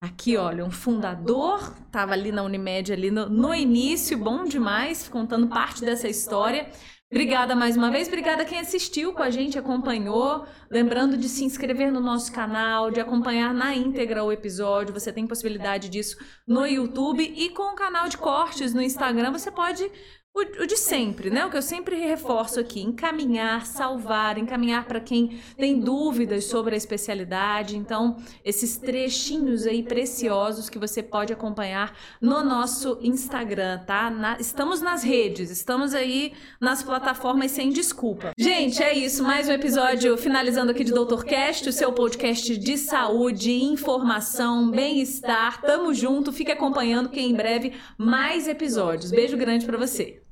Aqui, 0.01 0.36
olha, 0.36 0.62
um 0.62 0.70
fundador, 0.70 1.74
estava 1.86 2.12
ali 2.12 2.31
na 2.31 2.43
Unimed 2.43 2.93
ali 2.93 3.10
no, 3.10 3.31
no, 3.31 3.55
início, 3.55 4.18
bom 4.18 4.44
demais, 4.44 5.09
contando 5.09 5.48
parte 5.48 5.82
dessa 5.82 6.06
história. 6.06 6.70
Obrigada 7.10 7.55
mais 7.55 7.77
uma 7.78 7.90
vez, 7.90 8.06
obrigada 8.06 8.44
quem 8.44 8.59
assistiu 8.59 9.14
com 9.14 9.23
a 9.23 9.31
gente, 9.31 9.59
acompanhou. 9.59 10.44
Lembrando 10.70 11.16
de 11.16 11.28
se 11.28 11.44
inscrever 11.44 11.90
no 11.90 12.01
nosso 12.01 12.31
canal, 12.31 12.90
de 12.90 13.01
acompanhar 13.01 13.55
na 13.55 13.74
íntegra 13.74 14.23
o 14.23 14.31
episódio. 14.31 14.93
Você 14.93 15.10
tem 15.10 15.27
possibilidade 15.27 15.89
disso 15.89 16.18
no 16.47 16.66
YouTube 16.66 17.23
e 17.23 17.48
com 17.51 17.73
o 17.73 17.77
canal 17.77 18.06
de 18.09 18.18
cortes 18.18 18.74
no 18.74 18.82
Instagram, 18.82 19.32
você 19.32 19.51
pode 19.51 19.90
o, 20.36 20.62
o, 20.64 20.66
de 20.66 20.76
sempre, 20.76 21.30
né? 21.30 21.46
O 21.46 21.50
que 21.50 21.56
eu 21.56 21.62
sempre 21.62 21.96
reforço 21.96 22.60
aqui: 22.60 22.82
encaminhar, 22.82 23.64
salvar, 23.64 24.36
encaminhar 24.36 24.84
para 24.84 25.00
quem 25.00 25.40
tem 25.56 25.80
dúvidas 25.80 26.44
sobre 26.44 26.74
a 26.74 26.76
especialidade. 26.76 27.76
Então, 27.76 28.18
esses 28.44 28.76
trechinhos 28.76 29.66
aí 29.66 29.82
preciosos 29.82 30.68
que 30.68 30.78
você 30.78 31.02
pode 31.02 31.32
acompanhar 31.32 31.96
no 32.20 32.44
nosso 32.44 32.98
Instagram, 33.00 33.78
tá? 33.86 34.10
Na, 34.10 34.36
estamos 34.38 34.82
nas 34.82 35.02
redes, 35.02 35.50
estamos 35.50 35.94
aí 35.94 36.34
nas 36.60 36.82
plataformas 36.82 37.50
sem 37.52 37.70
desculpa. 37.70 38.32
Gente, 38.36 38.82
é 38.82 38.92
isso. 38.94 39.22
Mais 39.22 39.48
um 39.48 39.52
episódio 39.52 40.18
finalizando 40.18 40.70
aqui 40.70 40.84
de 40.84 40.92
Doutorcast, 40.92 41.66
o 41.66 41.72
seu 41.72 41.92
podcast 41.92 42.54
de 42.58 42.76
saúde, 42.76 43.52
informação, 43.52 44.70
bem-estar. 44.70 45.62
Tamo 45.62 45.94
junto, 45.94 46.30
fique 46.30 46.52
acompanhando 46.52 47.08
que 47.08 47.20
em 47.20 47.34
breve 47.34 47.72
mais 47.96 48.46
episódios. 48.46 49.10
Beijo 49.10 49.36
grande 49.36 49.64
para 49.64 49.78
você. 49.78 50.26